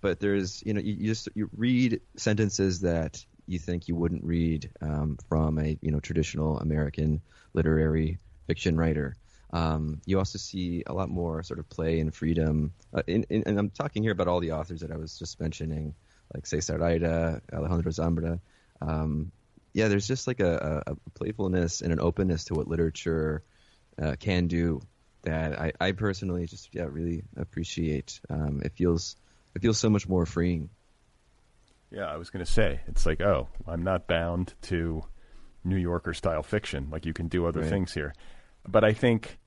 but 0.00 0.20
there's 0.20 0.62
you 0.64 0.74
know 0.74 0.80
you, 0.80 0.94
you, 0.94 1.06
just 1.08 1.28
you 1.34 1.48
read 1.56 2.00
sentences 2.16 2.80
that 2.80 3.24
you 3.46 3.58
think 3.58 3.88
you 3.88 3.96
wouldn't 3.96 4.24
read 4.24 4.70
um, 4.80 5.18
from 5.28 5.58
a 5.58 5.78
you 5.80 5.90
know 5.90 6.00
traditional 6.00 6.58
American 6.58 7.20
literary 7.54 8.18
fiction 8.46 8.76
writer. 8.76 9.16
Um, 9.50 10.00
you 10.04 10.18
also 10.18 10.38
see 10.38 10.82
a 10.86 10.92
lot 10.92 11.08
more 11.08 11.42
sort 11.42 11.58
of 11.58 11.68
play 11.70 12.00
and 12.00 12.14
freedom. 12.14 12.74
Uh, 12.92 13.02
in, 13.06 13.24
in, 13.30 13.44
and 13.46 13.58
I'm 13.58 13.70
talking 13.70 14.02
here 14.02 14.12
about 14.12 14.28
all 14.28 14.40
the 14.40 14.52
authors 14.52 14.80
that 14.80 14.90
I 14.90 14.96
was 14.96 15.18
just 15.18 15.40
mentioning, 15.40 15.94
like 16.34 16.46
Cesar 16.46 16.78
Aira, 16.78 17.40
Alejandro 17.52 17.90
Zambra. 17.90 18.40
Um, 18.82 19.32
yeah, 19.72 19.88
there's 19.88 20.06
just 20.06 20.26
like 20.26 20.40
a, 20.40 20.82
a, 20.86 20.96
playfulness 21.14 21.80
and 21.82 21.92
an 21.92 22.00
openness 22.00 22.44
to 22.44 22.54
what 22.54 22.68
literature 22.68 23.42
uh, 24.00 24.16
can 24.18 24.46
do 24.46 24.80
that 25.22 25.58
I, 25.58 25.72
I, 25.80 25.92
personally 25.92 26.46
just 26.46 26.74
yeah 26.74 26.86
really 26.88 27.22
appreciate. 27.36 28.20
Um, 28.30 28.62
it 28.64 28.72
feels 28.74 29.16
it 29.54 29.62
feels 29.62 29.78
so 29.78 29.90
much 29.90 30.08
more 30.08 30.26
freeing. 30.26 30.70
Yeah, 31.90 32.04
I 32.04 32.16
was 32.16 32.30
going 32.30 32.44
to 32.44 32.50
say 32.50 32.80
it's 32.86 33.06
like 33.06 33.20
oh, 33.20 33.48
I'm 33.66 33.82
not 33.82 34.06
bound 34.06 34.54
to 34.62 35.02
New 35.64 35.76
Yorker 35.76 36.14
style 36.14 36.42
fiction. 36.42 36.88
Like 36.90 37.06
you 37.06 37.12
can 37.12 37.28
do 37.28 37.46
other 37.46 37.60
right. 37.60 37.70
things 37.70 37.92
here 37.92 38.12
but 38.68 38.84
I 38.84 38.92
think 38.92 39.38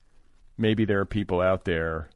maybe 0.58 0.84
there 0.84 1.00
are 1.00 1.06
people 1.06 1.40
out 1.40 1.64
there 1.64 2.08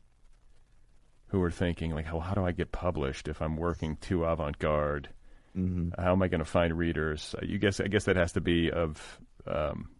who 1.28 1.42
are 1.42 1.50
thinking 1.50 1.94
like, 1.94 2.06
"Well, 2.12 2.20
how 2.20 2.34
do 2.34 2.44
I 2.44 2.52
get 2.52 2.72
published 2.72 3.28
if 3.28 3.40
I'm 3.40 3.56
working 3.56 3.96
too 3.96 4.24
avant-garde? 4.24 5.08
Mm-hmm. 5.56 6.00
How 6.00 6.12
am 6.12 6.22
I 6.22 6.28
going 6.28 6.40
to 6.40 6.44
find 6.44 6.76
readers?" 6.76 7.34
You 7.42 7.58
guess 7.58 7.80
I 7.80 7.86
guess 7.86 8.04
that 8.04 8.16
has 8.16 8.32
to 8.32 8.40
be 8.40 8.70
of 8.70 9.20
um, 9.46 9.90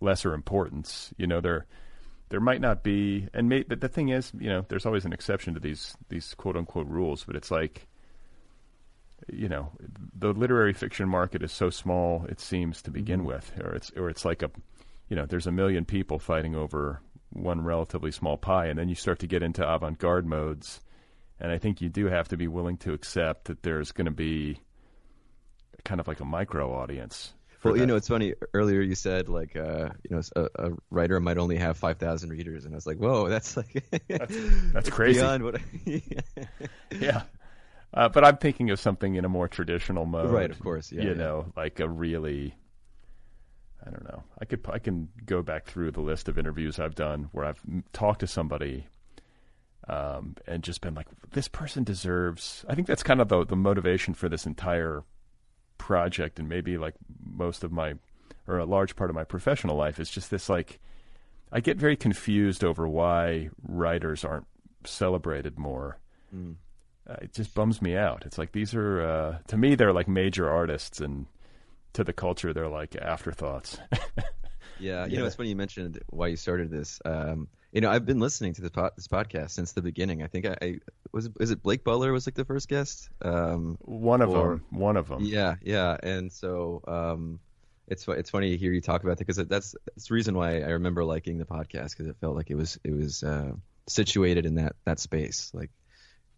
lesser 0.00 0.34
importance. 0.34 1.12
You 1.16 1.26
know, 1.26 1.40
there 1.40 1.66
there 2.28 2.40
might 2.40 2.60
not 2.60 2.82
be, 2.82 3.28
and 3.34 3.48
may, 3.48 3.62
but 3.62 3.80
the 3.80 3.88
thing 3.88 4.08
is, 4.08 4.32
you 4.38 4.48
know, 4.48 4.64
there's 4.68 4.86
always 4.86 5.04
an 5.04 5.12
exception 5.12 5.54
to 5.54 5.60
these 5.60 5.96
these 6.08 6.34
quote 6.34 6.56
unquote 6.56 6.88
rules. 6.88 7.24
But 7.24 7.36
it's 7.36 7.50
like, 7.50 7.86
you 9.32 9.48
know, 9.48 9.70
the 10.16 10.32
literary 10.32 10.72
fiction 10.72 11.08
market 11.08 11.42
is 11.42 11.52
so 11.52 11.70
small. 11.70 12.26
It 12.28 12.40
seems 12.40 12.82
to 12.82 12.90
begin 12.90 13.20
mm-hmm. 13.20 13.28
with, 13.28 13.52
or 13.62 13.74
it's 13.74 13.90
or 13.96 14.08
it's 14.08 14.24
like 14.24 14.42
a 14.42 14.50
you 15.08 15.16
know, 15.16 15.26
there's 15.26 15.46
a 15.46 15.52
million 15.52 15.84
people 15.84 16.18
fighting 16.18 16.54
over 16.54 17.00
one 17.30 17.62
relatively 17.62 18.10
small 18.10 18.36
pie, 18.36 18.66
and 18.66 18.78
then 18.78 18.88
you 18.88 18.94
start 18.94 19.18
to 19.18 19.26
get 19.26 19.42
into 19.42 19.68
avant-garde 19.68 20.26
modes, 20.26 20.80
and 21.40 21.52
I 21.52 21.58
think 21.58 21.80
you 21.80 21.88
do 21.88 22.06
have 22.06 22.28
to 22.28 22.36
be 22.36 22.48
willing 22.48 22.76
to 22.78 22.92
accept 22.92 23.46
that 23.46 23.62
there's 23.62 23.92
going 23.92 24.06
to 24.06 24.10
be 24.10 24.58
kind 25.84 26.00
of 26.00 26.08
like 26.08 26.20
a 26.20 26.24
micro 26.24 26.72
audience. 26.72 27.34
Well, 27.64 27.74
that. 27.74 27.80
you 27.80 27.86
know, 27.86 27.96
it's 27.96 28.08
funny. 28.08 28.34
Earlier, 28.52 28.80
you 28.80 28.94
said 28.94 29.28
like, 29.28 29.56
uh, 29.56 29.90
you 30.08 30.16
know, 30.16 30.22
a, 30.36 30.48
a, 30.56 30.70
writer 30.90 31.18
might 31.20 31.38
only 31.38 31.56
have 31.56 31.76
five 31.76 31.98
thousand 31.98 32.30
readers, 32.30 32.64
and 32.64 32.74
I 32.74 32.76
was 32.76 32.86
like, 32.86 32.98
whoa, 32.98 33.28
that's 33.28 33.56
like 33.56 33.84
that's, 34.08 34.36
that's 34.72 34.90
crazy. 34.90 35.20
Beyond 35.20 35.44
what 35.44 35.60
yeah. 36.90 37.22
Uh, 37.92 38.08
but 38.08 38.24
I'm 38.24 38.36
thinking 38.38 38.70
of 38.70 38.80
something 38.80 39.14
in 39.14 39.24
a 39.24 39.28
more 39.28 39.48
traditional 39.48 40.04
mode, 40.04 40.30
right? 40.30 40.50
Of 40.50 40.58
course, 40.58 40.90
yeah. 40.92 41.02
You 41.02 41.08
yeah. 41.10 41.14
know, 41.14 41.52
like 41.56 41.80
a 41.80 41.88
really 41.88 42.54
I 43.86 43.90
don't 43.90 44.04
know. 44.04 44.22
I 44.40 44.44
could 44.44 44.60
I 44.70 44.78
can 44.78 45.08
go 45.24 45.42
back 45.42 45.66
through 45.66 45.92
the 45.92 46.00
list 46.00 46.28
of 46.28 46.38
interviews 46.38 46.78
I've 46.78 46.94
done 46.94 47.28
where 47.32 47.44
I've 47.44 47.60
talked 47.92 48.20
to 48.20 48.26
somebody 48.26 48.86
um, 49.88 50.36
and 50.46 50.62
just 50.62 50.80
been 50.80 50.94
like, 50.94 51.06
this 51.32 51.48
person 51.48 51.84
deserves. 51.84 52.64
I 52.68 52.74
think 52.74 52.86
that's 52.86 53.02
kind 53.02 53.20
of 53.20 53.28
the 53.28 53.44
the 53.44 53.56
motivation 53.56 54.14
for 54.14 54.28
this 54.28 54.46
entire 54.46 55.04
project, 55.78 56.38
and 56.38 56.48
maybe 56.48 56.78
like 56.78 56.94
most 57.24 57.64
of 57.64 57.72
my 57.72 57.94
or 58.46 58.58
a 58.58 58.64
large 58.66 58.94
part 58.96 59.10
of 59.10 59.16
my 59.16 59.24
professional 59.24 59.76
life 59.76 59.98
is 59.98 60.10
just 60.10 60.30
this 60.30 60.48
like. 60.48 60.80
I 61.52 61.60
get 61.60 61.76
very 61.76 61.94
confused 61.94 62.64
over 62.64 62.88
why 62.88 63.50
writers 63.62 64.24
aren't 64.24 64.46
celebrated 64.84 65.56
more. 65.56 65.98
Mm. 66.34 66.56
Uh, 67.08 67.16
it 67.22 67.32
just 67.32 67.54
bums 67.54 67.80
me 67.80 67.96
out. 67.96 68.24
It's 68.26 68.38
like 68.38 68.50
these 68.50 68.74
are 68.74 69.02
uh, 69.02 69.38
to 69.48 69.56
me 69.56 69.74
they're 69.74 69.92
like 69.92 70.08
major 70.08 70.50
artists 70.50 71.00
and 71.00 71.26
to 71.94 72.04
the 72.04 72.12
culture, 72.12 72.52
they're 72.52 72.68
like 72.68 72.96
afterthoughts. 72.96 73.78
yeah, 74.78 75.06
you 75.06 75.12
yeah. 75.12 75.20
know, 75.20 75.26
it's 75.26 75.36
funny 75.36 75.48
you 75.48 75.56
mentioned 75.56 76.00
why 76.10 76.26
you 76.26 76.36
started 76.36 76.70
this. 76.70 77.00
Um, 77.04 77.48
you 77.74 77.80
know, 77.80 77.90
I've 77.90 78.06
been 78.06 78.20
listening 78.20 78.54
to 78.54 78.62
this, 78.62 78.70
this 78.70 79.08
podcast 79.08 79.50
since 79.50 79.72
the 79.72 79.82
beginning. 79.82 80.22
I 80.22 80.28
think 80.28 80.46
I, 80.46 80.56
I 80.62 80.78
was 81.10 81.28
is 81.40 81.50
it 81.50 81.60
Blake 81.60 81.82
Butler 81.82 82.12
was 82.12 82.24
like 82.24 82.36
the 82.36 82.44
first 82.44 82.68
guest. 82.68 83.10
Um, 83.20 83.76
one 83.80 84.22
of 84.22 84.30
or, 84.30 84.50
them. 84.50 84.64
One 84.70 84.96
of 84.96 85.08
them. 85.08 85.24
Yeah, 85.24 85.56
yeah, 85.60 85.96
and 86.00 86.32
so 86.32 86.82
um, 86.86 87.40
it's 87.88 88.06
it's 88.06 88.30
funny 88.30 88.50
to 88.50 88.56
hear 88.56 88.72
you 88.72 88.80
talk 88.80 89.02
about 89.02 89.18
that 89.18 89.26
because 89.26 89.44
that's 89.48 89.74
that's 89.86 90.08
the 90.08 90.14
reason 90.14 90.36
why 90.36 90.60
I 90.60 90.70
remember 90.70 91.04
liking 91.04 91.38
the 91.38 91.44
podcast 91.44 91.90
because 91.90 92.06
it 92.06 92.16
felt 92.20 92.36
like 92.36 92.48
it 92.48 92.54
was 92.54 92.78
it 92.84 92.92
was 92.92 93.24
uh, 93.24 93.52
situated 93.88 94.46
in 94.46 94.54
that 94.54 94.76
that 94.84 95.00
space, 95.00 95.50
like 95.52 95.70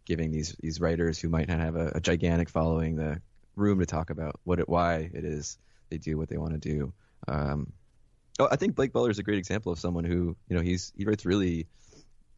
giving 0.06 0.32
these 0.32 0.56
these 0.60 0.80
writers 0.80 1.18
who 1.18 1.28
might 1.28 1.48
not 1.48 1.60
have 1.60 1.76
a, 1.76 1.92
a 1.96 2.00
gigantic 2.00 2.48
following 2.48 2.96
the 2.96 3.20
room 3.56 3.80
to 3.80 3.86
talk 3.86 4.08
about 4.08 4.40
what 4.44 4.58
it, 4.58 4.70
why 4.70 5.10
it 5.12 5.24
is 5.26 5.58
they 5.90 5.98
do 5.98 6.16
what 6.16 6.30
they 6.30 6.38
want 6.38 6.54
to 6.54 6.58
do. 6.58 6.94
Um, 7.28 7.74
oh, 8.38 8.48
I 8.50 8.56
think 8.56 8.74
Blake 8.74 8.92
Butler 8.92 9.10
is 9.10 9.18
a 9.18 9.22
great 9.22 9.38
example 9.38 9.72
of 9.72 9.78
someone 9.78 10.04
who, 10.04 10.36
you 10.48 10.56
know, 10.56 10.62
he's 10.62 10.92
he 10.96 11.04
writes 11.04 11.24
really 11.24 11.66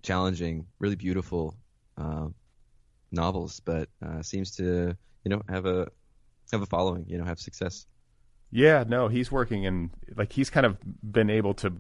challenging, 0.03 0.67
really 0.79 0.97
beautiful 0.97 1.57
uh, 1.97 2.29
novels, 3.11 3.61
but 3.61 3.89
uh, 4.05 4.23
seems 4.23 4.57
to, 4.57 4.97
you 5.25 5.29
know, 5.29 5.43
have 5.49 5.67
a 5.67 5.89
have 6.53 6.63
a 6.63 6.67
following, 6.67 7.05
you 7.09 7.19
know, 7.19 7.25
have 7.25 7.41
success. 7.41 7.87
Yeah, 8.51 8.85
no, 8.87 9.09
he's 9.09 9.31
working 9.31 9.65
in 9.65 9.91
like 10.17 10.33
he's 10.33 10.51
kind 10.51 10.67
of 10.67 10.79
been 11.03 11.31
able 11.31 11.55
to 11.55 11.73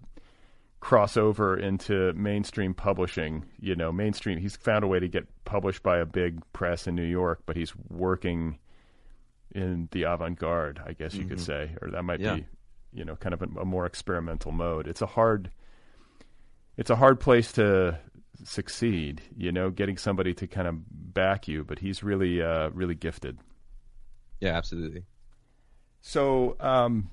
cross 0.81 1.17
over 1.17 1.57
into 1.57 2.13
mainstream 2.13 2.75
publishing. 2.75 3.45
You 3.61 3.75
know, 3.75 3.93
mainstream. 3.93 4.39
He's 4.39 4.57
found 4.57 4.85
a 4.85 4.87
way 4.87 5.01
to 5.01 5.09
get 5.09 5.27
published 5.45 5.83
by 5.83 5.99
a 5.99 6.05
big 6.05 6.43
press 6.53 6.87
in 6.87 6.95
New 6.95 7.03
York, 7.03 7.41
but 7.47 7.57
he's 7.57 7.75
working 7.89 8.59
in 9.55 9.89
the 9.93 10.03
avant-garde, 10.03 10.79
I 10.85 10.93
guess 10.93 11.15
you 11.15 11.21
mm-hmm. 11.21 11.31
could 11.31 11.41
say, 11.41 11.71
or 11.81 11.91
that 11.93 12.03
might 12.03 12.21
yeah. 12.21 12.35
be, 12.35 12.47
you 12.93 13.05
know, 13.05 13.17
kind 13.17 13.35
of 13.35 13.43
a, 13.43 13.61
a, 13.61 13.65
more 13.65 13.87
experimental 13.87 14.53
mode. 14.53 14.87
It's 14.87 15.03
a 15.03 15.07
hard, 15.07 15.51
it's 16.77 16.91
a 16.91 16.97
hard 16.97 17.21
place 17.21 17.53
to 17.53 17.99
succeed, 18.45 19.23
you 19.37 19.53
know, 19.53 19.71
getting 19.71 19.97
somebody 19.97 20.35
to 20.35 20.47
kind 20.47 20.69
of 20.69 20.77
back 21.15 21.49
you. 21.49 21.65
But 21.65 21.79
he's 21.79 22.03
really, 22.03 22.43
uh, 22.43 22.71
really 22.71 22.95
gifted. 22.95 23.39
Yeah, 24.41 24.57
absolutely. 24.57 25.05
So, 26.01 26.57
um, 26.61 27.11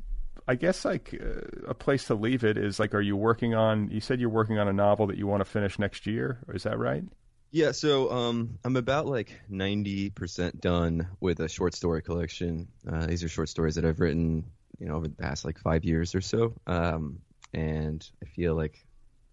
I 0.47 0.55
guess 0.55 0.85
like 0.85 1.19
uh, 1.19 1.67
a 1.67 1.73
place 1.73 2.05
to 2.05 2.15
leave 2.15 2.43
it 2.43 2.57
is 2.57 2.79
like, 2.79 2.93
are 2.93 3.01
you 3.01 3.15
working 3.15 3.55
on? 3.55 3.89
You 3.89 3.99
said 3.99 4.19
you're 4.19 4.29
working 4.29 4.59
on 4.59 4.67
a 4.67 4.73
novel 4.73 5.07
that 5.07 5.17
you 5.17 5.25
want 5.27 5.41
to 5.41 5.45
finish 5.45 5.79
next 5.79 6.05
year. 6.05 6.39
Is 6.49 6.63
that 6.63 6.77
right? 6.77 7.03
Yeah, 7.51 7.71
so 7.71 8.11
um, 8.11 8.59
I'm 8.65 8.75
about 8.75 9.05
like 9.05 9.39
90% 9.49 10.59
done 10.59 11.07
with 11.21 11.39
a 11.39 11.47
short 11.47 11.73
story 11.73 12.01
collection. 12.01 12.67
Uh, 12.85 13.05
these 13.05 13.23
are 13.23 13.29
short 13.29 13.49
stories 13.49 13.75
that 13.75 13.85
I've 13.85 14.01
written, 14.01 14.43
you 14.79 14.87
know, 14.87 14.95
over 14.95 15.07
the 15.07 15.15
past 15.15 15.45
like 15.45 15.57
five 15.59 15.83
years 15.83 16.15
or 16.15 16.21
so, 16.21 16.53
um, 16.67 17.19
and 17.53 18.07
I 18.23 18.27
feel 18.27 18.55
like 18.55 18.85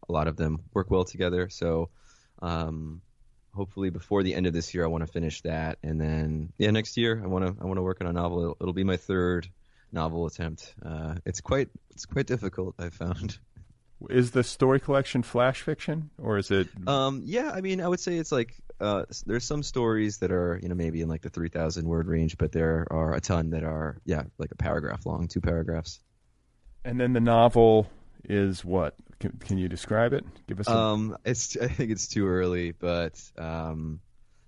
a 0.09 0.13
lot 0.13 0.29
of 0.29 0.37
them 0.37 0.61
work 0.75 0.91
well 0.91 1.05
together. 1.05 1.49
So 1.49 1.91
Um, 2.41 3.03
hopefully 3.55 3.91
before 3.91 4.23
the 4.23 4.35
end 4.35 4.47
of 4.47 4.53
this 4.53 4.75
year, 4.75 4.85
I 4.85 4.89
want 4.89 5.07
to 5.07 5.13
finish 5.13 5.43
that, 5.43 5.79
and 5.83 6.01
then 6.01 6.53
yeah, 6.59 6.71
next 6.71 6.97
year 6.97 7.21
I 7.23 7.27
want 7.27 7.45
to 7.47 7.63
I 7.63 7.67
want 7.67 7.77
to 7.79 7.83
work 7.83 8.01
on 8.01 8.07
a 8.07 8.13
novel. 8.13 8.41
It'll, 8.43 8.57
it'll 8.61 8.73
be 8.73 8.85
my 8.85 8.97
third 8.97 9.49
novel 9.93 10.27
attempt. 10.27 10.75
Uh, 10.85 11.17
it's 11.25 11.41
quite 11.41 11.69
it's 11.91 12.07
quite 12.07 12.27
difficult. 12.27 12.75
I 12.79 12.89
found. 12.91 13.39
Is 14.11 14.33
the 14.33 14.43
story 14.43 14.81
collection 14.81 15.23
flash 15.23 15.63
fiction, 15.63 16.11
or 16.19 16.37
is 16.39 16.51
it? 16.51 16.67
Um, 16.89 17.23
yeah, 17.25 17.53
I 17.55 17.61
mean, 17.61 17.81
I 17.81 17.87
would 17.87 18.01
say 18.01 18.17
it's 18.17 18.33
like 18.33 18.57
uh, 18.83 19.05
there's 19.27 19.45
some 19.45 19.63
stories 19.63 20.19
that 20.19 20.33
are 20.33 20.59
you 20.63 20.69
know 20.69 20.75
maybe 20.75 21.01
in 21.01 21.09
like 21.09 21.23
the 21.23 21.31
three 21.31 21.49
thousand 21.49 21.87
word 21.87 22.09
range, 22.09 22.37
but 22.37 22.53
there 22.53 22.87
are 22.91 23.15
a 23.15 23.21
ton 23.21 23.51
that 23.51 23.63
are 23.63 24.01
yeah 24.05 24.25
like 24.39 24.51
a 24.51 24.57
paragraph 24.57 25.07
long, 25.07 25.29
two 25.29 25.41
paragraphs. 25.41 26.01
And 26.85 27.01
then 27.01 27.13
the 27.13 27.21
novel 27.21 27.89
is 28.25 28.65
what? 28.65 28.95
Can, 29.21 29.33
can 29.39 29.59
you 29.59 29.69
describe 29.69 30.13
it? 30.13 30.25
Give 30.49 30.59
us. 30.59 30.69
A... 30.69 30.77
Um, 30.77 31.17
it's 31.25 31.57
I 31.61 31.69
think 31.69 31.93
it's 31.93 32.09
too 32.09 32.29
early, 32.29 32.73
but 32.73 33.23
um, 33.39 34.01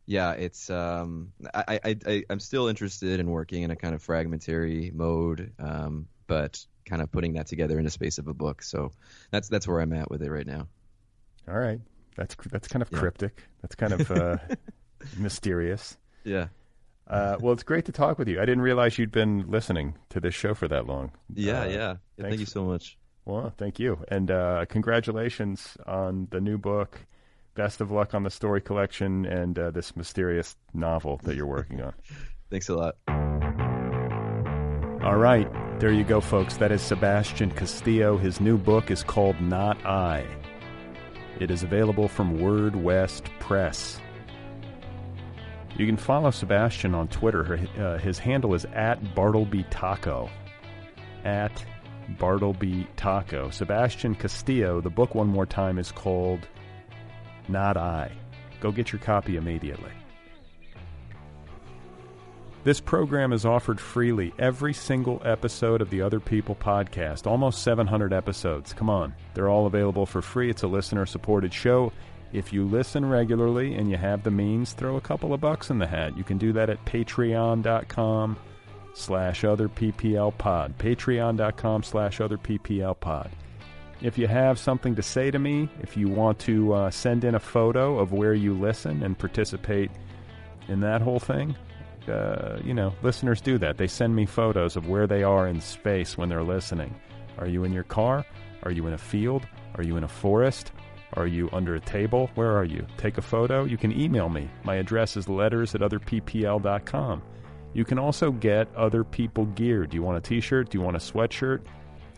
yeah, 0.06 0.32
it's 0.32 0.68
um, 0.68 1.32
I, 1.54 1.80
I 1.84 1.96
I 2.06 2.24
I'm 2.28 2.40
still 2.40 2.68
interested 2.68 3.20
in 3.20 3.30
working 3.30 3.62
in 3.62 3.70
a 3.70 3.76
kind 3.76 3.94
of 3.94 4.02
fragmentary 4.02 4.90
mode, 4.92 5.52
um, 5.58 6.08
but 6.26 6.64
kind 6.84 7.00
of 7.00 7.10
putting 7.10 7.34
that 7.34 7.46
together 7.46 7.78
in 7.78 7.84
the 7.84 7.90
space 7.90 8.18
of 8.18 8.28
a 8.28 8.34
book. 8.34 8.62
So 8.62 8.90
that's 9.30 9.48
that's 9.48 9.66
where 9.66 9.80
I'm 9.80 9.92
at 9.92 10.10
with 10.10 10.22
it 10.22 10.30
right 10.30 10.46
now. 10.46 10.66
All 11.48 11.58
right, 11.58 11.80
that's 12.16 12.36
that's 12.50 12.68
kind 12.68 12.82
of 12.82 12.90
yeah. 12.92 12.98
cryptic. 12.98 13.42
That's 13.62 13.74
kind 13.74 13.92
of 13.92 14.10
uh, 14.10 14.38
mysterious. 15.18 15.96
Yeah. 16.24 16.48
Uh, 17.06 17.36
well, 17.40 17.52
it's 17.52 17.62
great 17.62 17.84
to 17.84 17.92
talk 17.92 18.18
with 18.18 18.28
you. 18.28 18.40
I 18.40 18.46
didn't 18.46 18.62
realize 18.62 18.98
you'd 18.98 19.12
been 19.12 19.50
listening 19.50 19.94
to 20.08 20.20
this 20.20 20.34
show 20.34 20.54
for 20.54 20.68
that 20.68 20.86
long. 20.86 21.12
Yeah, 21.34 21.62
uh, 21.62 21.64
yeah. 21.64 21.96
yeah 22.16 22.28
thank 22.28 22.40
you 22.40 22.46
so 22.46 22.64
much. 22.64 22.96
Well, 23.26 23.52
thank 23.56 23.78
you, 23.78 23.98
and 24.08 24.30
uh, 24.30 24.64
congratulations 24.68 25.76
on 25.86 26.28
the 26.30 26.40
new 26.40 26.58
book. 26.58 27.00
Best 27.54 27.80
of 27.80 27.90
luck 27.90 28.14
on 28.14 28.22
the 28.22 28.30
story 28.30 28.60
collection 28.60 29.24
and 29.26 29.58
uh, 29.58 29.70
this 29.70 29.96
mysterious 29.96 30.56
novel 30.72 31.20
that 31.24 31.36
you're 31.36 31.46
working 31.46 31.80
on. 31.82 31.94
Thanks 32.50 32.68
a 32.68 32.74
lot. 32.74 32.96
All 35.02 35.16
right, 35.16 35.48
there 35.80 35.92
you 35.92 36.04
go, 36.04 36.20
folks. 36.20 36.56
That 36.56 36.72
is 36.72 36.80
Sebastian 36.80 37.50
Castillo. 37.50 38.16
His 38.16 38.40
new 38.40 38.56
book 38.56 38.90
is 38.90 39.02
called 39.02 39.40
Not 39.40 39.84
I. 39.84 40.26
It 41.40 41.50
is 41.50 41.62
available 41.62 42.08
from 42.08 42.40
Word 42.40 42.76
West 42.76 43.24
Press. 43.40 44.00
You 45.76 45.86
can 45.86 45.96
follow 45.96 46.30
Sebastian 46.30 46.94
on 46.94 47.08
Twitter. 47.08 47.58
Uh, 47.76 47.98
his 47.98 48.18
handle 48.18 48.54
is 48.54 48.64
at 48.66 49.14
Bartleby 49.14 49.64
Taco. 49.70 50.30
At 51.24 51.64
Bartleby 52.20 52.86
Taco. 52.96 53.50
Sebastian 53.50 54.14
Castillo. 54.14 54.80
The 54.80 54.90
book, 54.90 55.16
one 55.16 55.26
more 55.26 55.46
time, 55.46 55.78
is 55.78 55.90
called 55.90 56.46
Not 57.48 57.76
I. 57.76 58.12
Go 58.60 58.70
get 58.70 58.92
your 58.92 59.00
copy 59.00 59.36
immediately. 59.36 59.90
This 62.64 62.80
program 62.80 63.34
is 63.34 63.44
offered 63.44 63.78
freely 63.78 64.32
every 64.38 64.72
single 64.72 65.20
episode 65.22 65.82
of 65.82 65.90
the 65.90 66.00
Other 66.00 66.18
People 66.18 66.54
podcast, 66.54 67.26
almost 67.26 67.62
700 67.62 68.10
episodes. 68.10 68.72
Come 68.72 68.88
on, 68.88 69.14
they're 69.34 69.50
all 69.50 69.66
available 69.66 70.06
for 70.06 70.22
free. 70.22 70.48
It's 70.48 70.62
a 70.62 70.66
listener 70.66 71.04
supported 71.04 71.52
show. 71.52 71.92
If 72.32 72.54
you 72.54 72.64
listen 72.64 73.04
regularly 73.04 73.74
and 73.74 73.90
you 73.90 73.98
have 73.98 74.22
the 74.22 74.30
means, 74.30 74.72
throw 74.72 74.96
a 74.96 75.02
couple 75.02 75.34
of 75.34 75.42
bucks 75.42 75.68
in 75.68 75.78
the 75.78 75.86
hat. 75.86 76.16
You 76.16 76.24
can 76.24 76.38
do 76.38 76.54
that 76.54 76.70
at 76.70 76.82
patreon.com 76.86 78.38
slash 78.94 79.44
other 79.44 79.68
PPL 79.68 80.38
pod. 80.38 80.78
Patreon.com 80.78 81.82
slash 81.82 82.22
other 82.22 82.38
PPL 82.38 82.98
pod. 82.98 83.30
If 84.00 84.16
you 84.16 84.26
have 84.26 84.58
something 84.58 84.94
to 84.94 85.02
say 85.02 85.30
to 85.30 85.38
me, 85.38 85.68
if 85.82 85.98
you 85.98 86.08
want 86.08 86.38
to 86.40 86.72
uh, 86.72 86.90
send 86.90 87.24
in 87.24 87.34
a 87.34 87.40
photo 87.40 87.98
of 87.98 88.12
where 88.12 88.32
you 88.32 88.54
listen 88.54 89.02
and 89.02 89.18
participate 89.18 89.90
in 90.68 90.80
that 90.80 91.02
whole 91.02 91.20
thing, 91.20 91.54
uh, 92.08 92.58
you 92.64 92.74
know, 92.74 92.92
listeners 93.02 93.40
do 93.40 93.58
that. 93.58 93.78
They 93.78 93.86
send 93.86 94.14
me 94.14 94.26
photos 94.26 94.76
of 94.76 94.88
where 94.88 95.06
they 95.06 95.22
are 95.22 95.48
in 95.48 95.60
space 95.60 96.16
when 96.16 96.28
they're 96.28 96.42
listening. 96.42 96.94
Are 97.38 97.48
you 97.48 97.64
in 97.64 97.72
your 97.72 97.84
car? 97.84 98.24
Are 98.62 98.70
you 98.70 98.86
in 98.86 98.92
a 98.92 98.98
field? 98.98 99.46
Are 99.74 99.82
you 99.82 99.96
in 99.96 100.04
a 100.04 100.08
forest? 100.08 100.72
Are 101.14 101.26
you 101.26 101.48
under 101.52 101.74
a 101.74 101.80
table? 101.80 102.30
Where 102.34 102.56
are 102.56 102.64
you? 102.64 102.86
Take 102.96 103.18
a 103.18 103.22
photo. 103.22 103.64
You 103.64 103.76
can 103.76 103.98
email 103.98 104.28
me. 104.28 104.48
My 104.64 104.76
address 104.76 105.16
is 105.16 105.28
letters 105.28 105.74
at 105.74 105.80
otherppl.com. 105.80 107.22
You 107.72 107.84
can 107.84 107.98
also 107.98 108.30
get 108.30 108.74
other 108.76 109.04
people 109.04 109.46
gear. 109.46 109.86
Do 109.86 109.96
you 109.96 110.02
want 110.02 110.18
a 110.18 110.20
t 110.20 110.40
shirt? 110.40 110.70
Do 110.70 110.78
you 110.78 110.84
want 110.84 110.96
a 110.96 111.00
sweatshirt? 111.00 111.60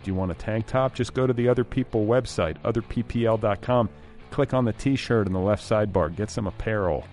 Do 0.02 0.10
you 0.10 0.14
want 0.14 0.30
a 0.30 0.34
tank 0.34 0.66
top? 0.66 0.94
Just 0.94 1.14
go 1.14 1.26
to 1.26 1.32
the 1.32 1.48
Other 1.48 1.64
People 1.64 2.06
website, 2.06 2.60
otherppl.com. 2.62 3.88
Click 4.30 4.54
on 4.54 4.64
the 4.64 4.72
t 4.72 4.96
shirt 4.96 5.26
in 5.26 5.32
the 5.32 5.40
left 5.40 5.68
sidebar. 5.68 6.14
Get 6.14 6.30
some 6.30 6.46
apparel. 6.46 7.04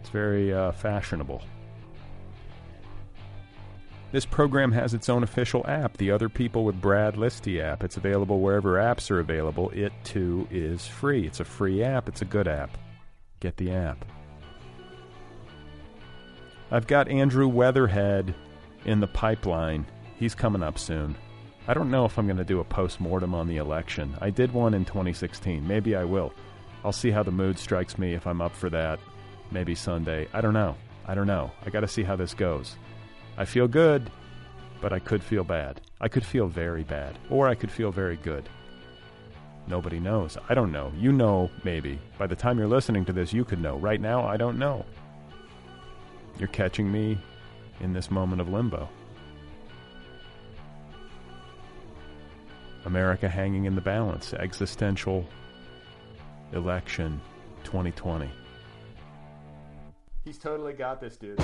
It's 0.00 0.10
very 0.10 0.52
uh, 0.52 0.72
fashionable. 0.72 1.42
This 4.12 4.26
program 4.26 4.72
has 4.72 4.92
its 4.92 5.08
own 5.08 5.22
official 5.22 5.64
app, 5.68 5.96
the 5.96 6.10
Other 6.10 6.28
People 6.28 6.64
with 6.64 6.80
Brad 6.80 7.14
Listi 7.14 7.62
app. 7.62 7.84
It's 7.84 7.96
available 7.96 8.40
wherever 8.40 8.74
apps 8.74 9.08
are 9.08 9.20
available. 9.20 9.70
It 9.70 9.92
too 10.02 10.48
is 10.50 10.84
free. 10.84 11.26
It's 11.26 11.38
a 11.38 11.44
free 11.44 11.84
app, 11.84 12.08
it's 12.08 12.22
a 12.22 12.24
good 12.24 12.48
app. 12.48 12.76
Get 13.38 13.56
the 13.56 13.70
app. 13.70 14.04
I've 16.72 16.88
got 16.88 17.08
Andrew 17.08 17.46
Weatherhead 17.46 18.34
in 18.84 18.98
the 18.98 19.06
pipeline. 19.06 19.86
He's 20.16 20.34
coming 20.34 20.62
up 20.62 20.78
soon. 20.78 21.14
I 21.68 21.74
don't 21.74 21.90
know 21.90 22.04
if 22.04 22.18
I'm 22.18 22.26
going 22.26 22.36
to 22.36 22.44
do 22.44 22.58
a 22.58 22.64
post 22.64 23.00
mortem 23.00 23.32
on 23.32 23.46
the 23.46 23.58
election. 23.58 24.16
I 24.20 24.30
did 24.30 24.52
one 24.52 24.74
in 24.74 24.84
2016. 24.84 25.66
Maybe 25.66 25.94
I 25.94 26.02
will. 26.02 26.32
I'll 26.84 26.92
see 26.92 27.12
how 27.12 27.22
the 27.22 27.30
mood 27.30 27.60
strikes 27.60 27.96
me 27.96 28.14
if 28.14 28.26
I'm 28.26 28.40
up 28.40 28.56
for 28.56 28.70
that. 28.70 28.98
Maybe 29.52 29.76
Sunday. 29.76 30.26
I 30.32 30.40
don't 30.40 30.54
know. 30.54 30.74
I 31.06 31.14
don't 31.14 31.28
know. 31.28 31.52
I 31.64 31.70
got 31.70 31.80
to 31.80 31.88
see 31.88 32.02
how 32.02 32.16
this 32.16 32.34
goes. 32.34 32.76
I 33.36 33.44
feel 33.44 33.68
good, 33.68 34.10
but 34.80 34.92
I 34.92 34.98
could 34.98 35.22
feel 35.22 35.44
bad. 35.44 35.80
I 36.00 36.08
could 36.08 36.24
feel 36.24 36.46
very 36.46 36.84
bad, 36.84 37.18
or 37.28 37.48
I 37.48 37.54
could 37.54 37.70
feel 37.70 37.90
very 37.90 38.16
good. 38.16 38.48
Nobody 39.66 40.00
knows. 40.00 40.36
I 40.48 40.54
don't 40.54 40.72
know. 40.72 40.92
You 40.96 41.12
know, 41.12 41.50
maybe. 41.64 41.98
By 42.18 42.26
the 42.26 42.36
time 42.36 42.58
you're 42.58 42.66
listening 42.66 43.04
to 43.04 43.12
this, 43.12 43.32
you 43.32 43.44
could 43.44 43.60
know. 43.60 43.76
Right 43.76 44.00
now, 44.00 44.26
I 44.26 44.36
don't 44.36 44.58
know. 44.58 44.84
You're 46.38 46.48
catching 46.48 46.90
me 46.90 47.18
in 47.80 47.92
this 47.92 48.10
moment 48.10 48.40
of 48.40 48.48
limbo. 48.48 48.88
America 52.86 53.28
hanging 53.28 53.66
in 53.66 53.74
the 53.74 53.80
balance. 53.80 54.32
Existential 54.34 55.26
election 56.52 57.20
2020. 57.64 58.28
He's 60.24 60.38
totally 60.38 60.72
got 60.72 61.00
this, 61.00 61.16
dude. 61.16 61.38